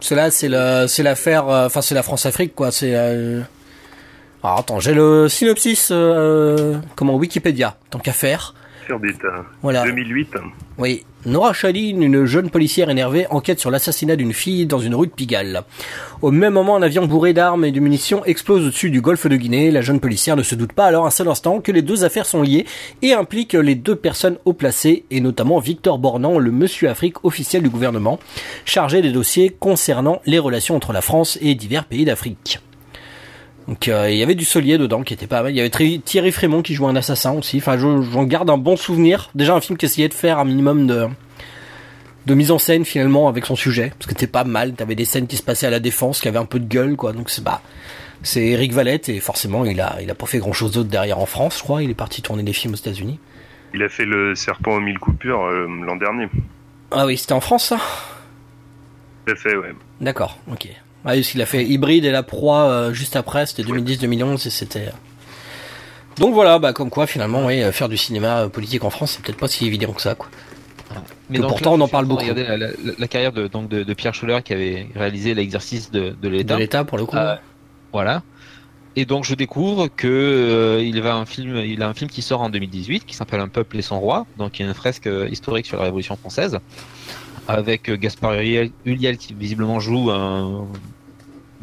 C'est 0.00 0.14
là, 0.14 0.30
c'est 0.30 0.48
le, 0.48 0.86
c'est 0.88 1.02
l'affaire. 1.02 1.48
euh, 1.48 1.66
Enfin, 1.66 1.80
c'est 1.82 1.94
la 1.94 2.02
France-Afrique 2.02 2.54
quoi. 2.54 2.70
C'est. 2.72 2.92
euh, 2.94 3.40
Alors 4.42 4.58
attends, 4.60 4.80
j'ai 4.80 4.94
le 4.94 5.28
synopsis. 5.28 5.88
euh, 5.90 6.78
comment 6.96 7.14
Wikipédia. 7.16 7.76
Tant 7.90 7.98
qu'à 7.98 8.12
faire. 8.12 8.54
D'État. 9.02 9.44
Voilà. 9.62 9.84
2008. 9.84 10.34
Oui. 10.78 11.04
Nora 11.26 11.52
Chaline, 11.52 12.02
une 12.02 12.24
jeune 12.24 12.48
policière 12.48 12.88
énervée, 12.88 13.26
enquête 13.28 13.60
sur 13.60 13.70
l'assassinat 13.70 14.16
d'une 14.16 14.32
fille 14.32 14.64
dans 14.64 14.78
une 14.78 14.94
rue 14.94 15.06
de 15.06 15.12
Pigalle. 15.12 15.64
Au 16.22 16.30
même 16.30 16.54
moment, 16.54 16.76
un 16.76 16.82
avion 16.82 17.06
bourré 17.06 17.34
d'armes 17.34 17.66
et 17.66 17.72
de 17.72 17.80
munitions 17.80 18.24
explose 18.24 18.66
au-dessus 18.66 18.90
du 18.90 19.02
golfe 19.02 19.26
de 19.26 19.36
Guinée. 19.36 19.70
La 19.70 19.82
jeune 19.82 20.00
policière 20.00 20.36
ne 20.36 20.42
se 20.42 20.54
doute 20.54 20.72
pas 20.72 20.86
alors 20.86 21.04
un 21.04 21.10
seul 21.10 21.28
instant 21.28 21.60
que 21.60 21.72
les 21.72 21.82
deux 21.82 22.04
affaires 22.04 22.24
sont 22.24 22.40
liées 22.40 22.64
et 23.02 23.12
impliquent 23.12 23.52
les 23.52 23.74
deux 23.74 23.96
personnes 23.96 24.38
haut 24.46 24.54
placées, 24.54 25.04
et 25.10 25.20
notamment 25.20 25.58
Victor 25.58 25.98
Bornand, 25.98 26.38
le 26.38 26.50
monsieur 26.50 26.88
Afrique 26.88 27.22
officiel 27.22 27.62
du 27.62 27.68
gouvernement, 27.68 28.18
chargé 28.64 29.02
des 29.02 29.12
dossiers 29.12 29.50
concernant 29.50 30.22
les 30.24 30.38
relations 30.38 30.76
entre 30.76 30.94
la 30.94 31.02
France 31.02 31.38
et 31.42 31.54
divers 31.54 31.84
pays 31.84 32.06
d'Afrique. 32.06 32.60
Donc 33.68 33.88
euh, 33.88 34.10
il 34.10 34.16
y 34.16 34.22
avait 34.22 34.34
du 34.34 34.44
Solier 34.44 34.78
dedans 34.78 35.02
qui 35.02 35.14
était 35.14 35.26
pas 35.26 35.42
mal. 35.42 35.52
Il 35.52 35.56
y 35.56 35.60
avait 35.60 35.70
Thierry- 35.70 36.32
Frémont 36.32 36.62
qui 36.62 36.74
jouait 36.74 36.88
un 36.88 36.96
assassin 36.96 37.32
aussi. 37.32 37.58
Enfin, 37.58 37.78
je- 37.78 38.02
j'en 38.02 38.24
garde 38.24 38.50
un 38.50 38.56
bon 38.58 38.76
souvenir. 38.76 39.30
Déjà 39.34 39.54
un 39.54 39.60
film 39.60 39.76
qui 39.76 39.86
essayait 39.86 40.08
de 40.08 40.14
faire 40.14 40.38
un 40.38 40.44
minimum 40.44 40.86
de 40.86 41.06
de 42.26 42.34
mise 42.34 42.50
en 42.50 42.58
scène 42.58 42.84
finalement 42.84 43.28
avec 43.28 43.46
son 43.46 43.56
sujet 43.56 43.92
parce 43.98 44.06
que 44.06 44.12
c'était 44.12 44.26
pas 44.26 44.44
mal. 44.44 44.74
T'avais 44.74 44.94
des 44.94 45.04
scènes 45.04 45.26
qui 45.26 45.36
se 45.36 45.42
passaient 45.42 45.66
à 45.66 45.70
la 45.70 45.80
défense, 45.80 46.20
qui 46.20 46.28
avaient 46.28 46.38
un 46.38 46.44
peu 46.44 46.58
de 46.60 46.66
gueule 46.66 46.96
quoi. 46.96 47.12
Donc 47.12 47.30
c'est 47.30 47.42
bah 47.44 47.62
c'est 48.22 48.44
Eric 48.48 48.72
Valette 48.72 49.08
et 49.08 49.20
forcément 49.20 49.64
il 49.64 49.80
a 49.80 49.98
il 50.02 50.10
a 50.10 50.14
pas 50.14 50.26
fait 50.26 50.38
grand 50.38 50.52
chose 50.52 50.72
d'autre 50.72 50.88
derrière 50.90 51.18
en 51.18 51.26
France, 51.26 51.58
je 51.58 51.62
crois. 51.62 51.82
Il 51.82 51.90
est 51.90 51.94
parti 51.94 52.22
tourner 52.22 52.42
des 52.42 52.52
films 52.52 52.74
aux 52.74 52.76
États-Unis. 52.78 53.18
Il 53.72 53.82
a 53.84 53.88
fait 53.88 54.04
le 54.04 54.34
serpent 54.34 54.72
aux 54.72 54.80
mille 54.80 54.98
coupures 54.98 55.44
euh, 55.44 55.66
l'an 55.86 55.96
dernier. 55.96 56.28
Ah 56.90 57.06
oui, 57.06 57.16
c'était 57.16 57.34
en 57.34 57.40
France 57.40 57.66
ça? 57.66 57.78
Tout 59.26 59.32
à 59.32 59.36
fait, 59.36 59.56
ouais. 59.56 59.72
D'accord, 60.00 60.38
ok. 60.50 60.68
Ah, 61.04 61.14
parce 61.14 61.28
qu'il 61.28 61.40
a 61.40 61.46
fait 61.46 61.64
Hybride 61.64 62.04
et 62.04 62.10
La 62.10 62.22
Proie 62.22 62.64
euh, 62.68 62.92
juste 62.92 63.16
après, 63.16 63.46
c'était 63.46 63.62
2010-2011 63.62 64.46
et 64.46 64.50
c'était... 64.50 64.88
euh, 64.88 64.90
Donc 66.18 66.34
voilà, 66.34 66.58
bah 66.58 66.72
comme 66.72 66.90
quoi 66.90 67.06
finalement, 67.06 67.46
oui, 67.46 67.62
euh, 67.62 67.72
faire 67.72 67.88
du 67.88 67.96
cinéma 67.96 68.48
politique 68.48 68.84
en 68.84 68.90
France, 68.90 69.12
c'est 69.12 69.22
peut-être 69.22 69.38
pas 69.38 69.48
si 69.48 69.66
évident 69.66 69.92
que 69.92 70.02
ça, 70.02 70.14
quoi. 70.14 70.28
Mais 71.30 71.36
Que 71.38 71.42
donc, 71.42 71.52
pourtant, 71.52 71.70
là, 71.76 71.76
on 71.76 71.80
en 71.84 71.88
parle 71.88 72.06
beaucoup. 72.06 72.20
regarder 72.22 72.42
la, 72.42 72.56
la- 72.56 72.68
la 72.98 73.08
carrière 73.08 73.32
de, 73.32 73.46
donc 73.46 73.68
de, 73.68 73.82
de 73.84 73.94
Pierre 73.94 74.12
Scholler 74.14 74.40
qui 74.44 74.52
avait 74.52 74.88
réalisé 74.94 75.34
l'exercice 75.34 75.90
de, 75.90 76.10
de 76.10 76.14
De 76.20 76.28
l'État. 76.28 76.58
l'État 76.58 76.84
pour 76.84 76.98
le 76.98 77.06
coup. 77.06 77.16
Euh, 77.16 77.36
Voilà. 77.92 78.22
Et 78.96 79.04
donc 79.04 79.24
je 79.24 79.36
découvre 79.36 79.86
que 79.86 80.08
euh, 80.08 80.82
il 80.82 81.00
va 81.00 81.14
un 81.14 81.24
film, 81.24 81.56
il 81.58 81.80
a 81.82 81.88
un 81.88 81.94
film 81.94 82.10
qui 82.10 82.22
sort 82.22 82.40
en 82.42 82.50
2018 82.50 83.06
qui 83.06 83.14
s'appelle 83.14 83.38
Un 83.38 83.46
peuple 83.46 83.78
et 83.78 83.82
son 83.82 84.00
roi, 84.00 84.26
donc 84.36 84.58
il 84.58 84.62
y 84.62 84.66
a 84.66 84.68
une 84.68 84.74
fresque 84.74 85.08
historique 85.30 85.66
sur 85.66 85.76
la 85.78 85.84
Révolution 85.84 86.16
française 86.16 86.58
avec 87.48 87.88
euh, 87.88 87.96
Gaspard 87.96 88.34
Ulliel, 88.34 89.16
qui 89.18 89.34
visiblement 89.34 89.80
joue 89.80 90.10
un 90.10 90.66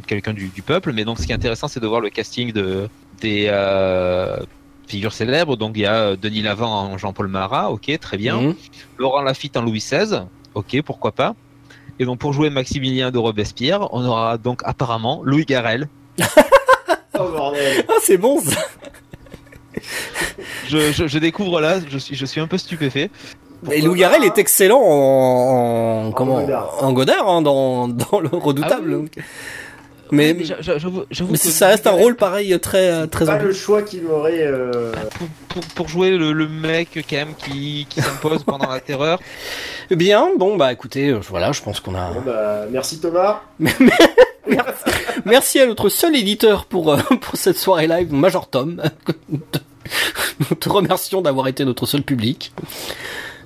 quelqu'un 0.05 0.33
du, 0.33 0.47
du 0.49 0.61
peuple. 0.61 0.93
Mais 0.93 1.05
donc 1.05 1.19
ce 1.19 1.25
qui 1.25 1.31
est 1.31 1.35
intéressant, 1.35 1.67
c'est 1.67 1.79
de 1.79 1.87
voir 1.87 2.01
le 2.01 2.09
casting 2.09 2.51
de 2.51 2.89
des 3.21 3.47
euh, 3.49 4.37
figures 4.87 5.13
célèbres. 5.13 5.57
Donc 5.57 5.73
il 5.75 5.81
y 5.81 5.85
a 5.85 5.95
euh, 5.95 6.15
Denis 6.15 6.41
Lavant 6.41 6.71
en 6.71 6.97
Jean-Paul 6.97 7.27
Marat, 7.27 7.71
ok, 7.71 7.91
très 7.99 8.17
bien. 8.17 8.39
Mhm. 8.41 8.55
Laurent 8.97 9.21
Lafitte 9.21 9.57
en 9.57 9.61
Louis 9.61 9.79
XVI, 9.79 10.23
ok, 10.53 10.81
pourquoi 10.83 11.11
pas. 11.11 11.35
Et 11.99 12.05
donc 12.05 12.19
pour 12.19 12.33
jouer 12.33 12.49
Maximilien 12.49 13.11
de 13.11 13.17
Robespierre, 13.17 13.91
on 13.93 14.05
aura 14.05 14.37
donc 14.37 14.61
apparemment 14.65 15.21
Louis 15.23 15.45
Garrel. 15.45 15.87
Oh 17.19 17.31
bordel 17.31 17.83
Ah, 17.89 17.93
c'est 17.99 18.17
bon 18.19 18.39
ça 18.39 18.61
Je, 20.67 20.91
je, 20.91 21.07
je 21.07 21.17
découvre 21.17 21.59
là, 21.59 21.79
je 21.89 21.97
suis, 21.97 22.15
je 22.15 22.25
suis 22.27 22.39
un 22.39 22.45
peu 22.45 22.59
stupéfait. 22.59 23.09
Et 23.71 23.81
Lou 23.81 23.93
Garrel 23.95 24.23
est 24.23 24.37
excellent 24.37 24.81
en, 24.81 26.07
en, 26.07 26.11
comment, 26.11 26.41
Godard. 26.41 26.77
en 26.83 26.93
Godard, 26.93 27.27
hein, 27.29 27.41
dans, 27.41 27.87
dans 27.87 28.19
le 28.19 28.29
redoutable. 28.29 28.93
Ah 28.95 28.97
oui. 29.17 29.23
Mais, 30.09 30.31
Ouais, 30.31 30.43
j'a- 30.45 30.61
j'a- 30.61 30.77
j'avoue, 30.77 31.03
j'avoue 31.11 31.31
mais 31.33 31.37
que 31.37 31.43
ça 31.49 31.67
reste 31.67 31.85
un 31.85 31.91
rôle 31.91 32.15
pareil, 32.15 32.57
très, 32.61 33.07
très 33.07 33.25
Pas 33.25 33.37
le 33.39 33.51
choix 33.51 33.81
qu'il 33.81 34.03
m'aurait. 34.03 34.41
euh, 34.41 34.93
Garrel, 34.95 35.01
pour, 35.09 35.27
pour, 35.49 35.63
pour 35.75 35.87
jouer 35.89 36.11
le, 36.11 36.31
le 36.31 36.47
mec 36.47 37.05
quand 37.09 37.15
même 37.17 37.33
qui, 37.37 37.87
qui 37.89 38.01
s'impose 38.01 38.43
pendant 38.43 38.69
la 38.71 38.79
terreur. 38.79 39.19
Bien, 39.91 40.29
bon, 40.37 40.55
bah 40.55 40.71
écoutez, 40.71 41.09
euh, 41.09 41.19
voilà, 41.29 41.51
je 41.51 41.61
pense 41.61 41.81
qu'on 41.81 41.93
a. 41.95 42.11
Bon, 42.11 42.21
bah, 42.25 42.61
merci 42.71 43.01
Thomas. 43.01 43.41
Merci 45.25 45.59
à 45.59 45.65
notre 45.65 45.89
seul 45.89 46.15
éditeur 46.15 46.65
pour, 46.65 46.93
euh, 46.93 46.97
pour 47.21 47.35
cette 47.35 47.57
soirée 47.57 47.87
live, 47.87 48.13
Major 48.13 48.49
Tom. 48.49 48.81
Nous 49.29 50.55
te 50.55 50.69
remercions 50.69 51.21
d'avoir 51.21 51.47
été 51.47 51.65
notre 51.65 51.85
seul 51.85 52.01
public. 52.03 52.51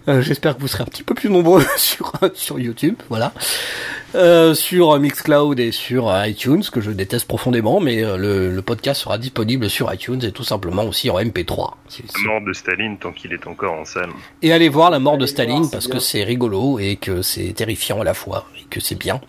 Euh, 0.07 0.21
J'espère 0.21 0.55
que 0.55 0.61
vous 0.61 0.67
serez 0.67 0.83
un 0.83 0.87
petit 0.87 1.03
peu 1.03 1.13
plus 1.13 1.29
nombreux 1.29 1.63
sur 1.77 2.11
sur 2.33 2.59
YouTube, 2.59 2.95
voilà, 3.09 3.33
euh, 4.15 4.53
sur 4.53 4.97
Mixcloud 4.99 5.59
et 5.59 5.71
sur 5.71 6.11
iTunes, 6.25 6.63
que 6.71 6.81
je 6.81 6.91
déteste 6.91 7.27
profondément, 7.27 7.79
mais 7.79 8.03
euh, 8.03 8.17
le, 8.17 8.49
le, 8.49 8.61
podcast 8.61 9.01
sera 9.01 9.17
disponible 9.17 9.69
sur 9.69 9.93
iTunes 9.93 10.19
et 10.23 10.31
tout 10.31 10.43
simplement 10.43 10.83
aussi 10.83 11.09
en 11.09 11.19
MP3. 11.19 11.73
La 12.15 12.31
mort 12.31 12.41
de 12.41 12.53
Staline 12.53 12.97
tant 12.97 13.11
qu'il 13.11 13.33
est 13.33 13.45
encore 13.45 13.73
en 13.73 13.85
salle. 13.85 14.09
Et 14.41 14.51
allez 14.51 14.69
voir 14.69 14.89
la 14.89 14.99
mort 14.99 15.17
de 15.17 15.25
Staline 15.25 15.69
parce 15.69 15.87
que 15.87 15.99
c'est 15.99 16.23
rigolo 16.23 16.79
et 16.79 16.95
que 16.95 17.21
c'est 17.21 17.53
terrifiant 17.53 18.01
à 18.01 18.03
la 18.03 18.13
fois 18.13 18.47
et 18.59 18.65
que 18.69 18.79
c'est 18.79 18.97
bien. 18.97 19.21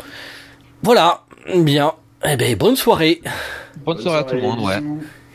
Voilà, 0.83 1.25
bien. 1.55 1.93
Eh 2.25 2.37
ben 2.37 2.57
bonne 2.57 2.77
soirée. 2.77 3.21
Bonne, 3.23 3.97
bonne 3.97 3.99
soirée, 4.03 4.19
soirée 4.19 4.19
à 4.19 4.25
tout 4.25 4.37
le 4.37 4.43
monde, 4.43 4.61
ouais. 4.61 4.81